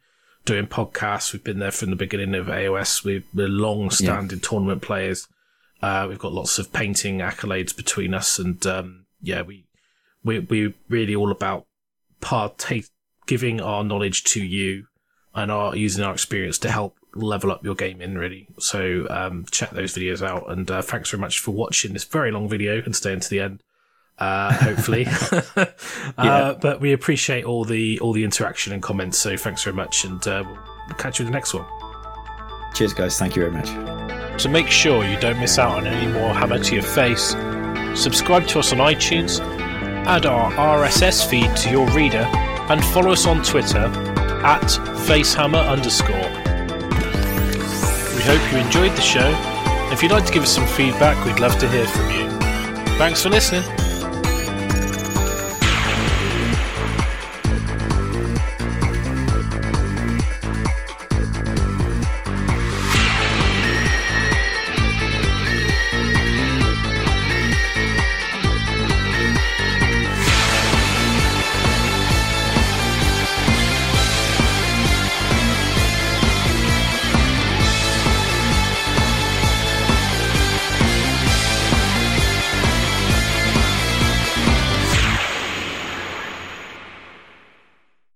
doing 0.48 0.65
podcasts. 0.65 1.34
We've 1.34 1.44
been 1.44 1.60
there 1.60 1.72
from 1.72 1.91
the 1.91 1.95
beginning 1.95 2.34
of 2.34 2.48
AOS. 2.48 3.03
We're, 3.03 3.24
we're 3.34 3.48
long 3.48 3.91
standing 3.91 4.40
yeah. 4.40 4.48
tournament 4.49 4.82
players. 4.82 5.28
Uh, 5.82 6.07
we've 6.10 6.18
got 6.18 6.34
lots 6.34 6.57
of 6.57 6.74
painting 6.74 7.19
accolades 7.19 7.76
between 7.76 8.14
us. 8.14 8.40
And 8.40 8.65
um, 8.65 9.06
yeah, 9.22 9.44
we, 9.44 9.65
we, 10.24 10.40
we're 10.40 10.74
really 10.90 11.15
all 11.15 11.32
about 11.32 11.68
partake, 12.22 12.88
giving 13.28 13.61
our 13.61 13.84
knowledge 13.84 14.24
to 14.24 14.44
you 14.44 14.88
and 15.36 15.52
our 15.52 15.76
using 15.76 16.03
our 16.03 16.14
experience 16.14 16.57
to 16.57 16.72
help 16.72 16.98
level 17.14 17.52
up 17.52 17.64
your 17.64 17.76
gaming 17.76 18.15
really 18.15 18.48
so 18.60 19.07
um, 19.10 19.45
check 19.49 19.69
those 19.72 19.95
videos 19.95 20.26
out 20.26 20.49
and 20.52 20.69
uh, 20.69 20.82
thanks 20.82 21.10
very 21.10 21.22
much 21.22 21.40
for 21.40 21.52
watching 21.52 21.94
this 21.94 22.03
very 22.03 22.32
long 22.32 22.48
video 22.48 22.82
and 22.84 22.95
staying 22.95 23.19
to 23.19 23.30
the 23.30 23.40
end 23.40 23.64
uh, 24.19 24.53
hopefully. 24.53 25.07
uh. 26.18 26.53
But 26.56 26.81
we 26.81 26.94
appreciate 26.94 27.45
all 27.45 27.64
the 27.64 27.99
all 27.99 28.14
the 28.14 28.23
interaction 28.23 28.73
and 28.73 28.81
comments. 28.81 29.18
So 29.18 29.38
thanks 29.38 29.64
very 29.64 29.76
much, 29.76 30.06
and 30.06 30.26
uh, 30.27 30.44
we'll 30.45 30.95
catch 30.98 31.19
you 31.19 31.26
in 31.26 31.31
the 31.31 31.35
next 31.35 31.53
one. 31.53 31.65
Cheers, 32.73 32.94
guys. 32.94 33.18
Thank 33.18 33.35
you 33.35 33.44
very 33.49 33.53
much. 33.53 34.41
To 34.44 34.49
make 34.49 34.68
sure 34.68 35.03
you 35.03 35.19
don't 35.19 35.39
miss 35.39 35.57
out 35.57 35.77
on 35.77 35.88
any 35.88 36.11
more 36.11 36.34
Hammer 36.34 36.60
to 36.60 36.76
Your 36.76 36.84
Face, 36.84 37.35
subscribe 37.99 38.48
to 38.49 38.60
us 38.60 38.72
on 38.72 38.80
iTunes, 38.80 39.39
add 40.06 40.26
our 40.27 40.52
RSS 40.52 41.27
feed 41.27 41.56
to 41.57 41.72
your 41.72 41.89
reader, 41.89 42.27
and 42.69 42.84
follow 42.85 43.11
us 43.11 43.26
on 43.26 43.41
Twitter 43.44 43.85
at 44.45 44.61
facehammer 45.07 45.68
underscore. 45.68 46.15
We 48.15 48.23
hope 48.23 48.52
you 48.52 48.60
enjoyed 48.60 48.95
the 48.95 49.02
show. 49.02 49.34
If 49.91 50.03
you'd 50.03 50.11
like 50.11 50.26
to 50.26 50.34
give 50.34 50.44
us 50.44 50.53
some 50.53 50.68
feedback, 50.68 51.26
we'd 51.26 51.39
love 51.39 51.57
to 51.60 51.68
hear 51.68 51.88
from 51.88 52.11
you. 52.11 52.30
Thanks 52.98 53.23
for 53.23 53.30
listening. 53.30 53.64